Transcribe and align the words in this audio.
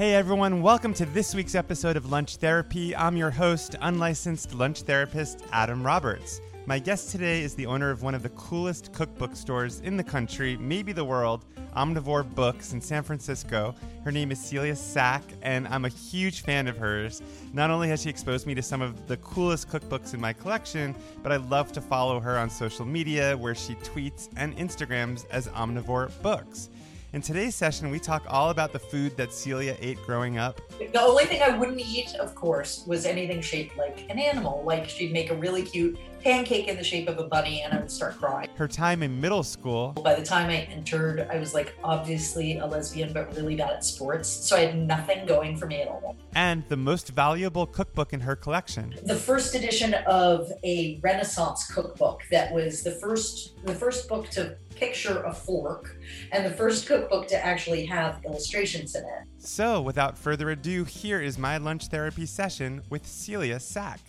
Hey 0.00 0.14
everyone, 0.14 0.62
welcome 0.62 0.94
to 0.94 1.04
this 1.04 1.34
week's 1.34 1.54
episode 1.54 1.94
of 1.94 2.10
Lunch 2.10 2.36
Therapy. 2.36 2.96
I'm 2.96 3.18
your 3.18 3.30
host, 3.30 3.76
unlicensed 3.82 4.54
lunch 4.54 4.80
therapist 4.80 5.44
Adam 5.52 5.84
Roberts. 5.84 6.40
My 6.64 6.78
guest 6.78 7.10
today 7.10 7.42
is 7.42 7.54
the 7.54 7.66
owner 7.66 7.90
of 7.90 8.02
one 8.02 8.14
of 8.14 8.22
the 8.22 8.30
coolest 8.30 8.94
cookbook 8.94 9.36
stores 9.36 9.80
in 9.80 9.98
the 9.98 10.02
country, 10.02 10.56
maybe 10.56 10.92
the 10.92 11.04
world, 11.04 11.44
Omnivore 11.76 12.34
Books 12.34 12.72
in 12.72 12.80
San 12.80 13.02
Francisco. 13.02 13.74
Her 14.02 14.10
name 14.10 14.32
is 14.32 14.40
Celia 14.40 14.74
Sack, 14.74 15.22
and 15.42 15.68
I'm 15.68 15.84
a 15.84 15.90
huge 15.90 16.44
fan 16.44 16.66
of 16.66 16.78
hers. 16.78 17.20
Not 17.52 17.68
only 17.68 17.88
has 17.90 18.00
she 18.00 18.08
exposed 18.08 18.46
me 18.46 18.54
to 18.54 18.62
some 18.62 18.80
of 18.80 19.06
the 19.06 19.18
coolest 19.18 19.68
cookbooks 19.68 20.14
in 20.14 20.20
my 20.20 20.32
collection, 20.32 20.94
but 21.22 21.30
I 21.30 21.36
love 21.36 21.72
to 21.72 21.82
follow 21.82 22.20
her 22.20 22.38
on 22.38 22.48
social 22.48 22.86
media 22.86 23.36
where 23.36 23.54
she 23.54 23.74
tweets 23.74 24.30
and 24.38 24.56
Instagrams 24.56 25.26
as 25.30 25.48
Omnivore 25.48 26.10
Books. 26.22 26.70
In 27.12 27.20
today's 27.20 27.56
session, 27.56 27.90
we 27.90 27.98
talk 27.98 28.22
all 28.28 28.50
about 28.50 28.72
the 28.72 28.78
food 28.78 29.16
that 29.16 29.32
Celia 29.32 29.76
ate 29.80 29.98
growing 30.06 30.38
up. 30.38 30.60
The 30.78 31.00
only 31.00 31.24
thing 31.24 31.42
I 31.42 31.58
wouldn't 31.58 31.80
eat, 31.80 32.14
of 32.14 32.36
course, 32.36 32.84
was 32.86 33.04
anything 33.04 33.40
shaped 33.40 33.76
like 33.76 34.08
an 34.08 34.20
animal. 34.20 34.62
Like 34.64 34.88
she'd 34.88 35.12
make 35.12 35.30
a 35.30 35.34
really 35.34 35.62
cute 35.62 35.98
pancake 36.22 36.68
in 36.68 36.76
the 36.76 36.84
shape 36.84 37.08
of 37.08 37.18
a 37.18 37.24
bunny 37.24 37.62
and 37.62 37.72
I 37.72 37.80
would 37.80 37.90
start 37.90 38.16
crying. 38.18 38.48
Her 38.54 38.68
time 38.68 39.02
in 39.02 39.20
middle 39.20 39.42
school. 39.42 39.92
By 40.04 40.14
the 40.14 40.24
time 40.24 40.50
I 40.50 40.58
entered, 40.70 41.26
I 41.30 41.38
was 41.38 41.52
like 41.52 41.74
obviously 41.82 42.58
a 42.58 42.66
lesbian, 42.66 43.12
but 43.12 43.34
really 43.34 43.56
bad 43.56 43.70
at 43.70 43.84
sports. 43.84 44.28
So 44.28 44.56
I 44.56 44.60
had 44.60 44.76
nothing 44.76 45.26
going 45.26 45.56
for 45.56 45.66
me 45.66 45.80
at 45.82 45.88
all. 45.88 46.16
And 46.34 46.62
the 46.68 46.76
most 46.76 47.08
valuable 47.08 47.66
cookbook 47.66 48.12
in 48.12 48.20
her 48.20 48.36
collection. 48.36 48.94
The 49.02 49.16
first 49.16 49.56
edition 49.56 49.94
of 50.06 50.52
a 50.62 51.00
Renaissance 51.02 51.72
cookbook 51.72 52.22
that 52.30 52.52
was 52.52 52.84
the 52.84 52.92
first 52.92 53.56
the 53.64 53.74
first 53.74 54.08
book 54.08 54.28
to 54.30 54.56
picture 54.80 55.22
a 55.24 55.32
fork 55.32 55.94
and 56.32 56.44
the 56.44 56.50
first 56.50 56.86
cookbook 56.86 57.28
to 57.28 57.36
actually 57.44 57.84
have 57.84 58.20
illustrations 58.24 58.94
in 58.94 59.02
it. 59.02 59.24
So, 59.36 59.82
without 59.82 60.16
further 60.16 60.50
ado, 60.50 60.84
here 60.84 61.20
is 61.20 61.36
my 61.36 61.58
lunch 61.58 61.88
therapy 61.88 62.24
session 62.24 62.82
with 62.88 63.06
Celia 63.06 63.60
Sack. 63.60 64.00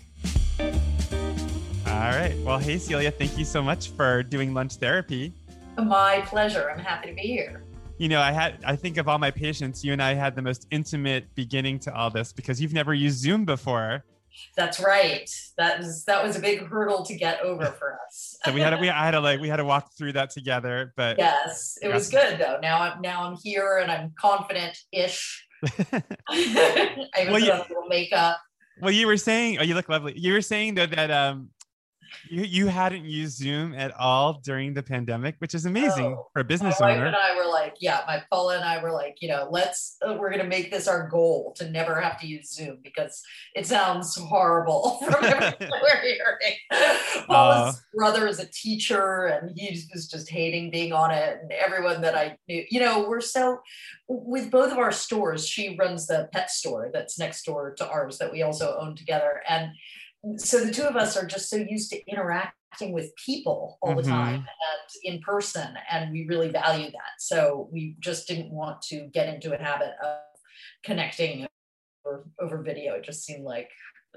All 0.59 0.67
right. 1.87 2.35
Well, 2.45 2.57
hey, 2.57 2.77
Celia, 2.77 3.11
thank 3.11 3.37
you 3.37 3.43
so 3.43 3.61
much 3.61 3.89
for 3.89 4.23
doing 4.23 4.53
lunch 4.53 4.75
therapy. 4.77 5.33
My 5.77 6.21
pleasure. 6.25 6.71
I'm 6.71 6.79
happy 6.79 7.09
to 7.09 7.15
be 7.15 7.23
here. 7.23 7.63
You 7.97 8.07
know, 8.07 8.21
I 8.21 8.31
had, 8.31 8.57
I 8.65 8.77
think 8.77 8.97
of 8.97 9.09
all 9.09 9.19
my 9.19 9.29
patients, 9.29 9.83
you 9.83 9.91
and 9.91 10.01
I 10.01 10.13
had 10.13 10.35
the 10.35 10.41
most 10.41 10.67
intimate 10.71 11.35
beginning 11.35 11.79
to 11.79 11.93
all 11.93 12.09
this 12.09 12.31
because 12.31 12.61
you've 12.61 12.73
never 12.73 12.93
used 12.93 13.19
Zoom 13.19 13.43
before. 13.43 14.05
That's 14.55 14.79
right. 14.79 15.29
That 15.57 15.79
was 15.79 16.03
that 16.05 16.23
was 16.23 16.35
a 16.35 16.39
big 16.39 16.67
hurdle 16.67 17.03
to 17.05 17.15
get 17.15 17.41
over 17.41 17.65
for 17.65 17.97
us. 18.07 18.37
so 18.45 18.53
we 18.53 18.61
had 18.61 18.71
to, 18.71 18.77
we 18.77 18.89
I 18.89 19.05
had 19.05 19.11
to 19.11 19.19
like 19.19 19.39
we 19.39 19.49
had 19.49 19.57
to 19.57 19.65
walk 19.65 19.91
through 19.97 20.13
that 20.13 20.31
together. 20.31 20.93
But 20.95 21.17
yes, 21.17 21.77
it 21.81 21.93
was 21.93 22.09
good 22.09 22.39
though. 22.39 22.59
Now 22.61 22.81
I'm 22.81 23.01
now 23.01 23.23
I'm 23.23 23.37
here 23.41 23.77
and 23.77 23.91
I'm 23.91 24.13
confident 24.19 24.77
ish. 24.91 25.45
I 25.67 26.03
even 27.19 27.33
well, 27.33 27.33
put 27.33 27.43
you, 27.43 27.51
a 27.51 27.65
little 27.69 27.87
makeup. 27.87 28.39
Well, 28.81 28.91
you 28.91 29.05
were 29.05 29.17
saying, 29.17 29.59
oh, 29.59 29.63
you 29.63 29.75
look 29.75 29.89
lovely. 29.89 30.17
You 30.17 30.33
were 30.33 30.41
saying 30.41 30.75
though 30.75 30.87
that 30.87 31.11
um 31.11 31.49
you 32.29 32.43
you 32.43 32.67
hadn't 32.67 33.05
used 33.05 33.37
Zoom 33.37 33.73
at 33.73 33.91
all 33.99 34.33
during 34.43 34.73
the 34.73 34.83
pandemic, 34.83 35.35
which 35.39 35.53
is 35.55 35.65
amazing 35.65 36.15
oh, 36.17 36.27
for 36.33 36.41
a 36.41 36.43
business 36.43 36.79
my 36.79 36.93
owner. 36.93 37.05
and 37.05 37.15
I 37.15 37.35
were 37.35 37.49
like, 37.49 37.75
yeah, 37.79 38.01
my 38.07 38.23
Paula 38.29 38.55
and 38.55 38.63
I 38.63 38.81
were 38.81 38.91
like, 38.91 39.17
you 39.21 39.29
know, 39.29 39.47
let's 39.49 39.97
uh, 40.07 40.13
we're 40.13 40.31
gonna 40.31 40.43
make 40.43 40.71
this 40.71 40.87
our 40.87 41.07
goal 41.07 41.53
to 41.57 41.69
never 41.69 41.99
have 41.99 42.19
to 42.21 42.27
use 42.27 42.51
Zoom 42.51 42.79
because 42.83 43.21
it 43.55 43.65
sounds 43.65 44.15
horrible 44.15 44.99
from 45.05 45.23
everything 45.23 45.69
we're 45.81 46.01
hearing. 46.01 47.25
Paula's 47.27 47.75
uh, 47.75 47.79
brother 47.93 48.27
is 48.27 48.39
a 48.39 48.47
teacher 48.47 49.25
and 49.25 49.51
he 49.57 49.83
was 49.93 50.07
just 50.07 50.29
hating 50.29 50.71
being 50.71 50.93
on 50.93 51.11
it, 51.11 51.39
and 51.41 51.51
everyone 51.51 52.01
that 52.01 52.15
I 52.15 52.37
knew, 52.47 52.63
you 52.69 52.79
know, 52.79 53.07
we're 53.07 53.21
so 53.21 53.59
with 54.07 54.51
both 54.51 54.71
of 54.71 54.77
our 54.77 54.91
stores. 54.91 55.47
She 55.47 55.75
runs 55.77 56.07
the 56.07 56.29
pet 56.33 56.51
store 56.51 56.89
that's 56.93 57.19
next 57.19 57.43
door 57.43 57.73
to 57.77 57.87
ours 57.87 58.17
that 58.17 58.31
we 58.31 58.41
also 58.41 58.77
own 58.79 58.95
together, 58.95 59.41
and 59.47 59.71
so 60.37 60.63
the 60.63 60.71
two 60.71 60.83
of 60.83 60.95
us 60.95 61.17
are 61.17 61.25
just 61.25 61.49
so 61.49 61.57
used 61.57 61.91
to 61.91 62.09
interacting 62.09 62.91
with 62.91 63.11
people 63.15 63.77
all 63.81 63.95
the 63.95 64.01
mm-hmm. 64.01 64.11
time 64.11 64.35
and 64.35 64.45
in 65.03 65.19
person 65.21 65.73
and 65.91 66.11
we 66.11 66.25
really 66.27 66.49
value 66.49 66.89
that 66.89 67.19
so 67.19 67.67
we 67.71 67.95
just 67.99 68.27
didn't 68.27 68.51
want 68.51 68.81
to 68.81 69.07
get 69.13 69.33
into 69.33 69.53
a 69.53 69.61
habit 69.61 69.91
of 70.03 70.19
connecting 70.83 71.47
over, 72.05 72.23
over 72.39 72.61
video 72.61 72.93
it 72.93 73.03
just 73.03 73.25
seemed 73.25 73.43
like 73.43 73.69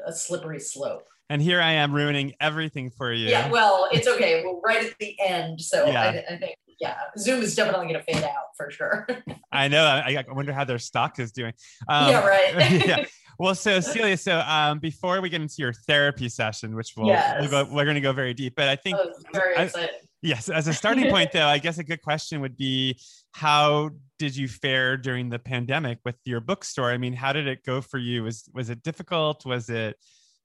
a 0.06 0.12
slippery 0.12 0.60
slope 0.60 1.06
and 1.30 1.40
here 1.40 1.60
I 1.60 1.72
am 1.72 1.94
ruining 1.94 2.34
everything 2.38 2.90
for 2.90 3.10
you. 3.10 3.28
Yeah, 3.28 3.50
well, 3.50 3.88
it's 3.90 4.06
okay. 4.06 4.44
We're 4.44 4.60
right 4.60 4.84
at 4.84 4.98
the 4.98 5.16
end, 5.18 5.58
so 5.58 5.86
yeah. 5.86 6.02
I, 6.02 6.34
I 6.34 6.36
think 6.36 6.56
yeah, 6.80 6.96
Zoom 7.18 7.40
is 7.40 7.54
definitely 7.54 7.86
going 7.86 7.98
to 7.98 8.12
fade 8.12 8.24
out 8.24 8.54
for 8.56 8.70
sure. 8.70 9.08
I 9.52 9.68
know. 9.68 9.84
I, 9.84 10.22
I, 10.28 10.32
wonder 10.32 10.52
how 10.52 10.64
their 10.64 10.78
stock 10.78 11.18
is 11.18 11.32
doing. 11.32 11.54
Um, 11.88 12.08
yeah, 12.10 12.26
right. 12.26 12.86
yeah. 12.86 13.04
Well, 13.38 13.54
so 13.54 13.80
Celia, 13.80 14.16
so 14.16 14.40
um, 14.40 14.78
before 14.78 15.20
we 15.20 15.28
get 15.28 15.40
into 15.40 15.56
your 15.58 15.72
therapy 15.72 16.28
session, 16.28 16.74
which 16.74 16.94
we'll, 16.96 17.08
yes. 17.08 17.36
we'll 17.40 17.50
go, 17.50 17.70
we're 17.72 17.84
going 17.84 17.96
to 17.96 18.00
go 18.00 18.12
very 18.12 18.34
deep, 18.34 18.54
but 18.56 18.68
I 18.68 18.76
think 18.76 18.98
oh, 19.00 19.12
excited. 19.56 19.90
Yes, 20.22 20.48
as 20.48 20.68
a 20.68 20.72
starting 20.72 21.10
point, 21.10 21.32
though, 21.32 21.46
I 21.46 21.58
guess 21.58 21.78
a 21.78 21.84
good 21.84 22.00
question 22.00 22.40
would 22.40 22.56
be 22.56 22.98
how 23.32 23.90
did 24.18 24.36
you 24.36 24.48
fare 24.48 24.96
during 24.96 25.28
the 25.28 25.38
pandemic 25.38 25.98
with 26.04 26.16
your 26.24 26.40
bookstore? 26.40 26.90
I 26.90 26.96
mean, 26.96 27.12
how 27.12 27.32
did 27.32 27.46
it 27.46 27.64
go 27.64 27.80
for 27.80 27.98
you? 27.98 28.22
Was 28.22 28.48
was 28.54 28.70
it 28.70 28.82
difficult? 28.82 29.44
Was 29.44 29.68
it 29.68 29.98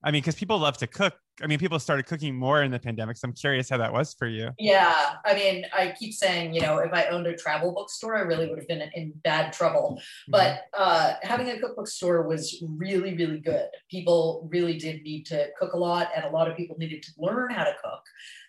I 0.04 0.12
mean, 0.12 0.22
because 0.22 0.36
people 0.36 0.58
love 0.58 0.78
to 0.78 0.88
cook. 0.88 1.14
I 1.42 1.48
mean, 1.48 1.60
people 1.60 1.80
started 1.80 2.06
cooking 2.06 2.36
more 2.36 2.64
in 2.64 2.72
the 2.72 2.80
pandemic. 2.80 3.18
So 3.18 3.28
I'm 3.28 3.34
curious 3.34 3.70
how 3.70 3.78
that 3.78 3.92
was 3.92 4.14
for 4.14 4.28
you. 4.28 4.50
Yeah. 4.58 5.16
I 5.26 5.34
mean, 5.34 5.66
I 5.74 5.94
keep 5.98 6.14
saying, 6.14 6.54
you 6.54 6.62
know, 6.62 6.78
if 6.80 6.94
I 6.94 7.06
owned 7.06 7.28
a 7.28 7.36
travel 7.36 7.74
bookstore, 7.74 8.18
I 8.18 8.22
really 8.22 8.48
would 8.50 8.58
have 8.58 8.68
been 8.68 8.90
in 8.94 9.14
bad 9.24 9.54
trouble. 9.54 10.00
Mm-hmm. 10.00 10.32
But 10.32 10.62
uh, 10.78 11.14
having 11.22 11.50
a 11.50 11.60
cookbook 11.60 11.88
store 11.88 12.28
was 12.28 12.64
really, 12.68 13.16
really 13.16 13.40
good. 13.40 13.68
People 13.90 14.48
really 14.52 14.78
did 14.78 15.04
need 15.04 15.26
to 15.28 15.48
cook 15.58 15.74
a 15.74 15.78
lot, 15.78 16.10
and 16.16 16.26
a 16.26 16.30
lot 16.30 16.50
of 16.50 16.58
people 16.58 16.78
needed 16.78 17.04
to 17.04 17.12
learn 17.18 17.52
how 17.52 17.64
to 17.64 17.74
cook. 17.84 18.04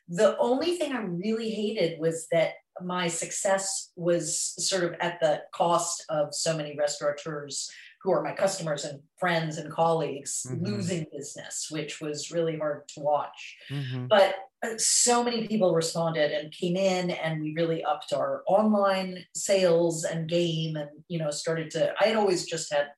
The 0.09 0.37
only 0.39 0.77
thing 0.77 0.93
I 0.93 1.03
really 1.03 1.51
hated 1.51 2.01
was 2.01 2.27
that 2.33 2.55
my 2.83 3.09
success 3.09 3.93
was 3.95 4.55
sort 4.59 4.84
of 4.84 4.95
at 5.01 5.21
the 5.21 5.43
cost 5.53 6.05
of 6.09 6.34
so 6.34 6.57
many 6.57 6.77
restaurateurs 6.77 7.71
who 8.03 8.12
are 8.12 8.22
my 8.22 8.33
customers 8.33 8.84
and 8.84 9.00
friends 9.19 9.59
and 9.59 9.71
colleagues 9.71 10.47
mm-hmm. 10.49 10.65
losing 10.65 11.06
business, 11.12 11.66
which 11.71 12.00
was 12.00 12.31
really 12.31 12.56
hard 12.56 12.88
to 12.88 13.00
watch. 13.00 13.56
Mm-hmm. 13.71 14.06
But 14.06 14.34
uh, 14.65 14.77
so 14.78 15.22
many 15.22 15.47
people 15.47 15.75
responded 15.75 16.33
and 16.33 16.53
came 16.53 16.77
in, 16.77 17.10
and 17.10 17.43
we 17.43 17.55
really 17.55 17.84
upped 17.84 18.12
our 18.12 18.43
online 18.47 19.25
sales 19.34 20.05
and 20.05 20.28
game, 20.28 20.77
and 20.77 20.91
you 21.09 21.19
know 21.19 21.31
started 21.31 21.71
to. 21.72 21.94
I 22.00 22.06
had 22.06 22.16
always 22.16 22.47
just 22.47 22.72
had 22.72 22.89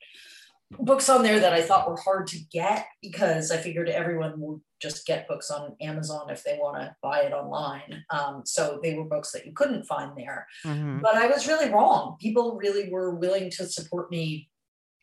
books 0.78 1.08
on 1.08 1.22
there 1.22 1.40
that 1.40 1.52
I 1.52 1.62
thought 1.62 1.88
were 1.88 2.00
hard 2.00 2.26
to 2.28 2.38
get 2.50 2.86
because 3.02 3.50
I 3.50 3.58
figured 3.58 3.88
everyone 3.88 4.40
would 4.40 4.60
just 4.80 5.06
get 5.06 5.28
books 5.28 5.50
on 5.50 5.76
Amazon 5.80 6.30
if 6.30 6.42
they 6.42 6.58
want 6.60 6.76
to 6.78 6.94
buy 7.02 7.20
it 7.20 7.32
online. 7.32 8.04
Um, 8.10 8.42
so 8.44 8.80
they 8.82 8.94
were 8.94 9.04
books 9.04 9.32
that 9.32 9.46
you 9.46 9.52
couldn't 9.52 9.84
find 9.84 10.12
there. 10.16 10.46
Mm-hmm. 10.64 11.00
But 11.00 11.16
I 11.16 11.26
was 11.26 11.46
really 11.46 11.70
wrong. 11.70 12.16
People 12.20 12.56
really 12.56 12.90
were 12.90 13.14
willing 13.14 13.50
to 13.50 13.66
support 13.66 14.10
me 14.10 14.48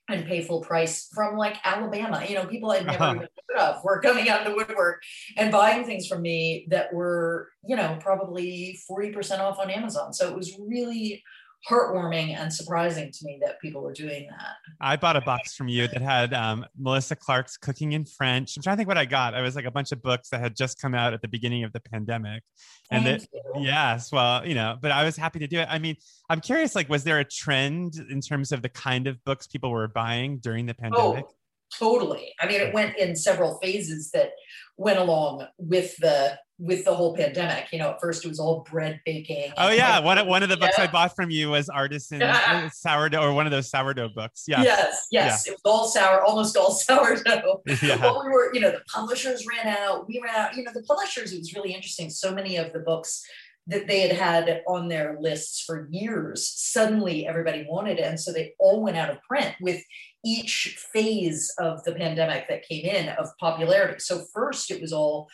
and 0.10 0.26
pay 0.26 0.42
full 0.42 0.62
price 0.62 1.10
from 1.14 1.38
like 1.38 1.58
Alabama. 1.64 2.24
You 2.28 2.36
know, 2.36 2.46
people 2.46 2.72
I'd 2.72 2.86
never 2.86 3.04
uh-huh. 3.04 3.16
even 3.16 3.28
heard 3.50 3.60
of 3.60 3.84
were 3.84 4.02
coming 4.02 4.30
out 4.30 4.42
of 4.42 4.48
the 4.48 4.56
woodwork 4.56 5.04
and 5.38 5.52
buying 5.52 5.86
things 5.86 6.08
from 6.08 6.22
me 6.22 6.66
that 6.70 6.94
were, 6.94 7.50
you 7.66 7.76
know, 7.76 7.98
probably 8.00 8.80
40% 8.90 9.40
off 9.40 9.60
on 9.60 9.70
Amazon. 9.70 10.14
So 10.14 10.28
it 10.28 10.36
was 10.36 10.58
really 10.60 11.24
heartwarming 11.68 12.38
and 12.38 12.54
surprising 12.54 13.12
to 13.12 13.26
me 13.26 13.40
that 13.44 13.60
people 13.60 13.82
were 13.82 13.94
doing 13.94 14.28
that. 14.30 14.56
I 14.80 14.96
bought 14.96 15.16
a 15.16 15.22
box 15.22 15.56
from 15.56 15.68
you 15.68 15.88
that 15.88 16.02
had 16.02 16.34
um, 16.34 16.66
Melissa 16.78 17.16
Clark's 17.16 17.58
Cooking 17.58 17.92
in 17.92 18.06
French. 18.06 18.56
I'm 18.56 18.64
trying 18.64 18.76
to 18.76 18.78
think 18.78 18.88
what 18.88 18.98
I 18.98 19.06
got. 19.06 19.34
It 19.34 19.42
was 19.42 19.56
like 19.56 19.66
a 19.66 19.72
bunch 19.72 19.92
of 19.92 20.02
books 20.02 20.30
that 20.30 20.40
had 20.40 20.56
just 20.56 20.80
come 20.80 20.96
out 20.96 21.14
at 21.14 21.22
the 21.22 21.28
beginning 21.28 21.64
of 21.64 21.74
the 21.74 21.82
pandemic. 21.82 22.44
And 22.92 23.04
Thank 23.04 23.24
it, 23.24 23.30
yes, 23.60 24.12
well, 24.12 24.46
you 24.48 24.56
know, 24.56 24.78
but 24.82 24.92
I 24.92 25.04
was 25.04 25.18
happy 25.18 25.40
to 25.40 25.48
do 25.48 25.60
it. 25.60 25.68
I 25.70 25.80
mean, 25.80 25.98
I'm 26.30 26.40
curious, 26.40 26.76
like, 26.76 26.90
was 26.90 27.04
there 27.04 27.20
a 27.20 27.26
trend 27.26 27.96
in 28.10 28.22
terms 28.22 28.52
of 28.52 28.62
the 28.62 28.70
kind 28.70 29.08
of 29.08 29.24
books 29.26 29.48
people 29.48 29.70
were 29.70 29.88
buying 29.88 30.38
during 30.38 30.66
the 30.66 30.74
pandemic? 30.74 31.26
Oh, 31.28 31.34
totally. 31.78 32.34
I 32.40 32.48
mean, 32.48 32.62
it 32.62 32.74
went 32.74 32.98
in 32.98 33.16
several 33.16 33.60
phases 33.62 34.12
that 34.12 34.32
went 34.78 34.98
along 34.98 35.46
with 35.58 35.98
the 35.98 36.38
with 36.60 36.84
the 36.84 36.94
whole 36.94 37.16
pandemic. 37.16 37.72
You 37.72 37.80
know, 37.80 37.92
at 37.92 38.02
first 38.02 38.26
it 38.26 38.28
was 38.28 38.40
all 38.40 38.66
bread 38.70 39.00
baking. 39.06 39.52
Oh 39.58 39.70
yeah, 39.70 40.00
one 40.00 40.18
of 40.18 40.28
one 40.28 40.44
of 40.44 40.50
the 40.50 40.58
books 40.58 40.76
yeah. 40.78 40.84
I 40.84 40.88
bought 40.88 41.16
from 41.16 41.30
you 41.30 41.50
was 41.50 41.70
artisan 41.70 42.22
uh, 42.22 42.70
sourdough 42.70 43.22
or 43.22 43.34
one 43.34 43.46
of 43.48 43.52
those 43.52 43.70
sourdough 43.70 44.10
books. 44.10 44.44
Yeah. 44.48 44.62
yes, 44.62 45.08
yes. 45.12 45.46
Yeah. 45.46 45.54
It 45.54 45.60
was 45.64 45.72
all 45.72 45.88
sour, 45.88 46.24
almost 46.24 46.58
all 46.58 46.72
sourdough. 46.72 47.64
Yeah. 47.82 47.98
But 47.98 48.26
we 48.26 48.30
were, 48.30 48.54
you 48.54 48.60
know, 48.60 48.72
the 48.72 48.82
publishers 48.94 49.46
ran 49.48 49.74
out. 49.74 50.08
We 50.08 50.22
ran 50.24 50.36
out. 50.36 50.56
You 50.56 50.64
know, 50.64 50.72
the 50.74 50.84
publishers. 50.84 51.32
It 51.32 51.40
was 51.40 51.54
really 51.54 51.74
interesting. 51.74 52.10
So 52.10 52.34
many 52.34 52.58
of 52.58 52.74
the 52.74 52.80
books 52.80 53.24
that 53.68 53.88
they 53.88 54.02
had 54.02 54.18
had 54.18 54.62
on 54.68 54.88
their 54.88 55.18
lists 55.20 55.64
for 55.64 55.88
years 55.92 56.48
suddenly 56.48 57.28
everybody 57.28 57.66
wanted 57.70 58.00
it 58.00 58.04
and 58.04 58.20
so 58.20 58.34
they 58.34 58.54
all 58.58 58.82
went 58.82 58.98
out 58.98 59.12
of 59.12 59.22
print 59.22 59.56
with 59.62 59.82
each 60.26 60.78
phase 60.92 61.54
of 61.60 61.84
the 61.84 61.94
pandemic 61.94 62.48
that 62.50 62.68
came 62.68 62.84
in 62.84 63.10
of 63.10 63.28
popularity 63.40 64.00
so 64.00 64.24
first 64.34 64.72
it 64.72 64.82
was 64.82 64.92
all 64.92 65.28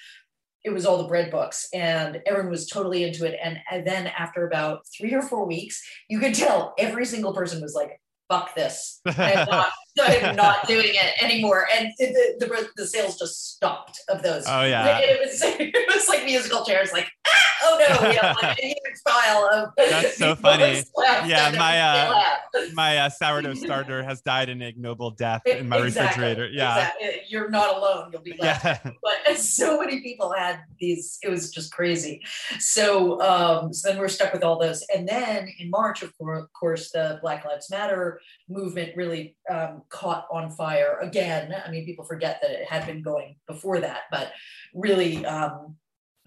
it 0.65 0.73
was 0.73 0.85
all 0.85 0.97
the 0.97 1.07
bread 1.07 1.31
books 1.31 1.67
and 1.73 2.21
everyone 2.25 2.49
was 2.49 2.67
totally 2.67 3.03
into 3.03 3.25
it 3.25 3.39
and, 3.41 3.59
and 3.71 3.85
then 3.85 4.07
after 4.07 4.47
about 4.47 4.81
three 4.97 5.13
or 5.13 5.21
four 5.21 5.45
weeks 5.45 5.81
you 6.09 6.19
could 6.19 6.33
tell 6.33 6.73
every 6.77 7.05
single 7.05 7.33
person 7.33 7.61
was 7.61 7.73
like 7.73 7.99
fuck 8.29 8.55
this. 8.55 9.01
I'm 9.05 9.13
not, 9.51 9.67
I'm 9.99 10.35
not 10.35 10.67
doing 10.67 10.91
it 10.93 11.23
anymore. 11.23 11.67
And 11.75 11.89
the, 11.99 12.35
the, 12.39 12.69
the, 12.75 12.87
sales 12.87 13.17
just 13.17 13.55
stopped 13.55 13.99
of 14.09 14.23
those. 14.23 14.45
Oh 14.47 14.63
yeah. 14.63 14.99
It, 14.99 15.19
was, 15.19 15.41
it 15.43 15.93
was 15.93 16.07
like 16.07 16.25
musical 16.25 16.65
chairs, 16.65 16.91
like, 16.91 17.07
oh 17.65 17.77
no, 17.79 18.09
we 18.09 18.15
have 18.15 18.35
like 18.41 18.57
a 18.57 18.61
huge 18.61 19.03
pile 19.05 19.49
of. 19.53 19.69
That's 19.77 20.17
so 20.17 20.35
funny. 20.35 20.83
Yeah, 21.25 21.53
my 21.57 21.79
uh, 21.79 22.71
my 22.73 22.97
uh, 22.97 23.09
sourdough 23.09 23.55
starter 23.55 24.03
has 24.03 24.21
died 24.21 24.49
an 24.49 24.61
ignoble 24.61 25.11
death 25.11 25.41
in 25.45 25.69
my 25.69 25.77
exactly, 25.77 26.23
refrigerator. 26.23 26.53
Yeah. 26.53 26.77
Exactly. 26.77 27.21
You're 27.27 27.49
not 27.49 27.75
alone. 27.75 28.09
You'll 28.11 28.21
be 28.21 28.35
left. 28.37 28.65
Yeah. 28.65 28.91
But 29.01 29.37
so 29.37 29.79
many 29.79 30.01
people 30.01 30.33
had 30.33 30.59
these, 30.79 31.17
it 31.23 31.29
was 31.29 31.51
just 31.51 31.71
crazy. 31.71 32.21
So, 32.59 33.21
um, 33.21 33.73
so 33.73 33.89
then 33.89 33.99
we're 33.99 34.07
stuck 34.07 34.33
with 34.33 34.43
all 34.43 34.59
those. 34.59 34.83
And 34.93 35.07
then 35.07 35.47
in 35.59 35.69
March, 35.69 36.03
of 36.03 36.13
course, 36.17 36.91
the 36.91 37.19
Black 37.21 37.45
Lives 37.45 37.69
Matter 37.69 38.19
movement 38.49 38.95
really 38.95 39.35
um, 39.49 39.83
caught 39.89 40.27
on 40.31 40.51
fire 40.51 40.99
again. 41.01 41.55
I 41.65 41.71
mean, 41.71 41.85
people 41.85 42.05
forget 42.05 42.39
that 42.41 42.51
it 42.51 42.67
had 42.67 42.85
been 42.85 43.01
going 43.01 43.35
before 43.47 43.79
that, 43.81 44.01
but 44.11 44.31
really 44.73 45.25
um, 45.25 45.75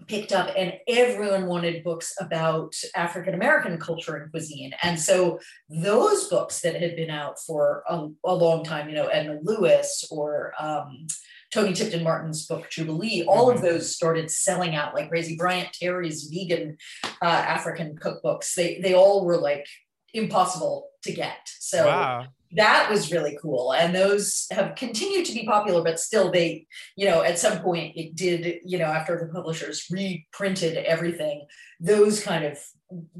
picked 0.07 0.31
up, 0.31 0.49
and 0.57 0.73
everyone 0.87 1.45
wanted 1.45 1.83
books 1.83 2.13
about 2.19 2.73
African 2.95 3.33
American 3.33 3.77
culture 3.79 4.15
and 4.15 4.31
cuisine. 4.31 4.73
And 4.81 4.99
so 4.99 5.39
those 5.69 6.27
books 6.29 6.61
that 6.61 6.81
had 6.81 6.95
been 6.95 7.09
out 7.09 7.39
for 7.39 7.83
a, 7.87 8.07
a 8.25 8.33
long 8.33 8.63
time, 8.63 8.89
you 8.89 8.95
know, 8.95 9.07
Edna 9.07 9.39
Lewis 9.43 10.07
or 10.09 10.53
um, 10.59 11.07
Toni 11.51 11.73
Tipton 11.73 12.03
Martin's 12.03 12.45
book 12.45 12.69
Jubilee, 12.69 13.25
all 13.27 13.47
mm-hmm. 13.47 13.57
of 13.57 13.63
those 13.63 13.95
started 13.95 14.31
selling 14.31 14.75
out 14.75 14.93
like 14.93 15.09
crazy. 15.09 15.35
Bryant 15.35 15.69
Terry's 15.73 16.29
vegan 16.31 16.77
uh, 17.21 17.25
African 17.25 17.95
cookbooks, 17.97 18.53
they 18.53 18.79
they 18.81 18.93
all 18.93 19.25
were 19.25 19.37
like 19.37 19.67
impossible 20.13 20.89
to 21.03 21.13
get. 21.13 21.49
So 21.59 21.85
wow. 21.85 22.27
That 22.53 22.89
was 22.89 23.11
really 23.11 23.37
cool. 23.41 23.73
And 23.73 23.93
those 23.93 24.47
have 24.51 24.75
continued 24.75 25.25
to 25.25 25.33
be 25.33 25.45
popular, 25.45 25.83
but 25.83 25.99
still 25.99 26.31
they, 26.31 26.65
you 26.95 27.07
know, 27.07 27.21
at 27.21 27.37
some 27.37 27.59
point 27.59 27.95
it 27.95 28.15
did, 28.15 28.61
you 28.65 28.77
know, 28.77 28.85
after 28.85 29.19
the 29.19 29.31
publishers 29.31 29.85
reprinted 29.91 30.77
everything, 30.77 31.45
those 31.79 32.23
kind 32.23 32.43
of 32.45 32.59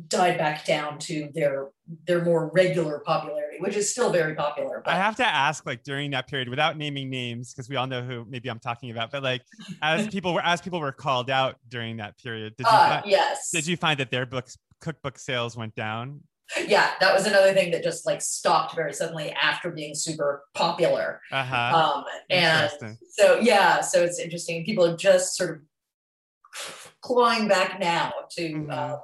died 0.08 0.38
back 0.38 0.66
down 0.66 0.98
to 0.98 1.30
their 1.34 1.70
their 2.08 2.24
more 2.24 2.52
regular 2.54 3.00
popularity, 3.00 3.58
which 3.60 3.76
is 3.76 3.92
still 3.92 4.12
very 4.12 4.36
popular. 4.36 4.82
But. 4.84 4.94
I 4.94 4.98
have 4.98 5.16
to 5.18 5.28
ask, 5.28 5.66
like 5.66 5.84
during 5.84 6.12
that 6.12 6.28
period, 6.28 6.50
without 6.50 6.78
naming 6.78 7.10
names, 7.10 7.54
because 7.54 7.70
we 7.70 7.76
all 7.76 7.88
know 7.88 8.02
who 8.02 8.26
maybe 8.28 8.50
I'm 8.50 8.60
talking 8.60 8.90
about, 8.92 9.12
but 9.12 9.22
like 9.22 9.44
as 9.82 10.08
people 10.12 10.34
were 10.34 10.42
as 10.44 10.62
people 10.62 10.80
were 10.80 10.92
called 10.92 11.30
out 11.30 11.58
during 11.68 11.98
that 11.98 12.18
period, 12.18 12.56
did 12.58 12.66
you 12.66 12.72
uh, 12.72 13.02
find, 13.02 13.12
yes 13.12 13.52
did 13.52 13.68
you 13.68 13.78
find 13.78 14.00
that 14.00 14.10
their 14.10 14.26
books 14.26 14.58
cookbook 14.82 15.20
sales 15.20 15.56
went 15.56 15.76
down? 15.76 16.22
Yeah, 16.68 16.92
that 17.00 17.14
was 17.14 17.26
another 17.26 17.54
thing 17.54 17.72
that 17.72 17.84
just 17.84 18.06
like 18.06 18.22
stopped 18.22 18.76
very 18.76 18.94
suddenly 18.94 19.32
after 19.32 19.72
being 19.72 19.96
super 19.96 20.44
popular. 20.56 21.22
Uh-huh. 21.32 21.94
Um, 21.96 22.04
and 22.30 22.72
so 23.12 23.40
yeah, 23.40 23.82
so 23.82 24.04
it's 24.04 24.20
interesting. 24.20 24.66
People 24.66 24.86
are 24.86 24.98
just 24.98 25.36
sort 25.36 25.58
of 25.58 26.94
clawing 27.02 27.48
back 27.48 27.80
now 27.80 28.12
to 28.32 28.50
mm-hmm. 28.50 28.72
uh, 28.72 28.98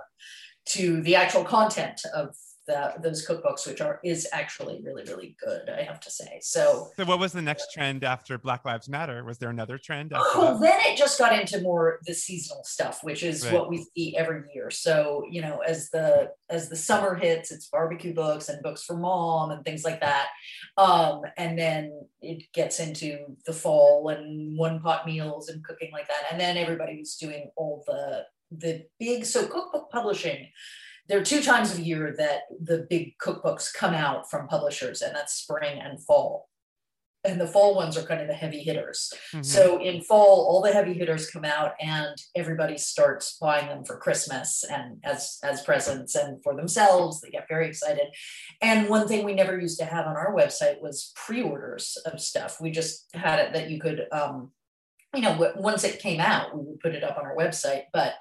to 0.70 1.02
the 1.04 1.16
actual 1.16 1.44
content 1.44 2.02
of 2.14 2.36
the, 2.68 2.94
those 3.02 3.26
cookbooks, 3.26 3.68
which 3.68 3.82
are 3.82 4.00
is 4.04 4.28
actually 4.32 4.82
really 4.84 5.04
really 5.04 5.36
good, 5.44 5.70
I 5.70 5.84
have 5.84 6.00
to 6.02 6.12
say. 6.12 6.40
So, 6.42 6.90
so 6.96 7.06
what 7.06 7.20
was 7.20 7.32
the 7.32 7.42
next 7.42 7.72
trend 7.72 8.04
after 8.04 8.38
Black 8.38 8.66
Lives 8.66 8.90
Matter? 8.90 9.24
Was 9.24 9.38
there 9.38 9.50
another 9.50 9.78
trend? 9.78 10.12
Well, 10.12 10.58
then 10.60 10.80
it 10.82 10.98
just 10.98 11.18
got 11.20 11.38
into 11.40 11.62
more 11.62 12.00
the 12.06 12.14
seasonal 12.14 12.64
stuff, 12.64 13.04
which 13.04 13.24
is 13.24 13.46
right. 13.46 13.54
what 13.54 13.70
we 13.70 13.86
see 13.96 14.16
every 14.18 14.44
year. 14.54 14.70
So 14.72 15.24
you 15.30 15.42
know, 15.42 15.60
as 15.60 15.90
the 15.90 16.32
as 16.50 16.70
the 16.70 16.76
summer 16.76 17.16
hits, 17.16 17.52
it's 17.52 17.68
barbecue 17.68 18.14
books 18.14 18.50
and 18.50 18.62
books 18.62 18.84
for 18.84 18.98
mom 18.98 19.52
and 19.52 19.64
things 19.64 19.84
like 19.84 20.02
that, 20.02 20.28
um, 20.78 21.22
and 21.38 21.58
then 21.58 22.08
it 22.22 22.44
gets 22.54 22.80
into 22.80 23.36
the 23.46 23.54
fall 23.54 24.10
and 24.10 24.58
one 24.58 24.80
pot 24.80 25.06
meals 25.06 25.50
and 25.50 25.64
cooking 25.64 25.92
like 25.92 26.08
that, 26.08 26.32
and 26.32 26.40
then 26.40 26.58
everybody 26.58 26.98
was 26.98 27.16
doing 27.16 27.52
all 27.56 27.84
the 27.88 28.26
the 28.52 28.86
big 29.00 29.26
so 29.26 29.48
cookbook 29.48 29.90
publishing 29.92 30.48
there 31.08 31.20
are 31.20 31.24
two 31.24 31.42
times 31.42 31.72
of 31.72 31.80
year 31.80 32.16
that 32.18 32.42
the 32.60 32.88
big 32.90 33.18
cookbooks 33.18 33.74
come 33.74 33.94
out 33.94 34.30
from 34.30 34.48
publishers, 34.48 35.02
and 35.02 35.16
that's 35.16 35.34
spring 35.34 35.80
and 35.80 36.04
fall. 36.04 36.50
And 37.24 37.42
the 37.42 37.48
fall 37.48 37.76
ones 37.76 37.98
are 37.98 38.04
kind 38.04 38.22
of 38.22 38.28
the 38.28 38.36
heavy 38.36 38.60
hitters. 38.60 39.12
Mm-hmm. 39.34 39.42
So 39.42 39.82
in 39.82 40.02
fall, 40.02 40.46
all 40.48 40.62
the 40.62 40.72
heavy 40.72 40.94
hitters 40.94 41.30
come 41.30 41.44
out, 41.44 41.72
and 41.80 42.16
everybody 42.36 42.78
starts 42.78 43.38
buying 43.42 43.68
them 43.68 43.84
for 43.84 43.98
Christmas 43.98 44.64
and 44.64 45.00
as 45.04 45.40
as 45.44 45.62
presents 45.64 46.16
and 46.16 46.42
for 46.44 46.56
themselves. 46.56 47.22
They 47.22 47.32
get 47.32 47.48
very 47.50 47.68
excited. 47.68 48.08
And 48.62 48.90
one 48.90 49.08
thing 49.08 49.26
we 49.26 49.34
never 49.34 49.60
used 49.60 49.80
to 49.80 49.86
have 49.86 50.06
on 50.06 50.16
our 50.16 50.36
website 50.36 50.82
was 50.82 51.12
pre-orders 51.16 51.98
of 52.06 52.22
stuff. 52.22 52.62
We 52.62 52.70
just 52.70 53.10
had 53.16 53.40
it 53.40 53.54
that 53.54 53.72
you 53.72 53.80
could, 53.80 54.06
um, 54.12 54.52
you 55.16 55.22
know, 55.22 55.54
once 55.56 55.84
it 55.84 56.00
came 56.00 56.20
out, 56.20 56.56
we 56.56 56.64
would 56.64 56.80
put 56.80 56.94
it 56.94 57.04
up 57.04 57.18
on 57.18 57.26
our 57.26 57.36
website, 57.36 57.86
but 57.92 58.14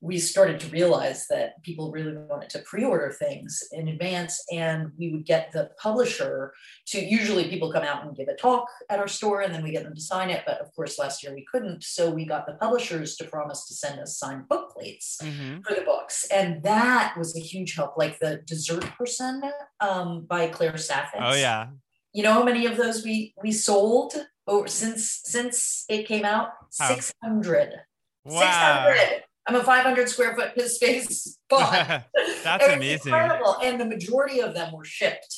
we 0.00 0.18
started 0.18 0.60
to 0.60 0.68
realize 0.68 1.26
that 1.28 1.60
people 1.62 1.90
really 1.90 2.16
wanted 2.16 2.48
to 2.50 2.60
pre-order 2.60 3.10
things 3.10 3.62
in 3.72 3.88
advance 3.88 4.42
and 4.52 4.92
we 4.96 5.10
would 5.10 5.26
get 5.26 5.50
the 5.52 5.70
publisher 5.82 6.52
to 6.86 7.04
usually 7.04 7.48
people 7.48 7.72
come 7.72 7.82
out 7.82 8.04
and 8.04 8.16
give 8.16 8.28
a 8.28 8.36
talk 8.36 8.68
at 8.90 9.00
our 9.00 9.08
store 9.08 9.40
and 9.40 9.52
then 9.52 9.62
we 9.62 9.72
get 9.72 9.82
them 9.82 9.94
to 9.94 10.00
sign 10.00 10.30
it 10.30 10.44
but 10.46 10.60
of 10.60 10.72
course 10.74 10.98
last 10.98 11.22
year 11.22 11.34
we 11.34 11.44
couldn't 11.50 11.82
so 11.82 12.10
we 12.10 12.24
got 12.24 12.46
the 12.46 12.54
publishers 12.54 13.16
to 13.16 13.24
promise 13.24 13.66
to 13.66 13.74
send 13.74 13.98
us 13.98 14.18
signed 14.18 14.48
book 14.48 14.72
plates 14.72 15.18
mm-hmm. 15.22 15.60
for 15.66 15.74
the 15.74 15.82
books 15.82 16.26
and 16.30 16.62
that 16.62 17.14
was 17.16 17.36
a 17.36 17.40
huge 17.40 17.74
help 17.74 17.96
like 17.96 18.18
the 18.20 18.40
dessert 18.46 18.84
person 18.96 19.42
um, 19.80 20.24
by 20.28 20.46
claire 20.48 20.72
saffitz. 20.72 21.20
Oh 21.20 21.34
yeah. 21.34 21.68
You 22.12 22.22
know 22.22 22.32
how 22.32 22.44
many 22.44 22.66
of 22.66 22.76
those 22.76 23.04
we 23.04 23.34
we 23.42 23.52
sold 23.52 24.14
over 24.46 24.68
since 24.68 25.20
since 25.24 25.84
it 25.88 26.06
came 26.06 26.24
out? 26.24 26.50
600 26.70 27.74
wow. 28.24 28.40
600 28.40 29.24
I'm 29.48 29.54
a 29.54 29.64
500 29.64 30.08
square 30.08 30.36
foot 30.36 30.54
piss 30.54 30.76
space 30.76 31.38
but 31.50 32.04
That's 32.44 32.68
amazing. 32.68 33.12
Incredible. 33.12 33.56
And 33.62 33.80
the 33.80 33.86
majority 33.86 34.40
of 34.40 34.54
them 34.54 34.72
were 34.72 34.84
shipped 34.84 35.34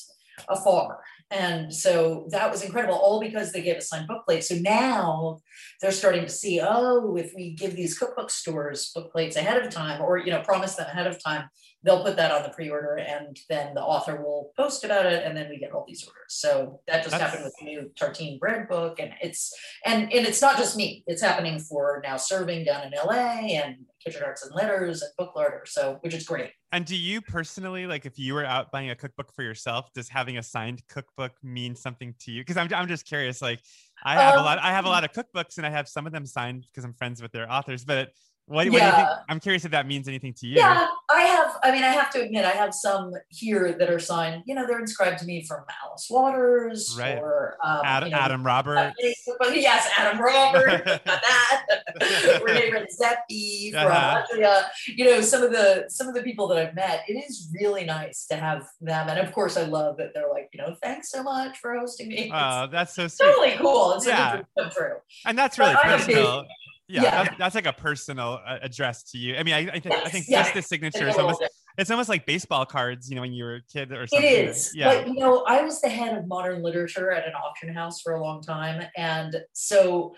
afar. 0.48 1.00
And 1.30 1.72
so 1.72 2.26
that 2.30 2.50
was 2.50 2.64
incredible, 2.64 2.96
all 2.96 3.20
because 3.20 3.52
they 3.52 3.62
gave 3.62 3.76
us 3.76 3.88
signed 3.88 4.08
book 4.08 4.24
plates. 4.26 4.48
So 4.48 4.56
now 4.56 5.38
they're 5.80 5.92
starting 5.92 6.22
to 6.22 6.28
see, 6.28 6.60
oh, 6.60 7.14
if 7.14 7.32
we 7.36 7.54
give 7.54 7.76
these 7.76 7.96
cookbook 7.96 8.30
stores 8.30 8.90
book 8.92 9.12
plates 9.12 9.36
ahead 9.36 9.62
of 9.62 9.70
time, 9.70 10.02
or 10.02 10.18
you 10.18 10.32
know, 10.32 10.40
promise 10.40 10.74
them 10.74 10.88
ahead 10.88 11.06
of 11.06 11.22
time, 11.22 11.48
they'll 11.82 12.02
put 12.02 12.16
that 12.16 12.30
on 12.30 12.42
the 12.42 12.50
pre-order, 12.50 12.96
and 12.98 13.38
then 13.48 13.74
the 13.74 13.82
author 13.82 14.22
will 14.22 14.52
post 14.56 14.84
about 14.84 15.06
it, 15.06 15.24
and 15.24 15.36
then 15.36 15.48
we 15.48 15.58
get 15.58 15.72
all 15.72 15.84
these 15.86 16.06
orders. 16.06 16.20
So 16.28 16.80
that 16.86 17.02
just 17.02 17.10
That's... 17.10 17.22
happened 17.22 17.44
with 17.44 17.54
the 17.58 17.64
new 17.64 17.90
tartine 17.98 18.38
bread 18.38 18.68
book, 18.68 19.00
and 19.00 19.12
it's 19.22 19.54
and 19.84 20.12
and 20.12 20.26
it's 20.26 20.42
not 20.42 20.56
just 20.56 20.76
me; 20.76 21.04
it's 21.06 21.22
happening 21.22 21.58
for 21.58 22.00
now 22.04 22.16
serving 22.16 22.64
down 22.64 22.84
in 22.84 22.92
LA 22.92 23.14
and 23.14 23.76
Kitchen 24.04 24.22
Arts 24.24 24.44
and 24.44 24.54
Letters 24.54 25.02
and 25.02 25.10
Book 25.16 25.34
Larder, 25.34 25.62
so 25.66 25.98
which 26.02 26.14
is 26.14 26.24
great. 26.24 26.50
And 26.72 26.84
do 26.84 26.96
you 26.96 27.20
personally 27.20 27.86
like 27.86 28.06
if 28.06 28.18
you 28.18 28.34
were 28.34 28.44
out 28.44 28.70
buying 28.70 28.90
a 28.90 28.96
cookbook 28.96 29.32
for 29.34 29.42
yourself, 29.42 29.92
does 29.94 30.08
having 30.08 30.38
a 30.38 30.42
signed 30.42 30.82
cookbook 30.88 31.32
mean 31.42 31.74
something 31.74 32.14
to 32.20 32.30
you? 32.30 32.42
Because 32.42 32.56
I'm 32.56 32.72
I'm 32.74 32.88
just 32.88 33.06
curious. 33.06 33.42
Like 33.42 33.60
I 34.04 34.14
have 34.14 34.34
um, 34.34 34.40
a 34.40 34.42
lot 34.42 34.58
I 34.58 34.70
have 34.70 34.84
a 34.84 34.88
lot 34.88 35.04
of 35.04 35.12
cookbooks 35.12 35.56
and 35.56 35.66
I 35.66 35.70
have 35.70 35.88
some 35.88 36.06
of 36.06 36.12
them 36.12 36.26
signed 36.26 36.66
because 36.70 36.84
I'm 36.84 36.94
friends 36.94 37.22
with 37.22 37.32
their 37.32 37.50
authors, 37.50 37.84
but 37.84 38.10
what, 38.50 38.66
what 38.66 38.72
yeah. 38.72 38.90
do 38.90 39.00
you 39.00 39.06
think? 39.06 39.18
I'm 39.28 39.40
curious 39.40 39.64
if 39.64 39.70
that 39.70 39.86
means 39.86 40.08
anything 40.08 40.34
to 40.34 40.46
you. 40.46 40.56
Yeah, 40.56 40.88
I 41.62 41.72
mean, 41.72 41.82
I 41.82 41.88
have 41.88 42.10
to 42.10 42.22
admit, 42.22 42.44
I 42.44 42.50
have 42.50 42.74
some 42.74 43.12
here 43.28 43.72
that 43.78 43.90
are 43.90 43.98
signed. 43.98 44.42
You 44.46 44.54
know, 44.54 44.66
they're 44.66 44.80
inscribed 44.80 45.18
to 45.20 45.26
me 45.26 45.44
from 45.44 45.64
Alice 45.84 46.08
Waters 46.10 46.96
right. 46.98 47.18
or 47.18 47.56
um, 47.64 47.80
Adam, 47.84 48.08
you 48.08 48.14
know, 48.14 48.20
Adam 48.20 48.46
Robert. 48.46 48.94
yes, 49.52 49.88
Adam 49.96 50.20
Robert. 50.20 50.84
that. 51.04 51.66
Renee 52.42 52.70
Redzepi 52.70 53.72
from 53.72 53.92
uh-huh. 53.92 54.62
You 54.86 55.04
know, 55.04 55.20
some 55.20 55.42
of 55.42 55.50
the 55.50 55.84
some 55.88 56.08
of 56.08 56.14
the 56.14 56.22
people 56.22 56.48
that 56.48 56.58
I've 56.58 56.74
met. 56.74 57.04
It 57.08 57.14
is 57.14 57.50
really 57.58 57.84
nice 57.84 58.26
to 58.26 58.36
have 58.36 58.66
them, 58.80 59.08
and 59.08 59.18
of 59.18 59.32
course, 59.32 59.56
I 59.56 59.64
love 59.64 59.96
that 59.98 60.12
they're 60.14 60.30
like, 60.30 60.50
you 60.52 60.60
know, 60.60 60.76
thanks 60.82 61.10
so 61.10 61.22
much 61.22 61.58
for 61.58 61.76
hosting 61.76 62.08
me. 62.08 62.30
Oh, 62.32 62.66
that's 62.70 62.94
so 62.94 63.08
sweet. 63.08 63.26
Totally 63.26 63.52
cool. 63.58 63.94
It's 63.94 64.06
yeah. 64.06 64.42
true. 64.70 64.96
And 65.24 65.36
that's 65.36 65.58
really 65.58 65.74
but 65.74 65.82
personal 65.82 66.46
yeah, 66.90 67.02
yeah. 67.02 67.24
That's, 67.24 67.38
that's, 67.38 67.54
like 67.54 67.66
a 67.66 67.72
personal 67.72 68.40
uh, 68.46 68.58
address 68.62 69.04
to 69.12 69.18
you. 69.18 69.36
I 69.36 69.42
mean, 69.42 69.54
I, 69.54 69.58
I, 69.58 69.78
th- 69.78 69.94
I 69.94 70.08
think 70.08 70.26
yeah. 70.28 70.42
just 70.42 70.54
the 70.54 70.62
signature 70.62 71.08
is 71.08 71.16
almost 71.16 71.42
it's 71.78 71.90
almost 71.90 72.08
like 72.08 72.26
baseball 72.26 72.66
cards, 72.66 73.08
you 73.08 73.16
know, 73.16 73.22
when 73.22 73.32
you 73.32 73.44
were 73.44 73.56
a 73.56 73.62
kid 73.62 73.92
or 73.92 74.06
something. 74.06 74.28
It 74.28 74.48
is. 74.48 74.72
Yeah. 74.74 74.94
But 74.94 75.08
you 75.08 75.14
know, 75.14 75.44
I 75.46 75.62
was 75.62 75.80
the 75.80 75.88
head 75.88 76.16
of 76.16 76.26
modern 76.26 76.62
literature 76.62 77.10
at 77.12 77.26
an 77.26 77.34
auction 77.34 77.72
house 77.72 78.00
for 78.00 78.14
a 78.14 78.22
long 78.22 78.42
time. 78.42 78.82
And 78.96 79.36
so 79.52 80.14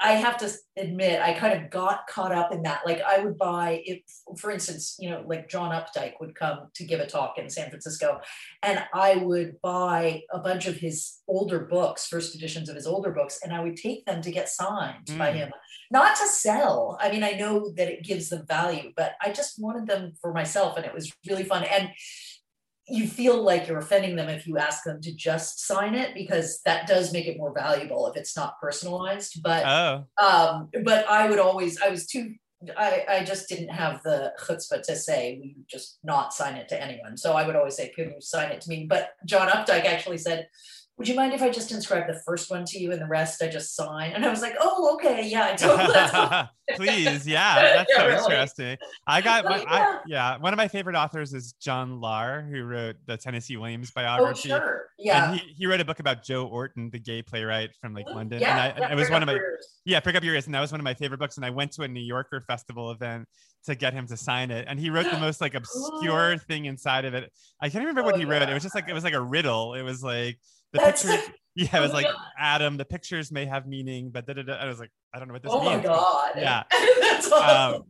I 0.00 0.12
have 0.12 0.38
to 0.38 0.50
admit, 0.76 1.20
I 1.20 1.32
kind 1.32 1.60
of 1.60 1.70
got 1.70 2.06
caught 2.06 2.30
up 2.30 2.52
in 2.52 2.62
that. 2.62 2.82
Like 2.86 3.02
I 3.02 3.18
would 3.18 3.36
buy 3.36 3.82
if, 3.84 4.00
for 4.38 4.50
instance, 4.50 4.96
you 4.98 5.10
know, 5.10 5.24
like 5.26 5.48
John 5.48 5.72
Updike 5.72 6.14
would 6.20 6.36
come 6.36 6.68
to 6.74 6.84
give 6.84 7.00
a 7.00 7.06
talk 7.06 7.36
in 7.36 7.50
San 7.50 7.68
Francisco, 7.68 8.20
and 8.62 8.84
I 8.94 9.16
would 9.16 9.60
buy 9.60 10.22
a 10.32 10.38
bunch 10.38 10.66
of 10.66 10.76
his 10.76 11.18
older 11.26 11.60
books, 11.60 12.06
first 12.06 12.36
editions 12.36 12.68
of 12.68 12.76
his 12.76 12.86
older 12.86 13.10
books, 13.10 13.40
and 13.42 13.52
I 13.52 13.60
would 13.60 13.76
take 13.76 14.04
them 14.06 14.22
to 14.22 14.30
get 14.30 14.48
signed 14.48 15.06
mm. 15.06 15.18
by 15.18 15.32
him. 15.32 15.50
Not 15.90 16.16
to 16.16 16.28
sell. 16.28 16.98
I 17.00 17.10
mean, 17.10 17.24
I 17.24 17.32
know 17.32 17.72
that 17.76 17.88
it 17.88 18.04
gives 18.04 18.28
them 18.28 18.46
value, 18.46 18.92
but 18.96 19.12
I 19.22 19.32
just 19.32 19.58
wanted 19.58 19.88
them 19.88 20.12
for 20.20 20.32
myself, 20.32 20.76
and 20.76 20.86
it 20.86 20.94
was 20.94 21.12
really 21.28 21.44
fun. 21.44 21.64
And 21.64 21.90
you 22.90 23.06
feel 23.06 23.42
like 23.42 23.68
you're 23.68 23.78
offending 23.78 24.16
them 24.16 24.28
if 24.28 24.46
you 24.46 24.58
ask 24.58 24.84
them 24.84 25.00
to 25.02 25.14
just 25.14 25.66
sign 25.66 25.94
it 25.94 26.14
because 26.14 26.60
that 26.64 26.86
does 26.86 27.12
make 27.12 27.26
it 27.26 27.36
more 27.36 27.52
valuable 27.52 28.06
if 28.08 28.16
it's 28.16 28.36
not 28.36 28.60
personalized. 28.60 29.42
But 29.42 29.64
Oh, 29.66 30.04
um, 30.24 30.68
but 30.84 31.08
I 31.08 31.28
would 31.28 31.38
always 31.38 31.80
I 31.80 31.88
was 31.88 32.06
too 32.06 32.34
I, 32.76 33.04
I 33.08 33.24
just 33.24 33.48
didn't 33.48 33.68
have 33.68 34.02
the 34.02 34.32
chutzpah 34.40 34.82
to 34.82 34.96
say 34.96 35.38
we 35.40 35.56
just 35.68 35.98
not 36.02 36.34
sign 36.34 36.56
it 36.56 36.68
to 36.70 36.82
anyone. 36.82 37.16
So 37.16 37.34
I 37.34 37.46
would 37.46 37.54
always 37.54 37.76
say, 37.76 37.92
could 37.94 38.06
you 38.06 38.20
sign 38.20 38.50
it 38.50 38.60
to 38.62 38.68
me? 38.68 38.86
But 38.88 39.10
John 39.24 39.48
Updike 39.48 39.84
actually 39.84 40.18
said, 40.18 40.48
would 40.98 41.06
you 41.08 41.14
mind 41.14 41.32
if 41.32 41.42
I 41.42 41.48
just 41.48 41.70
inscribe 41.70 42.08
the 42.08 42.20
first 42.26 42.50
one 42.50 42.64
to 42.66 42.78
you 42.78 42.90
and 42.90 43.00
the 43.00 43.06
rest 43.06 43.40
I 43.42 43.48
just 43.48 43.76
sign? 43.76 44.12
And 44.12 44.24
I 44.26 44.30
was 44.30 44.42
like, 44.42 44.56
oh, 44.60 44.94
okay, 44.94 45.26
yeah, 45.28 45.46
I 45.52 45.54
totally. 45.54 46.48
please, 46.76 47.26
yeah, 47.26 47.62
that's 47.76 47.90
Yeah, 47.90 47.96
so 47.96 48.06
really. 48.08 48.24
interesting. 48.24 48.76
I 49.06 49.20
got, 49.20 49.46
Oh, 49.46 49.48
my, 49.50 49.62
I, 49.62 49.78
yeah. 49.78 49.98
yeah, 50.06 50.36
one 50.38 50.52
of 50.52 50.56
my 50.56 50.66
favorite 50.68 50.96
authors 50.96 51.32
is 51.34 51.52
John 51.52 52.00
Lahr, 52.00 52.50
who 52.50 52.64
wrote 52.64 52.96
the 53.06 53.16
Tennessee 53.16 53.56
Williams 53.56 53.90
oh, 53.92 54.00
biography. 54.00 54.52
oh, 54.52 54.58
sure, 54.58 54.86
yeah. 54.98 55.30
And 55.30 55.40
he, 55.40 55.46
he 55.56 55.66
wrote 55.66 55.80
a 55.80 55.84
book 55.84 56.00
about 56.00 56.24
Joe 56.24 56.46
Orton, 56.46 56.90
the 56.90 56.98
gay 56.98 57.22
playwright 57.22 57.70
from 57.80 57.94
like 57.94 58.06
London. 58.06 58.40
Yeah, 58.40 58.50
and 58.50 58.60
I, 58.84 58.86
yeah, 58.88 58.92
it 58.92 58.96
was 58.96 59.08
one 59.08 59.22
of 59.22 59.28
my, 59.28 59.38
yeah, 59.84 60.00
Prick 60.00 60.16
Up 60.16 60.24
Your 60.24 60.34
Ears. 60.34 60.46
And 60.46 60.54
that 60.54 60.60
was 60.60 60.72
one 60.72 60.80
of 60.80 60.84
my 60.84 60.94
favorite 60.94 61.18
books. 61.18 61.36
And 61.36 61.46
I 61.46 61.50
went 61.50 61.70
to 61.72 61.82
a 61.82 61.88
New 61.88 62.00
Yorker 62.02 62.40
festival 62.40 62.90
event 62.90 63.26
to 63.66 63.74
get 63.76 63.92
him 63.92 64.06
to 64.08 64.16
sign 64.16 64.50
it. 64.50 64.66
And 64.68 64.78
he 64.80 64.90
wrote 64.90 65.10
the 65.10 65.18
most 65.20 65.40
like 65.40 65.54
obscure 65.54 66.38
thing 66.38 66.64
inside 66.64 67.04
of 67.04 67.14
it. 67.14 67.32
I 67.60 67.66
can't 67.68 67.76
even 67.82 67.88
remember 67.88 68.02
what 68.02 68.16
Oh, 68.16 68.18
he 68.18 68.24
wrote. 68.24 68.42
yeah. 68.42 68.50
It 68.50 68.54
was 68.54 68.62
just 68.64 68.74
like, 68.74 68.88
it 68.88 68.92
was 68.94 69.04
like 69.04 69.14
a 69.14 69.20
riddle. 69.22 69.74
It 69.74 69.82
was 69.82 70.02
like, 70.02 70.38
the 70.72 70.78
That's- 70.78 71.02
pictures, 71.04 71.30
yeah, 71.56 71.78
it 71.78 71.80
was 71.80 71.90
Oh, 71.90 71.94
like. 71.94 72.06
Adam, 72.38 72.76
the 72.76 72.84
pictures 72.84 73.32
may 73.32 73.44
have 73.46 73.66
meaning, 73.66 74.10
but 74.10 74.26
da, 74.26 74.32
da, 74.34 74.42
da. 74.42 74.54
I 74.54 74.66
was 74.66 74.78
like, 74.78 74.90
I 75.12 75.18
don't 75.18 75.26
know 75.26 75.34
what 75.34 75.42
this 75.42 75.50
Oh 75.52 75.60
my 75.64 75.74
means. 75.76 75.86
god! 75.86 76.32
Yeah. 76.36 76.62
that's 77.00 77.32
awesome. 77.32 77.82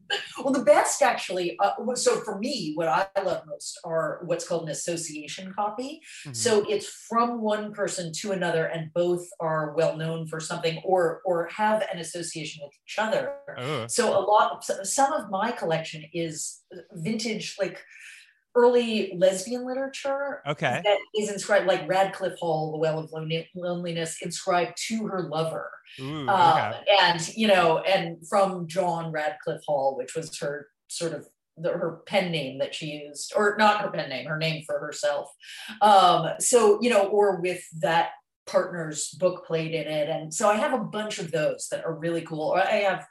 well, 0.42 0.52
the 0.54 0.62
best 0.62 1.02
actually. 1.02 1.58
Uh, 1.58 1.72
so 1.96 2.20
for 2.20 2.38
me, 2.38 2.72
what 2.76 2.88
I 2.88 3.06
love 3.22 3.42
most 3.46 3.78
are 3.84 4.20
what's 4.24 4.46
called 4.48 4.62
an 4.62 4.68
association 4.70 5.52
copy. 5.52 6.00
Mhm. 6.26 6.34
So 6.34 6.64
it's 6.68 6.86
from 6.86 7.42
one 7.42 7.72
person 7.74 8.10
to 8.20 8.30
another, 8.32 8.66
and 8.66 8.90
both 8.94 9.26
are 9.40 9.74
well 9.76 9.96
known 9.96 10.26
for 10.28 10.38
something, 10.40 10.80
or 10.84 11.20
or 11.26 11.48
have 11.54 11.82
an 11.92 11.98
association 11.98 12.62
with 12.64 12.72
each 12.86 12.98
other. 12.98 13.34
oh, 13.58 13.86
So 13.88 14.16
a 14.16 14.22
lot, 14.22 14.64
some 14.86 15.12
of 15.12 15.28
my 15.28 15.50
collection 15.52 16.04
is 16.14 16.62
vintage, 16.92 17.56
like 17.58 17.84
early 18.58 19.12
lesbian 19.16 19.64
literature 19.64 20.42
okay. 20.46 20.80
that 20.84 20.98
is 21.16 21.30
inscribed, 21.30 21.66
like 21.66 21.86
Radclyffe 21.86 22.38
Hall, 22.38 22.72
The 22.72 22.78
Well 22.78 22.98
of 22.98 23.12
Loneliness, 23.54 24.18
inscribed 24.22 24.76
to 24.88 25.06
her 25.06 25.22
lover. 25.22 25.70
Ooh, 26.00 26.28
Um, 26.28 26.72
okay. 26.72 26.80
and 27.00 27.36
you 27.36 27.46
know, 27.46 27.78
and 27.78 28.26
from 28.28 28.66
John 28.66 29.12
Radclyffe 29.12 29.64
Hall, 29.66 29.96
which 29.96 30.14
was 30.14 30.36
her 30.38 30.66
sort 30.88 31.12
of 31.12 31.28
the, 31.56 31.70
her 31.70 32.00
pen 32.06 32.30
name 32.32 32.58
that 32.58 32.74
she 32.74 32.86
used, 33.06 33.32
or 33.36 33.56
not 33.58 33.80
her 33.82 33.90
pen 33.90 34.08
name, 34.08 34.26
her 34.26 34.38
name 34.38 34.64
for 34.66 34.78
herself. 34.80 35.30
Um, 35.80 36.30
so 36.40 36.80
you 36.82 36.90
know, 36.90 37.06
or 37.06 37.40
with 37.40 37.62
that 37.80 38.10
partner's 38.46 39.10
book 39.10 39.46
plate 39.46 39.74
in 39.74 39.86
it, 39.86 40.08
and 40.08 40.34
so 40.34 40.48
I 40.48 40.56
have 40.56 40.72
a 40.72 40.84
bunch 40.84 41.18
of 41.18 41.30
those 41.30 41.68
that 41.70 41.84
are 41.84 41.94
really 41.94 42.22
cool. 42.22 42.48
Or 42.48 42.60
I 42.60 42.82
have 42.88 43.06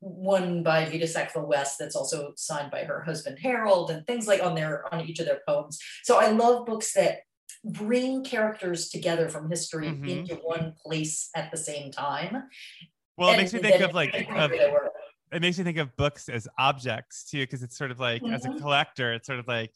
one 0.00 0.62
by 0.62 0.86
Vita 0.86 1.06
Sackville 1.06 1.46
West 1.46 1.76
that's 1.78 1.94
also 1.94 2.32
signed 2.36 2.70
by 2.70 2.84
her 2.84 3.02
husband 3.02 3.38
Harold, 3.40 3.90
and 3.90 4.06
things 4.06 4.26
like 4.26 4.42
on 4.42 4.54
their 4.54 4.92
on 4.92 5.00
each 5.06 5.20
of 5.20 5.26
their 5.26 5.40
poems. 5.46 5.78
So 6.04 6.18
I 6.18 6.28
love 6.30 6.66
books 6.66 6.94
that 6.94 7.20
bring 7.64 8.24
characters 8.24 8.88
together 8.88 9.28
from 9.28 9.50
history 9.50 9.88
Mhm. 9.88 10.08
into 10.08 10.36
one 10.36 10.74
place 10.82 11.28
at 11.36 11.50
the 11.50 11.58
same 11.58 11.92
time. 11.92 12.48
Well, 13.18 13.32
it 13.32 13.36
makes 13.36 13.52
me 13.52 13.58
think 13.58 13.80
of 13.80 13.94
like, 13.94 14.14
of, 14.34 14.50
way 14.50 14.58
they 14.58 14.66
were. 14.70 14.90
it 15.32 15.42
makes 15.42 15.58
me 15.58 15.64
think 15.64 15.76
of 15.76 15.94
books 15.96 16.30
as 16.30 16.48
objects 16.58 17.24
too, 17.28 17.40
because 17.42 17.62
it's 17.62 17.76
sort 17.76 17.90
of 17.90 18.00
like, 18.00 18.22
as 18.32 18.46
a 18.46 18.48
Mhm. 18.48 18.56
collector, 18.58 19.12
it's 19.12 19.26
sort 19.26 19.38
of 19.38 19.46
like, 19.46 19.74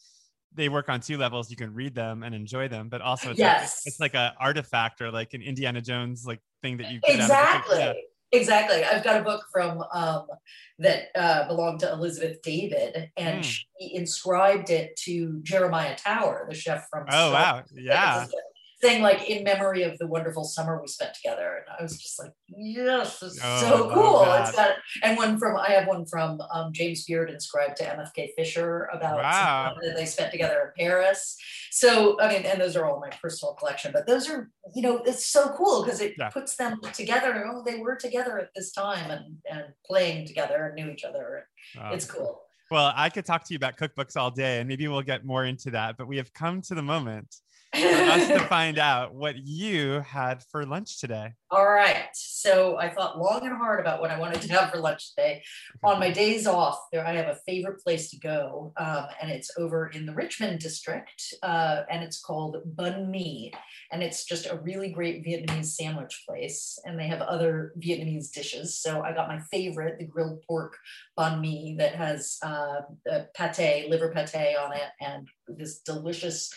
they 0.51 0.69
work 0.69 0.89
on 0.89 0.99
two 1.01 1.17
levels. 1.17 1.51
You 1.51 1.57
can 1.57 1.73
read 1.73 1.93
them 1.93 2.23
and 2.23 2.33
enjoy 2.33 2.67
them, 2.67 2.89
but 2.89 3.01
also 3.01 3.29
it's 3.29 3.39
Yes. 3.39 3.61
like, 3.61 3.69
it's 3.85 3.99
like 3.99 4.13
a 4.15 4.33
artifact 4.39 5.01
or 5.01 5.11
like 5.11 5.33
an 5.35 5.43
Indiana 5.43 5.81
Jones 5.81 6.25
like 6.25 6.39
thing 6.63 6.77
that 6.77 6.89
you 6.91 7.01
get 7.01 7.19
out 7.19 7.29
exactly 8.31 8.83
i've 8.83 9.03
got 9.03 9.21
a 9.21 9.23
book 9.23 9.45
from 9.51 9.83
um 9.93 10.25
that 10.79 11.07
uh 11.15 11.47
belonged 11.47 11.79
to 11.79 11.91
elizabeth 11.91 12.41
david 12.41 13.09
and 13.17 13.43
Mm. 13.43 13.43
she 13.43 13.95
inscribed 13.95 14.69
it 14.69 14.95
to 14.97 15.39
jeremiah 15.43 15.95
tower 15.95 16.45
the 16.49 16.55
chef 16.55 16.87
from 16.89 17.05
Oh 17.09 17.29
Star 17.29 17.31
wow, 17.31 17.63
yeah. 17.73 18.25
Saying 18.81 19.01
like 19.01 19.29
in 19.29 19.43
memory 19.43 19.83
of 19.83 19.97
the 19.99 20.07
wonderful 20.07 20.43
summer 20.43 20.79
we 20.81 20.87
spent 20.87 21.13
together 21.13 21.57
and 21.65 21.75
i 21.79 21.81
was 21.81 21.97
just 21.97 22.19
like 22.19 22.31
yes 22.47 23.19
this 23.19 23.33
is 23.33 23.41
Oh, 23.43 23.59
so 23.61 23.93
cool 23.93 24.33
it's 24.33 24.51
got 24.51 24.71
and 25.03 25.17
one 25.17 25.37
from 25.37 25.57
i 25.57 25.69
have 25.71 25.87
one 25.87 26.05
from 26.05 26.39
um, 26.53 26.73
james 26.73 27.05
beard 27.05 27.29
inscribed 27.29 27.77
to 27.77 27.83
mfk 27.85 28.29
fisher 28.35 28.89
about 28.93 29.17
Wow. 29.17 29.75
that 29.81 29.95
they 29.95 30.05
spent 30.05 30.31
together 30.31 30.73
in 30.77 30.83
paris 30.85 31.37
so 31.71 32.19
i 32.21 32.27
mean 32.27 32.43
and 32.45 32.59
those 32.59 32.75
are 32.75 32.85
all 32.85 32.99
my 32.99 33.09
personal 33.21 33.53
collection 33.55 33.91
but 33.93 34.05
those 34.07 34.29
are 34.29 34.49
you 34.75 34.81
know 34.81 34.97
it's 35.05 35.25
so 35.25 35.49
cool 35.57 35.83
because 35.83 36.01
it 36.01 36.13
Yeah. 36.17 36.29
puts 36.29 36.55
them 36.55 36.79
together 36.93 37.45
oh 37.49 37.63
they 37.65 37.77
were 37.79 37.95
together 37.95 38.37
at 38.39 38.49
this 38.55 38.71
time 38.71 39.09
and 39.11 39.37
and 39.49 39.65
playing 39.85 40.27
together 40.27 40.65
and 40.67 40.75
knew 40.75 40.91
each 40.91 41.03
other 41.03 41.47
Oh. 41.81 41.89
it's 41.93 42.05
cool 42.05 42.41
Well, 42.71 42.91
I 42.95 43.09
could 43.09 43.25
talk 43.25 43.43
to 43.45 43.53
you 43.53 43.57
about 43.57 43.77
cookbooks 43.77 44.17
all 44.17 44.31
day, 44.31 44.59
and 44.59 44.67
maybe 44.67 44.87
we'll 44.87 45.03
get 45.03 45.23
more 45.23 45.45
into 45.45 45.69
that. 45.71 45.97
But 45.97 46.07
we 46.07 46.17
have 46.17 46.33
come 46.33 46.61
to 46.63 46.73
the 46.73 46.81
moment 46.81 47.29
for 47.75 48.11
us 48.11 48.27
to 48.27 48.39
find 48.47 48.77
out 48.77 49.13
what 49.13 49.37
you 49.37 50.01
had 50.01 50.43
for 50.43 50.65
lunch 50.65 50.99
today. 50.99 51.33
All 51.51 51.65
right. 51.65 52.09
So 52.13 52.77
I 52.77 52.89
thought 52.89 53.19
long 53.19 53.45
and 53.45 53.55
hard 53.55 53.79
about 53.79 54.01
what 54.01 54.11
I 54.11 54.19
wanted 54.19 54.41
to 54.41 54.53
have 54.53 54.71
for 54.71 54.77
lunch 54.77 55.15
today. 55.15 55.43
On 55.83 55.99
my 55.99 56.09
days 56.09 56.47
off, 56.47 56.79
there 56.91 57.05
I 57.05 57.13
have 57.13 57.27
a 57.27 57.39
favorite 57.45 57.81
place 57.81 58.09
to 58.11 58.19
go, 58.19 58.73
um, 58.77 59.05
and 59.21 59.31
it's 59.31 59.51
over 59.57 59.87
in 59.87 60.05
the 60.05 60.13
Richmond 60.13 60.59
district, 60.59 61.33
uh, 61.43 61.83
and 61.89 62.03
it's 62.03 62.21
called 62.21 62.57
Bun 62.65 63.09
Mi, 63.09 63.53
and 63.91 64.03
it's 64.03 64.25
just 64.25 64.47
a 64.47 64.59
really 64.63 64.89
great 64.89 65.25
Vietnamese 65.25 65.67
sandwich 65.67 66.23
place, 66.27 66.79
and 66.85 66.99
they 66.99 67.07
have 67.07 67.21
other 67.21 67.73
Vietnamese 67.79 68.31
dishes. 68.31 68.77
So 68.77 69.01
I 69.01 69.13
got 69.13 69.27
my 69.27 69.39
favorite, 69.51 69.99
the 69.99 70.05
grilled 70.05 70.41
pork 70.47 70.77
bun 71.15 71.41
mi 71.41 71.75
that 71.79 71.95
has 71.95 72.37
uh, 72.41 72.81
pate, 73.33 73.89
liver 73.89 74.11
pate 74.11 74.57
on 74.57 74.73
it, 74.73 74.89
and 74.99 75.27
this 75.47 75.79
delicious 75.79 76.53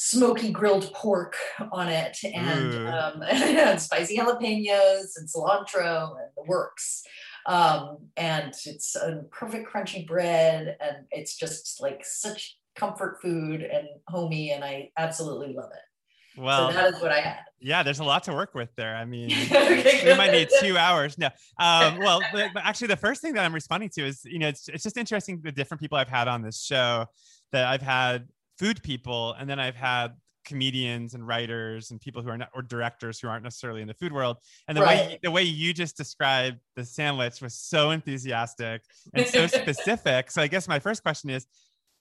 smoky 0.00 0.52
grilled 0.52 0.92
pork 0.94 1.34
on 1.72 1.88
it 1.88 2.16
and 2.22 2.72
um, 2.86 3.20
and 3.28 3.80
spicy 3.80 4.16
jalapenos 4.16 5.16
and 5.16 5.28
cilantro 5.28 6.10
and 6.10 6.30
the 6.36 6.44
works 6.46 7.02
um, 7.46 7.98
and 8.16 8.54
it's 8.64 8.94
a 8.94 9.24
perfect 9.32 9.68
crunchy 9.68 10.06
bread 10.06 10.76
and 10.80 10.98
it's 11.10 11.36
just 11.36 11.82
like 11.82 12.04
such 12.04 12.58
comfort 12.76 13.18
food 13.20 13.60
and 13.60 13.88
homey 14.06 14.52
and 14.52 14.62
i 14.62 14.88
absolutely 14.96 15.52
love 15.52 15.70
it 15.72 16.40
Well, 16.40 16.68
so 16.68 16.74
that 16.74 16.94
is 16.94 17.02
what 17.02 17.10
i 17.10 17.18
had 17.18 17.40
yeah, 17.60 17.82
there's 17.82 17.98
a 17.98 18.04
lot 18.04 18.22
to 18.24 18.32
work 18.32 18.54
with 18.54 18.68
there. 18.76 18.94
I 18.94 19.04
mean, 19.04 19.30
we 19.50 20.14
might 20.16 20.30
need 20.30 20.48
two 20.60 20.78
hours. 20.78 21.18
No, 21.18 21.26
um, 21.58 21.98
well, 21.98 22.20
but, 22.32 22.50
but 22.54 22.64
actually, 22.64 22.86
the 22.86 22.96
first 22.96 23.20
thing 23.20 23.32
that 23.34 23.44
I'm 23.44 23.52
responding 23.52 23.88
to 23.96 24.06
is, 24.06 24.24
you 24.24 24.38
know, 24.38 24.46
it's 24.46 24.68
it's 24.68 24.84
just 24.84 24.96
interesting 24.96 25.40
the 25.42 25.50
different 25.50 25.80
people 25.80 25.98
I've 25.98 26.08
had 26.08 26.28
on 26.28 26.40
this 26.40 26.62
show. 26.62 27.06
That 27.50 27.66
I've 27.66 27.82
had 27.82 28.28
food 28.58 28.82
people, 28.82 29.34
and 29.38 29.48
then 29.48 29.58
I've 29.60 29.76
had 29.76 30.14
comedians 30.44 31.12
and 31.14 31.26
writers 31.26 31.90
and 31.90 32.00
people 32.00 32.22
who 32.22 32.30
are 32.30 32.38
not 32.38 32.48
or 32.54 32.62
directors 32.62 33.20
who 33.20 33.28
aren't 33.28 33.44
necessarily 33.44 33.82
in 33.82 33.88
the 33.88 33.94
food 33.94 34.12
world. 34.12 34.38
And 34.66 34.76
the 34.76 34.82
way 34.82 35.18
the 35.22 35.30
way 35.30 35.42
you 35.42 35.74
just 35.74 35.96
described 35.96 36.58
the 36.76 36.84
sandwich 36.84 37.40
was 37.40 37.54
so 37.54 37.90
enthusiastic 37.90 38.82
and 39.12 39.26
so 39.26 39.46
specific. 39.46 40.30
So 40.30 40.40
I 40.40 40.46
guess 40.46 40.66
my 40.66 40.78
first 40.78 41.02
question 41.02 41.30
is, 41.30 41.46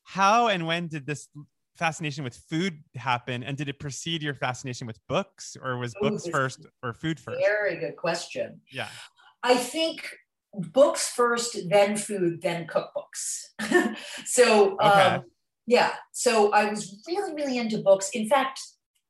how 0.03 0.47
and 0.47 0.65
when 0.65 0.87
did 0.87 1.05
this 1.05 1.27
fascination 1.75 2.23
with 2.23 2.35
food 2.49 2.81
happen 2.95 3.43
and 3.43 3.55
did 3.55 3.69
it 3.69 3.79
precede 3.79 4.23
your 4.23 4.33
fascination 4.33 4.87
with 4.87 4.99
books 5.07 5.55
or 5.61 5.77
was 5.77 5.93
Ooh, 5.97 6.09
books 6.09 6.27
first 6.27 6.65
or 6.81 6.91
food 6.91 7.19
first 7.19 7.39
very 7.39 7.77
good 7.77 7.95
question 7.95 8.59
yeah 8.71 8.87
I 9.43 9.55
think 9.55 10.09
books 10.53 11.09
first, 11.09 11.57
then 11.69 11.95
food, 11.95 12.41
then 12.41 12.67
cookbooks. 12.67 13.45
so, 14.25 14.77
Okay. 14.81 15.15
um, 15.15 15.23
yeah, 15.67 15.91
so 16.13 16.53
I 16.53 16.69
was 16.69 17.03
really, 17.07 17.33
really 17.33 17.57
into 17.57 17.79
books. 17.79 18.09
In 18.11 18.29
fact, 18.29 18.61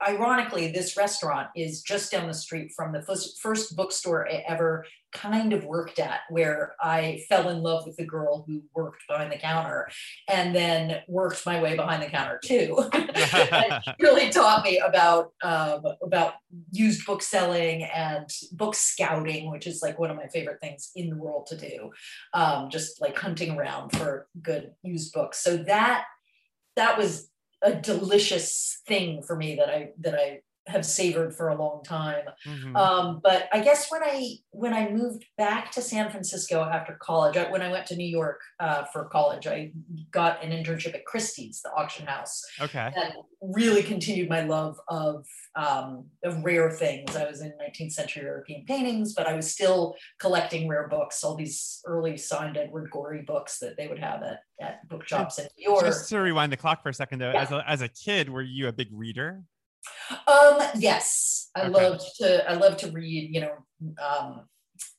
ironically, 0.06 0.72
this 0.72 0.98
restaurant 0.98 1.50
is 1.56 1.84
just 1.84 2.12
down 2.12 2.28
the 2.28 2.34
street 2.34 2.72
from 2.76 2.92
the 2.92 3.04
first, 3.04 3.40
first 3.40 3.76
bookstore 3.76 4.28
I 4.28 4.44
ever 4.48 4.86
kind 5.14 5.54
of 5.54 5.66
worked 5.66 6.00
at, 6.00 6.22
where 6.30 6.76
I 6.82 7.24
fell 7.30 7.50
in 7.50 7.62
love 7.62 7.86
with 7.86 7.98
the 7.98 8.06
girl 8.06 8.44
who 8.46 8.64
worked 8.76 9.04
behind 9.08 9.32
the 9.32 9.38
counter 9.38 9.88
and 10.28 10.54
then 10.56 11.02
worked 11.08 11.46
my 11.46 11.62
way 11.62 11.76
behind 11.76 12.02
the 12.02 12.08
counter 12.08 12.40
too. 12.44 12.90
And 12.94 13.82
really 14.00 14.30
taught 14.30 14.64
me 14.64 14.80
about 14.80 15.32
um, 15.44 15.84
about 16.04 16.36
used 16.72 17.06
book 17.06 17.24
selling 17.24 17.84
and 17.84 18.30
book 18.52 18.76
scouting, 18.76 19.50
which 19.50 19.66
is 19.66 19.82
like 19.82 19.98
one 19.98 20.12
of 20.12 20.18
my 20.18 20.28
favorite 20.28 20.60
things 20.62 20.92
in 20.96 21.10
the 21.10 21.16
world 21.18 21.48
to 21.48 21.58
do. 21.58 21.92
Um, 22.34 22.70
just 22.70 23.02
like 23.02 23.18
hunting 23.18 23.58
around 23.58 23.92
for 23.92 24.28
good 24.42 24.72
used 24.84 25.14
books. 25.14 25.40
So 25.40 25.58
that 25.58 26.06
that 26.78 26.98
was 26.98 27.30
a 27.62 27.74
delicious 27.74 28.82
thing 28.88 29.22
for 29.22 29.36
me 29.36 29.56
that 29.56 29.70
I 29.70 29.90
that 30.00 30.16
I 30.16 30.42
have 30.68 30.86
savored 30.86 31.36
for 31.36 31.50
a 31.50 31.56
long 31.56 31.84
time. 31.84 32.26
Mhm. 32.46 32.76
Um, 32.76 33.20
but 33.24 33.48
I 33.54 33.60
guess 33.62 33.90
when 33.92 34.04
I 34.04 34.36
when 34.52 34.74
I 34.74 34.90
moved 34.90 35.26
back 35.38 35.72
to 35.72 35.82
San 35.82 36.10
Francisco 36.10 36.62
after 36.62 36.98
college, 37.02 37.38
I, 37.38 37.50
when 37.50 37.62
I 37.62 37.70
went 37.72 37.86
to 37.88 37.96
New 37.96 38.08
York 38.08 38.42
uh, 38.60 38.84
for 38.86 39.06
college, 39.06 39.48
I 39.48 39.72
got 40.12 40.44
an 40.44 40.52
internship 40.52 40.94
at 40.94 41.06
Christie's, 41.06 41.62
the 41.62 41.72
auction 41.74 42.06
house, 42.06 42.44
okay. 42.60 42.92
and 42.96 43.14
really 43.42 43.84
continued 43.84 44.30
my 44.30 44.42
love 44.42 44.78
of 44.90 45.26
um, 45.56 46.06
of 46.24 46.44
rare 46.44 46.70
things. 46.72 47.16
I 47.16 47.26
was 47.26 47.42
in 47.42 47.54
19th 47.62 47.92
century 47.94 48.24
European 48.24 48.66
paintings, 48.66 49.14
but 49.14 49.28
I 49.28 49.34
was 49.34 49.52
still 49.52 49.96
collecting 50.20 50.68
rare 50.68 50.88
books, 50.88 51.24
all 51.24 51.36
these 51.36 51.82
early 51.86 52.18
signed 52.18 52.58
Edward 52.58 52.90
Gorey 52.92 53.22
books 53.22 53.60
that 53.60 53.78
they 53.78 53.88
would 53.88 54.00
have 54.00 54.22
at, 54.24 54.40
at 54.62 54.88
bookshops 54.90 55.40
in 55.40 55.48
New 55.58 55.72
York. 55.72 55.84
Just 55.86 56.10
to 56.10 56.20
rewind 56.20 56.52
the 56.52 56.58
clock 56.58 56.84
for 56.84 56.90
a 56.90 56.94
second, 56.94 57.20
though, 57.20 57.32
Yeah. 57.32 57.42
as 57.42 57.52
a 57.52 57.64
as 57.70 57.82
a 57.82 57.88
kid, 57.88 58.30
were 58.30 58.42
you 58.42 58.68
a 58.68 58.72
big 58.74 58.90
reader? 58.92 59.44
Um, 60.28 60.62
yes, 60.76 61.50
I 61.56 61.62
Okay. 61.64 61.70
loved 61.90 62.04
to. 62.18 62.50
I 62.50 62.54
love 62.54 62.78
to 62.78 62.92
read. 62.92 63.34
You 63.34 63.42
know, 63.42 63.54
um, 64.04 64.46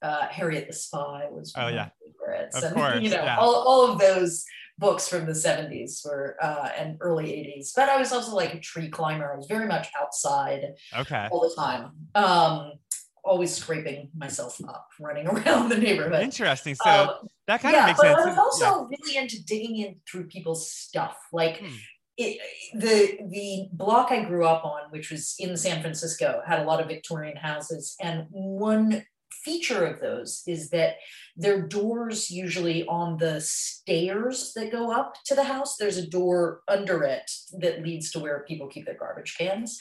uh, 0.02 0.26
Harriet 0.28 0.66
the 0.68 0.72
Spy 0.74 1.26
was 1.30 1.52
Oh, 1.56 1.64
one 1.64 1.74
yeah. 1.74 1.84
my 1.84 1.90
favorites, 2.36 2.56
Of 2.56 2.64
and 2.64 2.74
course, 2.74 3.02
you 3.02 3.10
know, 3.10 3.24
yeah. 3.24 3.38
all, 3.38 3.54
all 3.54 3.90
of 3.90 3.98
those 3.98 4.44
books 4.78 5.08
from 5.08 5.26
the 5.26 5.34
seventies 5.34 6.02
were 6.04 6.36
uh, 6.42 6.68
and 6.76 6.96
early 7.00 7.32
eighties. 7.32 7.72
But 7.74 7.88
I 7.88 7.96
was 7.96 8.12
also 8.12 8.34
like 8.34 8.54
a 8.54 8.60
tree 8.60 8.88
climber. 8.90 9.32
I 9.32 9.36
was 9.36 9.46
very 9.46 9.66
much 9.66 9.88
outside 10.00 10.74
Okay. 10.96 11.28
all 11.30 11.40
the 11.40 11.54
time. 11.56 11.92
Um, 12.14 12.72
always 13.24 13.54
scraping 13.54 14.10
myself 14.16 14.58
up, 14.68 14.88
running 15.00 15.26
around 15.32 15.68
the 15.68 15.76
neighborhood. 15.78 16.22
Interesting. 16.22 16.74
So 16.74 16.90
Um, 16.90 17.10
that 17.46 17.60
kind 17.60 17.74
yeah, 17.74 17.80
of 17.82 17.86
makes 17.86 18.00
but 18.00 18.06
sense. 18.06 18.20
I 18.22 18.28
was 18.28 18.38
also 18.38 18.84
really 18.88 19.16
into 19.16 19.42
digging 19.44 19.76
in 19.78 19.96
through 20.10 20.28
people's 20.28 20.70
stuff. 20.70 21.16
Like 21.32 21.58
Hmm. 21.58 21.74
It, 22.18 22.40
the 22.74 23.18
the 23.30 23.68
block 23.72 24.10
I 24.10 24.24
grew 24.24 24.44
up 24.44 24.64
on, 24.64 24.90
which 24.90 25.10
was 25.10 25.34
in 25.38 25.56
San 25.56 25.80
Francisco, 25.80 26.42
had 26.46 26.60
a 26.60 26.64
lot 26.64 26.80
of 26.80 26.88
Victorian 26.88 27.36
houses, 27.36 27.94
and 28.00 28.26
one 28.30 29.04
feature 29.44 29.86
of 29.86 30.00
those 30.00 30.42
is 30.46 30.70
that 30.70 30.96
their 31.36 31.62
doors 31.62 32.30
usually 32.30 32.84
on 32.86 33.16
the 33.18 33.40
stairs 33.40 34.52
that 34.54 34.72
go 34.72 34.90
up 34.90 35.14
to 35.24 35.34
the 35.34 35.44
house 35.44 35.76
there's 35.76 35.96
a 35.96 36.06
door 36.06 36.60
under 36.66 37.04
it 37.04 37.30
that 37.60 37.82
leads 37.82 38.10
to 38.10 38.18
where 38.18 38.44
people 38.48 38.66
keep 38.66 38.84
their 38.84 38.98
garbage 38.98 39.36
cans 39.38 39.78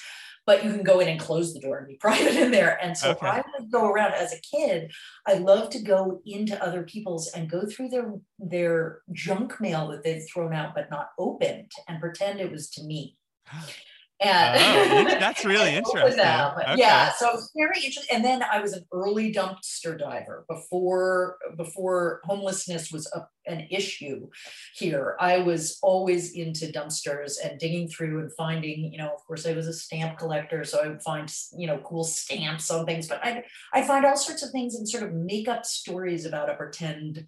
but 0.48 0.64
you 0.64 0.72
can 0.72 0.82
go 0.82 1.00
in 1.00 1.08
and 1.10 1.20
close 1.20 1.54
the 1.54 1.60
door 1.60 1.78
and 1.78 1.88
be 1.88 1.96
private 2.08 2.36
in 2.36 2.50
there. 2.52 2.80
And 2.84 2.98
so 2.98 3.12
Okay. 3.12 3.28
i 3.28 3.44
would 3.60 3.72
go 3.72 3.88
around 3.92 4.14
as 4.14 4.34
a 4.34 4.42
kid 4.42 4.92
i 5.28 5.34
love 5.36 5.70
to 5.72 5.80
go 5.80 6.22
into 6.26 6.62
other 6.64 6.84
people's 6.84 7.28
and 7.36 7.50
go 7.50 7.66
through 7.66 7.90
their 7.90 8.14
their 8.40 9.02
junk 9.12 9.62
mail 9.62 9.88
that 9.90 10.04
they'd 10.04 10.26
thrown 10.32 10.54
out 10.54 10.74
but 10.74 10.90
not 10.90 11.10
opened 11.20 11.72
and 11.88 12.00
pretend 12.02 12.40
it 12.40 12.52
was 12.52 12.70
to 12.72 12.84
me 12.84 13.18
and 14.20 14.56
Oh, 14.60 15.06
that's 15.20 15.46
really 15.46 15.76
interesting. 15.76 16.16
them. 16.16 16.58
Okay. 16.68 16.76
Yeah, 16.76 17.12
so 17.14 17.30
it 17.30 17.34
was 17.36 17.52
very 17.56 17.86
interesting. 17.86 18.16
And 18.16 18.26
then 18.26 18.42
I 18.44 18.60
was 18.60 18.74
an 18.74 18.86
early 18.92 19.32
dumpster 19.32 19.98
diver 19.98 20.46
before 20.50 21.38
before 21.56 22.22
homelessness 22.26 22.92
was 22.92 23.12
a, 23.14 23.28
an 23.46 23.68
issue 23.70 24.30
here. 24.76 25.16
I 25.20 25.40
was 25.40 25.78
always 25.84 26.34
into 26.34 26.68
dumpsters 26.68 27.34
and 27.44 27.60
digging 27.60 27.88
through 27.90 28.20
and 28.22 28.32
finding, 28.36 28.92
you 28.92 28.98
know, 28.98 29.10
of 29.14 29.26
course 29.28 29.46
I 29.46 29.54
was 29.54 29.68
a 29.68 29.74
stamp 29.74 30.18
collector, 30.18 30.64
so 30.64 30.82
I 30.84 30.88
would 30.88 31.02
find, 31.04 31.32
you 31.58 31.68
know, 31.68 31.80
cool 31.80 32.04
stamps 32.04 32.72
on 32.72 32.86
things, 32.86 33.08
but 33.08 33.24
I 33.24 33.44
I 33.74 33.84
find 33.84 34.06
all 34.06 34.18
sorts 34.18 34.44
of 34.44 34.52
things 34.52 34.76
and 34.76 34.88
sort 34.90 35.04
of 35.04 35.14
make 35.14 35.48
up 35.48 35.66
stories 35.66 36.26
about 36.26 36.50
a 36.50 36.56
pretend 36.56 37.28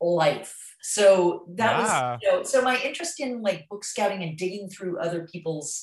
life. 0.00 0.76
So 0.82 1.46
that 1.56 1.76
Wow. 1.76 1.78
was, 1.78 2.14
you 2.20 2.30
know, 2.30 2.42
so 2.42 2.62
my 2.62 2.78
interest 2.82 3.20
in 3.20 3.42
like 3.42 3.68
book 3.68 3.84
scouting 3.84 4.22
and 4.22 4.36
digging 4.36 4.68
through 4.68 4.98
other 4.98 5.26
people's 5.26 5.82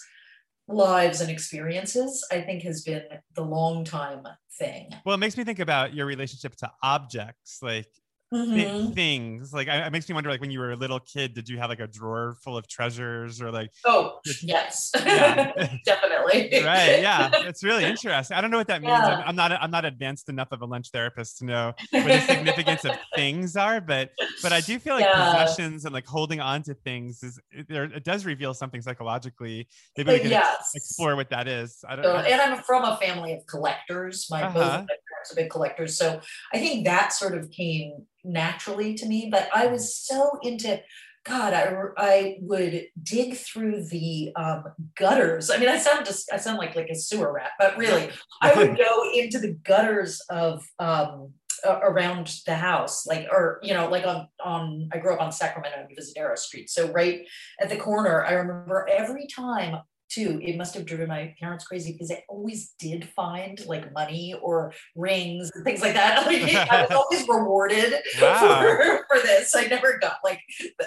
lives 0.67 1.22
and 1.22 1.29
experiences, 1.29 2.25
I 2.32 2.41
think 2.41 2.63
has 2.63 2.82
been 2.84 3.03
the 3.36 3.43
long 3.43 3.84
time 3.84 4.25
thing. 4.58 4.89
Well, 5.05 5.15
it 5.15 5.20
makes 5.20 5.38
me 5.38 5.43
think 5.43 5.60
about 5.60 5.93
your 5.93 6.05
relationship 6.05 6.55
to 6.58 6.72
objects, 6.82 7.60
like 7.62 7.88
Mhm. 8.33 8.93
things. 8.95 9.53
Like, 9.53 9.67
I- 9.67 9.85
it 9.85 9.91
makes 9.91 10.09
me 10.09 10.15
wonder, 10.15 10.29
like, 10.29 10.41
when 10.41 10.51
you 10.51 10.59
were 10.59 10.71
a 10.71 10.75
little 10.75 10.99
kid, 10.99 11.33
did 11.33 11.47
you 11.47 11.57
have 11.59 11.69
like 11.69 11.79
a 11.79 11.87
drawer 11.87 12.35
full 12.43 12.57
of 12.57 12.67
treasures, 12.67 13.41
or 13.41 13.51
like, 13.51 13.69
Oh, 13.85 14.19
yes, 14.41 14.91
Yeah. 14.95 15.51
definitely. 15.85 16.63
right? 16.63 17.01
Yeah, 17.01 17.29
it's 17.33 17.63
really 17.63 17.85
interesting. 17.85 18.35
I 18.35 18.41
don't 18.41 18.51
know 18.51 18.57
what 18.57 18.67
that 18.67 18.81
means. 18.81 18.91
Yeah. 18.91 19.17
I'm, 19.17 19.29
I'm 19.29 19.35
not. 19.35 19.51
I'm 19.51 19.71
not 19.71 19.85
advanced 19.85 20.29
enough 20.29 20.51
of 20.51 20.61
a 20.61 20.65
lunch 20.65 20.89
therapist 20.91 21.37
to 21.39 21.46
know 21.46 21.74
what 21.91 22.05
the 22.07 22.19
significance 22.22 22.85
of 22.85 22.98
things 23.15 23.55
are, 23.55 23.79
but 23.81 24.09
but 24.41 24.51
I 24.53 24.61
do 24.61 24.79
feel 24.79 24.96
like 24.96 25.05
Yeah. 25.05 25.33
possessions 25.43 25.85
and 25.85 25.93
like 25.93 26.05
holding 26.07 26.39
on 26.39 26.63
to 26.63 26.74
things 26.74 27.22
is 27.24 27.39
there. 27.69 27.83
It 27.85 28.03
does 28.03 28.25
reveal 28.25 28.53
something 28.53 28.81
psychologically. 28.81 29.67
Maybe 29.98 30.13
we 30.13 30.19
can 30.19 30.29
yes. 30.31 30.72
explore 30.75 31.15
what 31.15 31.29
that 31.29 31.48
is. 31.48 31.83
I 31.87 31.96
don't. 31.96 32.05
So, 32.05 32.13
I- 32.15 32.24
and 32.24 32.41
I'm 32.41 32.63
from 32.63 32.83
a 32.83 32.98
family 32.98 33.33
of 33.33 33.46
collectors. 33.46 34.27
My 34.29 34.48
both 34.48 34.57
Uh-huh. 34.57 34.77
of 34.79 34.81
my 34.81 34.96
parents 35.11 35.31
are 35.31 35.35
big 35.35 35.50
collectors, 35.50 35.98
so 35.98 36.19
I 36.53 36.59
think 36.59 36.85
that 36.85 37.13
sort 37.13 37.37
of 37.37 37.51
came 37.51 38.05
naturally 38.24 38.96
to 38.96 39.05
me. 39.05 39.29
But 39.31 39.50
I 39.53 39.68
was 39.68 39.96
so 39.96 40.31
into. 40.42 40.81
God, 41.25 41.53
I, 41.53 41.74
I 41.96 42.38
would 42.42 42.88
dig 43.01 43.38
through 43.38 43.86
the 43.86 44.33
um, 44.36 44.66
gutters. 44.98 45.50
I 45.50 45.55
mean, 45.57 45.70
I 45.70 45.77
sound 45.77 46.05
just 46.05 46.29
I 46.33 46.36
sound 46.36 46.57
like 46.57 46.75
like 46.75 46.90
a 46.90 46.96
sewer 46.96 47.31
rat, 47.31 47.51
but 47.57 47.77
really, 47.77 48.09
I 48.42 48.53
would 48.53 48.77
go 48.90 49.09
into 49.14 49.40
the 49.40 49.53
gutters 49.64 50.20
of 50.29 50.66
um, 50.79 51.31
around 51.66 52.42
the 52.46 52.55
house, 52.55 53.05
like 53.05 53.27
or 53.31 53.59
you 53.64 53.74
know, 53.74 53.90
like 53.90 54.05
on 54.05 54.27
on. 54.44 54.90
I 54.92 54.98
grew 54.98 55.14
up 55.14 55.22
on 55.22 55.31
Sacramento 55.31 55.77
and 55.79 55.90
Divisadero 55.90 56.38
Street, 56.38 56.70
so 56.70 56.92
right 56.92 57.25
at 57.62 57.70
the 57.70 57.77
corner. 57.77 58.25
I 58.25 58.33
remember 58.33 58.88
every 58.92 59.27
time 59.27 59.77
too. 60.13 60.39
It 60.43 60.57
must 60.57 60.73
have 60.75 60.85
driven 60.85 61.07
my 61.07 61.33
parents 61.39 61.65
crazy 61.65 61.93
because 61.93 62.11
I 62.11 62.23
always 62.29 62.73
did 62.79 63.09
find 63.15 63.63
like 63.65 63.91
money 63.93 64.35
or 64.41 64.73
rings 64.95 65.51
and 65.53 65.63
things 65.63 65.81
like 65.81 65.93
that. 65.93 66.25
Like, 66.33 66.55
I 66.71 66.83
was 66.83 66.91
always 66.91 67.27
rewarded 67.27 67.93
Wow. 68.21 68.61
for, 68.61 69.05
for 69.09 69.21
this. 69.25 69.55
I 69.55 69.65
never 69.65 69.97
got 69.99 70.17
like 70.23 70.39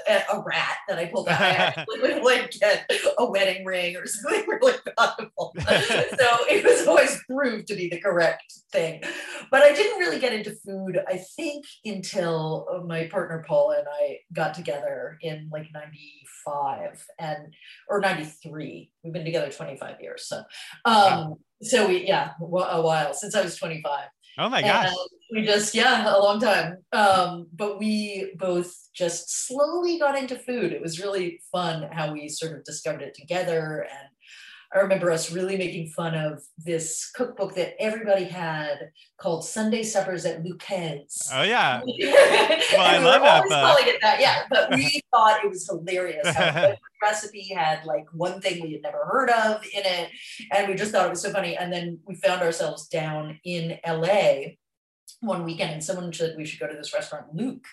a, 0.08 0.40
rat 0.44 0.76
that 0.88 0.98
I 0.98 1.06
pulled 1.06 1.28
out. 1.28 1.40
I 1.40 1.48
actually 1.48 2.00
would 2.00 2.22
like 2.24 2.50
get 2.52 2.90
a 3.18 3.28
wedding 3.30 3.64
ring 3.64 3.96
or 3.96 4.06
something 4.06 4.46
really 4.48 4.74
valuable. 4.98 5.52
so 5.58 6.26
it 6.48 6.64
was 6.64 6.86
always 6.86 7.20
proved 7.28 7.66
to 7.68 7.74
be 7.74 7.88
the 7.88 8.00
correct 8.00 8.44
thing. 8.72 9.02
But 9.50 9.62
I 9.62 9.72
didn't 9.72 9.98
really 9.98 10.18
get 10.18 10.32
into 10.32 10.52
food, 10.64 10.98
I 11.08 11.18
think, 11.36 11.64
until 11.84 12.66
uh, 12.72 12.84
my 12.86 13.06
partner 13.06 13.44
Paula 13.46 13.78
and 13.78 13.88
I 13.88 14.18
got 14.32 14.54
together 14.54 15.18
in 15.22 15.48
like 15.52 15.66
95 15.72 17.04
and 17.18 17.54
or 17.88 18.00
93. 18.00 18.90
We've 19.02 19.12
been 19.16 19.24
together 19.24 19.50
25 19.50 20.00
years. 20.00 20.28
So 20.28 20.42
um 20.84 21.34
so 21.62 21.88
we 21.88 22.06
yeah, 22.06 22.32
a 22.40 22.80
while 22.82 23.14
since 23.14 23.34
I 23.34 23.42
was 23.42 23.56
25. 23.56 24.08
oh 24.38 24.48
my 24.48 24.62
gosh. 24.62 24.88
And 24.88 24.96
we 25.32 25.44
just, 25.44 25.74
yeah, 25.74 26.14
a 26.14 26.18
long 26.18 26.40
time. 26.40 26.78
Um, 26.92 27.48
but 27.52 27.78
we 27.78 28.32
both 28.38 28.72
just 28.94 29.46
slowly 29.46 29.98
got 29.98 30.16
into 30.16 30.38
food. 30.38 30.72
It 30.72 30.80
was 30.80 31.00
really 31.00 31.40
fun 31.50 31.88
how 31.90 32.12
we 32.12 32.28
sort 32.28 32.56
of 32.56 32.64
discovered 32.64 33.02
it 33.02 33.14
together. 33.14 33.86
And 33.90 34.08
I 34.74 34.80
remember 34.80 35.10
us 35.10 35.30
really 35.30 35.56
making 35.56 35.88
fun 35.88 36.14
of 36.14 36.42
this 36.58 37.10
cookbook 37.10 37.54
that 37.54 37.80
everybody 37.80 38.24
had 38.24 38.90
called 39.16 39.44
Sunday 39.44 39.82
Suppers 39.82 40.24
at 40.26 40.42
Luquez. 40.42 41.30
Oh 41.32 41.42
yeah. 41.42 41.82
well, 41.86 42.80
I 42.80 42.98
we 42.98 43.04
love 43.04 43.20
were 43.20 43.26
that 43.26 43.42
always 43.44 43.52
calling 43.52 43.84
it 43.86 44.00
that, 44.02 44.20
yeah. 44.20 44.42
But 44.50 44.70
we 44.74 45.00
thought 45.14 45.44
it 45.44 45.48
was 45.48 45.66
hilarious. 45.66 46.28
How 46.28 46.74
recipe 47.02 47.52
had 47.54 47.84
like 47.84 48.06
one 48.12 48.40
thing 48.40 48.62
we 48.62 48.72
had 48.72 48.82
never 48.82 49.04
heard 49.04 49.30
of 49.30 49.64
in 49.72 49.82
it, 49.84 50.10
and 50.52 50.68
we 50.68 50.74
just 50.74 50.92
thought 50.92 51.06
it 51.06 51.10
was 51.10 51.22
so 51.22 51.32
funny. 51.32 51.56
And 51.56 51.72
then 51.72 51.98
we 52.06 52.14
found 52.16 52.42
ourselves 52.42 52.88
down 52.88 53.38
in 53.44 53.78
LA 53.86 54.56
one 55.20 55.44
weekend, 55.44 55.72
and 55.72 55.84
someone 55.84 56.12
said 56.12 56.34
we 56.36 56.44
should 56.44 56.60
go 56.60 56.66
to 56.66 56.76
this 56.76 56.92
restaurant, 56.92 57.34
Luke, 57.34 57.64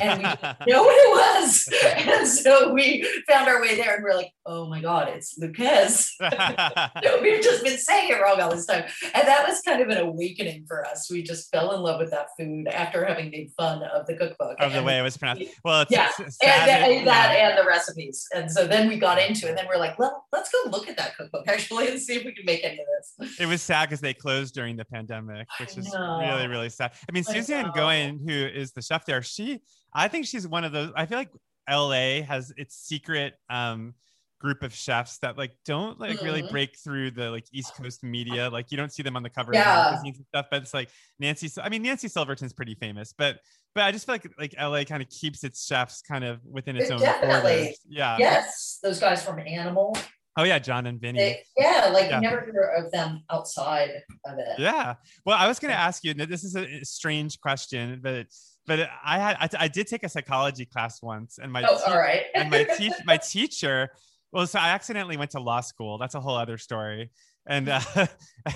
and 0.00 0.18
we 0.22 0.22
know 0.72 0.82
what 0.82 0.96
it 0.96 1.10
was. 1.42 1.68
And 2.02 2.26
so 2.28 2.72
we 2.72 3.06
found 3.28 3.48
our 3.48 3.60
way 3.60 3.76
there, 3.76 3.94
and 3.94 4.02
we're 4.04 4.14
like, 4.14 4.32
"Oh 4.46 4.68
my 4.68 4.80
god, 4.80 5.08
it's 5.08 5.36
Luquez." 5.38 6.10
No, 6.20 7.18
we've 7.20 7.42
just 7.42 7.64
been 7.64 7.78
saying 7.78 8.10
it 8.10 8.20
wrong 8.20 8.40
all 8.40 8.50
this 8.50 8.66
time. 8.66 8.84
And 9.14 9.26
that 9.26 9.46
was 9.48 9.60
kind 9.62 9.82
of 9.82 9.88
an 9.88 9.98
awakening 9.98 10.64
for 10.66 10.84
us. 10.86 11.10
We 11.10 11.22
just 11.22 11.50
fell 11.50 11.72
in 11.72 11.80
love 11.80 12.00
with 12.00 12.10
that 12.10 12.28
food 12.38 12.68
after 12.68 13.04
having 13.04 13.30
made 13.30 13.50
fun 13.56 13.82
of 13.82 14.06
the 14.06 14.14
cookbook. 14.16 14.56
of 14.60 14.72
the 14.72 14.82
way 14.82 14.98
it 14.98 15.02
was 15.02 15.16
pronounced. 15.16 15.44
Well, 15.64 15.82
it's, 15.82 15.90
Yeah, 15.90 16.08
and 16.18 16.28
that, 16.42 16.90
it- 16.90 17.04
that 17.04 17.30
and 17.36 17.58
the 17.58 17.64
recipes. 17.66 18.26
And 18.34 18.50
so 18.50 18.66
then 18.66 18.88
we 18.88 18.96
got 18.98 19.18
into 19.20 19.46
it. 19.46 19.50
And 19.50 19.58
then 19.58 19.66
we're 19.68 19.78
like, 19.78 19.98
well, 19.98 20.26
let's 20.32 20.50
go 20.50 20.70
look 20.70 20.88
at 20.88 20.96
that 20.96 21.16
cookbook 21.16 21.46
actually 21.48 21.88
and 21.88 22.00
see 22.00 22.14
if 22.14 22.24
we 22.24 22.32
can 22.32 22.44
make 22.44 22.62
any 22.64 22.78
of 22.78 22.86
this. 23.18 23.40
it 23.40 23.46
was 23.46 23.62
sad 23.62 23.88
because 23.88 24.00
they 24.00 24.14
closed 24.14 24.54
during 24.54 24.76
the 24.76 24.84
pandemic, 24.84 25.46
which 25.60 25.76
is 25.76 25.92
really, 25.94 26.46
really 26.48 26.68
sad. 26.70 26.92
I 27.08 27.12
mean, 27.12 27.24
I 27.28 27.32
Suzanne. 27.32 27.70
Goin, 27.74 28.20
who 28.26 28.32
is 28.32 28.72
the 28.72 28.82
chef 28.82 29.04
there, 29.06 29.22
she, 29.22 29.60
I 29.94 30.08
think 30.08 30.26
she's 30.26 30.46
one 30.46 30.64
of 30.64 30.72
those. 30.72 30.92
I 30.96 31.06
feel 31.06 31.18
like 31.18 31.30
LA 31.70 32.22
has 32.22 32.52
its 32.56 32.74
secret 32.76 33.34
um, 33.50 33.94
group 34.40 34.62
of 34.62 34.74
chefs 34.74 35.18
that 35.18 35.38
like 35.38 35.52
don't 35.64 36.00
like 36.00 36.20
really 36.22 36.42
Mhm. 36.42 36.50
break 36.50 36.76
through 36.76 37.12
the 37.12 37.30
like 37.30 37.44
East 37.52 37.74
Coast 37.76 38.02
media. 38.02 38.50
Like 38.50 38.70
you 38.72 38.76
don't 38.76 38.92
see 38.92 39.02
them 39.04 39.14
on 39.16 39.22
the 39.22 39.30
cover 39.30 39.52
Yeah. 39.54 39.86
of 39.86 39.92
magazines 39.92 40.16
and 40.18 40.26
stuff. 40.26 40.46
But 40.50 40.62
it's 40.62 40.74
like 40.74 40.88
Nancy. 41.20 41.48
I 41.62 41.68
mean, 41.68 41.82
Nancy 41.82 42.08
Silverton's 42.08 42.52
pretty 42.52 42.74
famous, 42.74 43.12
but 43.16 43.38
but 43.74 43.84
I 43.84 43.92
just 43.92 44.04
feel 44.06 44.14
like 44.16 44.26
like 44.38 44.54
LA 44.58 44.84
kind 44.84 45.02
of 45.02 45.08
keeps 45.10 45.44
its 45.44 45.64
chefs 45.66 46.02
kind 46.02 46.24
of 46.24 46.44
within 46.44 46.76
its 46.76 46.90
It 46.90 46.94
own 46.94 47.00
definitely- 47.00 47.52
borders. 47.58 47.78
Yeah. 47.88 48.16
Yes, 48.18 48.78
those 48.82 48.98
guys 48.98 49.24
from 49.24 49.38
Animal. 49.38 49.96
Oh 50.36 50.44
yeah, 50.44 50.58
John 50.58 50.86
and 50.86 51.00
Vinny. 51.00 51.18
They, 51.18 51.42
yeah, 51.58 51.90
like 51.92 52.08
Yeah. 52.10 52.16
you 52.16 52.22
never 52.22 52.40
hear 52.50 52.72
of 52.78 52.90
them 52.90 53.22
outside 53.30 53.90
of 54.24 54.38
it. 54.38 54.58
Yeah. 54.58 54.94
Well, 55.26 55.36
I 55.38 55.46
was 55.46 55.58
going 55.58 55.72
to 55.72 55.78
ask 55.78 56.02
you. 56.04 56.14
This 56.14 56.42
is 56.44 56.56
a 56.56 56.84
strange 56.84 57.38
question, 57.40 58.00
but 58.02 58.26
but 58.66 58.88
I 59.04 59.18
had 59.18 59.36
I, 59.40 59.64
I 59.64 59.68
did 59.68 59.86
take 59.88 60.04
a 60.04 60.08
psychology 60.08 60.64
class 60.64 61.02
once, 61.02 61.38
and 61.38 61.52
my 61.52 61.62
Oh, 61.68 61.76
te- 61.76 61.90
all 61.92 61.98
right. 61.98 62.22
and 62.34 62.50
my 62.50 62.64
te- 62.78 62.92
my 63.04 63.18
teacher. 63.18 63.90
Well, 64.32 64.46
so 64.46 64.58
I 64.58 64.70
accidentally 64.70 65.18
went 65.18 65.32
to 65.32 65.40
law 65.40 65.60
school. 65.60 65.98
That's 65.98 66.14
a 66.14 66.20
whole 66.20 66.36
other 66.36 66.56
story. 66.56 67.10
And 67.46 67.68
uh, 67.68 67.80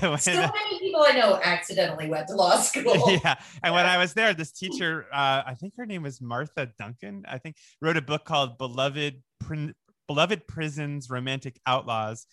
when, 0.00 0.16
so 0.18 0.32
many 0.32 0.78
people 0.78 1.02
I 1.06 1.12
know 1.12 1.38
accidentally 1.44 2.08
went 2.08 2.28
to 2.28 2.36
law 2.36 2.56
school. 2.60 3.10
yeah, 3.22 3.34
and 3.62 3.74
when 3.74 3.84
I 3.84 3.98
was 3.98 4.14
there, 4.14 4.32
this 4.32 4.52
teacher, 4.52 5.04
uh, 5.12 5.42
I 5.44 5.54
think 5.60 5.74
her 5.76 5.84
name 5.84 6.04
was 6.04 6.22
Martha 6.22 6.70
Duncan. 6.78 7.24
I 7.28 7.36
think 7.36 7.56
wrote 7.82 7.98
a 7.98 8.00
book 8.02 8.24
called 8.24 8.56
"Beloved 8.56 9.20
Prin- 9.40 9.74
Beloved 10.06 10.46
Prisons: 10.46 11.10
Romantic 11.10 11.58
Outlaws," 11.66 12.26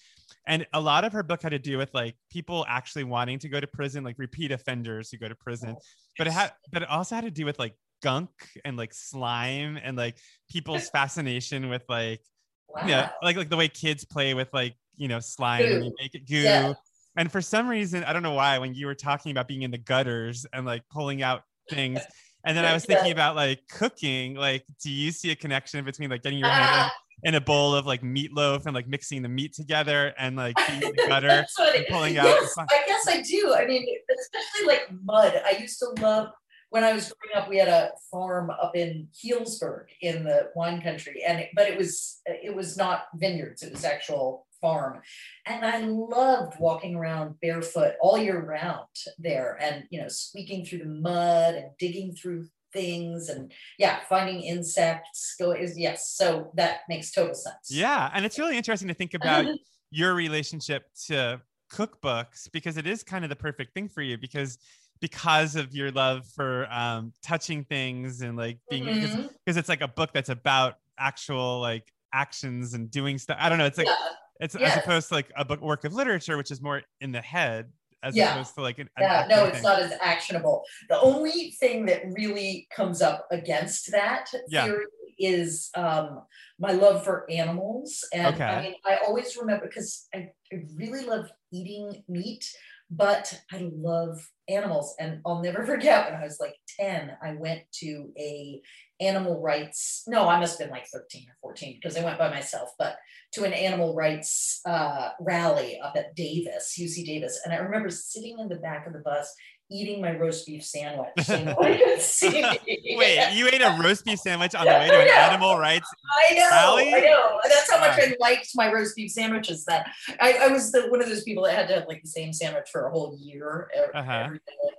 and 0.47 0.65
a 0.73 0.79
lot 0.79 1.05
of 1.05 1.13
her 1.13 1.23
book 1.23 1.41
had 1.41 1.49
to 1.49 1.59
do 1.59 1.77
with 1.77 1.93
like 1.93 2.15
people 2.31 2.65
actually 2.67 3.03
wanting 3.03 3.39
to 3.39 3.49
go 3.49 3.59
to 3.59 3.67
prison, 3.67 4.03
like 4.03 4.17
repeat 4.17 4.51
offenders 4.51 5.09
who 5.11 5.17
go 5.17 5.27
to 5.27 5.35
prison. 5.35 5.75
Oh, 5.77 5.81
but 6.17 6.27
it 6.27 6.33
had, 6.33 6.51
but 6.71 6.81
it 6.83 6.89
also 6.89 7.15
had 7.15 7.23
to 7.25 7.31
do 7.31 7.45
with 7.45 7.59
like 7.59 7.75
gunk 8.01 8.29
and 8.65 8.75
like 8.77 8.93
slime 8.93 9.77
and 9.81 9.95
like 9.97 10.17
people's 10.49 10.89
fascination 10.93 11.69
with 11.69 11.83
like 11.87 12.21
Wow. 12.69 12.87
yeah, 12.87 13.09
like 13.21 13.35
like 13.37 13.49
the 13.49 13.57
way 13.57 13.67
kids 13.67 14.03
play 14.03 14.33
with 14.33 14.49
like 14.53 14.75
you 14.95 15.07
know 15.07 15.19
slime 15.19 15.63
and 15.63 15.79
Goo. 15.81 15.85
you 15.85 15.95
make 15.99 16.15
it 16.15 16.27
goo. 16.27 16.37
Yeah. 16.37 16.73
And 17.15 17.31
for 17.31 17.41
some 17.41 17.67
reason, 17.67 18.03
I 18.03 18.13
don't 18.13 18.23
know 18.23 18.33
why, 18.33 18.57
when 18.57 18.73
you 18.73 18.87
were 18.87 18.95
talking 18.95 19.31
about 19.31 19.47
being 19.47 19.61
in 19.61 19.69
the 19.69 19.77
gutters 19.77 20.47
and 20.51 20.65
like 20.65 20.81
pulling 20.89 21.21
out 21.21 21.43
things, 21.69 21.99
and 22.45 22.57
then 22.57 22.65
I 22.65 22.73
was 22.73 22.85
thinking 22.85 23.11
about 23.11 23.35
like 23.35 23.59
cooking. 23.69 24.33
Like, 24.33 24.63
do 24.81 24.89
you 24.89 25.11
see 25.11 25.29
a 25.29 25.35
connection 25.35 25.85
between 25.85 26.09
like 26.09 26.23
getting 26.23 26.39
your 26.39 26.49
hand 26.49 26.91
in, 27.23 27.35
a 27.35 27.41
bowl 27.41 27.75
of 27.75 27.85
like 27.85 28.01
meatloaf 28.01 28.65
and 28.65 28.73
like 28.73 28.87
mixing 28.87 29.21
the 29.21 29.29
meat 29.29 29.53
together 29.53 30.13
and 30.17 30.35
like 30.35 30.55
the 30.67 31.47
what 31.57 31.75
and 31.75 31.85
pulling 31.89 32.17
out 32.17 32.25
yes. 32.25 32.55
I 32.57 32.83
guess 32.87 33.07
I 33.07 33.21
do. 33.21 33.53
I 33.55 33.65
mean, 33.65 33.85
especially 34.09 34.67
like 34.67 34.87
mud. 35.03 35.41
I 35.45 35.57
used 35.57 35.79
to 35.79 35.89
love 36.01 36.29
when 36.69 36.83
I 36.83 36.93
was 36.93 37.13
growing 37.13 37.41
up. 37.41 37.49
We 37.49 37.57
had 37.57 37.67
a 37.67 37.91
farm 38.11 38.49
up 38.49 38.75
in 38.75 39.07
Healdsburg 39.23 39.85
in 40.01 40.23
the 40.23 40.49
wine 40.55 40.81
country, 40.81 41.23
and 41.25 41.39
it, 41.39 41.49
but 41.55 41.69
it 41.69 41.77
was 41.77 42.21
it 42.25 42.55
was 42.55 42.77
not 42.77 43.05
vineyards. 43.15 43.63
It 43.63 43.71
was 43.71 43.85
actual 43.85 44.47
farm, 44.59 45.01
and 45.45 45.63
I 45.65 45.79
loved 45.79 46.59
walking 46.59 46.95
around 46.95 47.39
barefoot 47.41 47.93
all 48.01 48.17
year 48.17 48.43
round 48.43 48.87
there, 49.19 49.57
and 49.61 49.85
you 49.91 50.01
know, 50.01 50.07
squeaking 50.07 50.65
through 50.65 50.79
the 50.79 50.85
mud 50.85 51.55
and 51.55 51.67
digging 51.77 52.13
through 52.13 52.47
things 52.73 53.29
and 53.29 53.51
yeah 53.77 53.99
finding 54.09 54.41
insects 54.41 55.35
go 55.39 55.51
is 55.51 55.77
yes 55.77 56.13
so 56.15 56.51
that 56.55 56.81
makes 56.89 57.11
total 57.11 57.33
sense 57.33 57.69
Yeah, 57.69 58.09
and 58.13 58.25
it's 58.25 58.37
really 58.39 58.57
interesting 58.57 58.87
to 58.87 58.93
think 58.93 59.13
about 59.13 59.45
your 59.91 60.13
relationship 60.15 60.85
to 61.07 61.41
cookbooks 61.71 62.51
because 62.51 62.77
it 62.77 62.85
is 62.87 63.03
kind 63.03 63.23
of 63.23 63.29
the 63.29 63.35
perfect 63.35 63.73
thing 63.73 63.87
for 63.87 64.01
you 64.01 64.17
because 64.17 64.57
because 64.99 65.55
of 65.55 65.73
your 65.73 65.91
love 65.91 66.25
for 66.27 66.67
um, 66.71 67.11
touching 67.21 67.63
things 67.65 68.21
and 68.21 68.37
like 68.37 68.59
being 68.69 68.85
because 68.85 69.15
Mhm. 69.15 69.29
it's 69.47 69.69
like 69.69 69.81
a 69.81 69.87
book 69.87 70.11
that's 70.13 70.29
about 70.29 70.75
actual 70.97 71.59
like 71.59 71.91
actions 72.13 72.73
and 72.73 72.89
doing 72.89 73.17
stuff. 73.17 73.37
I 73.39 73.49
don't 73.49 73.57
know. 73.57 73.65
It's 73.65 73.77
like 73.77 73.87
yeah. 73.87 73.95
it's 74.39 74.55
as 74.55 74.77
opposed 74.77 75.09
to 75.09 75.15
like 75.15 75.31
a 75.35 75.43
book 75.43 75.61
work 75.61 75.83
of 75.83 75.93
literature, 75.93 76.37
which 76.37 76.51
is 76.51 76.61
more 76.61 76.83
in 77.01 77.11
the 77.11 77.21
head 77.21 77.71
as 78.03 78.15
Yeah. 78.15 78.33
opposed 78.33 78.53
to 78.55 78.61
like 78.61 78.79
an, 78.79 78.89
an 78.97 79.03
Yeah, 79.03 79.25
no, 79.29 79.45
it's 79.45 79.55
thing. 79.55 79.63
not 79.63 79.79
as 79.81 79.93
actionable. 80.01 80.63
The 80.89 80.99
only 80.99 81.51
thing 81.59 81.85
that 81.87 82.03
really 82.11 82.67
comes 82.75 83.01
up 83.01 83.25
against 83.31 83.91
that 83.91 84.29
Yeah. 84.49 84.65
theory 84.65 84.85
is 85.17 85.69
um, 85.75 86.21
my 86.59 86.71
love 86.71 87.03
for 87.03 87.29
animals. 87.31 88.03
And 88.13 88.35
Okay. 88.35 88.43
I 88.43 88.61
mean, 88.61 88.75
I 88.85 88.97
always 88.97 89.37
remember 89.37 89.67
because 89.67 90.07
I, 90.13 90.29
I 90.51 90.57
really 90.75 91.05
love 91.05 91.29
eating 91.51 92.03
meat, 92.09 92.45
but 92.91 93.39
I 93.51 93.69
love 93.73 94.27
animals. 94.49 94.95
And 94.99 95.21
I'll 95.25 95.41
never 95.41 95.65
forget 95.73 96.11
when 96.11 96.19
I 96.19 96.23
was 96.23 96.39
like 96.39 96.55
10, 96.79 97.17
I 97.23 97.33
went 97.33 97.61
to 97.75 98.11
a 98.19 98.61
animal 99.07 99.41
rights, 99.41 100.03
no, 100.07 100.27
I 100.27 100.39
must 100.39 100.59
have 100.59 100.67
been 100.67 100.73
like 100.73 100.87
13 100.87 101.27
or 101.29 101.35
14 101.41 101.79
because 101.81 101.97
I 101.97 102.03
went 102.03 102.17
by 102.17 102.29
myself, 102.29 102.69
but 102.77 102.97
to 103.33 103.43
an 103.43 103.53
animal 103.53 103.95
rights 103.95 104.61
uh, 104.65 105.09
rally 105.19 105.79
up 105.79 105.95
at 105.95 106.15
Davis, 106.15 106.77
UC 106.79 107.05
Davis. 107.05 107.39
And 107.43 107.53
I 107.53 107.57
remember 107.57 107.89
sitting 107.89 108.37
in 108.39 108.47
the 108.47 108.57
back 108.57 108.85
of 108.87 108.93
the 108.93 108.99
bus 108.99 109.33
eating 109.71 110.01
my 110.01 110.15
roast 110.15 110.45
beef 110.45 110.63
sandwich. 110.63 111.09
So 111.23 111.41
nobody 111.41 111.77
could. 111.77 111.99
Wait, 112.31 113.33
you 113.33 113.47
ate 113.47 113.61
a 113.61 113.77
roast 113.81 114.05
beef 114.05 114.19
sandwich 114.19 114.53
on 114.55 114.65
the 114.65 114.71
way 114.71 114.89
to 114.89 115.01
an 115.01 115.07
animal 115.15 115.57
rights? 115.57 115.89
I 116.29 116.35
know, 116.35 116.49
Rally? 116.51 116.93
I 116.93 116.99
know. 116.99 117.39
That's 117.43 117.71
how 117.71 117.79
much. 117.79 117.99
I 117.99 118.15
liked 118.19 118.49
my 118.55 118.71
roast 118.71 118.95
beef 118.95 119.11
sandwiches. 119.11 119.65
That 119.65 119.87
I, 120.19 120.33
I 120.33 120.47
was 120.49 120.71
the 120.71 120.87
one 120.89 121.01
of 121.01 121.09
those 121.09 121.23
people 121.23 121.43
that 121.43 121.55
had 121.55 121.67
to 121.69 121.75
have 121.75 121.87
like 121.87 122.01
the 122.03 122.09
same 122.09 122.33
sandwich 122.33 122.67
for 122.71 122.87
a 122.87 122.91
whole 122.91 123.17
year. 123.19 123.69
Uh-huh. 123.93 124.11
every 124.11 124.37
day. 124.37 124.53
Uh, 124.63 124.71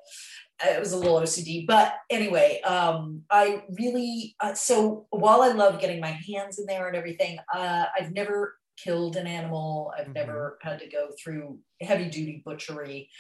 It 0.63 0.79
was 0.79 0.93
a 0.93 0.97
little 0.97 1.17
OCD, 1.17 1.67
but 1.67 1.95
anyway, 2.11 2.61
um, 2.63 3.23
I 3.31 3.65
really 3.79 4.37
uh, 4.41 4.55
so 4.55 5.07
while 5.11 5.43
I 5.43 5.49
love 5.49 5.81
getting 5.81 6.01
my 6.01 6.13
hands 6.13 6.59
in 6.59 6.67
there 6.67 6.87
and 6.87 6.97
everything, 6.97 7.39
uh, 7.53 7.87
I've 7.99 8.13
never 8.13 8.57
killed 8.77 9.17
an 9.17 9.27
animal. 9.27 9.93
I've 9.99 10.09
Mhm. 10.09 10.15
never 10.15 10.59
had 10.63 10.79
to 10.81 10.89
go 10.89 11.11
through 11.23 11.59
heavy 11.81 12.09
duty 12.09 12.43
butchery, 12.45 13.11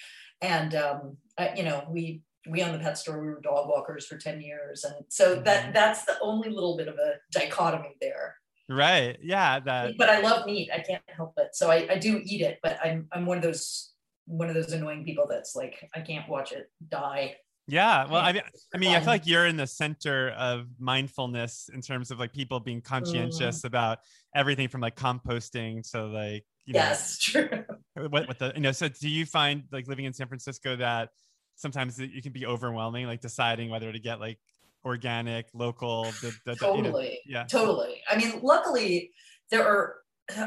and 0.42 0.75
um, 0.77 1.16
I, 1.37 1.55
you 1.55 1.64
know 1.64 1.85
we 1.88 2.23
we 2.49 2.62
own 2.62 2.73
the 2.73 2.79
pet 2.79 2.99
store. 2.99 3.20
We 3.20 3.27
were 3.27 3.40
dog 3.40 3.68
walkers 3.68 4.07
for 4.07 4.16
ten 4.16 4.40
years, 4.40 4.85
and 4.85 5.05
so 5.09 5.37
Mhm. 5.38 5.44
that 5.44 5.75
that's 5.75 6.05
the 6.05 6.18
only 6.20 6.51
little 6.51 6.77
bit 6.77 6.88
of 6.88 6.99
a 6.99 7.14
dichotomy 7.33 7.97
there. 8.01 8.37
Right. 8.68 9.18
Yeah. 9.23 9.61
That. 9.61 9.94
But 9.99 10.09
I 10.09 10.20
love 10.20 10.47
meat. 10.47 10.70
I 10.73 10.79
can't 10.81 11.03
help 11.09 11.35
it. 11.38 11.55
So 11.55 11.70
I, 11.70 11.87
I 11.90 11.99
do 11.99 12.20
eat 12.25 12.42
it, 12.42 12.61
but 12.62 12.79
I'm 12.85 13.09
I'm 13.12 13.27
one 13.27 13.38
of 13.38 13.42
those 13.42 13.94
one 14.27 14.49
of 14.49 14.55
those 14.55 14.73
annoying 14.73 15.05
people 15.05 15.27
that's 15.29 15.55
like 15.55 15.89
I 15.95 16.01
can't 16.01 16.29
watch 16.29 16.53
it 16.53 16.67
die. 16.89 17.37
Yeah. 17.67 18.07
Well, 18.07 18.21
I 18.21 18.33
mean, 18.33 18.43
I 18.75 18.79
mean, 18.79 18.95
I 18.95 18.99
feel 19.01 19.07
like 19.09 19.27
you're 19.27 19.47
in 19.47 19.57
the 19.57 19.67
center 19.67 20.31
of 20.31 20.67
mindfulness 20.79 21.71
in 21.73 21.81
terms 21.81 22.11
of 22.11 22.19
like 22.19 22.33
people 22.33 22.61
being 22.61 22.83
conscientious 22.83 23.63
Mm. 23.63 23.65
about 23.65 23.99
everything 24.37 24.69
from 24.69 24.83
like 24.83 24.97
composting 24.97 25.89
to 25.93 26.05
like 26.05 26.45
you 26.67 26.75
know 26.75 26.81
Yes, 26.81 27.19
true. 27.23 27.49
what 27.95 28.29
what 28.29 28.39
the 28.39 28.53
you 28.55 28.61
know. 28.61 28.73
So 28.73 28.89
do 28.89 29.09
you 29.09 29.25
find 29.25 29.65
like 29.73 29.87
living 29.89 30.05
in 30.05 30.13
San 30.13 30.29
Francisco 30.29 30.77
that 30.77 31.09
sometimes 31.57 31.99
it, 32.01 32.23
can 32.23 32.33
be 32.33 32.45
overwhelming, 32.47 33.07
like 33.07 33.21
deciding 33.21 33.71
whether 33.71 33.91
to 33.93 33.99
get 33.99 34.21
like 34.21 34.39
organic, 34.85 35.47
local, 35.55 36.05
the, 36.21 36.35
the, 36.45 36.55
the- 36.55 36.67
you 36.77 36.83
know, 36.83 36.91
Totally. 36.91 37.21
yeah. 37.27 37.45
Totally. 37.45 38.03
I 38.11 38.17
mean, 38.17 38.41
luckily 38.43 39.13
there 39.51 39.67
are 39.67 39.95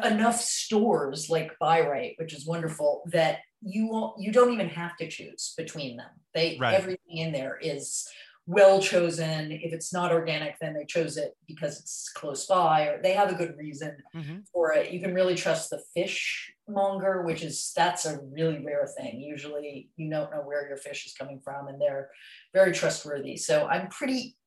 enough 0.04 0.40
stores 0.42 1.30
like 1.30 1.52
Bi-Rite, 1.60 2.16
which 2.20 2.34
is 2.34 2.46
wonderful, 2.46 3.04
that 3.08 3.40
you 3.62 3.88
won't 3.88 4.22
you 4.22 4.32
don't 4.32 4.54
even 4.54 4.70
have 4.70 4.96
to 4.98 5.10
choose 5.10 5.54
between 5.58 5.98
them. 5.98 6.12
They 6.34 6.58
Right. 6.60 6.76
everything 6.76 7.18
in 7.18 7.32
there 7.32 7.58
is 7.58 8.08
well 8.46 8.82
chosen. 8.82 9.52
If 9.52 9.74
it's 9.74 9.92
not 9.92 10.12
organic, 10.12 10.58
then 10.60 10.74
they 10.74 10.86
chose 10.86 11.18
it 11.18 11.36
because 11.48 11.82
it's 11.82 12.10
close 12.10 12.46
by 12.46 12.88
or 12.88 13.02
they 13.02 13.14
have 13.14 13.30
a 13.32 13.36
good 13.36 13.58
reason 13.58 14.02
Mhm. 14.16 14.48
for 14.54 14.72
it. 14.74 14.92
You 14.92 15.02
can 15.02 15.14
really 15.14 15.36
trust 15.36 15.70
the 15.70 15.84
fishmonger, 15.94 17.24
which 17.24 17.44
is 17.44 17.74
that's 17.76 18.06
a 18.06 18.20
really 18.22 18.64
rare 18.64 18.88
thing. 18.98 19.20
Usually 19.20 19.90
you 19.98 20.10
don't 20.10 20.32
know 20.32 20.42
where 20.42 20.68
your 20.68 20.78
fish 20.78 21.06
is 21.06 21.14
coming 21.14 21.42
from 21.42 21.68
and 21.68 21.82
they're 21.82 22.10
very 22.54 22.72
trustworthy. 22.74 23.36
So 23.38 23.68
I'm 23.68 23.90
pretty 23.90 24.38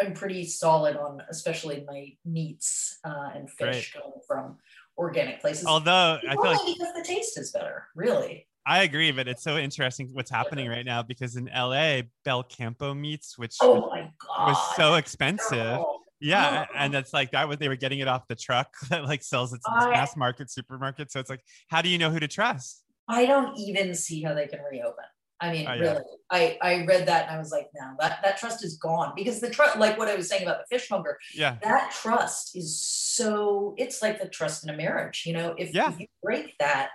I'm 0.00 0.14
pretty 0.14 0.44
solid 0.44 0.96
on 0.96 1.22
especially 1.28 1.84
my 1.86 2.16
meats 2.24 2.98
uh, 3.04 3.30
and 3.34 3.50
fish 3.50 3.92
coming 3.92 4.20
from 4.28 4.58
organic 4.98 5.40
places. 5.40 5.64
Although 5.66 6.18
I 6.28 6.32
feel 6.34 6.42
like 6.44 6.60
because 6.66 6.92
the 6.94 7.04
taste 7.04 7.38
is 7.38 7.50
better, 7.52 7.86
really. 7.94 8.46
I 8.66 8.82
agree, 8.82 9.12
but 9.12 9.26
it's 9.28 9.42
so 9.42 9.56
interesting 9.56 10.10
what's 10.12 10.30
happening 10.30 10.68
right 10.68 10.84
now 10.84 11.02
because 11.02 11.36
in 11.36 11.46
LA, 11.46 12.02
Bel 12.24 12.42
Campo 12.42 12.92
meats, 12.92 13.38
which 13.38 13.56
Oh 13.62 13.90
was 14.38 14.76
so 14.76 14.96
expensive. 14.96 15.78
Yeah, 16.20 16.66
Oh. 16.68 16.74
and 16.76 16.92
that's 16.92 17.12
like 17.14 17.30
that 17.30 17.48
was 17.48 17.58
they 17.58 17.68
were 17.68 17.76
getting 17.76 18.00
it 18.00 18.08
off 18.08 18.26
the 18.28 18.34
truck 18.34 18.74
that 18.90 19.04
like 19.04 19.22
sells 19.22 19.52
it 19.54 19.60
to 19.64 19.72
the 19.80 19.88
mass 19.90 20.16
market 20.16 20.50
supermarket. 20.50 21.10
So 21.12 21.20
it's 21.20 21.30
like, 21.30 21.40
how 21.68 21.80
do 21.80 21.88
you 21.88 21.96
know 21.96 22.10
who 22.10 22.18
to 22.20 22.28
trust? 22.28 22.82
I 23.08 23.24
don't 23.24 23.56
even 23.58 23.94
see 23.94 24.22
how 24.22 24.34
they 24.34 24.46
can 24.48 24.58
reopen. 24.70 25.04
I 25.40 25.52
mean, 25.52 25.66
Oh, 25.68 25.74
yeah. 25.74 25.80
really, 25.80 26.02
I, 26.30 26.58
I 26.60 26.84
read 26.84 27.06
that 27.06 27.28
and 27.28 27.36
I 27.36 27.38
was 27.38 27.52
like, 27.52 27.68
no, 27.74 27.92
that, 28.00 28.20
that 28.24 28.38
trust 28.38 28.64
is 28.64 28.76
gone 28.76 29.12
because 29.14 29.40
the 29.40 29.48
trust, 29.50 29.78
like 29.78 29.96
what 29.96 30.08
I 30.08 30.16
was 30.16 30.28
saying 30.28 30.42
about 30.42 30.58
the 30.58 30.66
fishmonger, 30.76 31.16
Yeah, 31.34 31.56
that 31.62 31.92
trust 31.92 32.56
is 32.56 32.80
so, 32.80 33.74
it's 33.78 34.02
like 34.02 34.20
the 34.20 34.28
trust 34.28 34.64
in 34.64 34.70
a 34.70 34.76
marriage, 34.76 35.22
you 35.26 35.32
know, 35.32 35.54
if, 35.56 35.72
Yeah. 35.72 35.92
you 35.98 36.06
break 36.22 36.56
that, 36.58 36.90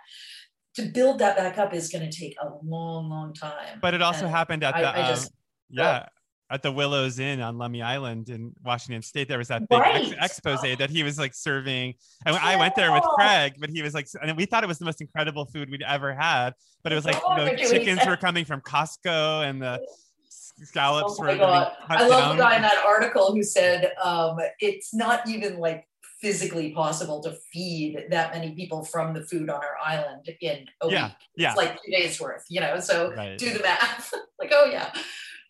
to 0.76 0.82
build 0.84 1.20
that 1.20 1.38
back 1.38 1.58
up 1.58 1.74
is 1.74 1.90
going 1.90 2.10
to 2.10 2.16
take 2.18 2.36
a 2.42 2.50
long, 2.66 3.10
long 3.10 3.34
time. 3.34 3.80
but 3.82 3.94
it 3.94 4.02
also 4.02 4.26
And 4.26 4.36
happened 4.36 4.64
at 4.64 4.76
the 4.76 4.88
I 4.88 5.02
um, 5.04 5.08
just- 5.16 5.32
yeah 5.70 6.08
at 6.54 6.62
the 6.62 6.72
Willows 6.72 7.18
Inn 7.18 7.42
on 7.42 7.56
Lummi 7.58 7.84
Island 7.84 8.30
in 8.30 8.54
Washington 8.64 9.02
State. 9.02 9.28
There 9.28 9.40
was 9.40 9.48
that 9.48 9.68
big 9.68 9.82
ex- 9.84 10.12
expose 10.22 10.62
that 10.78 10.90
he 10.92 11.02
was 11.02 11.18
like 11.18 11.34
serving. 11.34 11.96
And 12.26 12.36
I 12.36 12.56
went 12.58 12.76
there 12.76 12.92
with 12.92 13.04
Craig, 13.04 13.56
but 13.60 13.72
he 13.72 13.82
was 13.82 13.94
like, 13.96 14.08
and 14.22 14.38
we 14.38 14.46
thought 14.46 14.64
it 14.64 14.68
was 14.68 14.78
the 14.78 14.86
most 14.86 15.02
incredible 15.02 15.46
food 15.46 15.70
we'd 15.72 15.82
ever 15.82 16.14
had. 16.14 16.54
But 16.84 16.92
it 16.92 16.96
was 16.96 17.06
like, 17.06 17.20
Oh, 17.26 17.36
they're 17.36 17.58
chickens 17.58 18.06
were 18.06 18.18
coming 18.18 18.46
from 18.46 18.62
Costco 18.62 19.50
and 19.50 19.62
the 19.62 19.82
scallops 20.30 21.16
Oh 21.18 21.22
were 21.22 21.26
my 21.28 21.34
being 21.34 21.40
God. 21.40 21.72
cut 21.88 21.98
I 22.02 22.08
love 22.08 22.22
down. 22.22 22.38
the 22.38 22.44
guy 22.44 22.56
in 22.58 22.62
that 22.62 22.84
article 22.86 23.34
who 23.34 23.42
said 23.42 23.92
um, 24.04 24.38
it's 24.60 24.94
not 24.94 25.28
even 25.28 25.58
like 25.58 25.88
physically 26.22 26.72
possible 26.72 27.22
to 27.24 27.36
feed 27.52 28.06
that 28.12 28.32
many 28.34 28.52
people 28.52 28.86
from 28.86 29.14
the 29.14 29.22
food 29.26 29.50
on 29.50 29.58
our 29.58 29.78
island 29.84 30.30
in 30.40 30.66
a 30.82 30.90
yeah, 30.90 31.06
week. 31.08 31.14
Yeah. 31.36 31.50
It's 31.50 31.58
like 31.58 31.82
two 31.84 31.92
days 31.92 32.22
worth, 32.22 32.46
you 32.48 32.62
know. 32.62 32.80
So 32.80 33.12
Right. 33.12 33.38
do 33.38 33.52
the 33.52 33.60
math. 33.60 34.14
like, 34.40 34.52
oh 34.54 34.70
yeah. 34.72 34.94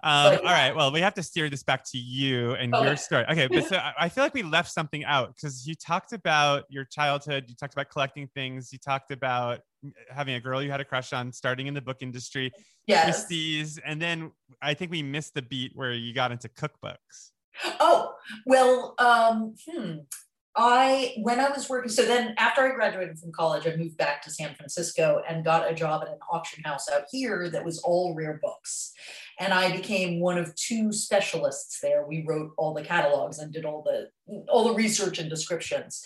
Um, 0.04 0.38
all 0.40 0.44
right. 0.44 0.76
Well, 0.76 0.92
we 0.92 1.00
have 1.00 1.14
to 1.14 1.24
steer 1.24 1.50
this 1.50 1.64
back 1.64 1.84
to 1.92 1.98
you 1.98 2.52
and 2.56 2.76
Okay. 2.76 2.86
your 2.86 2.96
story. 2.98 3.26
Okay, 3.30 3.48
but 3.48 3.66
so 3.66 3.78
I- 3.78 3.94
I 3.98 4.10
feel 4.10 4.24
like 4.24 4.34
we 4.34 4.44
left 4.44 4.70
something 4.72 5.06
out 5.06 5.34
because 5.36 5.66
you 5.66 5.76
talked 5.76 6.12
about 6.12 6.66
your 6.70 6.84
childhood. 6.84 7.46
You 7.48 7.56
talked 7.56 7.74
about 7.74 7.90
collecting 7.90 8.28
things. 8.36 8.74
You 8.74 8.80
talked 8.80 9.12
about 9.12 9.62
having 10.10 10.36
a 10.36 10.40
girl 10.42 10.62
you 10.62 10.70
had 10.72 10.82
a 10.82 10.86
crush 10.86 11.14
on, 11.14 11.32
starting 11.32 11.68
in 11.68 11.74
the 11.74 11.82
book 11.82 11.98
industry, 12.02 12.52
Yes. 12.86 13.04
Christie's, 13.06 13.78
and 13.78 14.02
then 14.02 14.32
I 14.62 14.74
think 14.74 14.92
we 14.92 15.02
missed 15.04 15.34
the 15.36 15.42
beat 15.42 15.72
where 15.74 15.94
you 15.94 16.14
got 16.14 16.32
into 16.34 16.50
cookbooks. 16.50 17.32
Oh, 17.80 18.14
well, 18.46 18.96
um, 19.00 19.56
hmm. 19.70 19.96
I 20.56 21.14
when 21.18 21.40
I 21.40 21.50
was 21.50 21.68
working, 21.68 21.90
so 21.90 22.06
then 22.06 22.36
after 22.38 22.62
I 22.62 22.76
graduated 22.76 23.18
from 23.18 23.32
college, 23.32 23.66
I 23.66 23.76
moved 23.76 23.98
back 23.98 24.22
to 24.24 24.30
San 24.30 24.54
Francisco 24.54 25.22
and 25.28 25.44
got 25.44 25.70
a 25.70 25.74
job 25.74 26.04
at 26.04 26.10
an 26.10 26.20
auction 26.32 26.64
house 26.64 26.88
out 26.90 27.06
here 27.12 27.50
that 27.50 27.66
was 27.66 27.80
all 27.80 28.14
rare 28.14 28.40
books. 28.42 28.94
And 29.40 29.52
I 29.52 29.76
became 29.76 30.20
one 30.20 30.38
of 30.38 30.54
two 30.56 30.94
specialists 30.94 31.80
there. 31.82 32.06
We 32.06 32.24
wrote 32.28 32.52
all 32.58 32.76
the 32.76 32.84
catalogs 32.84 33.40
and 33.40 33.52
did 33.52 33.66
all 33.66 33.84
the 33.84 34.10
all 34.48 34.68
the 34.68 34.76
research 34.76 35.18
and 35.18 35.30
descriptions. 35.30 36.06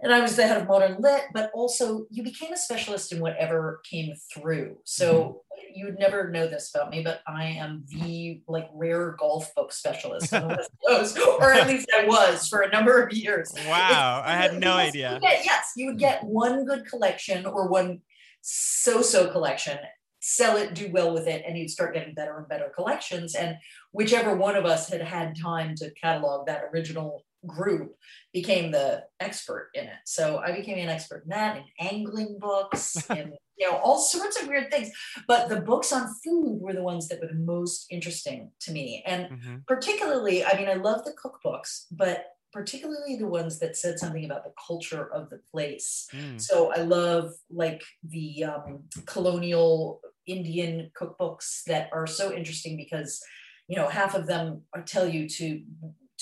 And 0.00 0.12
I 0.12 0.20
was 0.20 0.36
the 0.36 0.46
head 0.46 0.60
of 0.60 0.68
modern 0.68 1.00
lit, 1.00 1.24
but 1.34 1.50
also 1.52 2.06
you 2.10 2.22
became 2.22 2.52
a 2.52 2.56
specialist 2.56 3.12
in 3.12 3.20
whatever 3.20 3.80
came 3.88 4.14
through. 4.32 4.78
So 4.84 5.14
mm-hmm. 5.14 5.72
you 5.74 5.86
would 5.86 5.98
never 5.98 6.30
know 6.30 6.46
this 6.46 6.70
about 6.72 6.90
me, 6.90 7.02
but 7.02 7.20
I 7.26 7.46
am 7.46 7.84
the 7.88 8.40
like 8.46 8.68
rare 8.72 9.16
golf 9.18 9.52
book 9.56 9.72
specialist 9.72 10.32
on 10.32 10.42
the 10.42 10.48
West 10.48 10.70
Coast, 10.86 11.18
or 11.18 11.52
at 11.52 11.66
least 11.66 11.88
I 11.92 12.06
was 12.06 12.46
for 12.46 12.60
a 12.60 12.70
number 12.70 13.02
of 13.02 13.12
years. 13.12 13.52
Wow, 13.66 14.22
I 14.24 14.36
had 14.36 14.60
no 14.60 14.72
idea. 14.72 15.18
get- 15.20 15.44
yes, 15.44 15.72
you 15.74 15.86
would 15.86 15.98
get 15.98 16.22
one 16.22 16.64
good 16.64 16.86
collection 16.86 17.44
or 17.44 17.66
one 17.66 18.00
so-so 18.40 19.30
collection, 19.32 19.78
sell 20.20 20.56
it, 20.56 20.74
do 20.74 20.90
well 20.92 21.12
with 21.12 21.26
it, 21.26 21.42
and 21.46 21.58
you'd 21.58 21.70
start 21.70 21.94
getting 21.94 22.14
better 22.14 22.38
and 22.38 22.48
better 22.48 22.70
collections. 22.74 23.34
And 23.34 23.56
whichever 23.90 24.36
one 24.36 24.54
of 24.54 24.64
us 24.64 24.88
had 24.88 25.02
had 25.02 25.36
time 25.36 25.74
to 25.76 25.90
catalog 26.00 26.46
that 26.46 26.62
original 26.72 27.24
group 27.46 27.94
became 28.32 28.70
the 28.72 29.04
expert 29.20 29.70
in 29.74 29.84
it. 29.84 30.00
So 30.06 30.38
I 30.38 30.52
became 30.56 30.78
an 30.78 30.88
expert 30.88 31.22
in 31.24 31.30
that, 31.30 31.56
in 31.56 31.64
angling 31.78 32.38
books, 32.40 32.96
and 33.10 33.32
you 33.56 33.70
know 33.70 33.76
all 33.78 33.98
sorts 33.98 34.40
of 34.40 34.48
weird 34.48 34.70
things. 34.70 34.90
But 35.26 35.48
the 35.48 35.60
books 35.60 35.92
on 35.92 36.08
food 36.24 36.60
were 36.60 36.72
the 36.74 36.82
ones 36.82 37.08
that 37.08 37.20
were 37.20 37.28
the 37.28 37.34
most 37.34 37.86
interesting 37.90 38.50
to 38.60 38.72
me, 38.72 39.02
and 39.06 39.28
Mhm. 39.30 39.66
particularly 39.66 40.44
i 40.44 40.56
mean 40.56 40.68
i 40.68 40.74
love 40.74 41.04
the 41.04 41.12
cookbooks 41.22 41.84
but 41.90 42.24
particularly 42.52 43.16
the 43.16 43.26
ones 43.26 43.58
that 43.58 43.76
said 43.76 43.98
something 43.98 44.24
about 44.24 44.42
the 44.44 44.52
culture 44.66 45.04
of 45.12 45.28
the 45.30 45.40
place 45.52 46.08
Mm. 46.14 46.40
so 46.40 46.72
i 46.72 46.78
love 46.78 47.32
like 47.50 47.82
the 48.02 48.44
um, 48.44 48.84
colonial 49.06 50.00
indian 50.26 50.90
cookbooks 50.98 51.62
that 51.66 51.88
are 51.92 52.06
so 52.06 52.32
interesting 52.32 52.76
because 52.76 53.20
you 53.68 53.76
know 53.76 53.88
half 53.88 54.14
of 54.14 54.26
them 54.26 54.62
are- 54.74 54.82
tell 54.94 55.06
you 55.08 55.28
to 55.28 55.62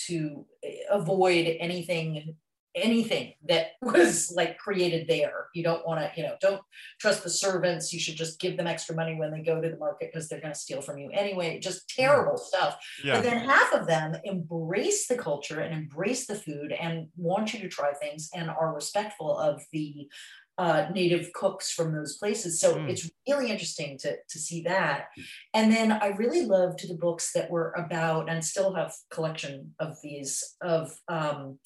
to 0.06 0.46
eh, 0.64 0.76
avoid 0.90 1.56
anything 1.61 2.37
anything 2.76 3.32
that 3.48 3.68
was 3.82 4.30
like 4.37 4.59
created 4.59 5.09
there. 5.09 5.48
You 5.54 5.64
don't 5.64 5.87
want 5.87 6.00
to 6.00 6.11
you 6.16 6.26
know 6.26 6.37
don't 6.40 6.61
trust 7.00 7.24
the 7.24 7.30
servants. 7.30 7.92
You 7.92 7.98
should 7.98 8.16
just 8.16 8.38
give 8.38 8.56
them 8.56 8.66
extra 8.66 8.94
money 8.94 9.16
when 9.16 9.32
they 9.32 9.40
go 9.40 9.61
to 9.61 9.68
the 9.68 9.78
market 9.78 10.11
because 10.12 10.28
they're 10.28 10.40
going 10.40 10.52
to 10.52 10.59
steal 10.59 10.82
from 10.82 10.98
you 10.98 11.11
anyway. 11.12 11.59
Just 11.59 11.88
mm. 11.88 11.96
terrible 11.96 12.37
stuff. 12.37 12.76
Yeah. 13.02 13.16
but 13.16 13.24
then 13.24 13.38
half 13.38 13.72
of 13.72 13.87
them 13.87 14.16
embrace 14.24 15.09
the 15.09 15.16
culture 15.16 15.61
and 15.61 15.74
embrace 15.74 16.26
the 16.26 16.37
food 16.37 16.72
and 16.72 17.09
want 17.16 17.54
you 17.54 17.61
to 17.61 17.68
try 17.68 17.92
things 17.94 18.28
and 18.35 18.50
are 18.50 18.74
respectful 18.74 19.37
of 19.38 19.62
the 19.72 20.09
uh, 20.59 20.87
native 20.92 21.33
cooks 21.33 21.71
from 21.71 21.95
those 21.95 22.16
places. 22.16 22.61
So 22.61 22.77
Mm. 22.77 22.88
it's 22.90 23.11
really 23.29 23.51
interesting 23.51 23.99
to, 23.99 24.16
to 24.29 24.38
see 24.38 24.62
that. 24.62 25.09
And 25.53 25.73
then 25.73 25.92
I 25.92 26.09
really 26.09 26.47
loved 26.47 26.81
the 26.88 26.95
books 26.95 27.33
that 27.35 27.51
were 27.51 27.73
about, 27.73 28.29
and 28.31 28.45
still 28.45 28.75
have 28.75 28.95
collection 29.11 29.75
of 29.79 29.97
these, 30.03 30.57
of 30.62 30.92
um, 31.09 31.59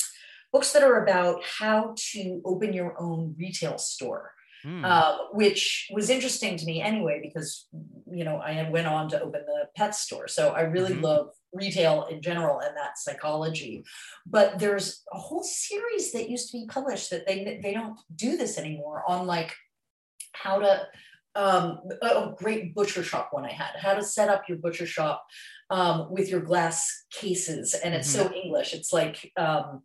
books 0.52 0.72
that 0.72 0.82
are 0.82 1.02
about 1.04 1.42
how 1.58 1.94
to 2.12 2.40
open 2.44 2.72
your 2.72 3.00
own 3.00 3.34
retail 3.38 3.78
store 3.78 4.32
Mm. 4.62 4.84
um, 4.84 5.18
which 5.32 5.88
was 5.90 6.10
interesting 6.10 6.58
to 6.58 6.66
me 6.66 6.82
anyway 6.82 7.18
because 7.22 7.66
you 8.12 8.24
know 8.24 8.36
I 8.36 8.68
went 8.68 8.86
on 8.86 9.08
to 9.08 9.22
open 9.22 9.42
the 9.46 9.68
pet 9.74 9.94
store, 9.94 10.28
so 10.28 10.50
I 10.50 10.60
really 10.62 10.92
Mhm. 10.92 11.02
love 11.02 11.28
retail 11.52 12.06
in 12.10 12.22
general 12.22 12.60
and 12.60 12.76
that 12.76 12.98
psychology. 12.98 13.84
But 14.26 14.58
there's 14.58 15.02
a 15.12 15.18
whole 15.18 15.42
series 15.42 16.12
that 16.12 16.30
used 16.30 16.50
to 16.50 16.58
be 16.58 16.66
published 16.66 17.10
that 17.10 17.26
they 17.26 17.60
they 17.62 17.72
don't 17.72 17.98
do 18.14 18.36
this 18.36 18.58
anymore 18.58 19.02
on 19.06 19.26
like 19.26 19.54
how 20.32 20.58
to 20.60 20.86
um 21.36 21.80
a 22.02 22.06
a 22.06 22.34
great 22.36 22.74
butcher 22.74 23.04
shop 23.04 23.28
one 23.30 23.44
I 23.44 23.52
had 23.52 23.70
how 23.78 23.94
to 23.94 24.02
set 24.02 24.28
up 24.28 24.48
your 24.48 24.58
butcher 24.58 24.86
shop 24.86 25.24
um, 25.70 26.08
with 26.10 26.28
your 26.28 26.40
glass 26.40 27.04
cases. 27.10 27.74
And 27.74 27.94
it's 27.94 28.10
so 28.10 28.30
English. 28.32 28.74
It's 28.74 28.92
like 28.92 29.32
um, 29.36 29.82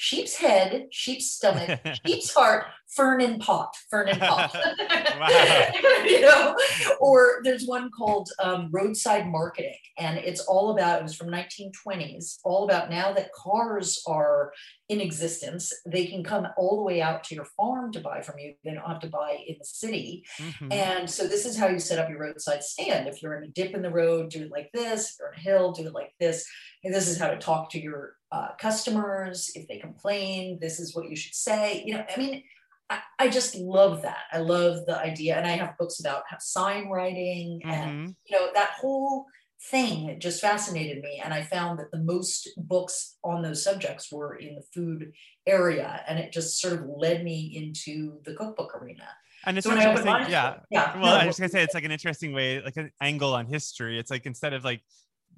sheep's 0.00 0.36
head 0.36 0.86
sheep's 0.92 1.32
stomach 1.32 1.80
sheep's 2.06 2.32
heart 2.32 2.66
fern 2.86 3.20
and 3.20 3.40
pot 3.40 3.74
fern 3.90 4.08
and 4.08 4.20
pot 4.20 4.54
you 6.04 6.20
know 6.20 6.56
or 7.00 7.40
there's 7.42 7.66
one 7.66 7.90
called 7.90 8.30
um, 8.42 8.68
roadside 8.70 9.26
marketing 9.26 9.76
and 9.98 10.16
it's 10.18 10.40
all 10.42 10.70
about 10.70 11.00
it 11.00 11.02
was 11.02 11.16
from 11.16 11.28
1920s 11.28 12.38
all 12.44 12.64
about 12.64 12.88
now 12.88 13.12
that 13.12 13.32
cars 13.32 14.00
are 14.06 14.52
in 14.88 15.00
existence 15.00 15.72
they 15.84 16.06
can 16.06 16.22
come 16.22 16.46
all 16.56 16.76
the 16.76 16.82
way 16.82 17.02
out 17.02 17.24
to 17.24 17.34
your 17.34 17.44
farm 17.44 17.90
to 17.90 18.00
buy 18.00 18.20
from 18.22 18.38
you 18.38 18.54
they 18.64 18.72
don't 18.72 18.86
have 18.86 19.00
to 19.00 19.08
buy 19.08 19.36
in 19.48 19.56
the 19.58 19.64
city 19.64 20.24
Mhm. 20.38 20.72
and 20.72 21.10
so 21.10 21.26
this 21.26 21.44
is 21.44 21.58
how 21.58 21.66
you 21.66 21.80
set 21.80 21.98
up 21.98 22.08
your 22.08 22.20
roadside 22.20 22.62
stand. 22.62 23.08
If 23.08 23.22
you're 23.22 23.36
in 23.36 23.44
a 23.44 23.48
dip 23.48 23.74
in 23.74 23.82
the 23.82 23.90
road, 23.90 24.30
do 24.30 24.42
it 24.42 24.50
like 24.52 24.70
this. 24.72 25.10
If 25.10 25.16
you're 25.18 25.28
on 25.28 25.34
a 25.34 25.40
hill, 25.40 25.72
do 25.72 25.86
it 25.86 25.94
like 25.94 26.12
this. 26.20 26.46
And 26.84 26.94
this 26.94 27.08
is 27.08 27.18
how 27.18 27.28
to 27.28 27.38
talk 27.38 27.70
to 27.70 27.80
your 27.80 28.14
uh, 28.32 28.48
customers. 28.60 29.50
If 29.54 29.68
they 29.68 29.78
complain, 29.78 30.58
this 30.60 30.80
is 30.80 30.94
what 30.94 31.08
you 31.08 31.16
should 31.16 31.34
say. 31.34 31.82
You 31.84 31.94
know, 31.94 32.04
I 32.14 32.18
mean, 32.18 32.42
I, 32.90 33.00
I 33.18 33.28
just 33.28 33.54
love 33.54 34.02
that. 34.02 34.24
I 34.32 34.38
love 34.38 34.86
the 34.86 34.98
idea. 34.98 35.36
And 35.36 35.46
I 35.46 35.50
have 35.50 35.78
books 35.78 36.00
about 36.00 36.24
sign 36.40 36.88
writing 36.88 37.60
and 37.64 38.08
Mhm. 38.08 38.16
you 38.26 38.36
know 38.38 38.50
that 38.54 38.70
whole 38.80 39.26
thing 39.72 40.08
it 40.08 40.20
just 40.20 40.40
fascinated 40.40 41.02
me 41.02 41.20
and 41.24 41.34
i 41.34 41.42
found 41.42 41.80
that 41.80 41.90
the 41.90 41.98
most 41.98 42.48
books 42.56 43.16
on 43.24 43.42
those 43.42 43.64
subjects 43.64 44.12
were 44.12 44.36
in 44.36 44.54
the 44.54 44.62
food 44.72 45.10
area 45.48 46.00
and 46.06 46.16
it 46.20 46.32
just 46.32 46.60
sort 46.60 46.74
of 46.74 46.86
led 46.86 47.24
me 47.24 47.52
into 47.56 48.20
the 48.24 48.34
cookbook 48.34 48.72
arena 48.80 49.08
And 49.44 49.58
it's 49.58 49.66
so 49.66 49.70
when 49.74 49.80
I 49.82 49.86
opened 49.86 50.06
interesting. 50.06 50.32
Yeah. 50.32 50.54
yeah 50.70 50.92
Well, 51.00 51.12
no, 51.12 51.18
I 51.18 51.26
was 51.26 51.38
gonna 51.40 51.48
say 51.48 51.64
it's 51.64 51.74
like 51.74 51.84
an 51.84 51.90
interesting 51.90 52.32
way, 52.32 52.62
like 52.62 52.76
an 52.76 52.92
angle 53.00 53.34
on 53.34 53.46
history. 53.46 53.98
It's 53.98 54.12
like 54.12 54.26
instead 54.26 54.52
of 54.52 54.62
like 54.62 54.82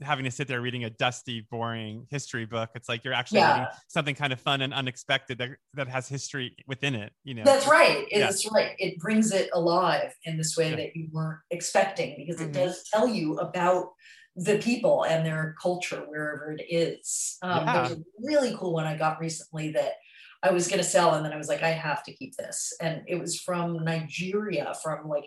having 0.03 0.25
to 0.25 0.31
sit 0.31 0.49
there 0.49 0.61
reading 0.61 0.85
a 0.85 0.91
dusty, 0.91 1.47
boring 1.51 2.07
history 2.11 2.47
book, 2.47 2.71
it's 2.75 2.89
like 2.89 3.05
you're 3.05 3.15
actually 3.15 3.41
Yeah. 3.41 3.53
reading 3.53 3.69
something 3.89 4.15
kind 4.15 4.33
of 4.33 4.41
fun 4.41 4.63
and 4.63 4.73
unexpected 4.73 5.39
that, 5.39 5.51
that 5.75 5.89
has 5.89 6.09
history 6.09 6.57
within 6.67 6.95
it. 6.95 7.13
You 7.25 7.35
know. 7.35 7.45
That's 7.45 7.67
right. 7.67 8.07
Yeah. 8.11 8.29
It's 8.29 8.51
right. 8.51 8.75
It 8.79 8.99
brings 8.99 9.33
it 9.33 9.51
alive 9.53 10.15
in 10.25 10.37
this 10.37 10.57
way 10.57 10.71
Yeah. 10.71 10.77
that 10.77 10.97
you 10.97 11.09
weren't 11.13 11.41
expecting 11.51 12.17
because 12.17 12.41
it 12.41 12.53
does 12.53 12.83
tell 12.93 13.07
you 13.09 13.39
about 13.39 13.93
the 14.37 14.59
people 14.59 15.05
and 15.05 15.27
their 15.27 15.55
culture 15.61 16.05
wherever 16.09 16.53
it 16.53 16.65
is. 16.69 17.37
Um, 17.43 17.67
Yeah. 17.67 17.73
There's 17.89 17.99
a 17.99 18.03
really 18.21 18.57
cool 18.57 18.73
one 18.73 18.87
I 18.87 18.97
got 18.97 19.21
recently 19.21 19.73
that 19.73 19.95
I 20.43 20.53
was 20.53 20.69
going 20.69 20.79
to 20.79 20.89
sell, 20.89 21.15
and 21.15 21.23
then 21.23 21.35
I 21.35 21.37
was 21.37 21.49
like, 21.49 21.63
I 21.63 21.69
have 21.69 22.03
to 22.05 22.15
keep 22.15 22.35
this. 22.37 22.73
And 22.81 23.03
it 23.07 23.17
was 23.17 23.39
from 23.39 23.85
Nigeria 23.85 24.73
from 24.83 25.07
like 25.07 25.25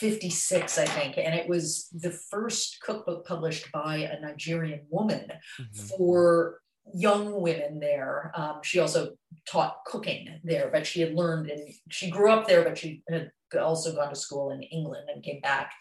1956, 0.00 0.78
I 0.78 0.84
think. 0.86 1.16
And 1.18 1.34
it 1.34 1.48
was 1.48 1.88
the 1.92 2.10
first 2.10 2.78
cookbook 2.82 3.26
published 3.26 3.70
by 3.72 3.96
a 3.98 4.20
Nigerian 4.20 4.86
woman 4.90 5.32
Mhm. 5.60 5.76
for 5.96 6.60
young 6.94 7.40
women 7.40 7.80
there. 7.80 8.30
Um, 8.36 8.60
she 8.62 8.78
also 8.78 9.16
taught 9.48 9.84
cooking 9.86 10.40
there, 10.44 10.70
but 10.70 10.86
she 10.86 11.00
had 11.00 11.14
learned 11.14 11.50
and 11.50 11.60
she 11.90 12.10
grew 12.10 12.30
up 12.30 12.46
there, 12.46 12.62
but 12.62 12.78
she 12.78 13.02
had 13.08 13.32
also 13.58 13.94
gone 13.94 14.10
to 14.10 14.14
school 14.16 14.50
in 14.50 14.62
England 14.62 15.08
and 15.12 15.22
came 15.22 15.40
back. 15.40 15.72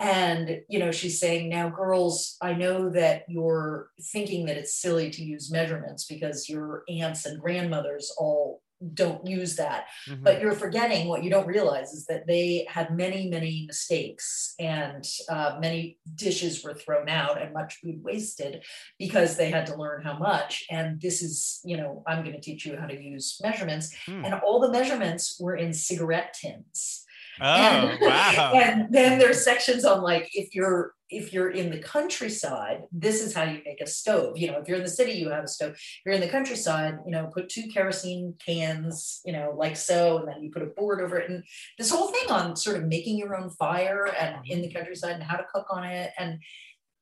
And, 0.00 0.62
you 0.68 0.78
know, 0.78 0.90
she's 0.90 1.20
saying, 1.20 1.48
now, 1.48 1.68
girls, 1.68 2.36
I 2.40 2.54
know 2.54 2.90
that 2.90 3.24
you're 3.28 3.90
thinking 4.12 4.46
that 4.46 4.56
it's 4.56 4.74
silly 4.74 5.10
to 5.10 5.22
use 5.24 5.50
measurements 5.50 6.06
because 6.06 6.48
your 6.48 6.82
aunts 6.88 7.24
and 7.26 7.40
grandmothers 7.40 8.12
all 8.18 8.62
don't 8.94 9.26
use 9.26 9.56
that 9.56 9.86
Mhm. 10.08 10.22
but 10.22 10.40
you're 10.40 10.54
forgetting 10.54 11.08
what 11.08 11.24
you 11.24 11.30
don't 11.30 11.46
realize 11.46 11.92
is 11.92 12.06
that 12.06 12.26
they 12.26 12.64
had 12.68 12.94
many 12.96 13.28
many 13.28 13.64
mistakes 13.66 14.54
and 14.60 15.04
uh, 15.28 15.58
many 15.60 15.98
dishes 16.14 16.62
were 16.62 16.74
thrown 16.74 17.08
out 17.08 17.40
and 17.42 17.52
much 17.52 17.74
food 17.82 18.02
wasted 18.04 18.64
because 18.98 19.36
they 19.36 19.50
had 19.50 19.66
to 19.66 19.74
learn 19.76 20.02
how 20.02 20.16
much 20.18 20.64
and 20.70 21.00
this 21.00 21.22
is 21.22 21.60
you 21.64 21.76
know 21.76 22.02
i'm 22.06 22.22
going 22.22 22.34
to 22.34 22.40
teach 22.40 22.64
you 22.66 22.76
how 22.76 22.86
to 22.86 23.00
use 23.00 23.38
measurements 23.42 23.94
Hmm. 24.06 24.24
and 24.24 24.34
all 24.34 24.60
the 24.60 24.70
measurements 24.70 25.38
were 25.40 25.56
in 25.56 25.72
cigarette 25.72 26.34
tins 26.40 27.04
Oh, 27.40 27.46
and, 27.46 28.00
wow. 28.00 28.52
and 28.54 28.92
then 28.92 29.18
there's 29.18 29.44
sections 29.44 29.84
on 29.84 30.02
like 30.02 30.30
if 30.34 30.54
you're 30.54 30.94
if 31.10 31.32
you're 31.32 31.50
in 31.50 31.70
the 31.70 31.78
countryside, 31.78 32.82
this 32.92 33.22
is 33.22 33.34
how 33.34 33.44
you 33.44 33.62
make 33.64 33.80
a 33.80 33.86
stove. 33.86 34.36
You 34.36 34.48
know, 34.48 34.58
if 34.58 34.68
you're 34.68 34.76
in 34.76 34.82
the 34.82 34.90
city, 34.90 35.12
you 35.12 35.30
have 35.30 35.44
a 35.44 35.48
stove. 35.48 35.72
If 35.72 36.00
you're 36.04 36.14
in 36.14 36.20
the 36.20 36.28
countryside, 36.28 36.98
you 37.06 37.12
know, 37.12 37.30
put 37.32 37.48
two 37.48 37.68
kerosene 37.68 38.34
cans, 38.44 39.22
you 39.24 39.32
know, 39.32 39.54
like 39.56 39.76
so, 39.76 40.18
and 40.18 40.28
then 40.28 40.42
you 40.42 40.50
put 40.50 40.62
a 40.62 40.66
board 40.66 41.00
over 41.00 41.16
it. 41.16 41.30
And 41.30 41.44
this 41.78 41.90
whole 41.90 42.08
thing 42.08 42.30
on 42.30 42.56
sort 42.56 42.76
of 42.76 42.84
making 42.84 43.16
your 43.16 43.36
own 43.36 43.48
fire 43.50 44.14
and 44.20 44.36
in 44.46 44.60
the 44.60 44.70
countryside 44.70 45.12
and 45.12 45.22
how 45.22 45.38
to 45.38 45.46
cook 45.52 45.66
on 45.70 45.84
it. 45.84 46.10
And 46.18 46.40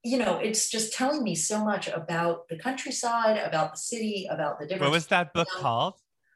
you 0.05 0.19
know, 0.19 0.39
it's 0.39 0.71
just 0.71 0.93
telling 0.93 1.25
me 1.25 1.35
so 1.35 1.65
much 1.65 1.89
about 1.89 2.47
the 2.49 2.57
countryside, 2.57 3.39
about 3.39 3.73
the 3.73 3.79
city, 3.79 4.29
about 4.31 4.61
the 4.61 4.67
different. 4.67 4.83
What 4.83 4.95
was 4.95 5.09
that 5.09 5.35
book 5.35 5.49
called? 5.49 5.95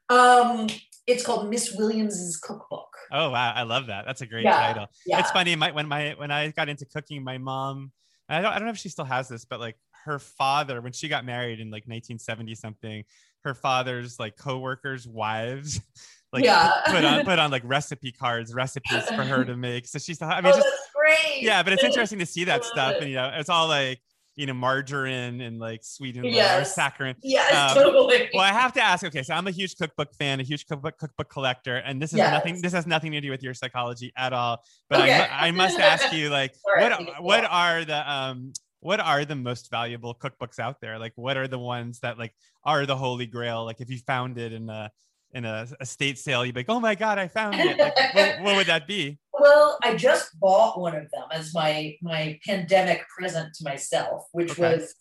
Um, 0.09 0.67
it's 1.07 1.25
called 1.25 1.49
Miss 1.51 1.75
Williams's 1.77 2.37
Cookbook. 2.37 2.89
Oh 3.13 3.31
wow, 3.31 3.53
I 3.55 3.63
love 3.63 3.87
that. 3.87 4.05
That's 4.07 4.21
a 4.21 4.27
great 4.27 4.45
Yeah, 4.45 4.57
title. 4.59 4.87
yeah. 5.07 5.19
It's 5.21 5.31
funny. 5.31 5.57
My 5.57 5.73
when 5.73 5.89
my 5.89 6.15
when 6.17 6.31
I 6.31 6.51
got 6.51 6.69
into 6.69 6.85
cooking, 6.87 7.23
my 7.25 7.39
mom. 7.39 7.93
I 8.29 8.41
don't 8.41 8.53
I 8.53 8.59
don't 8.59 8.67
know 8.67 8.71
if 8.73 8.79
she 8.79 8.89
still 8.89 9.05
has 9.05 9.29
this, 9.29 9.45
but 9.45 9.59
like 9.59 9.77
her 10.05 10.19
father, 10.21 10.81
when 10.81 10.93
she 10.93 11.09
got 11.09 11.25
married 11.25 11.59
in 11.59 11.67
like 11.69 11.83
1970 11.89 12.55
something, 12.55 13.05
her 13.45 13.55
father's 13.55 14.21
like 14.21 14.37
coworkers' 14.37 15.07
wives. 15.07 15.81
Like 16.33 16.45
Yeah. 16.45 16.71
put 16.87 17.05
on 17.05 17.25
put 17.25 17.39
on 17.41 17.51
like 17.51 17.63
recipe 17.67 18.13
cards, 18.13 18.55
recipes 18.55 19.03
for 19.17 19.25
her 19.25 19.45
to 19.45 19.57
make. 19.57 19.89
So 19.89 19.99
she's 19.99 20.23
I 20.23 20.41
mean 20.41 20.53
oh, 20.53 20.57
just 20.57 20.63
that's 20.63 20.89
great. 20.95 21.43
yeah, 21.43 21.65
but 21.65 21.73
it's 21.73 21.83
interesting 21.83 22.21
to 22.21 22.27
see 22.27 22.45
that 22.45 22.65
stuff. 22.65 22.95
it. 22.95 23.01
And 23.03 23.11
you 23.11 23.17
know, 23.17 23.33
it's 23.35 23.49
all 23.49 23.67
like 23.67 24.01
you 24.37 24.47
know, 24.47 24.55
margarine 24.55 25.41
and 25.41 25.59
like 25.59 25.81
sweetened 25.83 26.27
Yes. 26.27 26.75
saccharin. 26.77 27.15
Yes, 27.23 27.53
Um, 27.77 27.83
totally. 27.83 28.31
Well, 28.33 28.43
I 28.43 28.53
have 28.53 28.73
to 28.75 28.81
ask. 28.83 29.05
Okay, 29.05 29.23
so 29.23 29.35
I'm 29.35 29.47
a 29.47 29.51
huge 29.51 29.77
cookbook 29.77 30.15
fan, 30.15 30.41
a 30.41 30.43
huge 30.43 30.67
cookbook 30.67 30.97
cookbook 30.99 31.29
collector, 31.29 31.77
and 31.77 32.01
this 32.01 32.13
is 32.13 32.19
Yes. 32.19 32.31
nothing. 32.31 32.61
This 32.63 32.73
has 32.73 32.87
nothing 32.87 33.13
to 33.13 33.21
do 33.21 33.31
with 33.31 33.43
your 33.43 33.55
psychology 33.55 34.13
at 34.17 34.33
all. 34.33 34.63
But 34.89 35.01
Okay. 35.03 35.13
I, 35.21 35.49
I 35.49 35.51
must 35.51 35.79
ask 35.79 36.13
you, 36.13 36.31
like, 36.41 36.55
right, 36.77 36.91
what 36.99 37.23
what 37.23 37.45
are 37.45 37.85
the 37.85 38.11
um 38.11 38.53
what 38.83 38.99
are 38.99 39.27
the 39.27 39.37
most 39.37 39.71
valuable 39.71 40.15
cookbooks 40.15 40.59
out 40.59 40.81
there? 40.81 40.99
Like, 40.99 41.13
what 41.17 41.37
are 41.37 41.47
the 41.49 41.59
ones 41.59 42.01
that 42.01 42.19
like 42.19 42.35
are 42.65 42.87
the 42.87 42.97
holy 42.97 43.27
grail? 43.27 43.65
Like, 43.65 43.81
if 43.83 43.91
you 43.91 43.99
found 43.99 44.39
it 44.39 44.53
in 44.55 44.71
a 44.71 44.91
in 45.33 45.45
a 45.45 45.67
estate 45.81 46.19
sale, 46.19 46.45
you'd 46.47 46.55
be 46.55 46.61
like, 46.61 46.69
oh 46.71 46.81
my 46.81 46.95
god, 46.95 47.19
I 47.19 47.29
found 47.29 47.61
it. 47.61 47.79
Like, 47.79 47.95
what, 48.15 48.41
what 48.41 48.57
would 48.57 48.67
that 48.69 48.87
be? 48.89 49.19
Well, 49.41 49.79
I 49.83 49.95
just 49.97 50.39
bought 50.39 50.79
one 50.81 50.95
of 50.95 51.11
them 51.11 51.25
as 51.33 51.55
my 51.55 51.97
my 52.03 52.39
pandemic 52.47 53.01
present 53.09 53.55
to 53.55 53.65
myself, 53.65 54.27
which 54.33 54.53
Okay. 54.53 54.77
was 54.77 54.95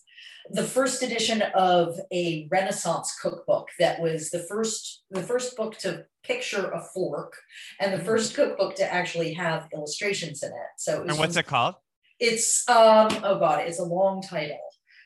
the 0.51 0.63
first 0.63 1.03
edition 1.03 1.41
of 1.53 1.99
a 2.11 2.47
Renaissance 2.49 3.15
cookbook 3.21 3.67
that 3.79 3.99
was 4.01 4.29
the 4.31 4.39
first 4.39 5.03
the 5.11 5.21
first 5.21 5.55
book 5.57 5.77
to 5.79 6.05
picture 6.23 6.69
a 6.71 6.81
fork 6.93 7.33
and 7.79 7.93
the 7.93 8.03
first 8.03 8.33
cookbook 8.35 8.75
to 8.75 8.93
actually 8.93 9.33
have 9.33 9.67
illustrations 9.73 10.41
in 10.41 10.49
it. 10.49 10.71
So 10.77 10.89
it 10.95 11.01
was 11.03 11.09
And 11.11 11.19
what's 11.19 11.33
from- 11.35 11.39
it 11.41 11.47
called? 11.47 11.75
It's 12.19 12.67
um 12.69 13.09
oh 13.23 13.37
god, 13.39 13.67
it's 13.67 13.79
a 13.79 13.83
long 13.83 14.21
title, 14.21 14.59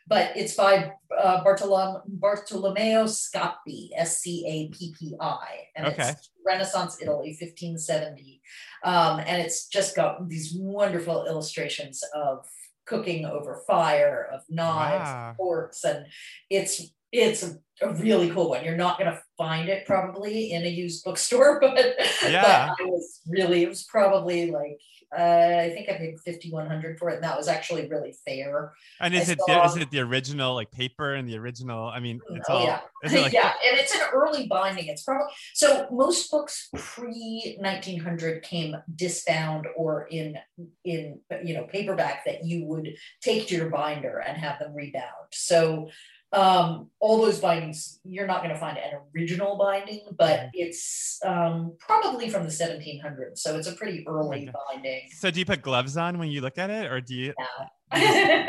but 0.08 0.36
it's 0.36 0.56
by 0.56 0.92
uh, 1.18 1.44
Bartolom- 1.44 2.02
Bartolomeo 2.08 3.06
Scappi, 3.06 3.89
S 3.96 4.20
C 4.20 4.46
A 4.48 4.76
P 4.76 4.94
P 5.00 5.16
I, 5.20 5.68
and 5.76 5.88
Okay. 5.88 6.10
it's 6.10 6.30
Renaissance 6.46 6.98
Italy, 7.02 7.36
1570, 7.39 8.42
um, 8.84 9.20
and 9.20 9.42
it's 9.42 9.68
just 9.68 9.96
got 9.96 10.28
these 10.28 10.54
wonderful 10.56 11.26
illustrations 11.26 12.04
of 12.13 12.46
cooking 12.86 13.26
over 13.26 13.63
fire, 13.66 14.30
of 14.34 14.42
knives, 14.50 15.10
Wow. 15.10 15.34
forks, 15.38 15.84
and 15.86 16.06
it's 16.50 16.82
it's 17.13 17.43
a, 17.43 17.58
a 17.82 17.93
really 17.93 18.30
cool 18.32 18.49
one. 18.49 18.65
You're 18.65 18.76
not 18.76 18.97
gonna 18.97 19.21
find 19.38 19.69
it 19.69 19.86
probably 19.86 20.52
in 20.52 20.63
a 20.63 20.69
used 20.69 21.04
bookstore, 21.06 21.60
but 21.62 21.95
Yeah. 22.23 22.73
but 22.78 22.84
I 22.84 22.89
was 22.89 23.21
really 23.28 23.63
it 23.63 23.69
was 23.69 23.84
probably 23.84 24.52
like 24.52 24.80
uh, 25.17 25.60
I 25.65 25.69
think 25.69 25.89
I 25.89 25.93
paid 25.93 26.19
fifty 26.26 26.49
one 26.52 26.65
hundred 26.65 26.97
for 26.97 27.10
it, 27.12 27.15
and 27.15 27.23
that 27.23 27.38
was 27.38 27.47
actually 27.47 27.88
really 27.88 28.15
fair. 28.26 28.73
And 28.99 29.13
is 29.13 29.30
I 29.30 29.34
it 29.34 29.39
the, 29.45 29.63
is 29.63 29.78
it 29.78 29.91
the 29.91 29.99
original 29.99 30.56
like 30.56 30.71
paper 30.71 31.13
and 31.13 31.30
the 31.30 31.38
original? 31.38 31.88
I 31.88 31.99
mean, 31.99 32.19
it's 32.32 32.49
Oh, 32.49 32.56
all. 32.56 32.65
yeah. 32.65 32.80
It 33.04 33.21
like 33.21 33.32
yeah, 33.32 33.54
and 33.69 33.78
it's 33.78 33.93
an 33.93 34.02
early 34.12 34.47
binding. 34.47 34.88
It's 34.88 35.04
probably 35.04 35.28
so 35.54 35.88
most 35.91 36.32
books 36.32 36.69
pre 36.76 37.58
nineteen 37.62 37.99
hundred 37.99 38.41
came 38.41 38.76
disbound 38.95 39.67
or 39.76 40.08
in 40.10 40.36
in 40.84 41.19
you 41.43 41.54
know 41.54 41.65
paperback 41.65 42.26
that 42.26 42.43
you 42.45 42.65
would 42.65 42.95
take 43.21 43.47
to 43.49 43.56
your 43.56 43.69
binder 43.69 44.17
and 44.26 44.36
have 44.38 44.58
them 44.58 44.73
rebound. 44.73 45.28
So 45.32 45.89
um 46.34 46.89
all 47.00 47.22
those 47.22 47.39
bindings 47.39 48.00
you're 48.04 48.28
not 48.28 48.41
going 48.41 48.54
to 48.54 48.60
find 48.60 48.78
an 48.78 48.91
original 49.15 49.58
binding 49.58 50.02
but 50.17 50.39
Mhm. 50.39 50.50
it's 50.54 51.19
um 51.26 51.76
probably 51.80 52.30
from 52.30 52.43
the 52.43 52.50
1700s 52.52 53.41
so 53.41 53.56
it's 53.56 53.67
a 53.67 53.74
pretty 53.74 54.04
early 54.08 54.46
God. 54.46 54.56
binding 54.74 55.02
So 55.12 55.30
do 55.32 55.39
you 55.39 55.46
put 55.46 55.62
gloves 55.62 55.96
on 55.96 56.17
when 56.17 56.30
you 56.30 56.41
look 56.41 56.58
at 56.58 56.69
it, 56.69 56.91
or 56.91 57.00
do 57.02 57.13
you? 57.15 57.34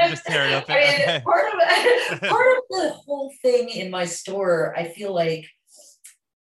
Just 0.09 0.25
tear 0.25 0.47
it 0.51 0.55
open? 0.57 0.75
I 0.75 0.79
mean, 0.81 1.01
Okay. 1.03 1.21
part 1.21 1.47
of 1.53 2.21
part 2.21 2.47
of 2.57 2.63
the 2.71 2.91
whole 3.05 3.33
thing 3.43 3.69
in 3.69 3.91
my 3.91 4.07
store, 4.07 4.75
I 4.77 4.85
feel 4.89 5.13
like 5.15 5.47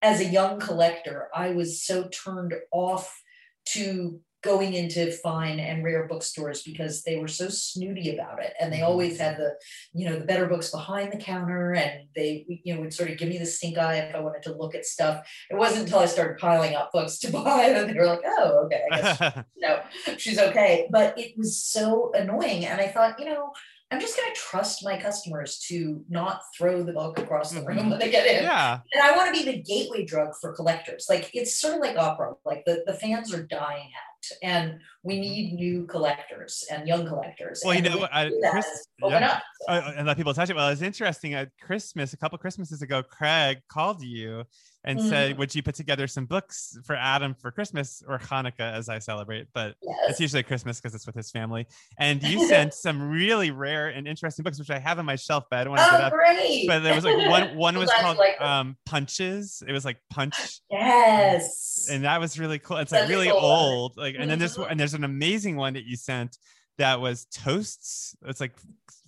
as 0.03 0.21
a 0.21 0.25
young 0.25 0.59
collector, 0.59 1.29
I 1.35 1.51
was 1.51 1.85
so 1.85 2.09
turned 2.09 2.55
off 2.73 3.23
to 3.67 4.21
going 4.43 4.73
into 4.75 5.13
fine 5.13 5.61
and 5.61 5.85
rare 5.85 6.07
bookstores 6.09 6.63
because 6.63 7.03
they 7.03 7.19
were 7.19 7.29
so 7.29 7.49
snooty 7.49 8.15
about 8.15 8.43
it 8.43 8.55
and 8.59 8.73
they 8.73 8.79
Mhm. 8.79 8.85
always 8.89 9.19
had 9.19 9.37
the 9.37 9.55
you 9.93 10.09
know 10.09 10.19
the 10.19 10.25
better 10.25 10.47
books 10.47 10.71
behind 10.71 11.13
the 11.13 11.19
counter 11.19 11.75
and 11.75 12.09
they 12.17 12.47
you 12.65 12.75
know 12.75 12.81
would 12.81 12.95
sort 12.95 13.11
of 13.11 13.19
give 13.19 13.29
me 13.29 13.39
the 13.39 13.47
stink 13.47 13.77
eye 13.77 13.97
if 13.97 14.15
i 14.15 14.21
wanted 14.21 14.43
to 14.43 14.55
look 14.55 14.75
at 14.75 14.87
stuff 14.87 15.29
it 15.51 15.55
wasn't 15.57 15.83
until 15.83 15.99
i 15.99 16.07
started 16.07 16.39
piling 16.39 16.75
up 16.75 16.91
books 16.93 17.19
to 17.19 17.31
buy 17.33 17.69
that 17.71 17.87
they 17.87 17.95
were 17.95 18.07
like 18.07 18.23
oh 18.25 18.65
okay 18.65 18.83
I 18.91 18.97
guess 18.97 19.21
you 19.57 19.69
know, 19.69 19.81
she's 20.17 20.39
okay. 20.39 20.89
But 20.91 21.19
it 21.19 21.37
was 21.37 21.63
so 21.63 22.11
annoying. 22.15 22.65
And 22.65 22.81
I 22.81 22.89
thought, 22.89 23.19
you 23.21 23.27
know, 23.27 23.53
I'm 23.93 24.01
just 24.01 24.17
going 24.17 24.33
to 24.33 24.39
trust 24.39 24.85
my 24.85 24.97
customers 25.01 25.59
to 25.69 26.05
not 26.09 26.43
throw 26.57 26.83
the 26.85 26.93
book 26.93 27.19
across 27.19 27.51
the 27.51 27.63
room 27.63 27.79
Mhm. 27.79 27.91
when 27.91 27.99
they 27.99 28.11
get 28.11 28.25
in. 28.27 28.45
yeah. 28.45 28.79
And 28.95 29.03
I 29.03 29.17
want 29.17 29.35
to 29.35 29.45
be 29.45 29.51
the 29.51 29.61
gateway 29.63 30.05
drug 30.05 30.31
for 30.41 30.53
collectors. 30.55 31.07
Like 31.11 31.31
it's 31.35 31.61
sort 31.61 31.75
of 31.75 31.81
like 31.81 31.97
opera, 31.97 32.35
like 32.45 32.63
the, 32.67 32.85
the 32.87 32.95
fans 32.95 33.35
are 33.35 33.43
dying 33.43 33.89
out 33.89 34.39
and 34.43 34.79
we 35.03 35.19
need 35.19 35.55
new 35.55 35.87
collectors 35.87 36.65
and 36.71 36.87
young 36.87 37.05
collectors. 37.07 37.63
Mm-hmm. 37.65 37.69
Well, 37.69 37.75
you 37.75 37.85
And 37.85 37.95
the 37.95 37.99
know, 38.01 38.09
I, 38.13 38.25
to 38.25 38.31
do 38.31 38.41
that 38.43 38.53
Chris, 38.53 38.87
open 39.03 39.23
yeah. 39.23 39.31
up. 39.33 39.43
So, 39.67 39.73
Uh, 39.73 39.93
and 39.97 40.07
let 40.07 40.17
people 40.17 40.35
touch 40.35 40.51
it. 40.51 40.57
Well, 40.57 40.69
it's 40.69 40.83
interesting. 40.83 41.35
At 41.35 41.49
Christmas, 41.61 42.13
a 42.13 42.17
couple 42.17 42.39
Christmases 42.39 42.83
ago, 42.83 43.03
Craig 43.03 43.59
called 43.69 44.03
you 44.03 44.45
and 44.85 45.01
said, 45.01 45.35
Mhm. 45.35 45.39
"Would 45.39 45.55
you 45.55 45.63
put 45.63 45.75
together 45.75 46.07
some 46.07 46.25
books 46.27 46.79
for 46.85 46.97
Adam 46.97 47.35
for 47.35 47.51
Christmas 47.51 48.03
or 48.07 48.19
Hanukkah, 48.19 48.73
as 48.73 48.89
I 48.89 48.99
celebrate?" 48.99 49.49
But 49.53 49.77
yes. 49.83 49.97
it's 50.09 50.21
usually 50.21 50.43
Christmas 50.43 50.81
because 50.81 50.95
it's 50.95 51.07
with 51.07 51.15
his 51.15 51.31
family. 51.31 51.67
And 51.99 52.23
you 52.23 52.47
sent 52.49 52.73
some 52.75 53.11
really 53.11 53.51
rare 53.51 53.89
and 53.89 54.09
interesting 54.09 54.43
books, 54.43 54.59
which 54.59 54.71
I 54.71 54.79
have 54.79 54.99
on 54.99 55.05
my 55.05 55.17
shelf, 55.17 55.45
but 55.51 55.59
I 55.61 55.65
don't 55.65 55.73
want 55.77 55.83
to 55.83 55.91
get 55.91 56.01
Oh, 56.01 56.07
up. 56.07 56.13
great. 56.13 56.67
But 56.67 56.81
there 56.81 56.95
was 56.95 57.05
like 57.05 57.29
one. 57.29 57.57
One 57.57 57.79
was 57.79 57.91
called 58.01 58.17
like 58.19 58.41
um, 58.41 58.77
Punches. 58.87 59.63
It 59.67 59.73
was 59.73 59.85
like 59.85 59.99
Punch 60.11 60.61
yes. 60.71 61.89
and 61.91 62.05
that 62.05 62.21
was 62.21 62.39
really 62.39 62.59
cool. 62.59 62.79
It's 62.79 62.93
like 62.93 63.09
really 63.09 63.29
cool 63.29 63.39
old. 63.39 63.97
Like, 63.97 64.17
and 64.19 64.31
then 64.31 64.39
this 64.39 64.57
and 64.57 64.79
there's 64.79 64.95
an 64.95 65.05
amazing 65.05 65.57
one 65.57 65.75
that 65.75 65.85
you 65.85 65.97
sent 65.97 66.39
that 66.79 67.01
was 67.01 67.27
toasts. 67.27 68.17
It's 68.25 68.41
like 68.41 68.53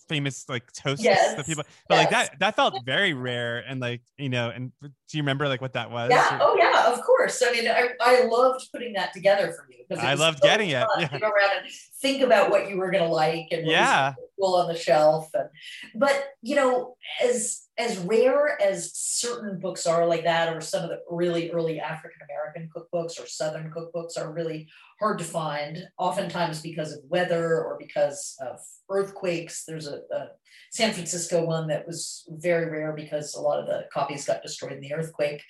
famous 0.08 0.48
like 0.48 0.70
toasts 0.72 1.04
Yes, 1.04 1.34
that 1.36 1.46
people, 1.46 1.64
but 1.88 1.96
like 1.98 2.10
that 2.10 2.38
that 2.40 2.56
felt 2.56 2.84
very 2.84 3.12
rare 3.14 3.58
and 3.66 3.80
like 3.80 4.02
you 4.16 4.28
know. 4.28 4.50
And 4.50 4.72
do 4.80 4.88
you 5.18 5.22
remember 5.22 5.48
like 5.48 5.60
what 5.60 5.72
that 5.74 5.90
was? 5.90 6.10
Yeah. 6.10 6.36
Or- 6.36 6.52
Oh, 6.52 6.56
yeah. 6.58 6.92
Of 6.92 7.02
course. 7.02 7.42
I 7.46 7.52
mean, 7.52 7.68
I, 7.68 7.90
I 8.00 8.24
loved 8.24 8.68
putting 8.72 8.92
that 8.94 9.12
together 9.12 9.52
for 9.52 9.66
you 9.70 9.84
because 9.88 10.04
I 10.04 10.14
loved 10.14 10.38
so 10.42 10.48
getting 10.48 10.70
it, 10.70 10.84
yeah. 10.98 11.18
go 11.18 11.28
around 11.28 11.50
and 11.62 11.66
think 12.00 12.22
about 12.22 12.50
what 12.50 12.68
you 12.68 12.76
were 12.76 12.90
going 12.90 13.04
to 13.04 13.10
like 13.10 13.48
and 13.52 13.64
what 13.66 13.72
Yeah. 13.72 14.14
cool 14.38 14.54
on 14.56 14.68
the 14.68 14.76
shelf. 14.78 15.28
And 15.34 15.48
but 15.94 16.28
you 16.42 16.56
know, 16.56 16.96
as 17.22 17.62
as 17.78 17.98
rare 17.98 18.60
as 18.60 18.92
certain 18.94 19.58
books 19.58 19.86
are 19.86 20.06
like 20.06 20.24
that, 20.24 20.54
or 20.54 20.60
some 20.60 20.82
of 20.82 20.90
the 20.90 21.00
really 21.10 21.50
early 21.50 21.80
African 21.80 22.20
American 22.28 22.68
cookbooks 22.74 23.22
or 23.22 23.26
Southern 23.26 23.70
cookbooks 23.70 24.18
are 24.18 24.32
really 24.32 24.68
hard 25.02 25.18
to 25.18 25.24
find. 25.24 25.82
Oftentimes 25.98 26.62
because 26.62 26.92
of 26.92 27.00
weather 27.08 27.60
or 27.60 27.76
because 27.76 28.36
of 28.40 28.60
earthquakes. 28.88 29.64
There's 29.64 29.88
a, 29.88 29.96
a 30.14 30.28
San 30.70 30.92
Francisco 30.92 31.44
one 31.44 31.66
that 31.68 31.86
was 31.86 32.24
very 32.28 32.70
rare 32.70 32.92
because 32.92 33.34
a 33.34 33.40
lot 33.40 33.58
of 33.58 33.66
the 33.66 33.86
copies 33.92 34.24
got 34.24 34.42
destroyed 34.42 34.72
in 34.72 34.80
the 34.80 34.94
earthquake. 34.94 35.42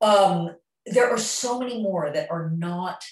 Um, 0.00 0.54
there 0.86 1.10
are 1.10 1.18
so 1.18 1.58
many 1.58 1.82
more 1.82 2.12
that 2.12 2.30
are 2.30 2.50
not 2.50 3.02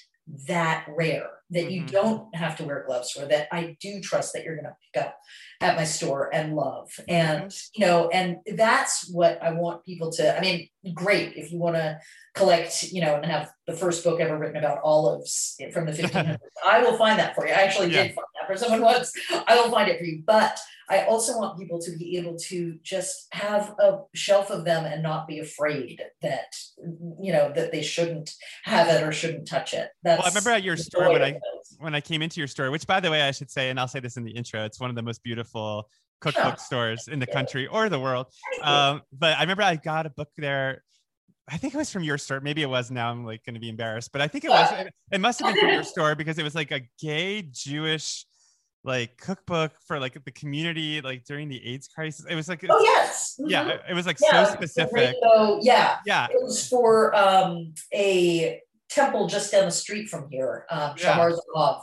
that 0.46 0.86
rare 0.88 1.30
that 1.50 1.70
you 1.70 1.82
Mhm. 1.82 1.90
don't 1.90 2.36
have 2.36 2.56
to 2.56 2.64
wear 2.64 2.84
gloves 2.86 3.10
for 3.10 3.24
that 3.26 3.48
I 3.52 3.76
do 3.80 4.00
trust 4.00 4.32
that 4.34 4.44
you're 4.44 4.56
going 4.56 4.66
to 4.66 4.76
pick 4.92 5.02
up 5.02 5.16
at 5.60 5.76
my 5.76 5.84
store 5.84 6.32
and 6.32 6.54
love. 6.54 6.90
And, 7.08 7.52
you 7.74 7.86
know, 7.86 8.08
and 8.10 8.38
that's 8.56 9.10
what 9.10 9.42
I 9.42 9.52
want 9.52 9.84
people 9.84 10.12
to, 10.12 10.36
I 10.36 10.40
mean, 10.40 10.68
great 10.94 11.36
if 11.36 11.50
you 11.50 11.58
want 11.58 11.76
to 11.76 11.98
collect, 12.34 12.84
you 12.92 13.00
know, 13.00 13.16
and 13.16 13.26
have 13.26 13.50
the 13.66 13.72
first 13.72 14.04
book 14.04 14.20
ever 14.20 14.38
written 14.38 14.56
about 14.56 14.80
olives 14.84 15.56
from 15.72 15.86
the 15.86 15.92
1500s. 15.92 16.38
I 16.66 16.82
will 16.82 16.96
find 16.96 17.18
that 17.18 17.34
for 17.34 17.46
you. 17.46 17.52
I 17.52 17.62
actually 17.62 17.92
yeah. 17.92 18.04
did 18.04 18.14
find 18.14 18.26
that 18.40 18.46
for 18.46 18.56
someone 18.56 18.82
once. 18.82 19.12
I 19.46 19.56
will 19.56 19.70
find 19.70 19.88
it 19.90 19.98
for 19.98 20.04
you. 20.04 20.22
But 20.24 20.58
I 20.90 21.02
also 21.04 21.36
want 21.36 21.58
people 21.58 21.80
to 21.80 21.96
be 21.98 22.16
able 22.16 22.38
to 22.48 22.78
just 22.82 23.26
have 23.32 23.74
a 23.78 23.98
shelf 24.14 24.50
of 24.50 24.64
them 24.64 24.86
and 24.86 25.02
not 25.02 25.28
be 25.28 25.38
afraid 25.38 26.02
that, 26.22 26.56
you 27.20 27.32
know, 27.32 27.52
that 27.54 27.72
they 27.72 27.82
shouldn't 27.82 28.30
have 28.64 28.88
it 28.88 29.02
or 29.02 29.12
shouldn't 29.12 29.46
touch 29.46 29.74
it. 29.74 29.90
That's 30.02 30.20
well, 30.20 30.26
I 30.26 30.30
remember 30.30 30.50
at 30.50 30.62
your 30.62 30.76
store 30.78 31.12
when 31.12 31.22
I 31.22 31.37
when 31.78 31.94
I 31.94 32.00
came 32.00 32.22
into 32.22 32.40
your 32.40 32.48
store, 32.48 32.70
which 32.70 32.86
by 32.86 33.00
the 33.00 33.10
way, 33.10 33.22
I 33.22 33.30
should 33.30 33.50
say, 33.50 33.70
and 33.70 33.78
I'll 33.78 33.88
say 33.88 34.00
this 34.00 34.16
in 34.16 34.24
the 34.24 34.32
intro, 34.32 34.64
it's 34.64 34.80
one 34.80 34.90
of 34.90 34.96
the 34.96 35.02
most 35.02 35.22
beautiful 35.22 35.88
cookbook 36.20 36.58
stores 36.58 37.08
in 37.08 37.18
the 37.18 37.26
country 37.26 37.66
or 37.66 37.88
the 37.88 38.00
world. 38.00 38.26
Um, 38.62 39.02
but 39.12 39.36
I 39.36 39.42
remember 39.42 39.62
I 39.62 39.76
got 39.76 40.06
a 40.06 40.10
book 40.10 40.28
there. 40.36 40.82
I 41.50 41.56
think 41.56 41.74
it 41.74 41.78
was 41.78 41.90
from 41.90 42.02
your 42.02 42.18
store. 42.18 42.40
Maybe 42.40 42.62
it 42.62 42.68
was. 42.68 42.90
Now 42.90 43.10
I'm 43.10 43.24
like 43.24 43.44
going 43.44 43.54
to 43.54 43.60
be 43.60 43.68
embarrassed, 43.68 44.10
but 44.12 44.20
I 44.20 44.28
think 44.28 44.44
it 44.44 44.50
was. 44.50 44.70
It, 44.72 44.92
it 45.12 45.20
must 45.20 45.40
have 45.40 45.54
been 45.54 45.60
from 45.62 45.72
your 45.72 45.82
store 45.84 46.14
because 46.14 46.38
it 46.38 46.42
was 46.42 46.54
like 46.54 46.70
a 46.72 46.82
gay 47.00 47.42
Jewish 47.42 48.26
like 48.84 49.16
cookbook 49.18 49.72
for 49.86 49.98
like 49.98 50.22
the 50.24 50.30
community 50.30 51.00
like 51.00 51.24
during 51.24 51.48
the 51.48 51.64
AIDS 51.66 51.88
crisis. 51.88 52.26
It 52.28 52.34
was 52.34 52.48
like 52.48 52.64
oh 52.68 52.80
yes, 52.82 53.36
mm-hmm. 53.40 53.50
yeah, 53.50 53.76
it 53.88 53.94
was 53.94 54.06
like 54.06 54.18
yeah, 54.20 54.44
so 54.44 54.52
specific. 54.52 55.16
So 55.22 55.60
yeah, 55.62 55.98
yeah, 56.06 56.26
it 56.30 56.42
was 56.42 56.68
for 56.68 57.14
um, 57.14 57.74
a 57.94 58.60
temple 58.88 59.26
just 59.26 59.52
down 59.52 59.64
the 59.64 59.70
street 59.70 60.08
from 60.08 60.28
here, 60.30 60.66
Shahar 60.96 61.30
yeah. 61.30 61.78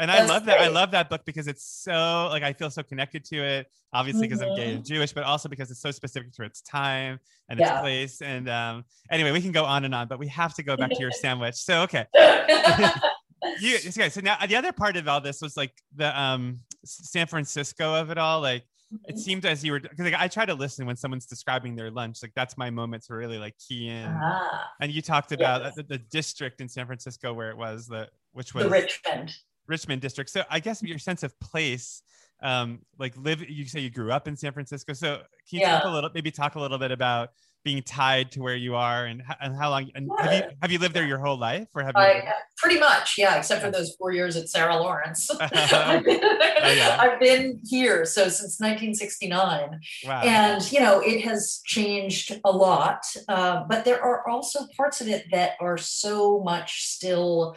And 0.00 0.10
I 0.10 0.24
love 0.24 0.44
that. 0.44 0.60
I 0.60 0.68
love 0.68 0.92
that 0.92 1.10
book 1.10 1.22
because 1.26 1.48
it's 1.48 1.64
so 1.64 2.28
like 2.30 2.44
I 2.44 2.52
feel 2.52 2.70
so 2.70 2.82
connected 2.82 3.24
to 3.26 3.42
it. 3.42 3.66
Obviously, 3.92 4.28
because 4.28 4.40
mm-hmm. 4.40 4.50
I'm 4.50 4.56
gay 4.56 4.70
and 4.70 4.84
mm-hmm. 4.84 4.94
Jewish, 4.94 5.12
but 5.12 5.24
also 5.24 5.48
because 5.48 5.70
it's 5.70 5.80
so 5.80 5.90
specific 5.90 6.32
to 6.34 6.44
its 6.44 6.60
time 6.60 7.18
and 7.48 7.58
yeah. 7.58 7.72
its 7.72 7.80
place. 7.80 8.22
And 8.22 8.48
um, 8.48 8.84
anyway, 9.10 9.32
we 9.32 9.40
can 9.40 9.50
go 9.50 9.64
on 9.64 9.84
and 9.84 9.94
on, 9.94 10.06
but 10.06 10.18
we 10.18 10.28
have 10.28 10.54
to 10.54 10.62
go 10.62 10.76
back 10.76 10.90
to 10.90 11.00
your 11.00 11.10
sandwich. 11.22 11.56
So 11.56 11.82
okay. 11.82 12.06
you, 13.60 13.76
okay. 13.76 14.08
So 14.08 14.20
now 14.20 14.36
the 14.46 14.56
other 14.56 14.72
part 14.72 14.96
of 14.96 15.08
all 15.08 15.20
this 15.20 15.40
was 15.40 15.56
like 15.56 15.72
the 15.96 16.18
um, 16.20 16.60
San 16.84 17.26
Francisco 17.26 17.94
of 17.94 18.10
it 18.10 18.18
all. 18.18 18.40
Like 18.40 18.64
it 18.90 18.96
mm-hmm. 18.96 19.18
seemed 19.18 19.44
as 19.44 19.62
you 19.62 19.72
were 19.72 19.80
because 19.80 19.98
like, 19.98 20.14
I 20.14 20.28
try 20.28 20.46
to 20.46 20.54
listen 20.54 20.86
when 20.86 20.96
someone's 20.96 21.26
describing 21.26 21.76
their 21.76 21.90
lunch. 21.90 22.22
Like 22.22 22.32
that's 22.34 22.56
my 22.56 22.70
moment 22.70 23.04
to 23.04 23.14
really 23.14 23.38
like 23.38 23.54
key 23.58 23.88
in. 23.88 24.06
Ah, 24.08 24.70
and 24.80 24.90
you 24.90 25.02
talked 25.02 25.32
about 25.32 25.62
yes. 25.62 25.74
the, 25.74 25.82
the, 25.82 25.98
district 25.98 26.60
in 26.60 26.68
San 26.68 26.86
Francisco 26.86 27.34
where 27.34 27.50
it 27.50 27.56
was 27.56 27.86
the 27.86 28.08
which 28.32 28.54
was 28.54 28.64
the 28.64 28.70
Richmond. 28.70 29.34
Richmond 29.66 30.00
district. 30.00 30.30
So 30.30 30.42
I 30.50 30.60
guess 30.60 30.82
your 30.82 30.98
sense 30.98 31.22
of 31.22 31.38
place, 31.38 32.02
um, 32.42 32.80
like 32.98 33.14
live, 33.16 33.48
you 33.48 33.66
say 33.66 33.80
you 33.80 33.90
grew 33.90 34.10
up 34.10 34.26
in 34.26 34.36
San 34.36 34.52
Francisco. 34.52 34.94
So 34.94 35.16
can 35.48 35.58
you 35.58 35.60
yeah. 35.60 35.80
talk 35.80 35.84
a 35.84 35.90
little, 35.90 36.10
maybe 36.14 36.30
talk 36.30 36.54
a 36.54 36.60
little 36.60 36.78
bit 36.78 36.90
about 36.90 37.30
being 37.64 37.82
tied 37.82 38.32
to 38.32 38.40
where 38.40 38.56
you 38.56 38.74
are 38.74 39.06
and, 39.06 39.22
and 39.40 39.56
how 39.56 39.70
long, 39.70 39.90
and 39.94 40.10
have 40.18 40.32
you, 40.32 40.42
have 40.62 40.72
you 40.72 40.78
lived 40.78 40.94
there 40.94 41.06
your 41.06 41.18
whole 41.18 41.38
life 41.38 41.68
or 41.74 41.82
have 41.82 41.94
you? 41.96 42.00
I, 42.00 42.32
pretty 42.56 42.78
much. 42.78 43.16
Yeah. 43.18 43.36
Except 43.36 43.62
for 43.62 43.70
those 43.70 43.94
four 43.98 44.12
years 44.12 44.36
at 44.36 44.48
Sarah 44.48 44.76
Lawrence. 44.76 45.30
I've, 45.40 46.04
been, 46.04 46.20
oh, 46.22 46.72
yeah. 46.72 46.98
I've 47.00 47.20
been 47.20 47.60
here. 47.64 48.04
So 48.04 48.24
since 48.24 48.60
1969 48.60 49.80
wow. 50.06 50.22
and 50.22 50.72
you 50.72 50.80
know, 50.80 51.00
it 51.00 51.22
has 51.22 51.60
changed 51.64 52.40
a 52.44 52.50
lot, 52.50 53.04
uh, 53.28 53.64
but 53.68 53.84
there 53.84 54.02
are 54.02 54.26
also 54.28 54.66
parts 54.76 55.00
of 55.00 55.08
it 55.08 55.26
that 55.32 55.52
are 55.60 55.78
so 55.78 56.40
much 56.40 56.82
still 56.84 57.56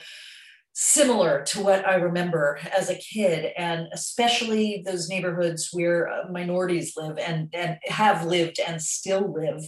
similar 0.73 1.43
to 1.43 1.61
what 1.61 1.85
I 1.87 1.95
remember 1.95 2.59
as 2.77 2.89
a 2.89 2.95
kid, 2.95 3.51
and 3.57 3.87
especially 3.91 4.83
those 4.85 5.09
neighborhoods 5.09 5.69
where 5.73 6.09
uh, 6.09 6.29
minorities 6.31 6.93
live 6.95 7.17
and, 7.17 7.49
and 7.53 7.77
have 7.85 8.25
lived 8.25 8.59
and 8.65 8.81
still 8.81 9.33
live. 9.33 9.63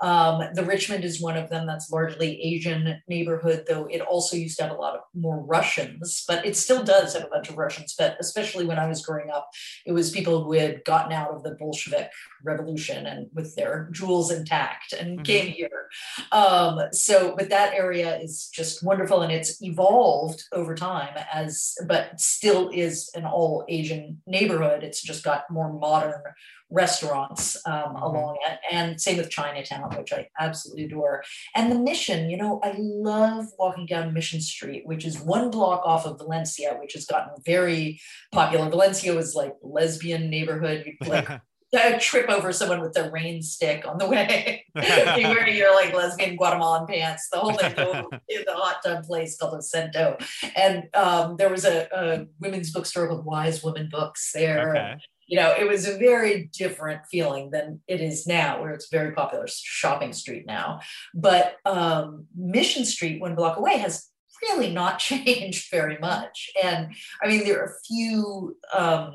Um, 0.00 0.42
the 0.54 0.64
Richmond 0.64 1.04
is 1.04 1.20
one 1.20 1.36
of 1.36 1.50
them 1.50 1.66
that's 1.66 1.90
largely 1.90 2.40
Asian 2.40 3.02
neighborhood, 3.06 3.64
though 3.68 3.86
it 3.86 4.00
also 4.00 4.36
used 4.36 4.56
to 4.58 4.64
have 4.64 4.72
a 4.72 4.80
lot 4.80 4.94
of 4.94 5.00
more 5.14 5.44
Russians, 5.44 6.24
but 6.26 6.46
it 6.46 6.56
still 6.56 6.82
does 6.82 7.14
have 7.14 7.24
a 7.24 7.28
bunch 7.28 7.50
of 7.50 7.58
Russians. 7.58 7.94
But 7.96 8.16
especially 8.18 8.66
when 8.66 8.78
I 8.78 8.88
was 8.88 9.04
growing 9.04 9.30
up, 9.30 9.50
it 9.84 9.92
was 9.92 10.10
people 10.10 10.42
who 10.42 10.52
had 10.52 10.84
gotten 10.84 11.12
out 11.12 11.32
of 11.32 11.42
the 11.42 11.54
Bolshevik 11.54 12.10
Revolution 12.44 13.06
and 13.06 13.28
with 13.34 13.54
their 13.56 13.90
jewels 13.92 14.30
intact 14.30 14.94
and 14.94 15.16
mm-hmm. 15.16 15.22
came 15.22 15.46
here. 15.48 15.88
Um, 16.32 16.80
so, 16.92 17.34
but 17.36 17.50
that 17.50 17.74
area 17.74 18.18
is 18.18 18.48
just 18.52 18.82
wonderful 18.82 19.22
and 19.22 19.32
it's 19.32 19.62
evolved 19.62 20.44
over 20.52 20.74
time 20.74 21.14
as 21.32 21.74
but 21.86 22.20
still 22.20 22.70
is 22.72 23.10
an 23.14 23.24
all 23.24 23.64
asian 23.68 24.20
neighborhood. 24.26 24.82
It's 24.82 25.02
just 25.02 25.24
got 25.24 25.50
more 25.50 25.72
modern 25.72 26.22
restaurants 26.70 27.56
um, 27.66 27.72
mm-hmm. 27.72 28.02
along 28.02 28.38
it. 28.48 28.58
And 28.72 29.00
same 29.00 29.18
with 29.18 29.30
chinatown 29.30 29.94
which 29.96 30.12
i 30.12 30.28
absolutely 30.38 30.84
adore. 30.84 31.22
And 31.54 31.70
the 31.70 31.78
mission 31.78 32.30
you 32.30 32.36
know 32.36 32.60
i 32.62 32.74
love 32.78 33.46
walking 33.58 33.86
down 33.86 34.14
mission 34.14 34.40
street 34.40 34.82
which 34.86 35.04
is 35.04 35.20
one 35.20 35.50
block 35.50 35.82
off 35.84 36.06
of 36.06 36.18
valencia 36.18 36.76
which 36.80 36.94
has 36.94 37.06
gotten 37.06 37.34
very 37.44 38.00
popular. 38.32 38.68
Valencia 38.68 39.14
was 39.14 39.34
like 39.34 39.54
lesbian 39.62 40.28
neighborhood 40.30 40.84
like 41.06 41.28
I 41.74 41.98
trip 41.98 42.28
over 42.28 42.52
someone 42.52 42.80
with 42.80 42.96
a 42.96 43.10
rain 43.10 43.42
stick 43.42 43.86
on 43.86 43.98
the 43.98 44.06
way. 44.06 44.64
you 44.76 45.28
wear 45.28 45.48
your 45.48 45.74
like 45.74 45.94
lesbian 45.94 46.36
Guatemalan 46.36 46.86
pants, 46.86 47.28
the 47.30 47.38
whole 47.38 47.54
thing 47.54 47.72
in 48.28 48.42
the 48.46 48.54
hot 48.54 48.82
tub 48.84 49.04
place 49.04 49.36
called 49.36 49.62
Cento. 49.64 50.16
And 50.54 50.84
um, 50.94 51.36
there 51.36 51.50
was 51.50 51.64
a, 51.64 51.88
a, 51.92 52.26
women's 52.40 52.70
bookstore 52.70 53.08
called 53.08 53.24
Wise 53.24 53.64
Women 53.64 53.88
Books 53.90 54.30
there. 54.32 54.70
Okay. 54.70 54.94
You 55.26 55.40
know, 55.40 55.54
it 55.58 55.68
was 55.68 55.88
a 55.88 55.98
very 55.98 56.48
different 56.52 57.00
feeling 57.10 57.50
than 57.50 57.80
it 57.88 58.00
is 58.00 58.28
now, 58.28 58.62
where 58.62 58.72
it's 58.72 58.88
very 58.88 59.12
popular 59.12 59.46
shopping 59.48 60.12
street 60.12 60.44
now. 60.46 60.80
But 61.14 61.56
um, 61.64 62.26
Mission 62.36 62.84
Street, 62.84 63.20
one 63.20 63.34
block 63.34 63.56
away, 63.56 63.78
has 63.78 64.08
really 64.42 64.72
not 64.72 64.98
changed 64.98 65.68
very 65.70 65.98
much. 65.98 66.50
And 66.62 66.94
I 67.22 67.28
mean, 67.28 67.44
there 67.44 67.60
are 67.60 67.66
a 67.66 67.84
few 67.86 68.56
um, 68.72 69.12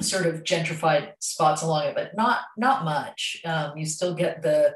sort 0.00 0.26
of 0.26 0.44
gentrified 0.44 1.12
spots 1.20 1.62
along 1.62 1.86
it, 1.86 1.94
but 1.94 2.16
not 2.16 2.40
not 2.56 2.84
much. 2.84 3.40
Um, 3.44 3.76
you 3.76 3.86
still 3.86 4.14
get 4.14 4.42
the 4.42 4.74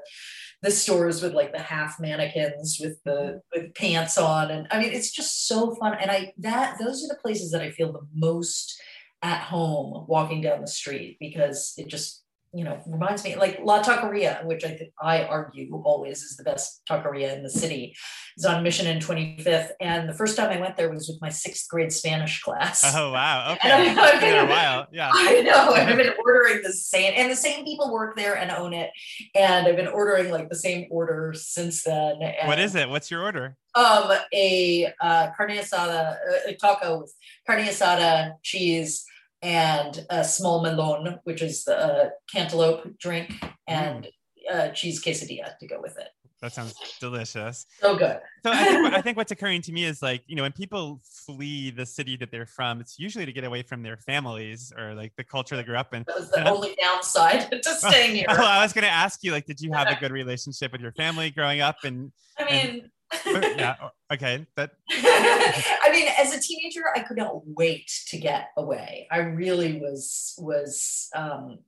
the 0.63 0.71
stores 0.71 1.23
with 1.23 1.35
like 1.35 1.53
the 1.53 1.61
half 1.61 1.99
mannequins 1.99 2.79
with 2.81 3.03
the 3.05 3.41
with 3.55 3.75
pants 3.75 4.17
on, 4.19 4.51
and 4.51 4.67
I 4.71 4.79
mean 4.79 4.93
it's 4.93 5.11
just 5.11 5.47
so 5.47 5.75
fun. 5.75 5.95
And 6.01 6.11
I 6.11 6.33
that 6.39 6.79
those 6.79 7.05
are 7.05 7.09
the 7.09 7.21
places 7.21 7.51
that 7.51 7.63
I 7.63 7.71
feel 7.71 7.93
the 7.93 8.07
most 8.15 8.81
at 9.23 9.43
home 9.43 10.05
walking 10.09 10.41
down 10.41 10.61
the 10.61 10.67
street 10.67 11.17
because 11.21 11.75
it 11.77 11.89
just 11.89 12.23
you 12.55 12.65
know, 12.65 12.79
reminds 12.87 13.25
me 13.25 13.35
like 13.35 13.61
La 13.65 13.83
Taqueria, 13.83 14.45
which 14.45 14.63
I 14.65 14.73
think 14.73 14.93
I 15.01 15.25
argue 15.25 15.75
always 15.85 16.23
is 16.23 16.37
the 16.37 16.45
best 16.45 16.83
taqueria 16.89 17.35
in 17.35 17.43
the 17.43 17.49
city, 17.49 17.97
is 18.37 18.45
on 18.45 18.63
Mission 18.63 18.87
and 18.87 19.01
25th. 19.01 19.71
And 19.81 20.07
the 20.07 20.13
first 20.13 20.37
time 20.37 20.51
I 20.51 20.61
went 20.61 20.77
there 20.77 20.91
was 20.91 21.09
with 21.09 21.19
my 21.23 21.31
sixth 21.31 21.67
grade 21.69 21.93
Spanish 21.93 22.43
class. 22.43 22.83
Oh 22.95 23.13
wow! 23.13 23.57
Okay, 23.63 23.71
and 23.89 23.99
I've 23.99 24.21
been 24.21 24.45
a 24.45 24.49
while. 24.49 24.87
Yeah, 24.93 25.11
I 25.13 25.41
know. 25.43 25.73
I've 25.73 25.97
been 25.97 26.13
ordering 26.25 26.63
the 26.63 26.73
same, 26.73 27.13
and 27.17 27.31
the 27.31 27.37
same 27.37 27.65
people 27.65 27.93
work 27.93 28.17
there 28.17 28.37
and 28.37 28.51
own 28.51 28.75
it. 28.75 28.91
And 29.35 29.67
I've 29.67 29.77
been 29.77 29.89
ordering 29.89 30.31
like 30.31 30.49
the 30.49 30.57
same 30.57 30.87
order 30.91 31.33
since 31.35 31.85
then. 31.85 32.23
And, 32.23 32.49
what 32.49 32.59
is 32.59 32.75
it? 32.75 32.89
What's 32.89 33.11
your 33.11 33.23
order? 33.23 33.57
Um, 33.75 34.13
a 34.35 34.93
uh, 35.01 35.31
carne 35.37 35.57
asada, 35.57 36.17
a 36.47 36.55
taco 36.55 37.01
with 37.01 37.15
carne 37.47 37.65
asada, 37.65 38.35
cheese 38.43 39.05
and 39.43 40.07
a 40.09 40.25
small 40.25 40.63
melon, 40.63 41.19
which 41.25 41.43
is 41.43 41.65
the 41.65 42.13
cantaloupe 42.33 42.99
drink, 42.99 43.35
and 43.67 44.09
mm. 44.51 44.75
cheese 44.75 45.03
quesadilla 45.03 45.59
to 45.59 45.67
go 45.67 45.81
with 45.81 45.99
it. 45.99 46.09
That 46.43 46.53
sounds 46.53 46.75
delicious. 46.99 47.67
So 47.81 47.97
good. 47.97 48.19
so 48.45 48.51
I 48.51 48.65
think, 48.65 48.95
I 48.95 49.01
think 49.03 49.17
what's 49.17 49.31
occurring 49.31 49.63
to 49.63 49.73
me 49.73 49.85
is 49.85 50.03
like, 50.03 50.25
you 50.27 50.35
know, 50.35 50.43
when 50.43 50.51
people 50.51 51.01
flee 51.05 51.71
the 51.71 51.87
city 51.87 52.17
that 52.17 52.33
they're 52.33 52.47
from, 52.47 52.81
it's 52.81 52.99
usually 52.99 53.25
to 53.25 53.33
get 53.33 53.45
away 53.45 53.63
from 53.63 53.85
their 53.85 53.97
families 53.97 54.73
or 54.77 54.93
like 54.93 55.13
the 55.17 55.23
culture 55.23 55.57
they 55.57 55.63
grew 55.63 55.77
up 55.77 55.95
in. 55.95 56.03
That 56.09 56.17
was 56.17 56.31
the 56.31 56.41
and 56.41 56.49
only 56.49 56.75
downside 56.83 57.49
to 57.63 57.75
staying 57.75 58.17
here. 58.17 58.27
well, 58.29 58.43
I 58.43 58.61
was 58.61 58.73
going 58.73 58.83
to 58.83 58.91
ask 58.91 59.23
you, 59.23 59.31
like, 59.31 59.47
did 59.47 59.61
you 59.61 59.73
have 59.73 59.87
a 59.87 59.95
good 59.95 60.11
relationship 60.11 60.73
with 60.73 60.81
your 60.81 60.91
family 60.91 61.31
growing 61.31 61.61
up? 61.61 61.77
And 61.85 62.11
I 62.37 62.45
mean, 62.45 62.71
and, 62.71 62.91
yeah. 63.27 63.77
Okay. 64.13 64.47
That. 64.57 64.73
I 64.91 65.89
mean, 65.91 66.07
as 66.19 66.35
a 66.35 66.39
teenager, 66.39 66.83
I 66.95 67.01
could 67.01 67.17
not 67.17 67.47
wait 67.47 67.91
to 68.09 68.19
get 68.19 68.51
away. 68.59 69.09
I 69.11 69.21
really 69.21 69.81
was 69.81 70.35
was 70.37 71.09
um, 71.17 71.61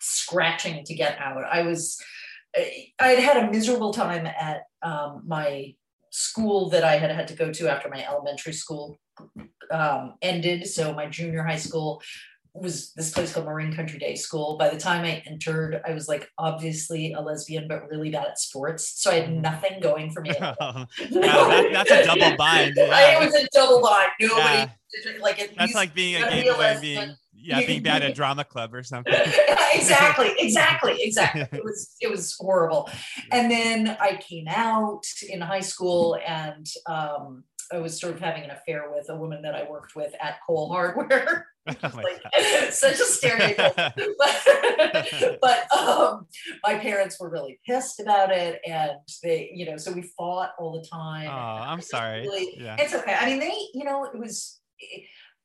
scratching 0.00 0.82
to 0.84 0.94
get 0.94 1.18
out. 1.18 1.44
I 1.44 1.62
was. 1.62 2.00
I 2.56 2.86
had 2.98 3.18
had 3.18 3.36
a 3.36 3.50
miserable 3.50 3.92
time 3.92 4.24
at 4.24 4.62
um, 4.80 5.24
my 5.26 5.74
school 6.10 6.70
that 6.70 6.84
I 6.84 6.96
had 6.96 7.10
had 7.10 7.28
to 7.28 7.34
go 7.34 7.52
to 7.52 7.70
after 7.70 7.90
my 7.90 8.02
elementary 8.06 8.54
school 8.54 8.98
um, 9.70 10.14
ended. 10.22 10.66
So 10.66 10.94
my 10.94 11.06
junior 11.06 11.42
high 11.42 11.56
school 11.56 12.00
was 12.60 12.92
this 12.92 13.10
place 13.10 13.32
called 13.32 13.46
Marin 13.46 13.74
Country 13.74 13.98
Day 13.98 14.14
School. 14.14 14.56
By 14.58 14.68
the 14.68 14.78
time 14.78 15.04
I 15.04 15.22
entered, 15.26 15.80
I 15.86 15.92
was 15.92 16.08
like 16.08 16.28
obviously 16.38 17.12
a 17.12 17.20
lesbian, 17.20 17.68
but 17.68 17.88
really 17.88 18.10
bad 18.10 18.26
at 18.26 18.38
sports. 18.38 19.00
So 19.00 19.10
I 19.10 19.14
had 19.14 19.24
mm-hmm. 19.24 19.40
nothing 19.42 19.80
going 19.80 20.10
for 20.10 20.20
me. 20.22 20.30
that, 20.38 20.88
that's 21.72 21.90
a 21.90 22.04
double 22.04 22.36
bind. 22.36 22.74
Yeah. 22.76 23.20
it 23.20 23.24
was 23.24 23.34
a 23.34 23.48
double 23.52 23.80
bind. 23.82 24.10
Nobody 24.20 24.42
yeah. 24.42 25.12
like 25.20 25.38
it. 25.40 25.56
That's 25.56 25.74
like 25.74 25.94
being 25.94 26.22
a 26.22 26.28
gay 26.28 26.44
boy 26.44 26.78
being 26.80 27.14
yeah, 27.40 27.64
being 27.64 27.82
bad 27.82 28.02
at 28.02 28.14
drama 28.14 28.44
club 28.44 28.74
or 28.74 28.82
something. 28.82 29.14
exactly, 29.74 30.34
exactly, 30.38 30.96
exactly. 31.00 31.46
It 31.52 31.64
was 31.64 31.94
it 32.00 32.10
was 32.10 32.36
horrible. 32.38 32.90
And 33.30 33.50
then 33.50 33.96
I 34.00 34.16
came 34.16 34.48
out 34.48 35.04
in 35.28 35.40
high 35.40 35.60
school 35.60 36.18
and 36.26 36.66
um, 36.86 37.44
I 37.72 37.78
was 37.78 38.00
sort 38.00 38.14
of 38.14 38.20
having 38.20 38.44
an 38.44 38.50
affair 38.50 38.90
with 38.94 39.08
a 39.10 39.16
woman 39.16 39.42
that 39.42 39.54
I 39.54 39.68
worked 39.68 39.94
with 39.94 40.12
at 40.20 40.36
Cole 40.46 40.68
Hardware. 40.68 41.46
Oh 41.84 41.90
like, 41.96 42.22
such 42.70 42.94
a 42.94 43.04
stereotype. 43.04 43.76
but, 43.94 45.38
but 45.42 45.78
um, 45.78 46.26
my 46.64 46.78
parents 46.78 47.20
were 47.20 47.28
really 47.28 47.60
pissed 47.66 48.00
about 48.00 48.32
it, 48.32 48.58
and 48.66 48.92
they, 49.22 49.50
you 49.54 49.66
know, 49.66 49.76
so 49.76 49.92
we 49.92 50.10
fought 50.16 50.52
all 50.58 50.80
the 50.80 50.88
time. 50.88 51.28
Oh, 51.28 51.62
I'm 51.70 51.82
sorry. 51.82 52.22
Really, 52.22 52.54
yeah. 52.58 52.76
It's 52.78 52.94
okay. 52.94 53.14
I 53.20 53.26
mean, 53.26 53.38
they, 53.38 53.52
you 53.74 53.84
know, 53.84 54.04
it 54.04 54.18
was 54.18 54.60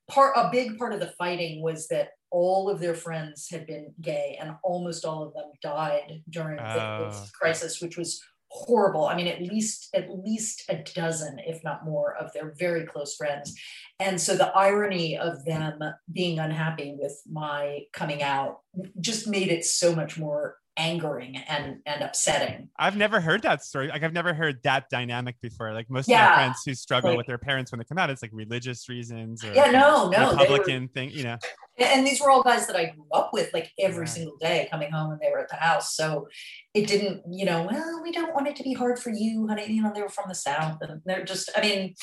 part. 0.10 0.32
A 0.38 0.50
big 0.50 0.78
part 0.78 0.94
of 0.94 1.02
the 1.02 1.14
fighting 1.18 1.62
was 1.62 1.90
that 1.90 2.12
all 2.32 2.70
of 2.70 2.80
their 2.80 2.96
friends 2.96 3.50
had 3.52 3.68
been 3.68 3.94
gay, 4.00 4.38
and 4.40 4.56
almost 4.64 5.04
all 5.04 5.24
of 5.24 5.34
them 5.34 5.52
died 5.62 6.24
during 6.30 6.58
oh. 6.58 7.06
this 7.06 7.32
crisis, 7.32 7.82
which 7.82 7.98
was 7.98 8.24
horrible. 8.54 9.06
I 9.06 9.16
mean 9.16 9.28
at 9.28 9.42
least 9.42 9.90
at 9.96 10.08
least 10.24 10.64
a 10.70 10.84
dozen 10.94 11.40
if 11.40 11.64
not 11.64 11.86
more 11.86 12.16
of 12.16 12.32
their 12.34 12.54
very 12.58 12.86
close 12.86 13.16
friends. 13.16 13.56
And 14.00 14.22
so 14.22 14.36
the 14.36 14.56
irony 14.56 15.18
of 15.18 15.44
them 15.44 15.82
being 16.12 16.38
unhappy 16.38 16.96
with 16.98 17.20
my 17.30 17.82
coming 17.94 18.22
out 18.22 18.60
just 19.02 19.28
made 19.28 19.50
it 19.50 19.66
so 19.66 19.96
much 19.96 20.20
more 20.20 20.58
angering 20.78 21.38
and 21.48 21.78
and 21.86 22.02
upsetting 22.02 22.68
i've 22.80 22.98
never 22.98 23.22
heard 23.22 23.44
that 23.44 23.64
story 23.64 23.90
like 23.90 24.02
i've 24.02 24.14
never 24.14 24.34
heard 24.34 24.58
that 24.64 24.90
dynamic 24.90 25.36
before 25.42 25.72
like 25.72 25.90
most 25.90 26.10
yeah, 26.10 26.26
of 26.26 26.30
my 26.32 26.36
friends 26.36 26.58
who 26.66 26.74
struggle 26.74 27.12
like, 27.12 27.18
with 27.18 27.28
their 27.28 27.38
parents 27.38 27.72
when 27.72 27.78
they 27.78 27.86
come 27.86 28.00
out 28.00 28.10
it's 28.10 28.24
like 28.24 28.32
religious 28.34 28.90
reasons 28.90 29.44
or 29.44 29.54
yeah 29.54 29.70
no 29.70 30.10
no 30.10 30.32
republican 30.32 30.84
were, 30.84 30.88
thing 30.88 31.12
you 31.12 31.24
know 31.24 31.38
and 31.78 32.06
these 32.06 32.22
were 32.22 32.30
all 32.30 32.44
guys 32.44 32.68
that 32.68 32.76
I 32.76 32.86
grew 32.86 33.06
up 33.12 33.32
with 33.34 33.52
like 33.54 33.72
every 33.80 34.02
right. 34.02 34.10
single 34.10 34.38
day 34.38 34.68
coming 34.70 34.92
home 34.92 35.12
and 35.12 35.20
they 35.20 35.32
were 35.32 35.40
at 35.40 35.50
the 35.50 35.56
house. 35.56 35.96
So 35.96 36.28
it 36.74 36.88
didn't, 36.88 37.24
you 37.32 37.46
know, 37.46 37.68
well, 37.70 38.02
we 38.04 38.12
don't 38.12 38.34
want 38.34 38.48
it 38.48 38.56
to 38.58 38.64
be 38.64 38.74
hard 38.74 39.00
for 39.00 39.10
you, 39.10 39.48
honey. 39.48 39.72
You 39.72 39.82
know, 39.82 39.92
they 39.94 40.02
were 40.02 40.10
from 40.10 40.30
the 40.30 40.36
South 40.36 40.78
and 40.82 41.02
they're 41.06 41.26
just, 41.26 41.50
I 41.56 41.62
mean, 41.62 41.96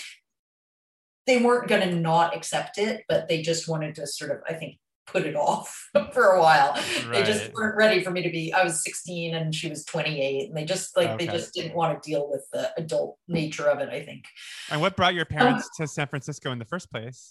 they 1.26 1.38
weren't 1.38 1.68
going 1.68 1.88
to 1.88 1.94
not 1.94 2.36
accept 2.36 2.78
it, 2.78 3.04
but 3.08 3.28
they 3.28 3.42
just 3.42 3.68
wanted 3.68 3.94
to 3.96 4.06
sort 4.06 4.32
of, 4.32 4.38
I 4.48 4.54
think, 4.54 4.78
put 5.10 5.26
it 5.26 5.36
off 5.36 5.90
for 6.12 6.32
a 6.32 6.40
while. 6.40 6.72
Right. 6.72 7.12
They 7.12 7.22
just 7.22 7.52
weren't 7.54 7.76
ready 7.76 8.02
for 8.02 8.10
me 8.10 8.22
to 8.22 8.30
be, 8.30 8.52
I 8.52 8.62
was 8.62 8.82
16 8.82 9.34
and 9.34 9.54
she 9.54 9.68
was 9.68 9.84
28. 9.84 10.48
And 10.48 10.56
they 10.56 10.64
just 10.64 10.96
like, 10.96 11.10
okay. 11.10 11.26
they 11.26 11.32
just 11.32 11.52
didn't 11.54 11.74
want 11.74 12.02
to 12.02 12.10
deal 12.10 12.28
with 12.30 12.46
the 12.52 12.72
adult 12.76 13.18
nature 13.28 13.68
of 13.68 13.80
it, 13.80 13.88
I 13.88 14.02
think. 14.02 14.24
And 14.70 14.80
what 14.80 14.96
brought 14.96 15.14
your 15.14 15.24
parents 15.24 15.64
um, 15.64 15.70
to 15.78 15.86
San 15.86 16.06
Francisco 16.06 16.52
in 16.52 16.58
the 16.58 16.64
first 16.64 16.90
place? 16.90 17.30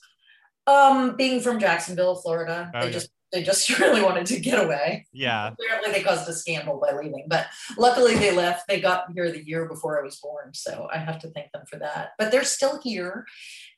Um, 0.68 1.16
being 1.16 1.42
from 1.42 1.60
Jacksonville, 1.60 2.16
Florida, 2.16 2.72
oh, 2.74 2.80
they 2.80 2.88
yeah. 2.88 2.92
just 2.92 3.10
they 3.32 3.44
just 3.44 3.70
really 3.80 4.02
wanted 4.02 4.26
to 4.28 4.40
get 4.40 4.64
away. 4.64 5.06
Yeah. 5.14 5.52
Apparently, 5.52 5.92
they 5.92 6.04
caused 6.04 6.28
a 6.30 6.34
scandal 6.34 6.80
by 6.80 6.96
leaving, 6.96 7.26
but 7.28 7.48
luckily 7.78 8.16
they 8.16 8.32
left. 8.32 8.68
They 8.68 8.80
got 8.80 9.06
here 9.14 9.32
the 9.32 9.46
year 9.46 9.68
before 9.68 10.00
I 10.00 10.04
was 10.04 10.20
born, 10.20 10.54
so 10.54 10.88
I 10.92 10.98
have 10.98 11.20
to 11.20 11.30
thank 11.30 11.52
them 11.52 11.64
for 11.68 11.78
that. 11.80 12.12
But 12.18 12.32
they're 12.32 12.44
still 12.44 12.80
here, 12.84 13.26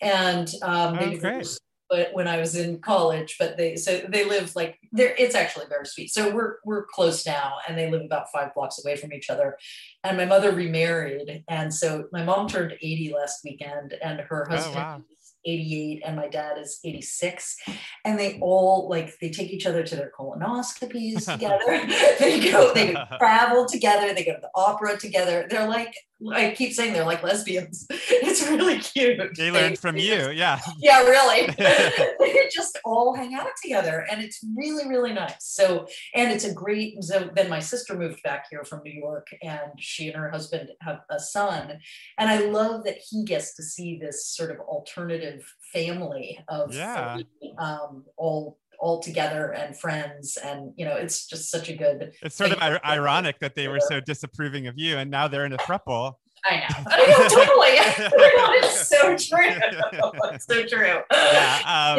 and 0.02 0.50
um, 0.62 0.98
oh, 1.00 1.18
great. 1.18 1.60
But 1.92 2.14
when 2.14 2.28
I 2.28 2.38
was 2.38 2.56
in 2.56 2.80
college, 2.80 3.36
but 3.38 3.58
they 3.58 3.76
so 3.76 4.02
they 4.08 4.24
live 4.24 4.56
like 4.56 4.80
there. 4.94 5.14
It's 5.18 5.36
actually 5.36 5.66
very 5.68 5.86
sweet. 5.86 6.12
So 6.12 6.34
we're 6.34 6.56
we're 6.64 6.86
close 6.86 7.26
now, 7.26 7.58
and 7.68 7.78
they 7.78 7.92
live 7.92 8.02
about 8.02 8.32
five 8.32 8.54
blocks 8.56 8.84
away 8.84 8.96
from 8.96 9.12
each 9.12 9.30
other. 9.30 9.58
And 10.06 10.16
my 10.16 10.26
mother 10.26 10.52
remarried, 10.54 11.44
and 11.50 11.74
so 11.74 12.06
my 12.14 12.24
mom 12.24 12.48
turned 12.48 12.74
eighty 12.82 13.14
last 13.14 13.42
weekend, 13.44 13.94
and 14.02 14.22
her 14.22 14.48
oh, 14.50 14.56
husband. 14.56 14.78
Oh, 14.78 14.80
wow 14.80 15.02
88 15.46 16.02
and 16.06 16.16
my 16.16 16.28
dad 16.28 16.58
is 16.58 16.80
86 16.84 17.58
and 18.06 18.20
they 18.20 18.40
all 18.42 18.88
like 18.90 19.18
they 19.20 19.30
take 19.30 19.52
each 19.52 19.66
other 19.66 19.84
to 19.84 19.96
their 19.96 20.12
colonoscopies 20.18 21.26
together 21.32 21.88
they 22.20 22.52
go 22.52 22.74
they 22.74 22.96
travel 23.18 23.66
together 23.66 24.14
they 24.14 24.24
go 24.24 24.34
to 24.34 24.42
the 24.42 24.52
opera 24.56 24.98
together 24.98 25.48
they're 25.50 25.68
like 25.68 25.94
I 26.30 26.54
keep 26.56 26.74
saying 26.74 26.94
they're 26.94 27.06
like 27.06 27.24
lesbians. 27.24 27.88
It's 28.24 28.48
really 28.48 28.80
cute. 28.80 29.36
They 29.36 29.52
learned 29.52 29.80
from 29.80 29.98
you, 29.98 30.30
yeah. 30.30 30.60
Yeah, 30.78 31.02
really. 31.02 31.48
they 31.58 32.50
just 32.54 32.78
all 32.86 33.14
hang 33.14 33.34
out 33.34 33.48
together, 33.62 34.06
and 34.10 34.22
it's 34.22 34.40
really, 34.56 34.88
really 34.88 35.12
nice. 35.12 35.36
So, 35.40 35.88
and 36.14 36.32
it's 36.32 36.46
a 36.46 36.54
great. 36.54 37.04
So 37.04 37.30
then 37.36 37.50
my 37.50 37.60
sister 37.60 37.98
moved 37.98 38.22
back 38.24 38.46
here 38.50 38.64
from 38.64 38.82
New 38.86 38.94
York, 38.94 39.28
and 39.42 39.72
she 39.80 40.08
and 40.08 40.16
her 40.16 40.30
husband 40.30 40.70
have 40.82 41.02
a 41.10 41.20
son, 41.20 41.80
and 42.18 42.30
I 42.30 42.46
love 42.46 42.86
that 42.86 43.00
he 43.10 43.26
gets 43.26 43.56
to 43.56 43.64
see 43.64 43.98
this 43.98 44.28
sort 44.28 44.52
of 44.52 44.60
alternative 44.60 45.31
family 45.74 46.40
of 46.48 46.74
yeah. 46.74 47.20
um, 47.58 48.06
all 48.18 48.58
all 48.80 49.00
together 49.00 49.52
and 49.52 49.78
friends 49.78 50.40
and 50.44 50.74
you 50.76 50.84
know 50.84 50.96
it's 50.96 51.28
just 51.28 51.52
such 51.52 51.70
a 51.70 51.76
good 51.76 52.12
it's 52.24 52.36
sort 52.36 52.52
of 52.52 52.60
ironic 52.84 53.38
that 53.40 53.54
they 53.54 53.68
were 53.68 53.80
so 53.80 54.00
disapproving 54.00 54.66
of 54.66 54.74
you 54.76 54.98
and 54.98 55.12
now 55.12 55.28
they're 55.28 55.46
in 55.46 55.54
a 55.54 55.58
throuple 55.60 56.16
I 56.46 56.56
know. 56.56 56.66
I 56.88 57.08
know 57.08 57.28
totally. 57.28 57.68
it's 58.64 58.88
so 58.88 59.16
true. 59.16 59.48
it's 60.34 60.46
so 60.46 60.66
true. 60.66 61.02
Yeah, 61.12 61.96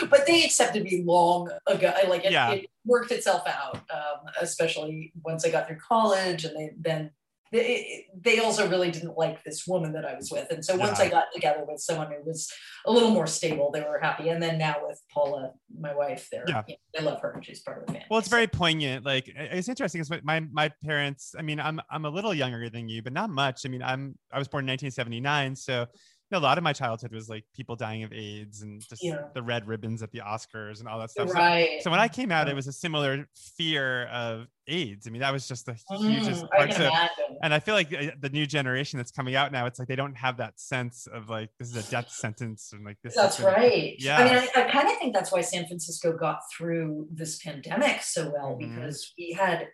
um, 0.00 0.08
but 0.10 0.26
they 0.26 0.44
accepted 0.44 0.84
me 0.84 1.02
long 1.04 1.50
ago. 1.66 1.92
Like 2.08 2.24
it, 2.24 2.32
yeah. 2.32 2.52
it 2.52 2.66
worked 2.84 3.12
itself 3.12 3.46
out, 3.46 3.76
um, 3.90 4.30
especially 4.40 5.12
once 5.24 5.44
I 5.46 5.50
got 5.50 5.68
through 5.68 5.78
college, 5.78 6.44
and 6.44 6.56
they 6.56 6.70
then 6.78 7.10
they, 7.52 8.06
they 8.18 8.38
also 8.40 8.68
really 8.68 8.90
didn't 8.90 9.16
like 9.16 9.42
this 9.44 9.66
woman 9.66 9.92
that 9.92 10.04
I 10.04 10.14
was 10.14 10.30
with. 10.30 10.50
And 10.50 10.64
so 10.64 10.76
once 10.76 10.98
yeah. 10.98 11.06
I 11.06 11.08
got 11.08 11.26
together 11.34 11.64
with 11.66 11.80
someone 11.80 12.08
who 12.08 12.22
was 12.24 12.50
a 12.86 12.92
little 12.92 13.10
more 13.10 13.26
stable, 13.26 13.70
they 13.72 13.82
were 13.82 13.98
happy. 14.00 14.28
And 14.28 14.42
then 14.42 14.58
now 14.58 14.76
with 14.82 15.00
Paula, 15.12 15.52
my 15.78 15.94
wife, 15.94 16.28
they're, 16.30 16.44
yeah. 16.48 16.62
You 16.66 16.74
know, 16.74 16.78
they 16.94 17.04
love 17.04 17.20
her 17.20 17.32
and 17.32 17.44
she's 17.44 17.60
part 17.60 17.80
of 17.80 17.86
the 17.86 17.92
family. 17.92 18.06
Well, 18.10 18.18
it's 18.18 18.28
very 18.28 18.46
poignant. 18.46 19.04
Like 19.04 19.28
it's 19.28 19.68
interesting 19.68 20.00
because 20.00 20.22
my, 20.24 20.40
my 20.52 20.70
parents, 20.84 21.34
I 21.38 21.42
mean, 21.42 21.60
I'm, 21.60 21.80
I'm 21.90 22.04
a 22.04 22.10
little 22.10 22.34
younger 22.34 22.68
than 22.68 22.88
you, 22.88 23.02
but 23.02 23.12
not 23.12 23.30
much. 23.30 23.62
I 23.64 23.68
mean, 23.68 23.82
I'm, 23.82 24.18
I 24.32 24.38
was 24.38 24.48
born 24.48 24.64
in 24.64 24.72
1979. 24.72 25.56
So 25.56 25.86
know, 26.32 26.38
a 26.38 26.40
lot 26.40 26.58
of 26.58 26.64
my 26.64 26.72
childhood 26.72 27.12
was 27.12 27.28
like 27.28 27.44
people 27.54 27.76
dying 27.76 28.02
of 28.02 28.12
AIDS 28.12 28.62
and 28.62 28.80
just 28.80 29.02
yeah. 29.02 29.22
the 29.34 29.42
red 29.42 29.66
ribbons 29.66 30.02
at 30.02 30.10
the 30.10 30.20
Oscars 30.20 30.80
and 30.80 30.88
all 30.88 30.98
that 30.98 31.10
stuff. 31.10 31.32
Right. 31.32 31.78
So, 31.78 31.84
so 31.84 31.90
when 31.90 32.00
I 32.00 32.08
came 32.08 32.32
out, 32.32 32.48
it 32.48 32.56
was 32.56 32.66
a 32.66 32.72
similar 32.72 33.28
fear 33.56 34.06
of 34.06 34.46
AIDS. 34.66 35.06
I 35.06 35.10
mean, 35.10 35.20
that 35.20 35.32
was 35.32 35.46
just 35.46 35.66
the 35.66 35.76
hugest 35.96 36.44
mm, 36.44 36.50
part. 36.50 36.72
So, 36.72 36.90
and 37.42 37.54
I 37.54 37.60
feel 37.60 37.74
like 37.74 37.92
uh, 37.92 38.10
the 38.20 38.30
new 38.30 38.46
generation 38.46 38.96
that's 38.96 39.12
coming 39.12 39.36
out 39.36 39.52
now, 39.52 39.66
it's 39.66 39.78
like 39.78 39.88
they 39.88 39.96
don't 39.96 40.16
have 40.16 40.38
that 40.38 40.58
sense 40.58 41.06
of 41.06 41.28
like 41.28 41.50
this 41.58 41.68
is 41.68 41.76
a 41.76 41.90
death 41.90 42.10
sentence 42.10 42.72
and 42.72 42.84
like 42.84 42.98
this. 43.04 43.14
That's 43.14 43.38
right. 43.38 43.94
Yeah. 43.98 44.18
I 44.18 44.24
mean, 44.24 44.48
I, 44.56 44.62
I 44.62 44.70
kind 44.70 44.88
of 44.88 44.96
think 44.98 45.14
that's 45.14 45.30
why 45.30 45.42
San 45.42 45.66
Francisco 45.66 46.16
got 46.16 46.40
through 46.56 47.06
this 47.12 47.38
pandemic 47.38 48.02
so 48.02 48.32
well 48.34 48.58
mm-hmm. 48.60 48.74
because 48.74 49.12
we 49.16 49.32
had 49.32 49.68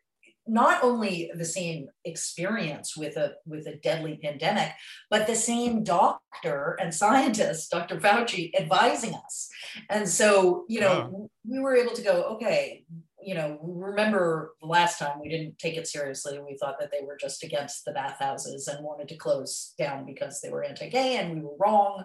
not 0.46 0.82
only 0.82 1.30
the 1.34 1.44
same 1.44 1.88
experience 2.04 2.96
with 2.96 3.16
a 3.16 3.34
with 3.46 3.66
a 3.66 3.76
deadly 3.76 4.18
pandemic, 4.22 4.72
but 5.10 5.26
the 5.26 5.36
same 5.36 5.84
doctor 5.84 6.76
and 6.80 6.92
scientist, 6.94 7.70
Dr. 7.70 7.98
Fauci, 8.00 8.50
advising 8.58 9.14
us. 9.14 9.48
And 9.88 10.08
so, 10.08 10.64
you 10.68 10.80
know, 10.80 11.30
we 11.44 11.60
were 11.60 11.76
able 11.76 11.94
to 11.94 12.02
go, 12.02 12.22
okay, 12.34 12.84
you 13.24 13.34
know, 13.34 13.58
remember 13.62 14.54
the 14.60 14.66
last 14.66 14.98
time 14.98 15.20
we 15.20 15.28
didn't 15.28 15.58
take 15.58 15.76
it 15.76 15.86
seriously. 15.86 16.38
We 16.38 16.56
thought 16.56 16.80
that 16.80 16.90
they 16.90 17.04
were 17.06 17.16
just 17.16 17.44
against 17.44 17.84
the 17.84 17.92
bathhouses 17.92 18.66
and 18.66 18.84
wanted 18.84 19.08
to 19.08 19.16
close 19.16 19.74
down 19.78 20.04
because 20.06 20.40
they 20.40 20.50
were 20.50 20.64
anti-gay, 20.64 21.16
and 21.16 21.34
we 21.34 21.40
were 21.40 21.56
wrong. 21.58 22.04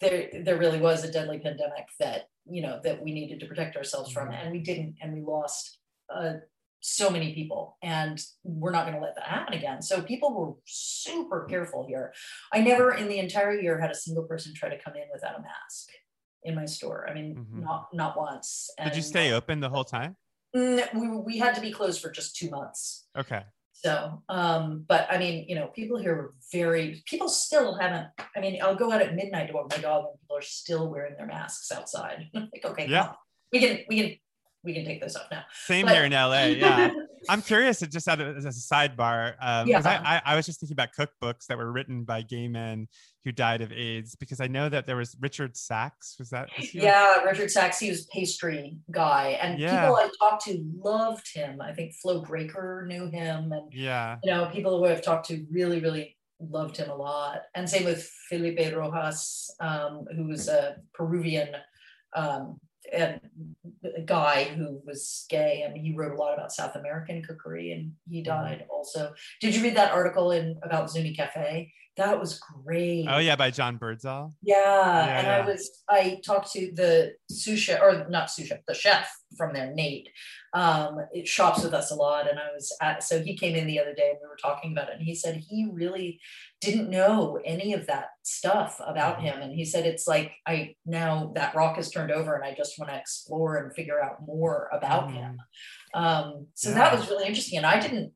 There, 0.00 0.28
there 0.42 0.58
really 0.58 0.80
was 0.80 1.04
a 1.04 1.12
deadly 1.12 1.38
pandemic 1.38 1.86
that 2.00 2.24
you 2.44 2.60
know 2.60 2.80
that 2.82 3.00
we 3.00 3.12
needed 3.12 3.38
to 3.38 3.46
protect 3.46 3.76
ourselves 3.76 4.10
from, 4.10 4.28
mm-hmm. 4.28 4.46
and 4.46 4.52
we 4.52 4.58
didn't, 4.58 4.96
and 5.00 5.14
we 5.14 5.20
lost 5.20 5.78
a 6.10 6.40
so 6.82 7.08
many 7.08 7.32
people 7.32 7.78
and 7.80 8.20
we're 8.42 8.72
not 8.72 8.84
going 8.84 8.96
to 8.96 9.00
let 9.00 9.14
that 9.14 9.24
happen 9.24 9.54
again. 9.54 9.80
So 9.80 10.02
people 10.02 10.34
were 10.34 10.54
super 10.66 11.44
careful 11.44 11.86
here. 11.86 12.12
I 12.52 12.60
never 12.60 12.92
in 12.92 13.08
the 13.08 13.18
entire 13.18 13.58
year 13.58 13.80
had 13.80 13.90
a 13.90 13.94
single 13.94 14.24
person 14.24 14.52
try 14.52 14.68
to 14.68 14.78
come 14.78 14.96
in 14.96 15.04
without 15.12 15.38
a 15.38 15.42
mask 15.42 15.88
in 16.42 16.56
my 16.56 16.66
store. 16.66 17.08
I 17.08 17.14
mean 17.14 17.36
mm-hmm. 17.36 17.62
not 17.62 17.88
not 17.94 18.18
once 18.18 18.68
and 18.78 18.90
did 18.90 18.96
you 18.96 19.02
stay 19.02 19.32
open 19.32 19.60
the 19.60 19.70
whole 19.70 19.84
time? 19.84 20.16
We, 20.52 20.82
we 20.92 21.38
had 21.38 21.54
to 21.54 21.60
be 21.60 21.70
closed 21.70 22.02
for 22.02 22.10
just 22.10 22.36
two 22.36 22.50
months. 22.50 23.06
Okay. 23.16 23.42
So 23.72 24.22
um 24.28 24.84
but 24.88 25.06
i 25.10 25.18
mean 25.18 25.46
you 25.48 25.54
know 25.54 25.68
people 25.68 25.98
here 25.98 26.16
were 26.16 26.34
very 26.52 27.02
people 27.06 27.28
still 27.28 27.74
haven't 27.74 28.06
i 28.36 28.40
mean 28.40 28.60
i'll 28.62 28.76
go 28.76 28.92
out 28.92 29.02
at 29.02 29.16
midnight 29.16 29.48
to 29.48 29.54
walk 29.54 29.70
my 29.70 29.78
dog 29.78 30.04
and 30.04 30.20
people 30.20 30.36
are 30.36 30.42
still 30.42 30.88
wearing 30.88 31.14
their 31.16 31.26
masks 31.26 31.70
outside. 31.70 32.28
Like 32.34 32.64
okay 32.64 32.86
yeah. 32.88 33.12
we 33.52 33.60
can 33.60 33.78
we 33.88 33.96
can 34.00 34.16
we 34.64 34.74
can 34.74 34.84
take 34.84 35.00
this 35.00 35.16
off 35.16 35.26
now. 35.30 35.42
Same 35.66 35.86
but, 35.86 35.94
here 35.94 36.04
in 36.04 36.12
LA. 36.12 36.44
Yeah. 36.46 36.90
I'm 37.28 37.42
curious, 37.42 37.80
just 37.80 38.08
as 38.08 38.44
a 38.44 38.48
sidebar, 38.48 39.34
um, 39.40 39.68
yeah. 39.68 39.80
I, 39.84 40.16
I, 40.16 40.22
I, 40.32 40.36
was 40.36 40.44
just 40.44 40.58
thinking 40.58 40.74
about 40.74 40.88
cookbooks 40.98 41.46
that 41.46 41.56
were 41.56 41.70
written 41.70 42.02
by 42.02 42.22
gay 42.22 42.48
men 42.48 42.88
who 43.24 43.30
died 43.30 43.60
of 43.60 43.72
AIDS 43.72 44.16
because 44.16 44.40
I 44.40 44.48
know 44.48 44.68
that 44.68 44.86
there 44.86 44.96
was 44.96 45.16
Richard 45.20 45.56
Sax. 45.56 46.16
Was 46.18 46.30
that? 46.30 46.48
Was 46.58 46.74
yeah, 46.74 47.22
Richard 47.22 47.50
Sax. 47.50 47.78
He 47.78 47.90
was 47.90 48.06
pastry 48.06 48.76
guy, 48.90 49.38
and 49.40 49.58
yeah. 49.58 49.82
people 49.82 49.96
I 49.96 50.08
talked 50.18 50.44
to 50.46 50.64
loved 50.76 51.32
him. 51.32 51.60
I 51.60 51.72
think 51.72 51.94
Flo 51.94 52.22
Braker 52.22 52.86
knew 52.86 53.08
him, 53.08 53.52
and 53.52 53.72
yeah, 53.72 54.16
you 54.24 54.30
know, 54.30 54.46
people 54.46 54.78
who 54.78 54.86
I've 54.86 55.02
talked 55.02 55.28
to 55.28 55.44
really, 55.50 55.80
really 55.80 56.16
loved 56.40 56.76
him 56.76 56.90
a 56.90 56.94
lot. 56.94 57.42
And 57.54 57.68
same 57.68 57.84
with 57.84 58.10
Felipe 58.28 58.74
Rojas, 58.74 59.54
um, 59.60 60.06
who 60.16 60.26
was 60.26 60.48
a 60.48 60.76
Peruvian 60.94 61.50
um, 62.16 62.58
and 62.92 63.20
a 63.96 64.00
guy 64.02 64.44
who 64.44 64.80
was 64.86 65.26
gay 65.28 65.62
and 65.64 65.76
he 65.76 65.94
wrote 65.94 66.12
a 66.12 66.16
lot 66.16 66.34
about 66.34 66.52
South 66.52 66.76
American 66.76 67.22
cookery 67.22 67.72
and 67.72 67.92
he 68.08 68.18
Mm-hmm. 68.22 68.30
died 68.30 68.66
also. 68.70 69.12
Did 69.40 69.54
you 69.54 69.62
read 69.62 69.76
that 69.76 69.92
article 69.92 70.32
in 70.32 70.58
about 70.62 70.90
Zuni 70.90 71.14
Cafe? 71.14 71.72
That 71.98 72.18
was 72.18 72.40
great. 72.64 73.06
Oh 73.06 73.18
yeah, 73.18 73.36
by 73.36 73.50
John 73.50 73.76
Birdsall. 73.76 74.34
Yeah, 74.42 74.56
Yeah, 74.56 75.18
and 75.18 75.26
yeah. 75.26 75.36
I 75.36 75.46
was 75.46 75.82
I 75.90 76.20
talked 76.24 76.50
to 76.52 76.72
the 76.74 77.12
sous 77.30 77.60
chef 77.60 77.80
or 77.82 78.06
not 78.08 78.30
sous 78.30 78.46
chef, 78.46 78.60
the 78.66 78.72
chef 78.74 79.10
from 79.36 79.52
there, 79.52 79.72
Nate. 79.74 80.08
Um, 80.54 80.98
it 81.12 81.28
shops 81.28 81.62
with 81.62 81.74
us 81.74 81.90
a 81.90 81.94
lot, 81.94 82.28
and 82.30 82.38
I 82.38 82.50
was 82.54 82.74
at 82.80 83.02
so 83.02 83.20
he 83.22 83.36
came 83.36 83.54
in 83.54 83.66
the 83.66 83.78
other 83.78 83.92
day 83.94 84.08
and 84.10 84.18
we 84.22 84.28
were 84.28 84.36
talking 84.40 84.72
about 84.72 84.88
it, 84.88 84.94
and 84.96 85.02
he 85.04 85.14
said 85.14 85.36
he 85.36 85.68
really 85.70 86.18
didn't 86.62 86.88
know 86.88 87.38
any 87.44 87.74
of 87.74 87.86
that 87.88 88.06
stuff 88.22 88.80
about 88.86 89.18
Mhm. 89.18 89.22
him, 89.22 89.42
and 89.42 89.52
he 89.52 89.64
said 89.66 89.84
it's 89.84 90.06
like 90.06 90.32
I 90.46 90.74
now 90.86 91.32
that 91.34 91.54
rock 91.54 91.78
is 91.78 91.90
turned 91.90 92.10
over, 92.10 92.34
and 92.34 92.44
I 92.44 92.54
just 92.54 92.78
want 92.78 92.90
to 92.90 92.96
explore 92.98 93.58
and 93.58 93.74
figure 93.74 94.02
out 94.02 94.22
more 94.26 94.70
about 94.72 95.08
Mm. 95.08 95.14
him. 95.14 95.38
Um, 95.92 96.46
so 96.54 96.70
Yeah. 96.70 96.76
that 96.76 96.92
was 96.98 97.10
really 97.10 97.26
interesting, 97.26 97.58
and 97.58 97.66
I 97.66 97.78
didn't 97.80 98.14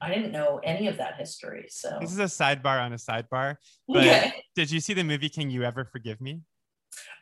I 0.00 0.14
didn't 0.14 0.32
know 0.32 0.60
any 0.62 0.86
of 0.88 0.96
that 0.98 1.16
history. 1.16 1.66
So 1.70 1.98
This 2.00 2.12
is 2.12 2.18
a 2.18 2.24
sidebar 2.24 2.80
on 2.80 2.92
a 2.92 2.96
sidebar. 2.96 3.56
But 3.88 3.98
okay. 4.06 4.44
did 4.54 4.70
you 4.70 4.80
see 4.80 4.94
the 4.94 5.02
movie 5.04 5.28
Can 5.28 5.50
You 5.50 5.64
Ever 5.64 5.84
Forgive 5.84 6.20
Me? 6.20 6.40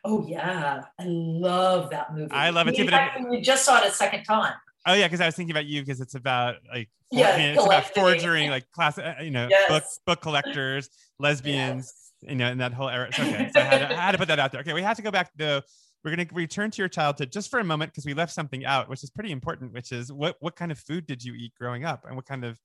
Oh 0.03 0.25
yeah, 0.27 0.83
I 0.99 1.03
love 1.05 1.89
that 1.91 2.13
movie. 2.15 2.31
I 2.31 2.49
love 2.51 2.67
it 2.67 2.75
too, 2.75 2.83
In 2.83 2.89
but 2.89 3.11
it- 3.17 3.29
we 3.29 3.41
just 3.41 3.65
saw 3.65 3.79
it 3.81 3.87
a 3.87 3.91
second 3.91 4.23
time. 4.23 4.53
Oh 4.85 4.93
yeah, 4.93 5.07
because 5.07 5.21
I 5.21 5.25
was 5.25 5.35
thinking 5.35 5.51
about 5.51 5.65
you 5.65 5.81
because 5.81 5.99
it's 6.01 6.15
about 6.15 6.55
like 6.71 6.89
for- 7.11 7.19
Yeah, 7.19 7.31
I 7.31 7.37
mean, 7.37 7.49
it's 7.55 7.65
about 7.65 7.93
forging 7.93 8.49
like 8.49 8.69
class, 8.71 8.97
uh, 8.97 9.15
you 9.21 9.31
know, 9.31 9.47
Yes. 9.49 9.69
book 9.69 9.83
book 10.05 10.21
collectors, 10.21 10.89
lesbians, 11.19 11.93
you 12.21 12.35
know, 12.35 12.47
and 12.47 12.61
that 12.61 12.73
whole 12.73 12.89
era. 12.89 13.09
So, 13.13 13.23
okay, 13.23 13.49
so 13.53 13.59
I 13.59 13.63
had, 13.63 13.77
to, 13.79 13.89
I 13.97 14.01
had 14.01 14.11
to 14.13 14.17
put 14.17 14.27
that 14.29 14.39
out 14.39 14.51
there. 14.51 14.61
Okay, 14.61 14.73
we 14.73 14.81
have 14.83 14.95
to 14.97 15.03
go 15.03 15.11
back 15.11 15.35
to 15.37 15.63
we're 16.03 16.15
going 16.15 16.27
to 16.27 16.35
return 16.35 16.71
to 16.71 16.81
your 16.81 16.89
childhood 16.89 17.31
just 17.31 17.49
for 17.49 17.59
a 17.59 17.63
moment 17.63 17.91
because 17.91 18.05
we 18.05 18.13
left 18.13 18.33
something 18.33 18.65
out, 18.65 18.89
which 18.89 19.03
is 19.03 19.09
pretty 19.09 19.31
important, 19.31 19.73
which 19.73 19.91
is 19.91 20.11
what 20.11 20.37
what 20.39 20.55
kind 20.55 20.71
of 20.71 20.79
food 20.79 21.05
did 21.07 21.23
you 21.23 21.33
eat 21.33 21.53
growing 21.59 21.85
up, 21.85 22.05
and 22.05 22.15
what 22.15 22.25
kind 22.25 22.45
of 22.45 22.59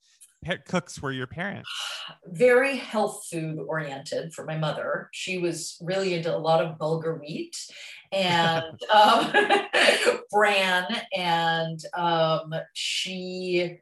cooks 0.66 1.00
were 1.00 1.12
your 1.12 1.26
parents? 1.26 1.68
Very 2.26 2.76
health 2.76 3.26
food 3.30 3.58
oriented 3.66 4.32
for 4.34 4.44
my 4.44 4.56
mother. 4.56 5.08
She 5.12 5.38
was 5.38 5.78
really 5.80 6.14
into 6.14 6.34
a 6.34 6.38
lot 6.38 6.64
of 6.64 6.78
bulgur 6.78 7.20
wheat 7.20 7.56
and 8.10 8.64
um, 8.94 9.32
bran, 10.30 10.86
and 11.16 11.80
um, 11.94 12.54
she 12.74 13.78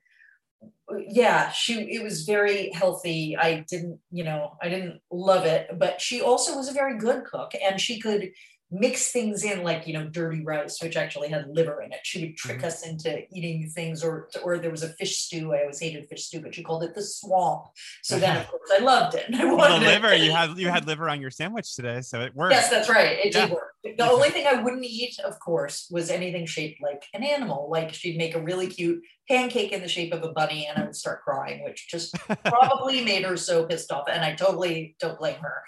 yeah 1.09 1.51
she 1.51 1.80
it 1.94 2.03
was 2.03 2.24
very 2.24 2.70
healthy 2.72 3.36
i 3.36 3.64
didn't 3.68 3.98
you 4.11 4.24
know 4.24 4.57
i 4.61 4.68
didn't 4.68 5.01
love 5.11 5.46
it 5.46 5.68
but 5.78 6.01
she 6.01 6.20
also 6.20 6.57
was 6.57 6.68
a 6.68 6.72
very 6.72 6.98
good 6.98 7.24
cook 7.24 7.53
and 7.62 7.80
she 7.80 8.01
could 8.01 8.30
mix 8.73 9.11
things 9.11 9.43
in 9.43 9.62
like 9.64 9.87
you 9.87 9.93
know 9.93 10.07
dirty 10.09 10.45
rice 10.45 10.81
which 10.81 10.97
actually 10.97 11.29
had 11.29 11.49
liver 11.49 11.83
in 11.83 11.93
it 11.93 11.99
she 12.05 12.25
would 12.27 12.37
trick 12.37 12.61
Mhm. 12.61 12.64
us 12.64 12.87
into 12.87 13.23
eating 13.35 13.68
things 13.68 14.05
or 14.05 14.29
or 14.45 14.59
there 14.59 14.71
was 14.71 14.83
a 14.85 14.89
fish 14.91 15.18
stew 15.18 15.53
i 15.53 15.61
always 15.62 15.81
hated 15.81 16.09
fish 16.09 16.27
stew 16.27 16.41
but 16.41 16.55
she 16.55 16.62
called 16.62 16.85
it 16.85 16.95
the 16.95 17.03
swamp 17.03 17.64
so 18.03 18.18
then 18.18 18.37
of 18.37 18.47
course 18.51 18.71
i 18.73 18.79
loved 18.79 19.16
it 19.16 19.27
and 19.27 19.35
I 19.37 19.45
Well, 19.45 19.57
the 19.57 19.57
wanted 19.57 19.83
it. 19.83 20.03
liver 20.03 20.14
you 20.14 20.31
had 20.31 20.57
you 20.57 20.68
had 20.68 20.87
liver 20.91 21.09
on 21.09 21.21
your 21.21 21.31
sandwich 21.33 21.75
today, 21.75 22.01
so 22.03 22.21
it 22.21 22.35
worked. 22.35 22.55
Yes, 22.55 22.71
that's 22.71 22.89
right. 22.89 23.18
It 23.25 23.33
did 23.33 23.51
work. 23.51 23.70
The 23.83 24.11
only 24.11 24.28
thing 24.28 24.47
I 24.47 24.62
wouldn't 24.62 24.85
eat, 24.85 25.18
of 25.24 25.39
course, 25.41 25.87
was 25.91 26.11
anything 26.11 26.45
shaped 26.45 26.83
like 26.83 27.03
an 27.14 27.24
animal. 27.24 27.68
Like 27.70 27.95
she'd 27.95 28.18
make 28.18 28.35
a 28.35 28.41
really 28.43 28.66
cute 28.66 29.03
pancake 29.26 29.72
in 29.72 29.81
the 29.81 29.89
shape 29.89 30.12
of 30.12 30.22
a 30.22 30.33
bunny, 30.33 30.66
and 30.66 30.76
I 30.76 30.85
would 30.85 30.95
start 30.95 31.22
crying, 31.22 31.64
which 31.64 31.89
just 31.89 32.14
probably 32.45 33.03
made 33.03 33.24
her 33.24 33.39
so 33.39 33.64
pissed 33.64 33.91
off. 33.91 34.05
And 34.12 34.22
I 34.22 34.35
totally 34.35 34.97
don't 35.01 35.18
blame 35.18 35.37
her. 35.41 35.62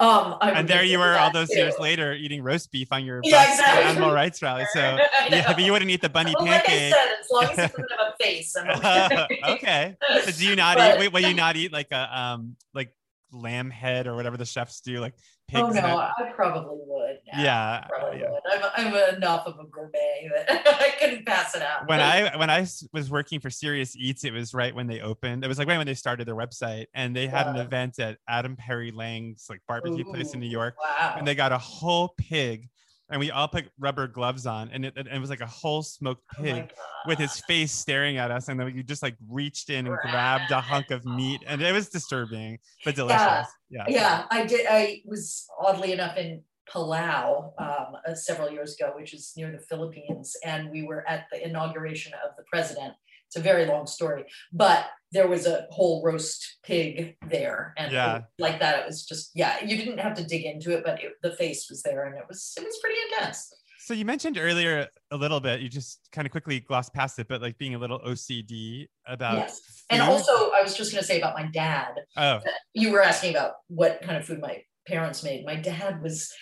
Um, 0.00 0.36
and 0.40 0.66
there 0.66 0.82
you 0.82 0.98
were 0.98 1.12
all 1.18 1.30
those 1.30 1.50
too. 1.50 1.56
years 1.58 1.74
later 1.78 2.14
eating 2.14 2.42
roast 2.42 2.72
beef 2.72 2.88
on 2.90 3.04
your 3.04 3.20
Yeah, 3.24 3.50
exactly. 3.50 3.84
animal 3.84 4.12
rights 4.12 4.40
rally. 4.40 4.64
So 4.72 4.80
yeah, 5.28 5.52
but 5.52 5.60
you 5.60 5.72
wouldn't 5.72 5.90
eat 5.90 6.00
the 6.00 6.08
bunny 6.08 6.34
Well, 6.38 6.46
like 6.46 6.62
I 6.62 6.66
pancake. 6.66 6.94
said, 6.94 7.08
as 7.20 7.26
long 7.30 7.44
as 7.44 7.50
it 7.50 7.56
doesn't 7.76 7.90
have 7.98 8.14
a 8.14 8.22
face. 8.22 8.56
Okay. 8.56 9.40
okay. 9.56 9.96
So 10.24 10.30
do 10.30 10.48
you 10.48 10.56
not 10.56 10.78
But- 10.78 10.94
eat? 10.94 11.00
Wait, 11.00 11.12
will 11.12 11.20
you 11.28 11.34
not 11.34 11.56
eat 11.56 11.70
like 11.72 11.88
a 11.92 12.18
um 12.18 12.56
like 12.72 12.94
lamb 13.30 13.68
head 13.68 14.06
or 14.06 14.14
whatever 14.16 14.38
the 14.38 14.46
chefs 14.46 14.80
do, 14.80 15.00
like 15.00 15.12
Oh, 15.54 15.66
pig's 15.68 15.78
oh 15.78 15.80
no? 15.86 15.96
I 15.98 16.30
probably 16.34 16.78
would. 16.86 17.18
Yeah, 17.26 17.82
uh, 17.84 17.88
Probably 17.88 18.20
yeah. 18.20 18.30
would. 18.30 18.40
I'm, 18.76 18.92
I'm 18.94 19.14
enough 19.16 19.46
of 19.46 19.58
a 19.58 19.64
gourmet 19.64 20.28
that 20.46 20.66
I 20.80 20.90
couldn't 21.00 21.24
pass 21.26 21.54
it 21.54 21.62
out. 21.62 21.88
When 21.88 22.00
I 22.00 22.36
when 22.36 22.50
I 22.50 22.66
was 22.92 23.10
working 23.10 23.40
for 23.40 23.48
Serious 23.50 23.96
Eats, 23.96 24.24
it 24.24 24.32
was 24.32 24.52
right 24.52 24.74
when 24.74 24.86
they 24.86 25.00
opened. 25.00 25.44
It 25.44 25.48
was 25.48 25.58
like 25.58 25.66
right 25.68 25.78
when 25.78 25.86
they 25.86 25.94
started 25.94 26.28
their 26.28 26.36
website, 26.36 26.86
and 26.94 27.16
they 27.16 27.26
had 27.26 27.46
an 27.46 27.56
event 27.56 27.98
at 27.98 28.18
Adam 28.28 28.56
Perry 28.56 28.90
Lang's 28.90 29.46
like 29.48 29.60
barbecue 29.66 30.04
place 30.04 30.34
in 30.34 30.40
New 30.40 30.50
York, 30.50 30.74
Wow. 30.80 31.14
and 31.16 31.26
they 31.26 31.34
got 31.34 31.52
a 31.52 31.58
whole 31.58 32.14
pig, 32.18 32.68
and 33.10 33.18
we 33.20 33.30
all 33.30 33.48
put 33.48 33.68
rubber 33.78 34.06
gloves 34.06 34.46
on, 34.46 34.70
and 34.72 34.84
it, 34.84 34.94
and 34.96 35.08
it 35.08 35.18
was 35.20 35.30
like 35.30 35.40
a 35.40 35.46
whole 35.46 35.82
smoked 35.82 36.22
Oh 36.38 36.42
pig. 36.42 36.70
with 37.06 37.18
his 37.18 37.40
face 37.40 37.72
staring 37.72 38.18
at 38.18 38.30
us, 38.30 38.48
and 38.48 38.58
then 38.60 38.74
you 38.74 38.82
just 38.82 39.02
like 39.02 39.16
reached 39.28 39.70
in 39.70 39.86
and 39.86 39.96
grabbed 39.98 40.50
a 40.50 40.60
hunk 40.60 40.90
of 40.90 41.04
meat, 41.04 41.40
and 41.46 41.62
it 41.62 41.72
was 41.72 41.88
disturbing 41.88 42.58
but 42.84 42.94
delicious. 42.94 43.46
Yeah. 43.70 43.84
yeah 43.88 44.24
i 44.30 44.46
did 44.46 44.66
i 44.70 45.02
was 45.04 45.46
oddly 45.60 45.92
enough 45.92 46.16
in 46.16 46.42
palau 46.72 47.52
um, 47.58 47.96
uh, 48.06 48.14
several 48.14 48.50
years 48.50 48.74
ago 48.78 48.92
which 48.96 49.12
is 49.14 49.32
near 49.36 49.50
the 49.52 49.58
philippines 49.58 50.34
and 50.44 50.70
we 50.70 50.82
were 50.84 51.06
at 51.08 51.26
the 51.32 51.44
inauguration 51.46 52.12
of 52.24 52.30
the 52.36 52.44
president 52.50 52.94
it's 53.28 53.36
a 53.36 53.40
very 53.40 53.66
long 53.66 53.86
story 53.86 54.24
but 54.52 54.86
there 55.12 55.28
was 55.28 55.46
a 55.46 55.66
whole 55.70 56.02
roast 56.04 56.58
pig 56.64 57.16
there 57.30 57.74
and 57.78 57.92
Yeah. 57.92 58.22
like 58.38 58.58
that 58.60 58.80
it 58.80 58.86
was 58.86 59.04
just 59.06 59.30
yeah 59.34 59.62
you 59.64 59.76
didn't 59.76 59.98
have 59.98 60.14
to 60.14 60.24
dig 60.24 60.44
into 60.44 60.72
it 60.76 60.82
but 60.84 61.02
it, 61.02 61.12
the 61.22 61.32
face 61.36 61.68
was 61.70 61.82
there 61.82 62.04
and 62.06 62.14
it 62.16 62.24
was 62.28 62.54
it 62.58 62.64
was 62.64 62.78
pretty 62.82 62.98
intense 63.10 63.52
So 63.80 63.94
you 63.94 64.04
mentioned 64.04 64.36
earlier 64.38 64.86
a 65.10 65.16
little 65.16 65.40
bit, 65.40 65.60
you 65.60 65.68
just 65.70 66.00
kind 66.12 66.26
of 66.26 66.30
quickly 66.32 66.60
glossed 66.60 66.92
past 66.92 67.18
it, 67.18 67.26
but 67.26 67.40
like 67.40 67.56
being 67.56 67.74
a 67.74 67.78
little 67.78 68.00
OCD 68.00 68.86
about. 69.06 69.36
Yes. 69.38 69.84
and 69.88 70.02
also 70.02 70.32
i 70.52 70.60
was 70.62 70.76
just 70.76 70.90
going 70.92 71.00
to 71.00 71.06
say 71.06 71.18
about 71.18 71.34
my 71.40 71.46
dad 71.62 71.92
oh, 72.18 72.40
you 72.74 72.90
were 72.92 73.02
asking 73.02 73.30
about 73.34 73.52
what 73.68 74.02
kind 74.02 74.16
of 74.18 74.24
food 74.26 74.40
my 74.40 74.54
parents 74.86 75.22
made. 75.22 75.40
My 75.46 75.54
dad 75.70 76.02
was 76.02 76.32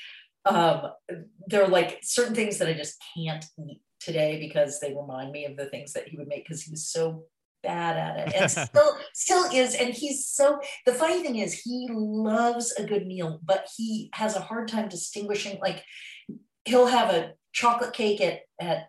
um 0.45 0.78
there 1.51 1.62
are 1.64 1.68
like 1.68 1.99
certain 2.03 2.34
things 2.34 2.59
that 2.59 2.68
I 2.68 2.74
just 2.82 2.97
can't 3.14 3.45
eat 3.68 3.80
today 4.01 4.38
because 4.40 4.80
they 4.80 4.94
remind 4.94 5.32
me 5.32 5.44
of 5.44 5.57
the 5.57 5.66
things 5.66 5.92
that 5.92 6.09
he 6.09 6.16
would 6.16 6.28
make 6.28 6.44
because 6.44 6.62
he 6.62 6.70
was 6.70 6.88
so 6.88 7.24
bad 7.62 7.97
at 7.97 8.28
it. 8.28 8.34
And 8.34 8.51
still 8.68 8.97
still 9.12 9.44
is 9.53 9.74
and 9.74 9.92
he's 9.92 10.26
so 10.26 10.61
the 10.84 10.94
funny 10.94 11.22
thing 11.22 11.36
is 11.36 11.55
he 11.55 11.88
loves 11.90 12.72
a 12.72 12.84
good 12.84 13.07
meal 13.07 13.40
but 13.44 13.68
he 13.76 14.11
has 14.14 14.36
a 14.36 14.40
hard 14.40 14.68
time 14.68 14.88
distinguishing 14.88 15.59
like 15.61 15.82
he'll 16.64 16.86
have 16.86 17.11
a 17.11 17.32
chocolate 17.53 17.92
cake 17.92 18.20
at 18.20 18.40
at 18.61 18.88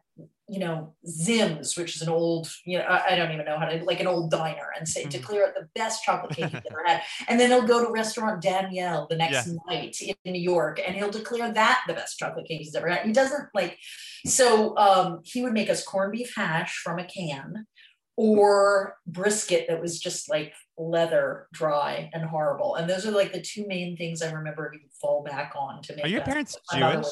you 0.50 0.60
know 0.60 0.94
Zim's 1.06 1.76
which 1.76 1.96
is 1.96 2.02
an 2.02 2.10
old 2.10 2.50
you 2.66 2.78
know 2.78 2.86
I, 2.88 3.16
don't 3.18 3.32
even 3.34 3.46
know 3.46 3.60
how 3.60 3.66
to 3.66 3.84
like 3.84 4.00
an 4.00 4.08
old 4.08 4.32
diner 4.32 4.70
and 4.78 4.88
say 4.88 5.04
Mhm. 5.06 5.10
declare 5.10 5.44
it 5.48 5.56
the 5.56 5.68
best 5.76 6.04
chocolate 6.04 6.36
cake 6.36 6.50
he's 6.52 6.62
ever 6.70 6.84
had 6.86 7.02
and 7.28 7.38
then 7.40 7.50
he'll 7.50 7.68
go 7.68 7.84
to 7.86 7.92
restaurant 7.92 8.42
Daniel 8.42 9.08
the 9.10 9.18
next 9.18 9.48
Yeah. 9.48 9.54
night 9.68 9.98
in 10.02 10.16
New 10.32 10.40
York 10.40 10.80
and 10.86 10.96
he'll 10.96 11.12
declare 11.12 11.52
that 11.52 11.82
the 11.88 11.94
best 11.94 12.18
chocolate 12.18 12.48
cake 12.48 12.60
he's 12.62 12.76
ever 12.76 12.88
had. 12.90 13.06
He 13.06 13.12
doesn't 13.12 13.50
like, 13.54 13.78
so 14.26 14.78
um, 14.78 15.20
he 15.26 15.42
would 15.44 15.54
make 15.54 15.70
us 15.70 15.84
corned 15.84 16.14
beef 16.14 16.34
hash 16.36 16.78
from 16.78 16.98
a 17.00 17.06
can 17.06 17.68
or 18.16 18.96
brisket 19.06 19.68
that 19.68 19.82
was 19.82 20.00
just 20.00 20.30
like 20.30 20.54
leather 20.78 21.48
dry 21.52 22.10
and 22.14 22.24
horrible. 22.24 22.76
And 22.76 22.90
those 22.90 23.06
are 23.06 23.12
like 23.12 23.34
the 23.34 23.42
two 23.42 23.68
main 23.68 23.98
things 23.98 24.22
I 24.22 24.32
remember 24.32 24.72
he 24.72 24.80
would 24.80 24.94
fall 24.94 25.24
back 25.24 25.54
on 25.58 25.82
to 25.84 25.96
make. 25.96 26.06
are 26.06 26.10
your 26.10 26.22
parents 26.22 26.58
Jewish? 26.74 27.06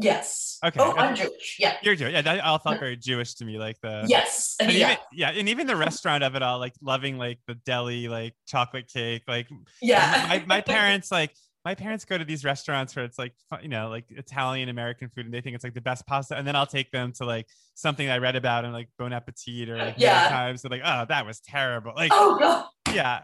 Yes. 0.00 0.58
Okay, 0.64 0.80
Oh. 0.80 0.94
I'm 0.96 1.14
Jewish. 1.14 1.56
Yeah. 1.58 1.76
You're 1.82 1.96
Jewish. 1.96 2.12
Yeah, 2.12 2.22
that 2.22 2.40
all 2.40 2.58
felt 2.58 2.78
very 2.78 2.96
Jewish 2.96 3.34
to 3.34 3.44
me. 3.44 3.58
Like 3.58 3.80
the 3.80 4.04
Yes. 4.08 4.56
And 4.60 4.72
yeah. 4.72 4.92
even, 4.92 4.96
yeah, 5.12 5.30
and 5.30 5.48
even 5.48 5.66
the 5.66 5.76
restaurant 5.76 6.24
of 6.24 6.34
it 6.34 6.42
all, 6.42 6.58
like 6.58 6.74
loving 6.80 7.18
like 7.18 7.38
the 7.46 7.54
deli, 7.54 8.08
like 8.08 8.34
chocolate 8.46 8.88
cake, 8.88 9.22
like 9.28 9.48
yeah. 9.82 10.26
my, 10.28 10.44
my 10.46 10.60
parents 10.74 11.10
like 11.10 11.32
my 11.64 11.74
parents 11.74 12.04
go 12.04 12.16
to 12.16 12.24
these 12.24 12.44
restaurants 12.44 12.94
where 12.96 13.04
it's 13.04 13.18
like 13.18 13.34
you 13.60 13.68
know 13.68 13.88
like 13.88 14.04
Italian 14.10 14.68
American 14.68 15.08
food 15.10 15.26
and 15.26 15.34
they 15.34 15.40
think 15.40 15.54
it's 15.54 15.64
like 15.64 15.74
the 15.74 15.80
best 15.80 16.06
pasta 16.06 16.36
and 16.36 16.46
then 16.46 16.56
I'll 16.56 16.66
take 16.66 16.90
them 16.92 17.12
to 17.14 17.26
like 17.26 17.46
something 17.74 18.08
I 18.08 18.18
read 18.18 18.36
about 18.36 18.64
in 18.64 18.72
like 18.72 18.88
Bon 18.98 19.12
Appetit 19.12 19.68
or 19.68 19.76
like 19.76 19.94
Yeah. 19.98 20.28
Times 20.28 20.62
they're 20.62 20.70
like 20.70 20.82
oh 20.84 21.04
that 21.08 21.26
was 21.26 21.40
terrible 21.40 21.92
like 21.94 22.12
oh 22.14 22.38
God. 22.38 22.64
yeah 22.94 23.20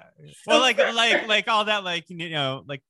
well 0.47 0.61
like 0.61 0.79
like 0.79 1.27
like 1.35 1.49
all 1.49 1.65
that 1.67 1.85
like 1.85 2.05
you 2.11 2.31
know 2.31 2.65
like 2.67 2.83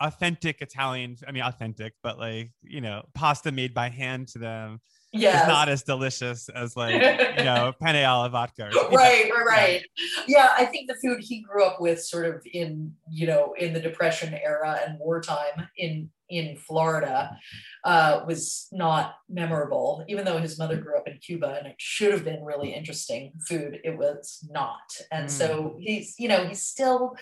authentic 0.00 0.60
Italian 0.60 1.16
I 1.26 1.32
mean 1.32 1.42
authentic 1.42 1.94
but 2.02 2.18
like 2.18 2.52
you 2.62 2.80
know 2.80 3.02
pasta 3.14 3.52
made 3.52 3.74
by 3.74 3.88
hand 3.88 4.28
to 4.28 4.38
them 4.38 4.80
Yes. 5.12 5.42
is 5.42 5.48
not 5.48 5.68
as 5.68 5.82
delicious 5.82 6.48
as 6.50 6.76
like 6.76 6.94
you 7.38 7.44
know 7.44 7.72
penne 7.80 8.04
alla 8.04 8.28
vodka 8.28 8.70
right 8.92 9.30
right 9.32 9.46
right. 9.46 9.82
Yeah 10.26 10.48
i 10.58 10.64
think 10.66 10.88
the 10.88 10.96
food 10.96 11.20
he 11.20 11.40
grew 11.40 11.64
up 11.64 11.80
with 11.80 12.02
sort 12.02 12.26
of 12.26 12.42
in 12.52 12.92
you 13.10 13.26
know 13.26 13.54
in 13.56 13.72
the 13.72 13.80
depression 13.80 14.34
era 14.34 14.78
and 14.86 14.98
wartime 14.98 15.68
in 15.78 16.10
in 16.28 16.56
florida 16.56 17.38
uh, 17.84 18.24
was 18.26 18.66
not 18.72 19.14
memorable. 19.28 20.04
Even 20.08 20.24
though 20.24 20.38
his 20.38 20.58
mother 20.58 20.76
grew 20.76 20.98
up 20.98 21.06
in 21.06 21.16
cuba 21.18 21.54
and 21.56 21.68
it 21.68 21.76
should 21.78 22.12
have 22.12 22.24
been 22.24 22.42
really 22.42 22.74
interesting 22.74 23.32
food 23.48 23.78
it 23.84 23.96
was 23.96 24.44
not. 24.50 24.96
And 25.12 25.30
so 25.30 25.76
he's 25.78 26.16
you 26.18 26.28
know 26.28 26.46
he's 26.46 26.62
still 26.64 27.14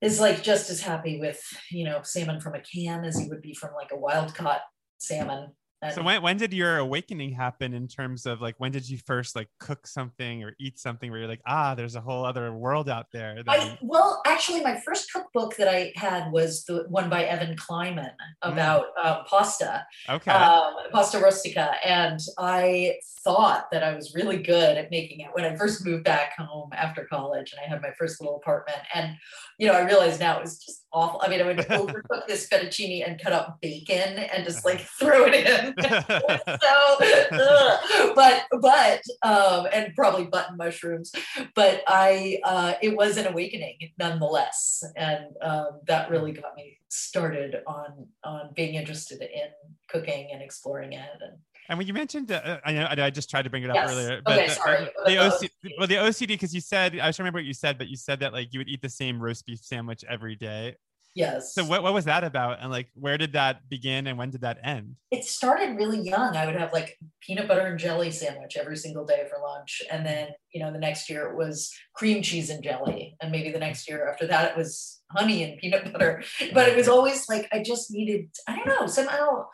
is 0.00 0.20
like 0.20 0.42
just 0.42 0.70
as 0.70 0.80
happy 0.80 1.18
with 1.18 1.40
you 1.70 1.84
know 1.84 2.00
salmon 2.02 2.40
from 2.40 2.54
a 2.54 2.60
can 2.60 3.04
as 3.04 3.18
he 3.18 3.28
would 3.28 3.42
be 3.42 3.54
from 3.54 3.74
like 3.74 3.90
a 3.92 3.98
wild 3.98 4.34
caught 4.34 4.62
salmon 4.98 5.48
So 5.94 6.02
when 6.02 6.20
when 6.20 6.36
did 6.36 6.52
your 6.52 6.78
awakening 6.78 7.32
happen 7.32 7.72
in 7.72 7.88
terms 7.88 8.26
of 8.26 8.42
like 8.42 8.54
when 8.58 8.70
did 8.70 8.88
you 8.88 8.98
first 8.98 9.34
like 9.34 9.48
cook 9.58 9.86
something 9.86 10.44
or 10.44 10.54
eat 10.60 10.78
something 10.78 11.10
where 11.10 11.20
you're 11.20 11.28
like 11.28 11.40
ah 11.46 11.74
there's 11.74 11.96
a 11.96 12.00
whole 12.02 12.24
other 12.24 12.52
world 12.52 12.90
out 12.90 13.06
there 13.12 13.42
that 13.42 13.48
I, 13.48 13.78
well, 13.80 14.22
actually, 14.26 14.60
my 14.62 14.78
first 14.80 15.12
cookbook 15.12 15.56
that 15.56 15.68
I 15.68 15.92
had 15.96 16.30
was 16.30 16.64
the 16.64 16.84
one 16.88 17.08
by 17.08 17.24
Evan 17.24 17.56
Kleiman 17.56 18.12
about 18.42 18.86
uh, 19.02 19.22
pasta, 19.24 19.84
okay. 20.08 20.30
um, 20.30 20.74
pasta 20.92 21.18
rustica, 21.18 21.74
and 21.84 22.20
I 22.38 22.96
thought 23.24 23.70
that 23.72 23.82
I 23.82 23.94
was 23.94 24.14
really 24.14 24.38
good 24.38 24.76
at 24.76 24.90
making 24.90 25.20
it 25.20 25.28
when 25.32 25.44
I 25.44 25.56
first 25.56 25.84
moved 25.84 26.04
back 26.04 26.36
home 26.36 26.70
after 26.72 27.04
college, 27.04 27.52
and 27.52 27.60
I 27.64 27.68
had 27.68 27.82
my 27.82 27.90
first 27.98 28.20
little 28.20 28.36
apartment. 28.36 28.78
And 28.94 29.16
you 29.58 29.66
know, 29.66 29.74
I 29.74 29.82
realized 29.82 30.20
now 30.20 30.38
it 30.38 30.42
was 30.42 30.58
just 30.58 30.79
awful. 30.92 31.20
I 31.22 31.28
mean, 31.28 31.40
I 31.40 31.46
would 31.46 31.56
overcook 31.58 32.26
this 32.26 32.48
fettuccine 32.48 33.06
and 33.06 33.20
cut 33.20 33.32
up 33.32 33.58
bacon 33.60 34.18
and 34.18 34.44
just 34.44 34.64
like 34.64 34.80
throw 34.98 35.24
it 35.26 35.34
in. 35.34 35.74
so, 37.32 38.12
but 38.14 38.44
but 38.60 39.02
um, 39.22 39.66
and 39.72 39.94
probably 39.94 40.24
button 40.24 40.56
mushrooms. 40.56 41.12
But 41.54 41.82
I, 41.86 42.38
uh, 42.44 42.74
it 42.82 42.96
was 42.96 43.16
an 43.16 43.26
awakening 43.26 43.78
nonetheless, 43.98 44.82
and 44.96 45.26
um, 45.42 45.80
that 45.86 46.10
really 46.10 46.32
got 46.32 46.56
me 46.56 46.78
started 46.88 47.56
on 47.66 48.06
on 48.24 48.50
being 48.54 48.74
interested 48.74 49.22
in 49.22 49.48
cooking 49.88 50.30
and 50.32 50.42
exploring 50.42 50.92
it. 50.92 51.08
And 51.20 51.38
And 51.68 51.78
when 51.78 51.86
you 51.86 51.94
mentioned, 51.94 52.32
uh, 52.32 52.58
I 52.64 52.72
know 52.72 52.86
I 52.90 53.10
just 53.10 53.30
tried 53.30 53.42
to 53.42 53.50
bring 53.50 53.62
it 53.62 53.70
up 53.70 53.76
Yes. 53.76 53.90
earlier, 53.90 54.22
Okay, 54.28 54.46
the, 54.48 54.52
sorry. 54.54 54.76
uh, 54.76 54.88
the 55.06 55.16
About 55.16 55.42
OC, 55.42 55.50
well, 55.78 55.86
the 55.86 55.94
OCD 55.96 56.28
because 56.28 56.54
you 56.54 56.60
said 56.60 56.94
I 56.98 57.08
just 57.08 57.18
remember 57.18 57.38
what 57.38 57.44
you 57.44 57.54
said, 57.54 57.78
but 57.78 57.88
you 57.88 57.96
said 57.96 58.20
that 58.20 58.32
like 58.32 58.52
you 58.52 58.58
would 58.60 58.68
eat 58.68 58.82
the 58.82 58.88
same 58.88 59.20
roast 59.20 59.46
beef 59.46 59.60
sandwich 59.62 60.04
every 60.08 60.34
day. 60.34 60.74
yes, 61.14 61.54
So 61.54 61.64
what, 61.64 61.82
what 61.82 61.94
was 61.94 62.04
that 62.06 62.24
about, 62.24 62.58
and 62.60 62.70
like 62.70 62.88
where 62.94 63.18
did 63.18 63.32
that 63.34 63.68
begin, 63.68 64.06
and 64.08 64.18
when 64.18 64.30
did 64.30 64.40
that 64.40 64.58
end? 64.64 64.96
it 65.12 65.24
started 65.24 65.76
really 65.76 66.00
young. 66.00 66.36
I 66.36 66.46
would 66.46 66.54
have 66.54 66.72
like 66.72 66.96
peanut 67.20 67.48
butter 67.48 67.66
and 67.66 67.78
jelly 67.78 68.12
sandwich 68.12 68.56
every 68.56 68.76
single 68.76 69.04
day 69.04 69.26
for 69.28 69.40
lunch. 69.42 69.82
And 69.90 70.06
then, 70.06 70.28
you 70.54 70.62
know, 70.62 70.72
the 70.72 70.78
next 70.78 71.10
year 71.10 71.26
it 71.30 71.36
was 71.36 71.72
cream 71.96 72.22
cheese 72.22 72.48
and 72.48 72.62
jelly. 72.62 73.16
And 73.20 73.32
maybe 73.32 73.50
the 73.50 73.58
next 73.58 73.88
year 73.88 74.08
after 74.08 74.28
that 74.28 74.52
it 74.52 74.56
was 74.56 75.00
honey 75.10 75.42
and 75.42 75.58
peanut 75.58 75.92
butter. 75.92 76.22
But 76.54 76.68
it 76.68 76.76
was 76.76 76.88
always 76.88 77.28
like 77.28 77.48
I 77.52 77.60
just 77.60 77.90
needed, 77.90 78.28
I 78.46 78.54
don't 78.56 78.68
know, 78.68 78.86
somehow 78.86 79.46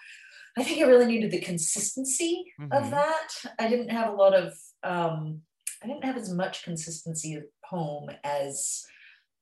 I 0.57 0.63
think 0.65 0.81
I 0.83 0.87
really 0.87 1.07
needed 1.07 1.31
the 1.31 1.41
consistency 1.41 2.53
Mhm. 2.61 2.73
of 2.73 2.91
that. 2.91 3.29
I 3.59 3.69
didn't 3.69 3.91
have 3.91 4.13
a 4.13 4.17
lot 4.17 4.35
of 4.35 4.55
um 4.83 5.43
I 5.83 5.87
didn't 5.87 6.05
have 6.05 6.17
as 6.17 6.33
much 6.33 6.65
consistency 6.65 7.35
at 7.35 7.45
home 7.65 8.11
as 8.25 8.85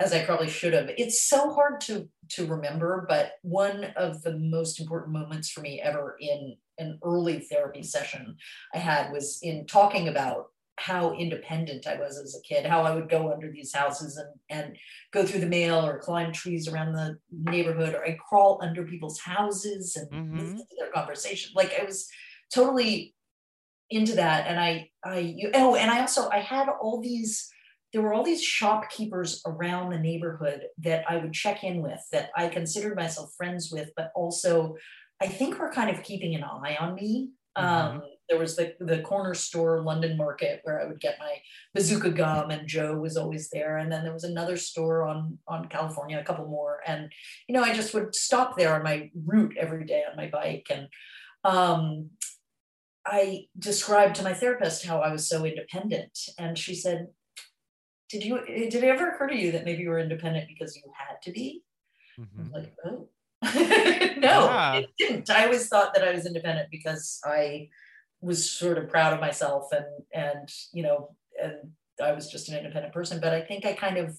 as 0.01 0.13
I 0.13 0.25
probably 0.25 0.49
should 0.49 0.73
have. 0.73 0.91
It's 0.99 1.23
so 1.23 1.53
hard 1.55 1.81
to 1.83 2.09
to 2.31 2.47
remember, 2.47 3.07
but 3.09 3.35
one 3.43 3.85
of 3.97 4.23
the 4.23 4.37
most 4.39 4.81
important 4.81 5.13
moments 5.13 5.51
for 5.51 5.61
me 5.61 5.81
ever 5.81 6.17
in 6.21 6.57
an 6.79 6.99
early 7.05 7.39
therapy 7.39 7.83
session 7.85 8.37
I 8.75 8.79
had 8.79 9.13
was 9.13 9.39
in 9.43 9.67
talking 9.67 10.09
about 10.09 10.47
how 10.77 11.15
independent 11.15 11.87
I 11.87 11.97
was 11.99 12.19
as 12.19 12.35
a 12.37 12.43
kid, 12.43 12.67
how 12.67 12.83
I 12.83 12.95
would 12.95 13.09
go 13.09 13.33
under 13.33 13.51
these 13.51 13.73
houses 13.75 14.17
and 14.17 14.29
and 14.51 14.77
go 15.13 15.25
through 15.25 15.41
the 15.41 15.47
mail 15.47 15.85
or 15.87 15.99
climb 15.99 16.33
trees 16.33 16.67
around 16.69 16.93
the 16.95 17.19
neighborhood 17.31 17.95
or 17.95 18.05
I 18.05 18.17
crawl 18.29 18.59
under 18.63 18.85
people's 18.85 19.21
houses 19.21 19.97
and 19.97 20.11
Mhm. 20.11 20.39
listen 20.41 20.59
to 20.59 20.77
their 20.79 20.91
conversation. 20.91 21.53
Like 21.55 21.73
I 21.79 21.85
was 21.85 22.09
totally 22.53 23.15
into 23.91 24.15
that 24.17 24.47
and 24.47 24.59
I 24.59 24.91
I 25.05 25.19
you, 25.19 25.51
oh 25.55 25.77
and 25.77 25.91
I 25.91 26.01
also 26.01 26.29
I 26.31 26.41
had 26.41 26.69
all 26.69 27.01
these 27.01 27.49
there 27.93 28.03
were 28.03 28.13
all 28.13 28.25
these 28.25 28.43
shopkeepers 28.43 29.41
around 29.47 29.91
the 29.91 29.99
neighborhood 29.99 30.67
that 30.79 31.05
I 31.09 31.19
would 31.19 31.33
check 31.33 31.63
in 31.63 31.81
with 31.81 32.01
that 32.11 32.31
I 32.37 32.49
considered 32.49 32.97
myself 32.97 33.33
friends 33.37 33.71
with, 33.71 33.91
but 33.97 34.11
also 34.17 34.75
I 35.21 35.29
think 35.29 35.59
were 35.61 35.71
kind 35.71 35.91
of 35.97 36.03
keeping 36.03 36.35
an 36.35 36.43
eye 36.43 36.77
on 36.81 36.97
me. 36.97 37.31
Um, 37.55 38.03
there 38.29 38.39
was 38.39 38.57
the 38.57 38.75
the 38.81 39.03
corner 39.03 39.35
store 39.35 39.83
London 39.83 40.17
Market 40.17 40.61
where 40.65 40.81
I 40.81 40.87
would 40.87 41.01
get 41.01 41.19
my 41.19 41.37
bazooka 41.75 42.11
gum, 42.11 42.51
and 42.51 42.67
Joe 42.67 42.97
was 42.97 43.17
always 43.17 43.51
there. 43.51 43.77
And 43.79 43.93
then 43.93 44.03
there 44.03 44.13
was 44.13 44.25
another 44.25 44.57
store 44.57 45.03
on 45.03 45.39
on 45.47 45.69
California, 45.69 46.19
a 46.19 46.25
couple 46.25 46.47
more, 46.47 46.81
and 46.87 47.13
you 47.49 47.55
know 47.55 47.63
I 47.63 47.75
just 47.75 47.93
would 47.95 48.15
stop 48.15 48.57
there 48.57 48.75
on 48.75 48.83
my 48.83 49.11
route 49.27 49.57
every 49.59 49.85
day 49.85 50.05
on 50.11 50.17
my 50.17 50.29
bike, 50.29 50.67
and 50.71 50.89
um, 51.45 52.11
I 53.07 53.47
described 53.59 54.17
to 54.17 54.23
my 54.23 54.33
therapist 54.33 54.87
how 54.87 55.01
I 55.01 55.13
was 55.13 55.29
so 55.29 55.45
independent, 55.45 56.19
and 56.39 56.57
she 56.59 56.75
said, 56.75 57.09
"Did 58.09 58.25
you 58.25 58.45
did 58.47 58.75
it 58.75 58.85
ever 58.85 59.11
occur 59.11 59.29
to 59.29 59.37
you 59.37 59.53
that 59.53 59.65
maybe 59.67 59.83
you 59.83 59.91
were 59.91 59.99
independent 59.99 60.49
because 60.49 60.77
you 60.77 60.83
had 60.97 61.21
to 61.23 61.31
be?" 61.31 61.63
I 62.19 62.23
Mhm. 62.23 62.53
like, 62.53 62.75
"Oh, 62.87 63.09
no, 63.43 64.45
Yeah. 64.47 64.77
it 64.77 64.91
didn't." 64.97 65.29
I 65.29 65.45
always 65.45 65.69
thought 65.69 65.93
that 65.93 66.09
I 66.09 66.13
was 66.13 66.25
independent 66.25 66.71
because 66.71 67.21
I 67.25 67.69
was 68.25 68.51
sort 68.51 68.79
of 68.79 68.89
proud 68.89 69.13
of 69.13 69.21
myself, 69.21 69.69
and 69.73 69.87
and 70.13 70.49
you 70.73 70.83
know, 70.83 71.15
and 71.43 71.73
I 72.03 72.13
was 72.13 72.31
just 72.31 72.49
an 72.49 72.57
independent 72.57 72.93
person. 72.95 73.21
But 73.21 73.33
I 73.35 73.43
think 73.43 73.65
I 73.67 73.75
kind 73.75 73.99
of 73.99 74.17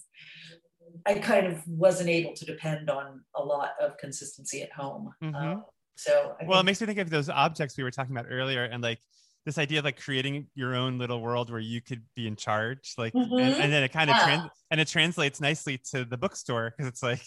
I 1.06 1.16
kind 1.16 1.48
of 1.48 1.68
wasn't 1.68 2.10
able 2.10 2.34
to 2.34 2.46
depend 2.46 2.90
on 2.90 3.24
a 3.36 3.44
lot 3.44 3.72
of 3.82 3.98
consistency 3.98 4.62
at 4.62 4.72
home. 4.72 5.12
Mhm. 5.24 5.36
Um, 5.36 5.66
so 5.96 6.36
I 6.40 6.46
Well, 6.46 6.60
it 6.60 6.64
makes 6.64 6.80
me 6.80 6.88
think 6.88 7.00
of 7.00 7.10
those 7.10 7.30
objects 7.30 7.76
we 7.78 7.84
were 7.84 7.92
talking 7.92 8.16
about 8.16 8.32
earlier, 8.32 8.64
and 8.64 8.82
like 8.84 9.00
this 9.46 9.58
idea 9.58 9.80
of 9.80 9.86
like 9.86 10.00
creating 10.00 10.48
your 10.56 10.74
own 10.76 10.98
little 10.98 11.22
world 11.22 11.52
where 11.52 11.60
you 11.60 11.82
could 11.82 12.04
be 12.16 12.28
in 12.28 12.36
charge, 12.36 12.94
like, 12.98 13.14
and, 13.14 13.30
Mhm. 13.32 13.60
and 13.60 13.72
then 13.74 13.84
it 13.84 13.92
kind 13.92 14.10
of 14.10 14.16
Yeah. 14.18 14.24
trans- 14.24 14.52
and 14.72 14.82
it 14.82 14.88
translates 14.88 15.40
nicely 15.42 15.78
to 15.92 16.04
the 16.06 16.18
bookstore 16.18 16.72
because 16.72 16.88
it's 16.88 17.04
like 17.04 17.22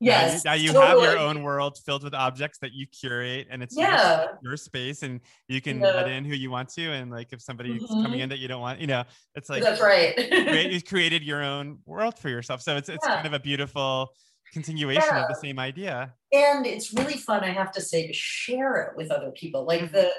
now 0.00 0.06
you- 0.06 0.26
yes, 0.32 0.44
now 0.44 0.52
you, 0.54 0.72
have 0.72 0.98
your 1.02 1.18
own 1.18 1.42
world 1.42 1.78
filled 1.84 2.04
with 2.04 2.14
objects 2.14 2.58
that 2.60 2.72
you 2.72 2.86
curate, 2.86 3.48
and 3.50 3.62
it's 3.62 3.76
your- 3.76 3.88
Yeah. 3.88 4.26
your, 4.42 4.56
space, 4.56 5.02
and 5.02 5.20
you 5.48 5.60
can 5.60 5.80
Yeah. 5.80 5.86
let 5.92 6.08
in 6.08 6.24
who 6.24 6.34
you 6.34 6.50
want 6.50 6.68
to, 6.70 6.92
and 6.92 7.10
like 7.10 7.32
if 7.32 7.40
somebody's 7.42 7.82
coming 7.86 8.20
Mhm. 8.20 8.22
in 8.22 8.28
that 8.30 8.38
you 8.38 8.48
don't 8.48 8.60
want, 8.60 8.80
you 8.80 8.86
know, 8.86 9.04
it's 9.34 9.48
like 9.48 9.62
That's 9.62 9.80
right. 9.80 10.14
create, 10.14 10.70
you 10.72 10.82
created 10.82 11.22
your 11.22 11.42
own 11.42 11.78
world 11.86 12.18
for 12.18 12.28
yourself. 12.28 12.62
So 12.62 12.76
it's 12.76 12.88
it's 12.88 13.04
Yeah. 13.06 13.16
kind 13.16 13.26
of 13.26 13.32
a 13.32 13.40
beautiful 13.40 14.10
continuation 14.52 15.14
of 15.14 15.28
the 15.28 15.34
same 15.34 15.58
idea. 15.58 16.14
and 16.32 16.64
it's 16.66 16.94
really 16.94 17.18
fun 17.18 17.44
i 17.44 17.50
have 17.50 17.70
to 17.70 17.82
say 17.82 18.06
to 18.06 18.12
share 18.14 18.76
it 18.82 18.96
with 18.96 19.10
other 19.10 19.30
people 19.32 19.64
like 19.66 19.82
Mhm. 19.82 19.92
the 19.92 20.10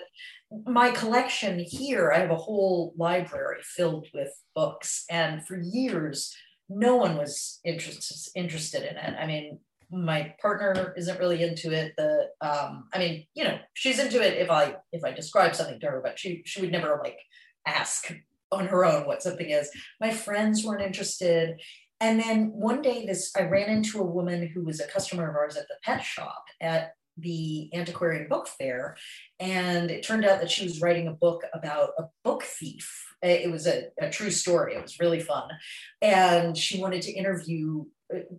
my 0.72 0.92
collection 0.92 1.58
here 1.60 2.12
i 2.12 2.20
have 2.20 2.30
a 2.32 2.36
whole 2.36 2.94
library 2.96 3.62
filled 3.64 4.08
with 4.14 4.32
books 4.56 5.06
and 5.10 5.46
for 5.48 5.60
years 5.60 6.36
no 6.70 6.96
one 6.96 7.18
was 7.18 7.60
interested 7.66 8.18
interested 8.36 8.84
in 8.84 8.98
it 8.98 9.16
i 9.20 9.26
mean 9.26 9.60
my 9.92 10.34
partner 10.42 10.94
isn't 10.98 11.20
really 11.20 11.42
into 11.42 11.72
it 11.72 11.94
the 11.98 12.28
um 12.42 12.88
i 12.94 13.00
mean 13.00 13.26
you 13.34 13.44
know 13.44 13.58
she's 13.74 14.00
into 14.00 14.22
it 14.22 14.38
if 14.38 14.52
i 14.52 14.76
if 14.92 15.04
i 15.04 15.12
describe 15.12 15.56
something 15.56 15.80
to 15.80 15.88
her 15.88 16.02
but 16.04 16.20
she 16.20 16.44
she 16.46 16.62
would 16.62 16.72
never 16.72 17.00
like 17.04 17.18
ask 17.66 18.14
on 18.52 18.68
her 18.68 18.86
own 18.86 19.06
what 19.06 19.24
something 19.24 19.50
is 19.50 19.70
my 20.00 20.12
friends 20.12 20.64
weren't 20.64 20.82
interested 20.82 21.60
and 22.02 22.20
then 22.20 22.52
one 22.54 22.82
day, 22.82 23.06
this 23.06 23.32
I 23.36 23.44
ran 23.44 23.70
into 23.70 24.00
a 24.00 24.06
woman 24.06 24.48
who 24.48 24.64
was 24.64 24.80
a 24.80 24.88
customer 24.88 25.30
of 25.30 25.36
ours 25.36 25.58
at 25.58 25.68
the 25.68 25.76
pet 25.84 26.04
shop 26.04 26.46
at 26.62 26.94
the 27.18 27.70
antiquarian 27.74 28.30
book 28.30 28.48
fair, 28.48 28.96
and 29.40 29.92
it 29.92 30.04
turned 30.04 30.24
out 30.24 30.40
that 30.40 30.50
she 30.50 30.64
was 30.64 30.82
writing 30.82 31.08
a 31.08 31.14
book 31.14 31.44
about 31.54 31.90
a 31.98 32.06
book 32.24 32.44
thief. 32.44 33.06
It 33.22 33.52
was 33.52 33.68
a, 33.68 33.88
a 34.00 34.10
true 34.10 34.32
story. 34.32 34.76
It 34.76 34.82
was 34.82 35.00
really 35.00 35.20
fun, 35.20 35.50
and 36.02 36.58
she 36.58 36.80
wanted 36.80 37.02
to 37.04 37.12
interview 37.12 37.84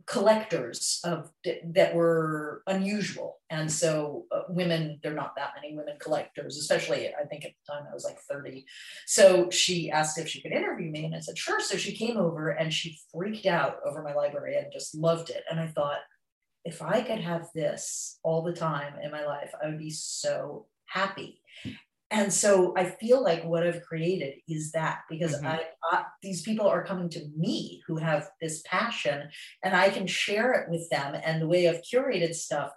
collectors 0.07 1.01
of 1.05 1.31
that 1.65 1.95
were 1.95 2.63
unusual. 2.67 3.39
And 3.51 3.71
so, 3.71 4.27
uh, 4.33 4.43
women 4.49 4.99
there 5.03 5.13
are 5.13 5.15
not 5.15 5.37
that 5.37 5.53
many 5.55 5.77
women 5.77 5.97
collectors, 6.01 6.57
especially 6.57 7.09
I 7.09 7.25
think 7.25 7.45
at 7.45 7.53
the 7.53 7.73
time 7.73 7.85
I 7.89 7.95
was 7.95 8.05
like 8.05 8.19
thirty. 8.21 8.67
So 9.07 9.51
she 9.51 9.91
asked 9.91 10.19
if 10.19 10.29
she 10.29 10.41
could 10.43 10.53
interview 10.53 10.91
me, 10.91 11.05
and 11.05 11.15
I 11.15 11.21
said, 11.21 11.39
sure. 11.39 11.61
So 11.61 11.77
she 11.77 11.93
came 11.93 12.17
over 12.17 12.51
and 12.51 12.73
she 12.73 12.99
freaked 13.13 13.47
out 13.47 13.79
over 13.87 14.03
my 14.03 14.15
library 14.15 14.57
and 14.57 14.73
just 14.73 14.95
loved 14.95 15.31
it. 15.31 15.45
And 15.51 15.61
I 15.61 15.69
thought, 15.69 15.99
if 16.65 16.83
I 16.83 17.01
could 17.01 17.21
have 17.21 17.49
this 17.55 18.19
all 18.23 18.43
the 18.43 18.53
time 18.53 18.95
in 19.03 19.11
my 19.11 19.25
life, 19.25 19.53
I 19.63 19.67
would 19.67 19.79
be 19.79 19.91
so 19.91 20.67
happy. 20.87 21.41
And 22.11 22.33
so 22.33 22.75
I 22.77 22.85
feel 22.85 23.23
like 23.23 23.45
what 23.45 23.65
I've 23.65 23.83
created 23.83 24.35
is 24.49 24.73
that 24.73 25.03
because 25.09 25.41
Mhm. 25.41 25.47
I, 25.47 25.67
I 25.93 26.05
these 26.23 26.43
people 26.43 26.67
are 26.67 26.85
coming 26.85 27.09
to 27.11 27.29
me 27.37 27.83
who 27.87 27.97
have 27.97 28.31
this 28.41 28.63
passion, 28.67 29.31
and 29.63 29.77
I 29.77 29.91
can 29.91 30.07
share 30.07 30.53
it 30.55 30.71
with 30.71 30.89
them. 30.91 31.15
And 31.25 31.41
the 31.41 31.47
way 31.47 31.69
I've 31.69 31.83
curated 31.83 32.35
stuff, 32.35 32.73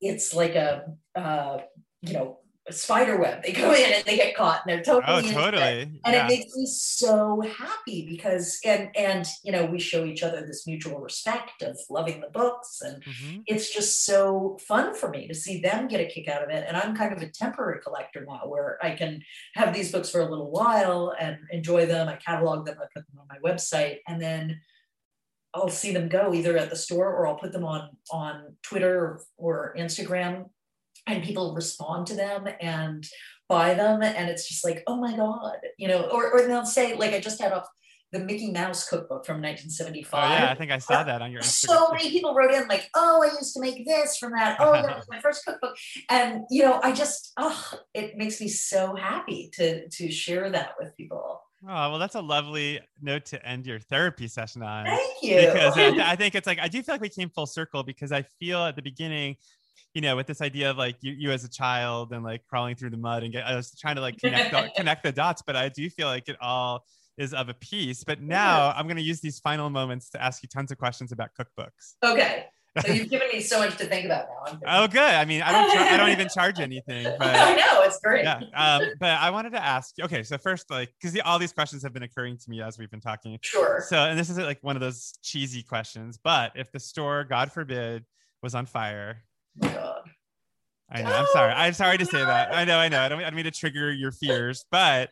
it's 0.00 0.34
like 0.34 0.54
a 0.54 0.94
uh, 1.14 1.62
you 2.02 2.12
know 2.12 2.40
spider 2.70 3.16
web. 3.16 3.42
They 3.44 3.52
go 3.52 3.72
in 3.72 3.92
and 3.92 4.04
they 4.04 4.16
get 4.16 4.34
caught, 4.36 4.62
and 4.66 4.68
they're 4.72 4.82
totally 4.82 5.04
Oh, 5.06 5.18
it 5.18 5.32
totally. 5.32 5.82
and 5.82 6.00
yeah. 6.04 6.24
it 6.24 6.28
makes 6.28 6.54
me 6.56 6.66
so 6.66 7.40
happy 7.42 8.06
because 8.08 8.58
and 8.64 8.90
and 8.96 9.24
you 9.44 9.52
know 9.52 9.66
we 9.66 9.78
show 9.78 10.04
each 10.04 10.22
other 10.22 10.44
this 10.44 10.66
mutual 10.66 10.98
respect 11.00 11.62
of 11.62 11.78
loving 11.90 12.20
the 12.20 12.28
books 12.30 12.80
and 12.82 13.02
Mhm. 13.04 13.42
it's 13.46 13.72
just 13.72 14.04
so 14.04 14.58
fun 14.66 14.94
for 14.94 15.08
me 15.10 15.28
to 15.28 15.34
see 15.34 15.60
them 15.60 15.86
get 15.86 16.00
a 16.00 16.06
kick 16.06 16.26
out 16.28 16.42
of 16.42 16.50
it 16.50 16.64
and 16.66 16.76
i'm 16.76 16.96
kind 16.96 17.12
of 17.12 17.22
a 17.22 17.28
temporary 17.28 17.80
collector 17.80 18.24
now 18.28 18.40
where 18.46 18.78
i 18.82 18.90
can 18.96 19.22
have 19.54 19.72
these 19.72 19.92
books 19.92 20.10
for 20.10 20.20
a 20.20 20.28
little 20.28 20.50
while 20.50 21.14
and 21.20 21.36
enjoy 21.52 21.86
them 21.86 22.08
i 22.08 22.16
catalog 22.16 22.66
them 22.66 22.76
i 22.80 22.86
put 22.94 23.06
them 23.06 23.20
on 23.20 23.26
my 23.28 23.38
website 23.48 23.98
and 24.08 24.20
then 24.20 24.60
i'll 25.54 25.68
see 25.68 25.92
them 25.92 26.08
go 26.08 26.34
either 26.34 26.56
at 26.58 26.68
the 26.70 26.76
store 26.76 27.14
or 27.14 27.26
i'll 27.28 27.36
put 27.38 27.52
them 27.52 27.64
on 27.64 27.90
on 28.10 28.56
twitter 28.62 28.98
or, 28.98 29.20
or 29.36 29.74
instagram 29.78 30.46
and 31.06 31.22
people 31.22 31.54
respond 31.54 32.06
to 32.06 32.14
them 32.14 32.48
and 32.60 33.06
buy 33.48 33.74
them 33.74 34.02
and 34.02 34.28
it's 34.28 34.48
just 34.48 34.64
like 34.64 34.82
oh 34.86 34.96
my 34.96 35.16
god 35.16 35.56
you 35.78 35.86
know 35.86 36.02
or, 36.10 36.32
or 36.32 36.46
they'll 36.46 36.66
say 36.66 36.96
like 36.96 37.12
i 37.12 37.20
just 37.20 37.40
had 37.40 37.52
off 37.52 37.66
the 38.12 38.18
mickey 38.18 38.50
mouse 38.50 38.88
cookbook 38.88 39.24
from 39.24 39.36
1975 39.36 40.12
oh 40.12 40.34
yeah 40.44 40.50
i 40.50 40.54
think 40.54 40.70
i 40.70 40.78
saw 40.78 41.04
that 41.04 41.22
on 41.22 41.30
your 41.30 41.42
Instagram. 41.42 41.68
so 41.68 41.88
many 41.92 42.10
people 42.10 42.34
wrote 42.34 42.52
in 42.52 42.66
like 42.68 42.88
oh 42.94 43.22
i 43.22 43.32
used 43.36 43.54
to 43.54 43.60
make 43.60 43.86
this 43.86 44.16
from 44.16 44.32
that 44.32 44.56
oh 44.58 44.72
that 44.72 44.96
was 44.96 45.06
my 45.08 45.20
first 45.20 45.44
cookbook 45.44 45.76
and 46.10 46.42
you 46.50 46.62
know 46.62 46.80
i 46.82 46.92
just 46.92 47.32
oh 47.36 47.72
it 47.94 48.16
makes 48.16 48.40
me 48.40 48.48
so 48.48 48.96
happy 48.96 49.50
to 49.52 49.88
to 49.88 50.10
share 50.10 50.50
that 50.50 50.74
with 50.78 50.96
people 50.96 51.40
Oh, 51.68 51.90
well, 51.90 51.98
that's 51.98 52.14
a 52.14 52.20
lovely 52.20 52.80
note 53.00 53.24
to 53.26 53.44
end 53.44 53.66
your 53.66 53.80
therapy 53.80 54.28
session 54.28 54.62
on. 54.62 54.84
Thank 54.84 55.22
you. 55.22 55.36
Because 55.36 55.76
I, 55.76 55.88
I 56.12 56.16
think 56.16 56.36
it's 56.36 56.46
like, 56.46 56.60
I 56.60 56.68
do 56.68 56.80
feel 56.82 56.94
like 56.94 57.00
we 57.00 57.08
came 57.08 57.28
full 57.30 57.46
circle 57.46 57.82
because 57.82 58.12
I 58.12 58.22
feel 58.38 58.62
at 58.62 58.76
the 58.76 58.82
beginning, 58.82 59.36
you 59.96 60.02
know, 60.02 60.14
with 60.14 60.26
this 60.26 60.42
idea 60.42 60.70
of 60.70 60.76
like 60.76 60.96
you, 61.00 61.14
you 61.16 61.30
as 61.30 61.42
a 61.42 61.48
child 61.48 62.12
and 62.12 62.22
like 62.22 62.44
crawling 62.44 62.76
through 62.76 62.90
the 62.90 62.98
mud 62.98 63.22
and 63.22 63.32
get, 63.32 63.46
I 63.46 63.56
was 63.56 63.74
trying 63.80 63.94
to 63.94 64.02
like 64.02 64.18
connect, 64.18 64.50
the, 64.50 64.70
connect 64.76 65.02
the 65.02 65.10
dots, 65.10 65.40
but 65.40 65.56
I 65.56 65.70
do 65.70 65.88
feel 65.88 66.06
like 66.06 66.28
it 66.28 66.36
all 66.38 66.84
is 67.16 67.32
of 67.32 67.48
a 67.48 67.54
piece. 67.54 68.04
But 68.04 68.20
now 68.20 68.74
I'm 68.76 68.84
going 68.84 68.98
to 68.98 69.02
use 69.02 69.22
these 69.22 69.38
final 69.38 69.70
moments 69.70 70.10
to 70.10 70.22
ask 70.22 70.42
you 70.42 70.50
tons 70.52 70.70
of 70.70 70.76
questions 70.76 71.12
about 71.12 71.30
cookbooks. 71.40 71.94
Okay. 72.04 72.44
So 72.86 72.92
you've 72.92 73.08
given 73.08 73.28
me 73.32 73.40
so 73.40 73.58
much 73.58 73.78
to 73.78 73.86
think 73.86 74.04
about 74.04 74.26
now. 74.52 74.82
oh, 74.84 74.86
good. 74.86 75.00
I 75.00 75.24
mean, 75.24 75.40
I 75.40 75.50
don't, 75.50 75.72
char- 75.72 75.86
I 75.86 75.96
don't 75.96 76.10
even 76.10 76.28
charge 76.28 76.60
anything. 76.60 77.06
But 77.18 77.34
I 77.34 77.54
know 77.54 77.80
it's 77.80 77.98
great. 78.00 78.24
Yeah. 78.24 78.42
Um, 78.54 78.82
but 79.00 79.12
I 79.18 79.30
wanted 79.30 79.52
to 79.52 79.64
ask. 79.64 79.94
Okay, 79.98 80.22
so 80.22 80.36
first, 80.36 80.70
like, 80.70 80.92
because 81.00 81.14
the, 81.14 81.22
all 81.22 81.38
these 81.38 81.54
questions 81.54 81.82
have 81.84 81.94
been 81.94 82.02
occurring 82.02 82.36
to 82.36 82.50
me 82.50 82.60
as 82.60 82.78
we've 82.78 82.90
been 82.90 83.00
talking. 83.00 83.38
Sure. 83.40 83.82
So, 83.88 83.96
and 83.96 84.18
this 84.18 84.28
is 84.28 84.36
like 84.36 84.58
one 84.60 84.76
of 84.76 84.80
those 84.80 85.14
cheesy 85.22 85.62
questions. 85.62 86.18
But 86.22 86.52
if 86.54 86.70
the 86.70 86.78
store, 86.78 87.24
God 87.24 87.50
forbid, 87.50 88.04
was 88.42 88.54
on 88.54 88.66
fire. 88.66 89.22
God. 89.60 90.02
I 90.90 91.02
know. 91.02 91.12
I'm 91.12 91.26
sorry. 91.32 91.52
I'm 91.52 91.72
sorry 91.72 91.98
to 91.98 92.06
say 92.06 92.24
that. 92.24 92.54
I 92.54 92.64
know. 92.64 92.78
I 92.78 92.88
know. 92.88 93.00
I 93.00 93.08
don't, 93.08 93.18
I 93.20 93.24
don't 93.24 93.34
mean 93.34 93.44
to 93.44 93.50
trigger 93.50 93.90
your 93.92 94.12
fears, 94.12 94.64
but 94.70 95.10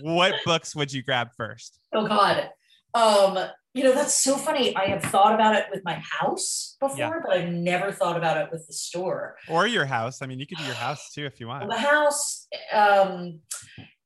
what 0.00 0.34
books 0.44 0.76
would 0.76 0.92
you 0.92 1.02
grab 1.02 1.30
first? 1.36 1.80
Oh 1.92 2.06
God. 2.06 2.48
Um, 2.94 3.36
you 3.74 3.82
know, 3.84 3.92
that's 3.92 4.14
so 4.14 4.36
funny. 4.36 4.74
I 4.74 4.86
have 4.86 5.02
thought 5.02 5.34
about 5.34 5.54
it 5.54 5.66
with 5.70 5.84
my 5.84 6.00
house 6.10 6.76
before, 6.80 6.96
Yeah. 6.96 7.20
but 7.22 7.36
I've 7.36 7.48
never 7.50 7.92
thought 7.92 8.16
about 8.16 8.38
it 8.38 8.48
with 8.50 8.66
the 8.66 8.72
store. 8.72 9.36
Or 9.48 9.66
your 9.66 9.84
house. 9.84 10.22
I 10.22 10.26
mean, 10.26 10.38
you 10.38 10.46
could 10.46 10.56
do 10.58 10.64
your 10.64 10.74
house 10.74 11.12
too 11.12 11.26
if 11.26 11.38
you 11.40 11.48
want. 11.48 11.68
The 11.68 11.76
house, 11.76 12.46
um, 12.72 13.40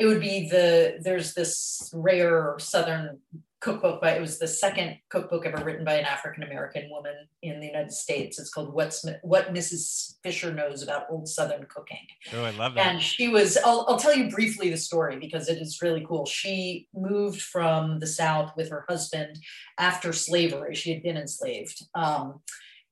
it 0.01 0.07
would 0.07 0.21
be 0.21 0.49
the 0.49 0.99
there's 1.03 1.35
this 1.35 1.91
rare 1.95 2.57
Southern 2.59 3.21
cookbook, 3.61 4.01
but 4.01 4.17
it 4.17 4.21
was 4.21 4.39
the 4.39 4.49
second 4.49 4.97
cookbook 5.11 5.45
ever 5.45 5.63
written 5.63 5.85
by 5.85 5.95
an 5.95 6.07
African 6.07 6.43
American 6.43 6.89
woman 6.91 7.15
in 7.43 7.61
the 7.61 7.67
United 7.67 7.93
States. 7.93 8.39
It's 8.39 8.51
called 8.51 8.73
What's 8.73 9.05
What 9.23 9.53
Mrs. 9.53 10.15
Fisher 10.23 10.53
Knows 10.53 10.83
About 10.83 11.05
Old 11.11 11.29
Southern 11.29 11.67
Cooking. 11.67 12.07
Oh, 12.35 12.45
I 12.45 12.51
love 12.51 12.75
that. 12.75 12.87
And 12.87 13.03
she 13.03 13.29
was, 13.29 13.59
I'll, 13.65 13.85
I'll 13.89 13.99
tell 13.99 14.17
you 14.17 14.31
briefly 14.31 14.71
the 14.71 14.77
story 14.77 15.19
because 15.19 15.49
it 15.49 15.59
is 15.59 15.83
really 15.83 16.05
cool. 16.09 16.25
She 16.25 16.89
moved 16.95 17.43
from 17.43 17.99
the 18.01 18.07
South 18.07 18.53
with 18.57 18.71
her 18.71 18.85
husband 18.89 19.39
after 19.79 20.13
slavery. 20.13 20.75
She 20.75 20.93
had 20.93 21.03
been 21.03 21.19
enslaved. 21.19 21.85
Um, 21.95 22.41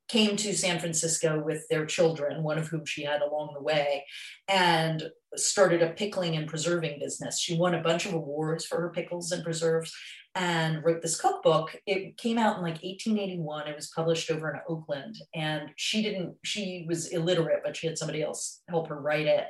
came 0.08 0.36
to 0.36 0.56
San 0.56 0.78
Francisco 0.80 1.42
with 1.44 1.68
their 1.68 1.84
children, 1.84 2.42
one 2.42 2.56
of 2.58 2.68
whom 2.68 2.86
she 2.86 3.04
had 3.04 3.20
along 3.20 3.50
the 3.54 3.62
way, 3.62 4.06
and 4.48 5.10
started 5.36 5.82
a 5.82 5.90
pickling 5.90 6.34
and 6.34 6.48
preserving 6.48 6.98
business. 6.98 7.38
She 7.38 7.58
won 7.58 7.74
a 7.74 7.82
bunch 7.82 8.06
of 8.06 8.14
awards 8.14 8.64
for 8.64 8.80
her 8.80 8.88
pickles 8.88 9.32
and 9.32 9.44
preserves 9.44 9.92
and 10.34 10.84
wrote 10.84 11.02
this 11.02 11.20
cookbook. 11.20 11.76
It 11.86 12.16
came 12.16 12.38
out 12.38 12.56
in 12.56 12.62
like 12.62 12.82
1881. 12.82 13.68
It 13.68 13.76
was 13.76 13.90
published 13.94 14.30
over 14.30 14.50
in 14.50 14.60
Oakland. 14.68 15.16
And 15.34 15.70
she 15.76 16.02
didn't, 16.02 16.36
she 16.44 16.84
was 16.88 17.08
illiterate, 17.08 17.62
but 17.64 17.76
she 17.76 17.86
had 17.86 17.98
somebody 17.98 18.22
else 18.22 18.62
help 18.68 18.88
her 18.88 19.00
write 19.00 19.26
it. 19.26 19.46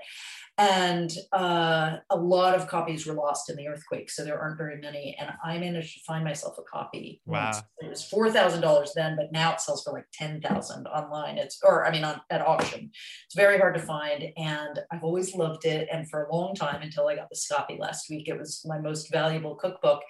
And 0.57 1.13
uh, 1.33 1.99
a 2.11 2.17
lot 2.17 2.57
of 2.57 2.67
copies 2.67 3.07
were 3.07 3.15
lost 3.15 3.49
in 3.49 3.55
the 3.55 3.69
earthquake. 3.69 4.11
So 4.11 4.25
there 4.25 4.41
aren't 4.41 4.59
very 4.59 4.81
many. 4.81 5.17
And 5.21 5.31
I 5.45 5.57
managed 5.57 5.95
to 5.95 6.01
find 6.05 6.25
myself 6.25 6.57
a 6.59 6.63
copy. 6.63 7.21
Wow. 7.27 7.45
once. 7.45 7.63
It 7.79 7.89
was 7.89 8.11
$4,000 8.13 8.89
then, 8.97 9.15
but 9.15 9.31
now 9.31 9.53
it 9.53 9.61
sells 9.61 9.85
for 9.85 9.93
like 9.93 10.07
10,000 10.15 10.87
online. 10.89 11.39
It's, 11.39 11.61
or 11.63 11.87
I 11.87 11.93
mean, 11.93 12.03
on, 12.03 12.21
at 12.31 12.41
auction. 12.41 12.91
It's 13.27 13.37
very 13.37 13.59
hard 13.59 13.75
to 13.75 13.81
find. 13.81 14.25
And 14.37 14.81
I've 14.91 15.05
always 15.05 15.33
loved 15.37 15.65
it. 15.65 15.87
And 15.93 16.11
for 16.11 16.25
a 16.25 16.35
long 16.35 16.57
time, 16.57 16.83
until 16.83 17.07
I 17.07 17.15
got 17.15 17.29
this 17.31 17.47
copy 17.47 17.79
last 17.79 18.11
week, 18.11 18.27
it 18.27 18.37
was 18.37 18.65
my 18.67 18.81
most 18.81 19.13
valuable 19.13 19.55
cookbook. 19.55 20.01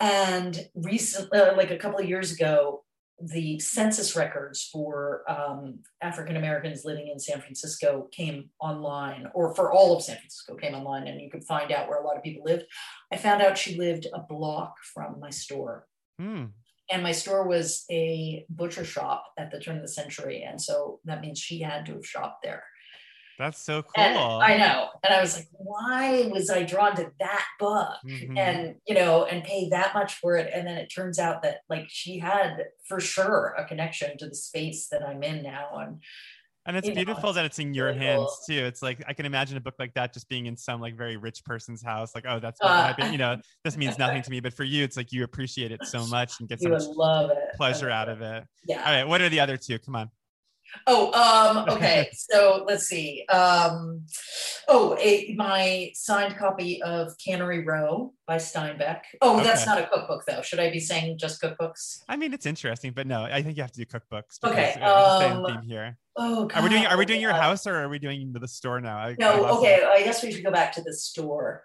And 0.00 0.68
recently, 0.74 1.38
uh, 1.38 1.56
like 1.56 1.70
a 1.70 1.76
couple 1.76 1.98
of 1.98 2.08
years 2.08 2.32
ago, 2.32 2.84
the 3.22 3.58
census 3.58 4.16
records 4.16 4.68
for 4.72 5.22
um, 5.30 5.80
African 6.00 6.36
Americans 6.36 6.86
living 6.86 7.08
in 7.08 7.18
San 7.18 7.40
Francisco 7.40 8.08
came 8.12 8.48
online, 8.60 9.26
or 9.34 9.54
for 9.54 9.70
all 9.70 9.94
of 9.94 10.02
San 10.02 10.16
Francisco 10.16 10.54
came 10.56 10.74
online, 10.74 11.06
and 11.06 11.20
you 11.20 11.30
could 11.30 11.44
find 11.44 11.70
out 11.70 11.88
where 11.88 12.00
a 12.00 12.06
lot 12.06 12.16
of 12.16 12.22
people 12.22 12.42
lived. 12.44 12.64
I 13.12 13.18
found 13.18 13.42
out 13.42 13.58
she 13.58 13.76
lived 13.76 14.06
a 14.14 14.20
block 14.20 14.74
from 14.94 15.20
my 15.20 15.30
store. 15.30 15.86
Hmm. 16.18 16.46
And 16.90 17.02
my 17.02 17.12
store 17.12 17.46
was 17.46 17.84
a 17.90 18.44
butcher 18.48 18.84
shop 18.84 19.24
at 19.38 19.50
the 19.50 19.60
turn 19.60 19.76
of 19.76 19.82
the 19.82 19.88
century. 19.88 20.42
And 20.42 20.60
so 20.60 20.98
that 21.04 21.20
means 21.20 21.38
she 21.38 21.60
had 21.60 21.86
to 21.86 21.92
have 21.92 22.06
shopped 22.06 22.42
there. 22.42 22.64
That's 23.40 23.58
so 23.60 23.82
cool. 23.82 24.04
And 24.04 24.18
I 24.18 24.56
know. 24.58 24.90
And 25.02 25.14
I 25.14 25.20
was 25.22 25.34
like, 25.36 25.48
why 25.52 26.28
was 26.30 26.50
I 26.50 26.62
drawn 26.62 26.94
to 26.96 27.10
that 27.20 27.46
book? 27.58 27.96
Mhm. 28.06 28.38
And, 28.38 28.74
you 28.86 28.94
know, 28.94 29.24
and 29.24 29.42
pay 29.42 29.70
that 29.70 29.94
much 29.94 30.14
for 30.16 30.36
it. 30.36 30.50
And 30.54 30.66
then 30.66 30.76
it 30.76 30.88
turns 30.94 31.18
out 31.18 31.42
that 31.42 31.60
like 31.70 31.86
she 31.88 32.18
had 32.18 32.66
for 32.86 33.00
sure 33.00 33.54
a 33.56 33.64
connection 33.64 34.18
to 34.18 34.28
the 34.28 34.34
space 34.34 34.88
that 34.88 35.02
I'm 35.02 35.22
in 35.22 35.42
now. 35.42 35.70
And 35.78 36.02
And 36.66 36.76
it's 36.76 36.86
you 36.86 36.92
know, 36.94 37.02
beautiful 37.02 37.32
that 37.32 37.46
it's 37.46 37.58
in 37.58 37.72
your 37.72 37.86
really 37.86 37.98
hands 38.00 38.20
cool. 38.46 38.56
too. 38.56 38.64
It's 38.66 38.82
like 38.82 39.02
I 39.08 39.14
can 39.14 39.24
imagine 39.24 39.56
a 39.56 39.60
book 39.60 39.76
like 39.78 39.94
that 39.94 40.12
just 40.12 40.28
being 40.28 40.44
in 40.44 40.56
some 40.58 40.78
like 40.78 40.94
very 40.94 41.16
rich 41.16 41.42
person's 41.42 41.82
house. 41.82 42.14
Like, 42.14 42.26
oh, 42.28 42.40
that's 42.40 42.60
what 42.60 42.70
Uh. 42.70 42.74
I've 42.90 42.96
been, 42.98 43.10
you 43.12 43.18
know, 43.18 43.38
this 43.64 43.78
means 43.78 43.96
nothing 44.04 44.20
to 44.20 44.30
me. 44.30 44.40
But 44.40 44.52
for 44.52 44.64
you, 44.64 44.84
it's 44.84 44.98
like 44.98 45.12
you 45.12 45.24
appreciate 45.24 45.72
it 45.72 45.82
so 45.86 46.06
much 46.16 46.38
and 46.40 46.48
get 46.48 46.60
so 46.60 46.68
much 46.68 46.82
love 46.84 47.30
it. 47.30 47.38
pleasure 47.56 47.88
out 47.88 48.10
of 48.10 48.20
it. 48.20 48.44
Yeah. 48.66 48.84
All 48.84 48.92
right, 48.94 49.08
what 49.08 49.22
are 49.22 49.30
the 49.30 49.40
other 49.40 49.56
two? 49.56 49.78
Come 49.78 49.96
on. 49.96 50.10
Oh, 50.86 51.12
um, 51.12 51.68
okay. 51.76 52.10
so 52.14 52.64
let's 52.66 52.84
see. 52.86 53.24
Um, 53.28 54.06
oh, 54.68 54.96
a, 55.00 55.34
my 55.36 55.90
signed 55.94 56.36
copy 56.36 56.82
of 56.82 57.12
Cannery 57.24 57.64
Row 57.64 58.12
by 58.26 58.36
Steinbeck. 58.36 59.00
Oh, 59.20 59.42
that's 59.42 59.66
not 59.66 59.78
a 59.78 59.86
cookbook 59.86 60.24
though. 60.26 60.42
Should 60.42 60.60
I 60.60 60.70
be 60.70 60.80
saying 60.80 61.18
just 61.18 61.40
cookbooks? 61.42 62.00
I 62.08 62.16
mean, 62.16 62.32
it's 62.32 62.46
interesting, 62.46 62.92
but 62.92 63.06
no, 63.06 63.24
I 63.24 63.42
think 63.42 63.56
you 63.56 63.62
have 63.62 63.72
to 63.72 63.84
do 63.84 63.86
cookbooks. 63.86 64.38
Okay, 64.44 64.74
um, 64.80 65.44
theme 65.46 65.62
here. 65.62 65.96
Oh, 66.16 66.48
Are 66.54 66.62
we 66.62 66.68
doing? 66.68 66.86
Are 66.86 66.98
we 66.98 67.06
doing 67.06 67.20
your 67.20 67.32
house 67.32 67.66
or 67.66 67.76
are 67.76 67.88
we 67.88 67.98
doing 67.98 68.32
the 68.32 68.48
store 68.48 68.80
now? 68.80 68.98
I- 68.98 69.10
I 69.10 69.16
No, 69.18 69.42
lost 69.42 69.58
okay. 69.60 69.76
it. 69.76 69.84
I 69.84 70.02
guess 70.02 70.22
we 70.22 70.32
should 70.32 70.44
go 70.44 70.50
back 70.50 70.72
to 70.74 70.82
the 70.82 70.92
store. 70.92 71.62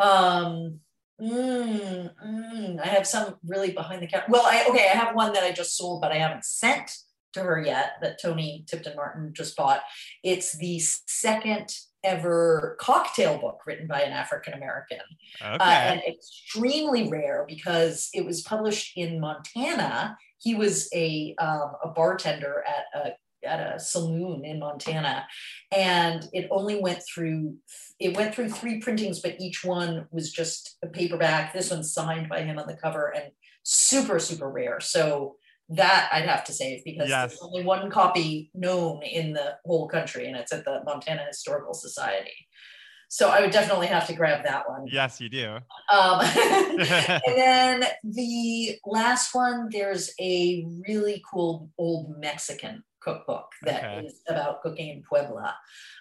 Um, 0.00 0.80
mm, 1.20 2.10
mm, 2.24 2.80
I 2.80 2.86
have 2.86 3.06
some 3.06 3.34
really 3.44 3.72
behind 3.72 4.02
the 4.02 4.06
counter. 4.06 4.26
Well, 4.28 4.44
I 4.46 4.66
okay. 4.70 4.84
I 4.88 4.96
have 4.96 5.14
one 5.14 5.32
that 5.32 5.42
I 5.42 5.52
just 5.52 5.76
sold, 5.76 6.00
but 6.00 6.12
I 6.12 6.16
haven't 6.16 6.44
sent 6.44 6.90
to 7.34 7.40
her 7.40 7.62
yet. 7.62 7.92
That 8.02 8.20
Toni 8.20 8.64
Tipton-Martin 8.68 9.32
just 9.34 9.56
bought. 9.56 9.82
It's 10.22 10.56
the 10.56 10.78
second 10.80 11.74
ever 12.04 12.76
cocktail 12.80 13.38
book 13.38 13.60
written 13.66 13.86
by 13.86 14.00
an 14.00 14.12
African 14.12 14.54
American, 14.54 15.00
Okay. 15.42 15.56
uh, 15.56 15.64
and 15.64 16.02
extremely 16.06 17.08
rare 17.08 17.44
because 17.48 18.08
it 18.14 18.24
was 18.24 18.42
published 18.42 18.96
in 18.96 19.20
Montana. 19.20 20.16
He 20.38 20.54
was 20.54 20.88
a 20.94 21.34
um, 21.38 21.72
a 21.82 21.88
bartender 21.88 22.64
at 22.66 23.00
a 23.00 23.12
at 23.44 23.74
a 23.74 23.78
saloon 23.78 24.44
in 24.44 24.58
Montana, 24.58 25.26
and 25.76 26.28
it 26.32 26.48
only 26.50 26.80
went 26.80 27.02
through 27.02 27.56
it 27.98 28.16
went 28.16 28.34
through 28.34 28.50
three 28.50 28.80
printings, 28.80 29.20
but 29.20 29.40
each 29.40 29.64
one 29.64 30.06
was 30.10 30.32
just 30.32 30.76
a 30.82 30.86
paperback. 30.86 31.52
This 31.52 31.70
one's 31.70 31.92
signed 31.92 32.28
by 32.28 32.42
him 32.42 32.58
on 32.58 32.66
the 32.68 32.76
cover 32.76 33.12
and 33.14 33.32
super 33.64 34.18
super 34.20 34.48
rare. 34.50 34.80
So 34.80 35.36
that 35.70 36.08
I'd 36.12 36.24
have 36.28 36.44
to 36.44 36.52
save 36.52 36.82
because 36.84 37.08
Yes. 37.08 37.30
there's 37.30 37.42
only 37.42 37.62
one 37.64 37.90
copy 37.90 38.50
known 38.54 39.02
in 39.02 39.32
the 39.32 39.56
whole 39.64 39.88
country, 39.88 40.26
and 40.26 40.36
it's 40.36 40.52
at 40.52 40.64
the 40.64 40.82
Montana 40.84 41.24
Historical 41.26 41.74
Society. 41.74 42.46
So 43.10 43.30
I 43.30 43.40
would 43.40 43.52
definitely 43.52 43.86
have 43.86 44.06
to 44.08 44.12
grab 44.14 44.44
that 44.44 44.68
one. 44.68 44.86
yes, 44.86 45.18
you 45.20 45.28
do. 45.30 45.56
Um, 45.90 46.20
and 46.20 46.78
then 47.36 47.84
the 48.04 48.78
last 48.84 49.34
one, 49.34 49.68
there's 49.70 50.12
a 50.20 50.66
really 50.86 51.22
cool 51.30 51.70
old 51.78 52.18
Mexican 52.18 52.84
cookbook 53.00 53.46
that 53.62 54.04
is 54.04 54.20
Okay. 54.28 54.34
about 54.38 54.60
cooking 54.60 54.88
in 54.88 55.02
Puebla, 55.02 55.56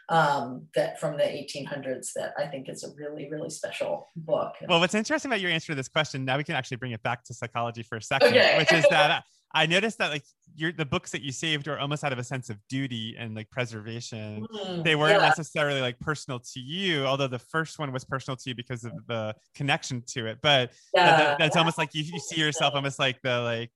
um, 0.10 0.68
that 0.76 1.00
from 1.00 1.16
the 1.16 1.24
1800s. 1.24 2.12
That 2.16 2.34
I 2.38 2.48
think 2.48 2.68
is 2.68 2.84
a 2.84 2.90
really 2.96 3.30
really 3.32 3.50
special 3.52 4.10
book. 4.18 4.56
Well, 4.68 4.80
what's 4.82 4.96
interesting 4.96 5.32
about 5.32 5.40
your 5.40 5.52
answer 5.52 5.68
to 5.68 5.76
this 5.76 5.88
question, 5.88 6.26
now 6.26 6.36
we 6.38 6.44
can 6.44 6.56
actually 6.56 6.78
bring 6.78 6.92
it 6.92 7.04
back 7.04 7.24
to 7.26 7.34
psychology 7.34 7.84
for 7.84 7.98
a 7.98 8.02
second, 8.02 8.30
Okay. 8.30 8.58
which 8.58 8.74
is 8.74 8.86
that 8.90 9.24
I 9.54 9.66
noticed 9.66 9.98
that 10.00 10.12
like 10.12 10.24
your 10.56 10.72
the 10.72 10.86
books 10.86 11.12
that 11.12 11.22
you 11.22 11.32
saved 11.32 11.68
were 11.68 11.80
almost 11.80 12.04
out 12.04 12.12
of 12.14 12.20
a 12.20 12.24
sense 12.24 12.50
of 12.50 12.58
duty 12.68 13.16
and 13.18 13.36
like 13.36 13.50
preservation. 13.50 14.46
Mm, 14.54 14.84
They 14.84 14.96
weren't 14.96 15.22
yeah. 15.22 15.28
necessarily 15.28 15.82
like 15.82 16.00
personal 16.00 16.40
to 16.40 16.60
you, 16.60 17.06
although 17.06 17.28
the 17.28 17.40
first 17.40 17.80
one 17.80 17.92
was 17.92 18.04
personal 18.04 18.36
to 18.38 18.50
you 18.50 18.56
because 18.56 18.84
of 18.84 18.92
the 19.08 19.34
connection 19.56 20.04
to 20.08 20.26
it. 20.28 20.40
But 20.42 20.72
that- 20.94 21.06
that- 21.18 21.20
Yeah. 21.20 21.36
that's 21.40 21.56
almost 21.56 21.78
like 21.78 21.94
you, 21.96 22.04
you 22.04 22.20
see 22.20 22.40
yourself 22.40 22.74
almost 22.76 23.00
like 23.00 23.22
the 23.22 23.40
like, 23.42 23.72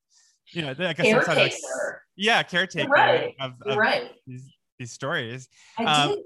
you 0.52 0.62
know, 0.62 0.72
I 0.72 0.94
guess 0.94 1.10
sort 1.10 1.22
of 1.24 1.28
like, 1.30 1.52
caretaker. 1.52 2.04
yeah, 2.16 2.44
caretaker 2.44 2.90
right. 2.90 3.36
of, 3.40 3.54
You're 3.66 3.74
of 3.74 3.78
right. 3.80 4.12
these, 4.28 4.52
these 4.78 4.92
stories. 4.92 5.48
I 5.78 5.84
Um, 5.86 6.10
did 6.10 6.20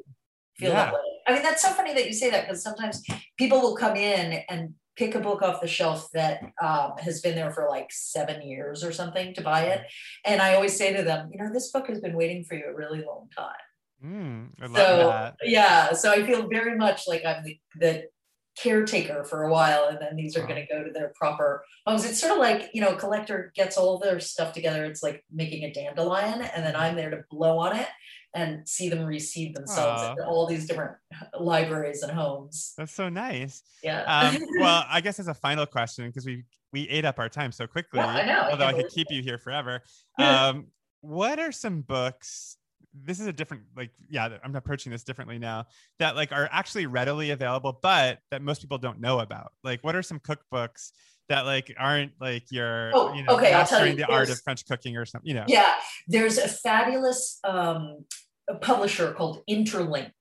feel 0.57 0.69
yeah. 0.69 0.75
that 0.85 0.93
way. 0.93 0.99
I 1.27 1.33
mean, 1.33 1.43
that's 1.43 1.61
so 1.61 1.69
funny 1.69 1.93
that 1.93 2.05
you 2.07 2.13
say 2.13 2.29
that 2.31 2.47
because 2.47 2.63
sometimes 2.63 3.03
people 3.37 3.61
will 3.61 3.75
come 3.75 3.95
in 3.95 4.43
and 4.49 4.73
pick 4.95 5.15
a 5.15 5.19
book 5.19 5.41
off 5.41 5.61
the 5.61 5.67
shelf 5.67 6.09
that 6.13 6.41
um, 6.61 6.93
has 6.99 7.21
been 7.21 7.35
there 7.35 7.51
for 7.51 7.67
like 7.69 7.91
seven 7.91 8.41
years 8.41 8.83
or 8.83 8.91
something 8.91 9.33
to 9.33 9.41
buy 9.41 9.63
it. 9.65 9.81
And 10.23 10.41
I 10.41 10.55
always 10.55 10.77
say 10.77 10.95
to 10.95 11.03
them, 11.03 11.29
you 11.31 11.37
know, 11.43 11.51
this 11.51 11.71
book 11.71 11.87
has 11.87 11.99
been 11.99 12.15
waiting 12.15 12.43
for 12.43 12.55
you 12.55 12.65
a 12.69 12.73
really 12.75 13.03
long 13.03 13.27
time. 13.35 13.55
Mm, 14.03 14.49
I 14.61 14.65
love 14.65 14.75
So 14.75 15.07
that. 15.09 15.35
yeah, 15.43 15.93
so 15.93 16.11
I 16.11 16.25
feel 16.25 16.47
very 16.47 16.77
much 16.77 17.07
like 17.07 17.23
I'm 17.25 17.43
the, 17.43 17.59
the 17.79 18.03
caretaker 18.57 19.23
for 19.25 19.43
a 19.43 19.51
while, 19.51 19.87
and 19.89 19.97
then 19.99 20.15
these 20.15 20.37
are 20.37 20.41
Wow. 20.41 20.47
going 20.47 20.65
to 20.67 20.73
go 20.73 20.83
to 20.83 20.91
their 20.91 21.11
proper 21.15 21.63
homes. 21.85 22.05
It's 22.05 22.19
sort 22.19 22.33
of 22.33 22.39
like 22.39 22.69
you 22.73 22.81
know, 22.81 22.89
a 22.95 22.97
collector 22.97 23.51
gets 23.55 23.77
all 23.77 23.99
their 23.99 24.19
stuff 24.19 24.53
together. 24.53 24.85
It's 24.85 25.03
like 25.03 25.23
making 25.31 25.63
a 25.63 25.73
dandelion, 25.73 26.41
and 26.41 26.65
then 26.65 26.75
I'm 26.75 26.95
there 26.95 27.09
to 27.09 27.23
blow 27.29 27.57
on 27.57 27.75
it 27.75 27.87
and 28.36 28.67
see 28.67 28.89
them 28.89 28.99
reseed 28.99 29.55
themselves 29.55 30.03
Aw. 30.03 30.13
in 30.13 30.19
all 30.21 30.45
these 30.45 30.67
different 30.67 30.91
libraries 31.39 32.03
and 32.03 32.11
homes. 32.11 32.73
That's 32.77 32.91
so 32.91 33.07
nice. 33.07 33.63
Yeah. 33.81 34.01
Um, 34.03 34.38
well, 34.59 34.86
I 34.89 35.01
guess 35.01 35.19
as 35.19 35.29
a 35.29 35.33
final 35.33 35.65
question, 35.65 36.05
because 36.07 36.25
we 36.25 36.43
we 36.73 36.88
ate 36.89 37.05
up 37.05 37.17
our 37.17 37.29
time 37.29 37.53
so 37.53 37.65
quickly, 37.65 37.99
Yeah, 37.99 38.07
I 38.07 38.25
know, 38.25 38.47
although 38.51 38.65
I 38.65 38.73
can't 38.73 38.83
could 38.83 38.93
keep 38.93 39.07
you 39.09 39.23
here 39.23 39.39
forever. 39.39 39.81
Um, 40.17 40.67
what 41.01 41.39
are 41.39 41.51
some 41.51 41.81
books? 41.81 42.57
This 42.93 43.19
is 43.19 43.27
a 43.27 43.33
different, 43.33 43.63
like, 43.75 43.91
yeah, 44.09 44.29
I'm 44.43 44.55
approaching 44.55 44.91
this 44.93 45.03
differently 45.03 45.38
now. 45.38 45.65
That 45.99 46.15
like 46.15 46.31
are 46.31 46.47
actually 46.51 46.86
readily 46.86 47.31
available, 47.31 47.77
but 47.81 48.19
that 48.31 48.41
most 48.41 48.61
people 48.61 48.77
don't 48.77 49.01
know 49.01 49.19
about. 49.19 49.51
Like, 49.63 49.83
what 49.83 49.95
are 49.95 50.01
some 50.01 50.19
cookbooks 50.19 50.91
that 51.27 51.45
like 51.45 51.73
aren't 51.77 52.13
like 52.21 52.49
your, 52.49 52.91
Oh, 52.93 53.13
you 53.13 53.23
know, 53.23 53.36
okay, 53.36 53.53
I'll 53.53 53.67
tell 53.67 53.86
you, 53.86 53.95
the 53.95 54.05
art 54.05 54.29
of 54.29 54.39
French 54.41 54.65
cooking 54.65 54.95
or 54.95 55.05
something? 55.05 55.27
You 55.27 55.36
know, 55.36 55.45
yeah 55.47 55.73
there's 56.07 56.38
a 56.38 56.47
fabulous 56.47 57.39
um, 57.43 58.05
publisher 58.61 59.13
called 59.13 59.43
interlink 59.49 60.11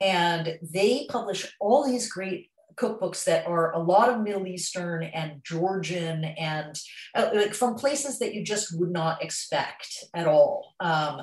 and 0.00 0.58
they 0.62 1.06
publish 1.08 1.54
all 1.60 1.86
these 1.86 2.10
great 2.10 2.50
cookbooks 2.76 3.24
that 3.24 3.46
are 3.46 3.72
a 3.72 3.78
lot 3.78 4.10
of 4.10 4.20
middle 4.20 4.46
eastern 4.46 5.02
and 5.02 5.40
georgian 5.44 6.24
and 6.24 6.78
uh, 7.14 7.30
like 7.34 7.54
from 7.54 7.74
places 7.74 8.18
that 8.18 8.34
you 8.34 8.44
just 8.44 8.78
would 8.78 8.90
not 8.90 9.22
expect 9.22 10.04
at 10.14 10.26
all. 10.26 10.74
Um, 10.80 11.22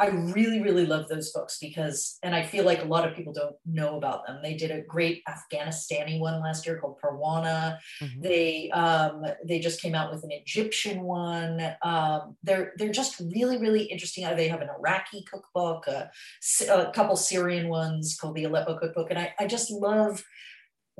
i 0.00 0.08
really 0.36 0.60
really 0.62 0.86
love 0.86 1.06
those 1.08 1.30
books 1.32 1.58
because 1.60 2.18
and 2.24 2.34
i 2.34 2.42
feel 2.42 2.64
like 2.64 2.82
a 2.82 2.86
lot 2.94 3.06
of 3.06 3.14
people 3.16 3.32
don't 3.32 3.56
know 3.64 3.96
about 3.96 4.26
them 4.26 4.40
they 4.42 4.54
did 4.54 4.70
a 4.72 4.82
great 4.94 5.22
afghanistani 5.28 6.18
one 6.18 6.40
last 6.46 6.66
year 6.66 6.78
called 6.80 6.96
parwana 7.02 7.78
Mhm. 8.02 8.22
they 8.22 8.70
um, 8.70 9.22
they 9.46 9.58
just 9.60 9.80
came 9.82 9.94
out 9.94 10.10
with 10.12 10.22
an 10.24 10.32
Egyptian 10.32 11.02
one. 11.02 11.56
Um, 11.82 12.36
they're 12.42 12.72
they're 12.78 12.96
just 13.02 13.20
really 13.20 13.58
really 13.58 13.84
interesting. 13.84 14.24
They 14.36 14.48
have 14.48 14.62
an 14.62 14.70
Iraqi 14.78 15.20
cookbook, 15.30 15.86
a 15.86 16.10
couple 16.94 17.16
Syrian 17.16 17.68
ones 17.68 18.16
called 18.18 18.36
the 18.36 18.44
Aleppo 18.44 18.78
cookbook, 18.78 19.10
and 19.10 19.18
I, 19.18 19.34
I 19.38 19.46
just 19.46 19.70
love 19.70 20.24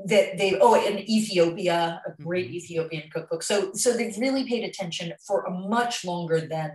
that 0.05 0.37
they 0.37 0.57
oh 0.59 0.75
in 0.75 0.99
Ethiopia 0.99 2.01
a 2.05 2.11
great 2.23 2.49
Mhm. 2.49 2.55
Ethiopian 2.55 3.09
cookbook. 3.13 3.43
So 3.43 3.73
so 3.73 3.93
they've 3.95 4.17
really 4.17 4.45
paid 4.47 4.63
attention 4.63 5.13
for 5.27 5.43
a 5.45 5.51
much 5.51 6.05
longer 6.05 6.39
than 6.41 6.71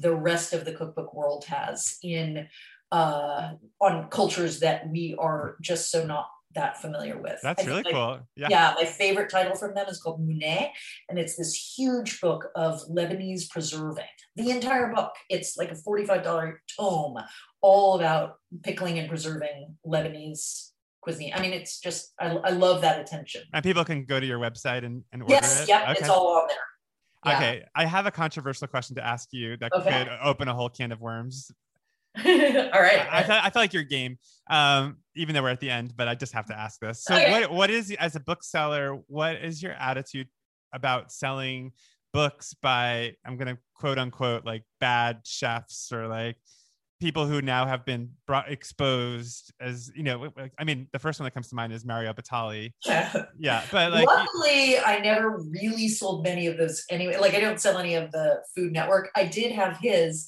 the 0.00 0.14
rest 0.14 0.52
of 0.52 0.64
the 0.64 0.72
cookbook 0.72 1.14
world 1.14 1.44
has 1.46 1.98
in 2.02 2.48
uh, 2.90 3.52
on 3.80 4.08
cultures 4.08 4.60
that 4.60 4.88
we 4.90 5.14
are 5.18 5.56
just 5.60 5.90
so 5.90 6.06
not 6.06 6.26
that 6.54 6.80
familiar 6.80 7.20
with. 7.20 7.38
that's 7.42 7.66
really 7.66 7.82
like, 7.82 7.92
cool. 7.92 8.20
Yeah. 8.34 8.48
yeah, 8.50 8.74
my 8.74 8.86
favorite 8.86 9.28
title 9.30 9.54
from 9.54 9.74
them 9.74 9.86
is 9.88 10.00
called 10.00 10.26
Mouneh, 10.26 10.70
and 11.10 11.18
it's 11.18 11.36
this 11.36 11.74
huge 11.76 12.20
book 12.22 12.48
of 12.56 12.80
Lebanese 12.88 13.50
preserving. 13.50 14.06
The 14.36 14.50
entire 14.50 14.92
book, 14.92 15.12
it's 15.28 15.58
like 15.58 15.70
a 15.70 15.74
$45 15.74 16.54
tome, 16.78 17.18
all 17.60 17.96
about 17.96 18.36
pickling 18.62 18.98
and 18.98 19.08
preserving 19.10 19.76
Lebanese 19.86 20.70
cuisine. 21.02 21.32
I 21.34 21.42
mean, 21.42 21.52
it's 21.52 21.80
just, 21.80 22.14
I, 22.18 22.28
I 22.36 22.50
love 22.50 22.80
that 22.80 22.98
attention. 23.00 23.42
And 23.52 23.62
people 23.62 23.84
can 23.84 24.04
go 24.04 24.18
to 24.18 24.26
your 24.26 24.38
website 24.38 24.84
and, 24.84 25.04
and 25.12 25.22
order 25.22 25.34
Yes, 25.34 25.62
it. 25.64 25.68
yep, 25.68 25.82
Okay. 25.82 26.00
it's 26.00 26.08
all 26.08 26.28
on 26.40 26.48
there. 26.48 26.56
Yeah. 27.26 27.36
Okay, 27.36 27.64
I 27.74 27.84
have 27.84 28.06
a 28.06 28.10
controversial 28.10 28.68
question 28.68 28.96
to 28.96 29.04
ask 29.04 29.32
you 29.32 29.56
that 29.58 29.72
Okay. 29.72 30.04
could 30.04 30.18
open 30.22 30.48
a 30.48 30.54
whole 30.54 30.68
can 30.68 30.92
of 30.92 31.00
worms. 31.00 31.50
all 32.18 32.24
right. 32.24 33.00
I, 33.00 33.08
I, 33.10 33.22
feel, 33.22 33.36
I 33.42 33.50
feel 33.50 33.62
like 33.62 33.72
your 33.72 33.82
game, 33.84 34.18
um, 34.50 34.98
even 35.14 35.34
though 35.34 35.42
we're 35.42 35.50
at 35.50 35.60
the 35.60 35.70
end, 35.70 35.94
but 35.96 36.08
I 36.08 36.14
just 36.14 36.32
have 36.32 36.46
to 36.46 36.58
ask 36.58 36.80
this. 36.80 37.04
So, 37.04 37.14
Okay. 37.14 37.30
what 37.30 37.52
what 37.52 37.70
is 37.70 37.94
as 37.98 38.16
a 38.16 38.20
bookseller? 38.20 38.98
What 39.06 39.36
is 39.36 39.62
your 39.62 39.72
attitude 39.72 40.28
about 40.72 41.12
selling 41.12 41.72
books 42.12 42.54
by 42.54 43.14
I'm 43.24 43.36
going 43.36 43.54
to 43.54 43.60
quote 43.74 43.98
unquote 43.98 44.44
like 44.44 44.64
bad 44.80 45.20
chefs 45.24 45.92
or 45.92 46.08
like 46.08 46.36
people 47.00 47.26
who 47.26 47.40
now 47.40 47.66
have 47.66 47.84
been 47.84 48.10
brought 48.26 48.50
exposed 48.50 49.52
as 49.60 49.90
you 49.94 50.02
know? 50.02 50.30
I 50.58 50.64
mean, 50.64 50.88
the 50.92 50.98
first 50.98 51.20
one 51.20 51.24
that 51.24 51.32
comes 51.32 51.48
to 51.48 51.54
mind 51.54 51.72
is 51.72 51.84
Mario 51.84 52.12
Batali. 52.12 52.72
Yeah, 53.40 53.62
but 53.70 53.92
like 53.92 54.06
Luckily, 54.06 54.78
I 54.78 54.98
never 54.98 55.38
really 55.50 55.88
sold 55.88 56.24
many 56.24 56.46
of 56.46 56.56
those 56.56 56.84
anyway. 56.90 57.16
Like, 57.18 57.34
I 57.34 57.40
don't 57.40 57.60
sell 57.60 57.78
any 57.78 57.94
of 57.94 58.10
the 58.10 58.42
Food 58.54 58.72
Network. 58.72 59.10
I 59.14 59.24
did 59.24 59.52
have 59.52 59.78
his, 59.80 60.26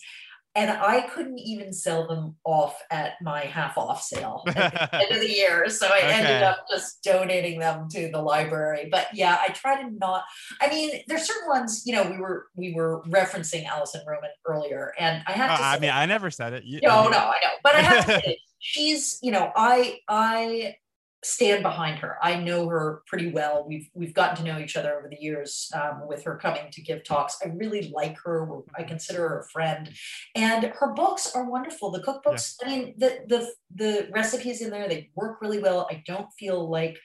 and 0.55 0.71
I 0.71 1.03
couldn't 1.03 1.39
even 1.39 1.73
sell 1.73 2.07
them 2.09 2.37
off 2.45 2.81
at 2.91 3.13
my 3.23 3.41
half 3.43 3.79
off 3.79 4.03
sale 4.03 4.43
at 4.49 4.91
the 4.91 4.95
end 4.97 5.13
of 5.13 5.21
the 5.21 5.31
year. 5.31 5.69
So 5.69 5.87
I 5.87 6.01
ended 6.01 6.43
up 6.43 6.67
just 6.71 7.03
donating 7.05 7.61
them 7.61 7.89
to 7.91 8.11
the 8.11 8.21
library. 8.21 8.89
But 8.91 9.09
yeah, 9.15 9.39
I 9.41 9.53
try 9.53 9.81
to 9.83 9.91
not. 9.91 10.25
I 10.61 10.69
mean, 10.69 11.03
there's 11.07 11.23
certain 11.27 11.49
ones. 11.49 11.83
You 11.87 11.95
know, 11.95 12.11
we 12.11 12.19
were 12.19 12.47
we 12.57 12.75
were 12.75 13.03
referencing 13.05 13.65
Alison 13.67 14.03
Roman 14.07 14.31
earlier, 14.47 14.93
and 14.99 15.23
I 15.27 15.33
have 15.33 15.59
to. 15.59 15.65
Uh, 15.65 15.67
I 15.69 15.75
say- 15.75 15.81
mean, 15.81 15.91
I 15.91 16.07
never 16.07 16.31
said 16.31 16.53
it. 16.53 16.65
You- 16.65 16.81
no, 16.83 17.05
you- 17.05 17.11
no, 17.11 17.19
I 17.19 17.37
know, 17.43 17.51
but 17.63 17.75
I 17.77 17.81
have 17.83 18.07
to 18.07 18.13
say, 18.25 18.39
she's, 18.59 19.19
you 19.23 19.31
know, 19.33 19.53
I, 19.57 19.99
I 20.09 20.77
stand 21.23 21.62
behind 21.62 21.99
her. 21.99 22.16
I 22.23 22.37
know 22.37 22.68
her 22.68 23.03
pretty 23.07 23.31
well. 23.31 23.64
We've 23.68 23.89
we've 23.95 24.14
gotten 24.14 24.37
to 24.37 24.53
know 24.53 24.59
each 24.59 24.77
other 24.77 24.99
over 24.99 25.09
the 25.09 25.21
years 25.21 25.71
um, 25.75 26.07
with 26.09 26.25
her 26.25 26.37
coming 26.37 26.71
to 26.73 26.83
give 26.83 27.05
talks. 27.05 27.39
I 27.45 27.49
really 27.49 27.93
like 27.95 28.16
her. 28.25 28.49
I 28.77 28.85
consider 28.85 29.29
her 29.29 29.41
a 29.41 29.49
friend, 29.49 29.91
and 30.35 30.64
her 30.64 30.95
books 30.95 31.33
are 31.35 31.45
wonderful. 31.49 31.91
The 31.91 32.03
cookbooks. 32.03 32.57
I 32.64 32.68
mean, 32.68 32.95
the 32.99 33.21
the 33.29 33.53
the 33.75 34.09
recipes 34.12 34.62
in 34.62 34.71
there 34.71 34.89
they 34.89 35.11
work 35.14 35.41
really 35.43 35.61
well. 35.61 35.87
I 35.91 36.03
don't 36.07 36.29
feel 36.39 36.71
like 36.71 36.99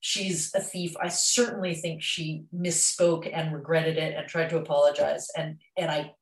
she's 0.00 0.54
a 0.54 0.60
thief. 0.60 0.94
I 1.02 1.08
certainly 1.08 1.74
think 1.74 2.02
she 2.02 2.44
misspoke 2.54 3.28
and 3.32 3.52
regretted 3.52 3.96
it 3.96 4.14
and 4.16 4.28
tried 4.28 4.50
to 4.50 4.58
apologize. 4.58 5.28
And 5.36 5.58
and 5.76 5.90
I 5.90 6.12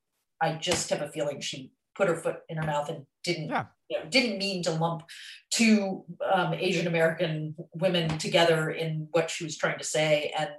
I 0.40 0.54
just 0.54 0.90
have 0.90 1.02
a 1.02 1.08
feeling 1.12 1.40
she 1.40 1.72
put 1.94 2.08
her 2.08 2.16
foot 2.16 2.38
in 2.48 2.56
her 2.56 2.66
mouth 2.66 2.88
and 2.88 3.04
didn't 3.22 3.48
Yeah. 3.50 3.66
You 3.94 4.04
know, 4.04 4.10
didn't 4.10 4.38
mean 4.38 4.62
to 4.64 4.70
lump 4.72 5.02
two 5.50 6.04
um, 6.32 6.54
Asian 6.54 6.86
American 6.86 7.54
women 7.74 8.18
together 8.18 8.70
in 8.70 9.08
what 9.12 9.30
she 9.30 9.44
was 9.44 9.56
trying 9.56 9.78
to 9.78 9.84
say. 9.84 10.32
And 10.38 10.50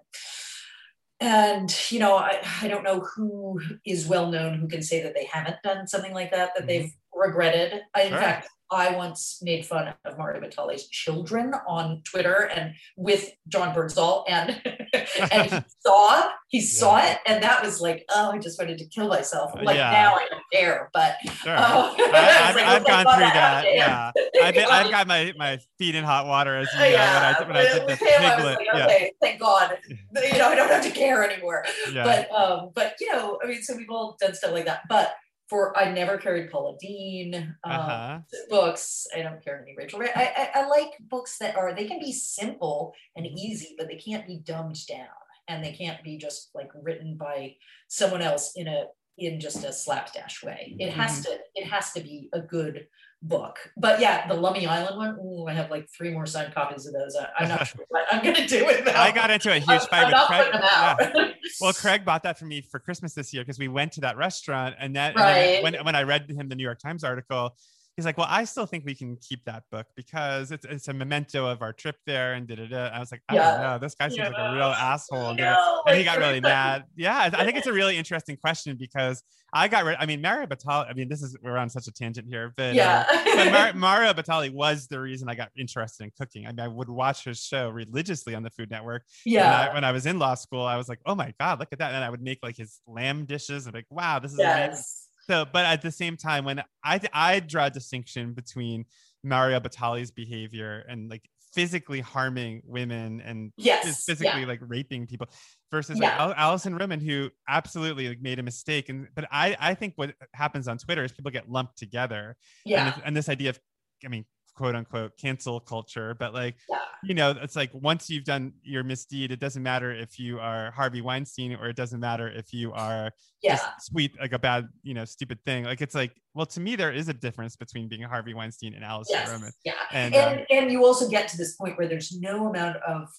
and 1.20 1.76
you 1.90 2.00
know 2.00 2.16
I, 2.16 2.40
I 2.62 2.68
don't 2.68 2.84
know 2.84 3.00
who 3.00 3.62
is 3.86 4.08
well 4.08 4.32
known 4.32 4.60
who 4.60 4.68
can 4.68 4.82
say 4.82 5.02
that 5.04 5.14
they 5.14 5.26
haven't 5.26 5.58
done 5.64 5.88
something 5.88 6.14
like 6.14 6.32
that 6.32 6.52
that 6.56 6.68
they've 6.68 6.92
regretted. 7.14 7.82
I, 7.94 8.02
in 8.04 8.14
fact 8.14 8.50
I 8.72 8.96
once 8.96 9.40
made 9.42 9.66
fun 9.66 9.94
of 10.06 10.18
Mario 10.18 10.42
Batali's 10.42 10.88
children 10.88 11.54
on 11.68 12.02
Twitter 12.04 12.50
and 12.54 12.74
with 12.98 13.32
John 13.48 13.74
Birdsall 13.74 14.26
and 14.28 14.62
and 15.32 15.52
he 15.52 15.60
saw 15.86 16.30
he 16.48 16.62
saw 16.62 16.98
it 16.98 17.20
and 17.26 17.44
that 17.44 17.64
was 17.64 17.80
like 17.82 18.06
oh 18.10 18.32
I 18.32 18.40
just 18.40 18.60
wanted 18.60 18.78
to 18.80 18.86
kill 18.86 19.08
myself 19.08 19.52
like 19.62 19.76
Yeah. 19.78 19.92
now 19.92 20.16
I 20.16 20.28
don't 20.30 20.44
care 20.52 20.90
but 20.94 21.16
Sure. 21.44 21.56
oh, 21.58 21.96
I, 21.98 22.46
I've, 22.50 22.56
like, 22.56 22.66
I've 22.66 22.86
gone 22.86 23.16
through 23.16 23.26
that. 23.26 23.66
Yeah. 23.72 24.12
I've, 24.42 24.54
been, 24.54 24.66
I've 24.70 24.90
got 24.92 25.08
my, 25.08 25.34
my 25.38 25.60
feet 25.78 25.96
in 25.96 26.04
hot 26.04 26.26
water 26.26 26.56
as 26.58 26.68
you 26.74 26.80
know, 26.80 26.86
when 26.86 26.96
I, 26.98 27.44
when 27.48 27.56
I 27.58 27.64
did 27.64 27.88
the 27.88 27.96
him, 27.96 28.22
I 28.22 28.36
was 28.36 28.46
like, 28.46 28.60
yeah. 28.66 28.86
okay, 28.86 29.12
thank 29.22 29.40
God, 29.40 29.78
you 29.90 30.38
know, 30.38 30.50
I 30.50 30.56
don't 30.56 30.70
have 30.70 30.84
to 30.84 30.92
care 30.92 31.30
anymore. 31.30 31.66
Yeah. 31.92 32.04
But 32.04 32.32
um, 32.32 32.72
but 32.74 32.96
you 33.00 33.12
know, 33.12 33.40
I 33.44 33.48
mean, 33.48 33.62
so 33.62 33.76
we've 33.76 33.90
all 33.90 34.18
done 34.20 34.34
stuff 34.34 34.52
like 34.52 34.66
that. 34.66 34.82
But 34.90 35.14
for 35.50 35.78
I 35.78 35.92
never 35.92 36.18
carried 36.18 36.52
Paula 36.52 36.76
Deen 36.80 37.36
um, 37.64 37.72
uh-huh. 37.72 38.20
books. 38.50 39.08
I 39.16 39.22
don't 39.22 39.44
carry 39.44 39.62
any 39.64 39.76
Rachel. 39.78 40.02
I, 40.02 40.50
I 40.56 40.62
I 40.62 40.68
like 40.68 40.92
books 41.00 41.38
that 41.40 41.56
are 41.56 41.74
they 41.74 41.86
can 41.86 42.00
be 42.00 42.12
simple 42.12 42.94
and 43.16 43.26
easy, 43.26 43.76
but 43.78 43.88
they 43.88 43.96
can't 43.98 44.28
be 44.28 44.38
dumbed 44.44 44.78
down, 44.88 45.08
and 45.48 45.64
they 45.64 45.74
can't 45.74 46.04
be 46.04 46.18
just 46.18 46.50
like 46.56 46.70
written 46.82 47.18
by 47.18 47.56
someone 47.88 48.22
else 48.22 48.54
in 48.56 48.68
a 48.68 48.86
in 49.18 49.40
just 49.40 49.64
a 49.64 49.72
slapdash 49.72 50.44
way. 50.44 50.76
It 50.80 50.92
has 50.92 51.12
Mm-hmm. 51.12 51.34
to 51.34 51.40
it 51.56 51.68
has 51.68 51.92
to 51.94 52.02
be 52.02 52.30
a 52.34 52.42
good 52.42 52.88
book. 53.28 53.58
But 53.78 54.00
yeah, 54.00 54.28
the 54.28 54.36
Lummi 54.36 54.68
Island 54.68 54.98
one. 54.98 55.18
Ooh, 55.20 55.48
I 55.48 55.54
have 55.54 55.70
like 55.72 55.90
three 55.90 56.12
more 56.12 56.26
signed 56.26 56.54
copies 56.54 56.86
of 56.86 56.94
those. 56.94 57.16
I, 57.16 57.28
I'm 57.40 57.50
not 57.50 57.68
sure 57.68 57.86
what 57.90 58.06
I'm 58.12 58.24
gonna 58.24 58.48
do 58.48 58.66
with 58.66 58.86
them. 58.86 58.96
I 58.98 59.12
got 59.12 59.32
into 59.32 59.52
a 59.52 59.56
huge 59.56 59.70
I'm, 59.70 59.80
fight 59.88 60.06
I'm 60.06 60.12
with 60.12 60.22
Craig. 60.28 60.46
putting 60.46 60.62
them 60.62 60.70
out. 60.72 61.00
Yeah. 61.00 61.32
Well, 61.62 61.72
Craig 61.74 62.04
bought 62.04 62.24
that 62.24 62.40
for 62.40 62.46
me 62.46 62.62
for 62.62 62.80
Christmas 62.80 63.14
this 63.14 63.32
year 63.32 63.44
because 63.44 63.60
we 63.60 63.68
went 63.68 63.94
to 63.94 64.02
that 64.02 64.18
restaurant, 64.18 64.76
and 64.80 64.96
that 64.96 65.16
and 65.16 65.24
then 65.24 65.64
when 65.64 65.86
when 65.86 65.96
I 65.96 66.02
read 66.04 66.30
him 66.30 66.50
the 66.50 66.56
New 66.56 66.64
York 66.64 66.80
Times 66.80 67.04
article, 67.04 67.56
he's 67.96 68.06
like, 68.06 68.18
well, 68.18 68.28
I 68.30 68.44
still 68.44 68.66
think 68.66 68.86
we 68.86 68.94
can 68.96 69.18
keep 69.18 69.44
that 69.46 69.64
book 69.72 69.88
because 69.96 70.52
it's 70.52 70.66
it's 70.66 70.88
a 70.88 70.94
memento 70.94 71.46
of 71.46 71.62
our 71.62 71.74
trip 71.74 71.96
there 72.06 72.34
and 72.34 72.48
da 72.48 72.56
da 72.56 72.68
da. 72.68 72.86
I 72.88 73.00
was 73.00 73.12
like, 73.12 73.22
I 73.30 73.36
Yeah. 73.36 73.52
don't 73.52 73.62
know, 73.62 73.78
this 73.80 73.96
guy 73.96 74.08
seems 74.10 74.20
like 74.30 74.38
a 74.38 74.54
real 74.56 74.64
asshole. 74.68 75.30
and 75.30 75.38
No, 75.38 75.84
and 75.88 75.98
he 75.98 76.04
got 76.04 76.18
really 76.18 76.42
mad. 76.42 76.84
Yeah, 76.96 77.18
I- 77.34 77.44
think 77.46 77.58
it's 77.58 77.68
a 77.68 77.74
really 77.82 77.98
interesting 77.98 78.38
question 78.38 78.76
because 78.78 79.24
I 79.54 79.68
got 79.70 79.86
rid. 79.86 79.96
I 80.00 80.06
mean, 80.06 80.22
Mario 80.22 80.48
Batali. 80.48 80.90
I 80.90 80.94
mean, 80.94 81.08
this 81.08 81.22
is 81.22 81.38
we're 81.42 81.56
on 81.58 81.70
such 81.70 81.88
a 81.88 81.92
tangent 81.92 82.28
here, 82.30 82.54
but 82.58 82.72
uh, 82.72 82.74
Yeah. 82.74 83.06
but 83.36 83.52
Mar- 83.52 83.74
Mario 83.76 84.14
Batali 84.14 84.52
was 84.54 84.88
the 84.88 85.00
reason 85.00 85.30
I 85.30 85.36
got 85.36 85.50
interested 85.58 86.04
in 86.04 86.12
cooking. 86.20 86.46
I 86.46 86.50
mean, 86.50 86.60
I 86.60 86.68
would 86.68 86.90
watch 86.90 87.24
his 87.24 87.40
show 87.42 87.70
religiously 87.70 88.36
on 88.36 88.44
the 88.44 88.50
Food 88.50 88.70
Network. 88.72 89.04
When 89.24 89.34
yeah. 89.36 89.70
I, 89.70 89.74
when 89.74 89.84
I 89.86 89.92
was 89.94 90.06
in 90.06 90.20
law 90.20 90.36
school, 90.36 90.64
I 90.66 90.76
was 90.76 90.90
like, 90.90 91.00
oh 91.06 91.16
my 91.16 91.34
god, 91.40 91.60
look 91.60 91.70
at 91.72 91.80
that! 91.80 91.94
And 91.94 92.04
I 92.04 92.10
would 92.10 92.22
make 92.22 92.40
like 92.44 92.58
his 92.58 92.82
lamb 92.86 93.26
dishes. 93.26 93.66
and 93.66 93.74
like, 93.74 93.86
wow, 93.90 94.20
this 94.20 94.34
is 94.34 94.40
amazing. 94.40 94.84
So, 95.28 95.46
but 95.52 95.66
at 95.66 95.82
the 95.82 95.92
same 95.92 96.18
time, 96.18 96.46
when 96.46 96.64
I 96.84 97.00
I 97.14 97.40
draw 97.40 97.66
a 97.66 97.70
distinction 97.70 98.34
between 98.34 98.86
Mario 99.24 99.60
Batali's 99.60 100.12
behavior 100.12 100.84
and 100.88 101.10
like 101.10 101.28
physically 101.54 102.02
harming 102.02 102.62
women 102.66 103.22
and 103.22 103.52
Yes. 103.58 104.04
physically 104.06 104.42
Yeah. 104.42 104.48
like 104.48 104.60
raping 104.62 105.08
people 105.08 105.28
versus 105.72 105.98
like 105.98 106.10
Yeah. 106.12 106.22
Al- 106.22 106.34
Alison 106.34 106.76
Roman 106.76 107.00
who 107.00 107.30
absolutely 107.48 108.10
like 108.10 108.22
made 108.22 108.40
a 108.40 108.44
mistake 108.44 108.90
and 108.90 109.08
but 109.16 109.26
I 109.32 109.56
I 109.60 109.74
think 109.74 109.94
what 109.96 110.14
happens 110.34 110.68
on 110.68 110.78
Twitter 110.78 111.04
is 111.04 111.12
people 111.14 111.32
get 111.32 111.50
lumped 111.50 111.78
together 111.78 112.36
and, 112.66 112.72
Yeah. 112.72 112.90
this- 112.92 113.04
and 113.06 113.16
this 113.18 113.30
idea 113.30 113.50
of 113.52 113.60
I 114.04 114.10
mean 114.10 114.26
quote 114.56 114.76
unquote 114.76 115.12
cancel 115.18 115.60
culture 115.60 116.16
but 116.18 116.34
like 116.34 116.56
Yeah. 116.70 116.78
you 117.04 117.14
know 117.14 117.32
it's 117.42 117.56
like 117.56 117.72
once 117.74 118.10
you've 118.10 118.24
done 118.24 118.54
your 118.64 118.84
misdeed 118.84 119.32
it 119.32 119.40
doesn't 119.40 119.62
matter 119.62 119.92
if 119.92 120.18
you 120.18 120.40
are 120.40 120.72
Harvey 120.72 121.02
Weinstein 121.02 121.56
or 121.56 121.68
it 121.68 121.76
doesn't 121.76 122.00
matter 122.00 122.28
if 122.30 122.54
you 122.54 122.72
are 122.74 123.12
Yeah. 123.42 123.56
just 123.56 123.66
sweet 123.82 124.12
like 124.20 124.32
a 124.34 124.40
bad 124.40 124.68
you 124.84 124.94
know 124.94 125.06
stupid 125.06 125.40
thing 125.44 125.66
like 125.66 125.82
it's 125.82 125.96
like 125.96 126.14
well 126.34 126.46
to 126.48 126.60
me 126.60 126.76
there 126.76 126.92
is 126.94 127.10
a 127.10 127.14
difference 127.14 127.56
between 127.56 127.90
being 127.90 128.02
Harvey 128.04 128.34
Weinstein 128.34 128.74
and 128.74 128.84
Alison 128.84 129.18
Yes. 129.20 129.30
Roman 129.30 129.52
Yeah. 129.66 129.74
and, 129.92 130.16
and 130.16 130.40
um, 130.40 130.46
and 130.50 130.72
you 130.72 130.86
also 130.86 131.10
get 131.10 131.28
to 131.30 131.38
this 131.38 131.56
point 131.56 131.78
where 131.78 131.88
there's 131.88 132.18
no 132.18 132.48
amount 132.48 132.78
of 132.88 133.10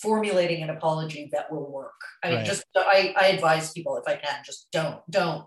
formulating 0.00 0.62
an 0.62 0.70
apology 0.70 1.28
that 1.32 1.50
will 1.50 1.70
work 1.72 2.00
i 2.22 2.28
mean 2.28 2.36
Right. 2.38 2.46
just 2.46 2.64
I, 2.76 3.12
I 3.18 3.26
advise 3.28 3.72
people 3.72 3.96
if 3.96 4.04
i 4.06 4.14
can 4.14 4.36
just 4.44 4.68
don't 4.70 5.00
don't 5.10 5.46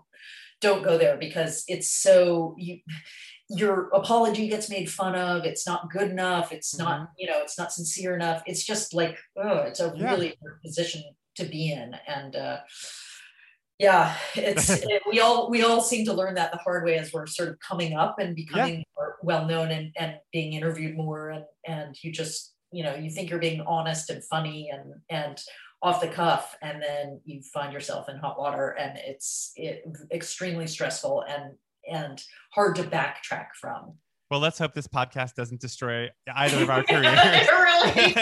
don't 0.60 0.84
go 0.84 0.98
there 0.98 1.16
because 1.16 1.64
it's 1.66 1.90
so 1.90 2.54
you 2.58 2.78
your 3.48 3.88
apology 3.88 4.48
gets 4.48 4.70
made 4.70 4.90
fun 4.90 5.14
of 5.14 5.44
it's 5.44 5.66
not 5.66 5.90
good 5.90 6.10
enough 6.10 6.52
it's 6.52 6.78
not 6.78 7.08
you 7.18 7.26
know 7.28 7.40
it's 7.42 7.58
not 7.58 7.72
sincere 7.72 8.14
enough 8.14 8.42
it's 8.46 8.64
just 8.64 8.94
like 8.94 9.18
oh 9.36 9.58
it's 9.58 9.80
a 9.80 9.92
Yeah. 9.96 10.10
really 10.10 10.34
hard 10.40 10.62
position 10.62 11.02
to 11.36 11.44
be 11.44 11.72
in 11.72 11.94
and 12.06 12.36
uh 12.36 12.58
yeah 13.78 14.14
it's 14.34 14.70
it- 14.70 15.02
we 15.10 15.20
all 15.20 15.50
we 15.50 15.62
all 15.62 15.80
seem 15.80 16.04
to 16.06 16.12
learn 16.12 16.34
that 16.34 16.52
the 16.52 16.58
hard 16.58 16.84
way 16.84 16.96
as 16.98 17.12
we're 17.12 17.26
sort 17.26 17.48
of 17.50 17.58
coming 17.60 17.94
up 17.94 18.18
and 18.18 18.34
becoming 18.36 18.84
more 18.96 19.16
well 19.22 19.46
known 19.46 19.70
and 19.70 19.92
and 19.96 20.16
being 20.32 20.52
interviewed 20.54 20.96
more 20.96 21.30
and 21.30 21.44
and 21.66 21.96
you 22.02 22.10
just 22.12 22.54
you 22.70 22.82
know 22.82 22.94
you 22.94 23.10
think 23.10 23.28
you're 23.28 23.38
being 23.38 23.60
honest 23.62 24.08
and 24.10 24.24
funny 24.24 24.70
and 24.72 24.94
and 25.10 25.38
off 25.82 26.00
the 26.00 26.06
cuff 26.08 26.56
and 26.62 26.80
then 26.80 27.20
you 27.24 27.42
find 27.52 27.72
yourself 27.72 28.08
in 28.08 28.16
hot 28.16 28.38
water 28.38 28.70
and 28.78 28.96
it's 28.98 29.50
it, 29.56 29.84
extremely 30.12 30.66
stressful 30.66 31.24
and 31.28 31.54
and 31.90 32.22
hard 32.52 32.76
to 32.76 32.82
backtrack 32.84 33.46
from 33.60 33.94
well 34.30 34.40
let's 34.40 34.58
hope 34.58 34.72
this 34.74 34.86
podcast 34.88 35.34
doesn't 35.34 35.60
destroy 35.60 36.08
either 36.36 36.62
of 36.62 36.70
our 36.70 36.82
careers 36.88 37.18
really 37.48 38.14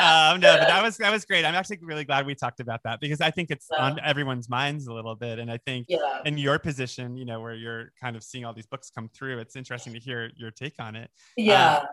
um, 0.00 0.40
no, 0.40 0.56
but 0.58 0.68
that 0.68 0.80
was 0.82 0.96
that 0.98 1.10
was 1.10 1.24
great. 1.24 1.44
I'm 1.44 1.54
actually 1.54 1.78
really 1.82 2.04
glad 2.04 2.26
we 2.26 2.34
talked 2.34 2.60
about 2.60 2.80
that 2.84 3.00
because 3.00 3.20
I 3.20 3.30
think 3.30 3.50
it's 3.50 3.66
Yeah. 3.72 3.84
on 3.84 3.98
everyone's 4.00 4.48
minds 4.48 4.86
a 4.86 4.92
little 4.92 5.14
bit, 5.14 5.38
and 5.38 5.50
I 5.50 5.56
think 5.58 5.86
yeah 5.88 6.20
in 6.24 6.36
your 6.38 6.58
position, 6.58 7.16
you 7.16 7.24
know, 7.24 7.40
where 7.40 7.54
you're 7.54 7.92
kind 8.00 8.14
of 8.16 8.22
seeing 8.22 8.44
all 8.44 8.52
these 8.52 8.66
books 8.66 8.90
come 8.90 9.08
through, 9.14 9.38
it's 9.38 9.56
interesting 9.56 9.92
to 9.94 9.98
hear 9.98 10.30
your 10.36 10.50
take 10.50 10.74
on 10.78 10.96
it. 10.96 11.10
yeah 11.36 11.84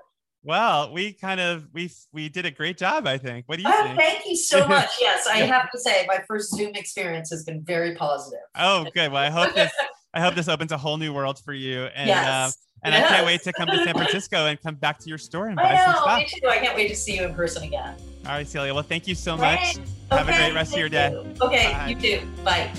Well, 0.44 0.92
we 0.94 1.14
kind 1.14 1.40
of 1.40 1.68
we 1.74 1.90
we 2.14 2.28
did 2.30 2.46
a 2.46 2.52
great 2.52 2.78
job, 2.78 3.08
I 3.08 3.18
think. 3.18 3.46
What 3.48 3.58
do 3.58 3.64
you 3.64 3.72
Oh, 3.74 3.84
think? 3.84 4.00
thank 4.00 4.26
you 4.26 4.36
so 4.36 4.68
much 4.68 4.90
yes 5.02 5.28
i 5.28 5.38
have 5.40 5.72
to 5.72 5.80
say 5.80 6.06
my 6.08 6.20
first 6.28 6.54
zoom 6.56 6.72
experience 6.76 7.30
has 7.30 7.44
been 7.44 7.64
very 7.64 7.96
positive 7.96 8.40
Oh, 8.56 8.86
good. 8.94 9.12
Well, 9.12 9.24
I 9.24 9.30
hope 9.30 9.54
this 9.56 9.72
I 10.14 10.22
hope 10.22 10.36
this 10.36 10.48
opens 10.48 10.72
a 10.72 10.78
whole 10.78 10.98
new 10.98 11.14
world 11.14 11.40
for 11.40 11.54
you, 11.54 11.86
and 11.86 12.08
yes 12.08 12.48
um, 12.48 12.52
and 12.84 12.96
I 12.96 13.08
can't 13.08 13.26
wait 13.26 13.44
to 13.44 13.54
come 13.54 13.68
to 13.68 13.84
San 13.84 13.94
Francisco 13.94 14.46
and 14.46 14.62
come 14.62 14.76
back 14.76 15.00
to 15.00 15.10
your 15.10 15.18
store 15.18 15.48
and 15.48 15.56
buy 15.56 15.76
some 15.86 15.96
stuff. 15.96 16.20
me 16.20 16.28
too. 16.28 16.48
I 16.48 16.58
can't 16.60 16.76
wait 16.76 16.88
to 16.88 16.96
see 16.96 17.18
you 17.18 17.26
in 17.26 17.34
person 17.34 17.64
again. 17.64 17.96
All 18.26 18.34
right, 18.34 18.48
Celia. 18.48 18.74
Well, 18.74 18.84
thank 18.84 19.08
you 19.08 19.16
so 19.16 19.36
much. 19.36 19.78
Have 20.12 20.28
a 20.28 20.32
great 20.32 20.54
rest 20.54 20.74
of 20.74 20.80
your 20.80 20.90
day. 20.90 21.12
you. 21.12 21.34
Okay, 21.42 21.72
Bye. 21.74 21.88
you 21.88 21.96
too. 21.96 22.28
Bye. 22.44 22.72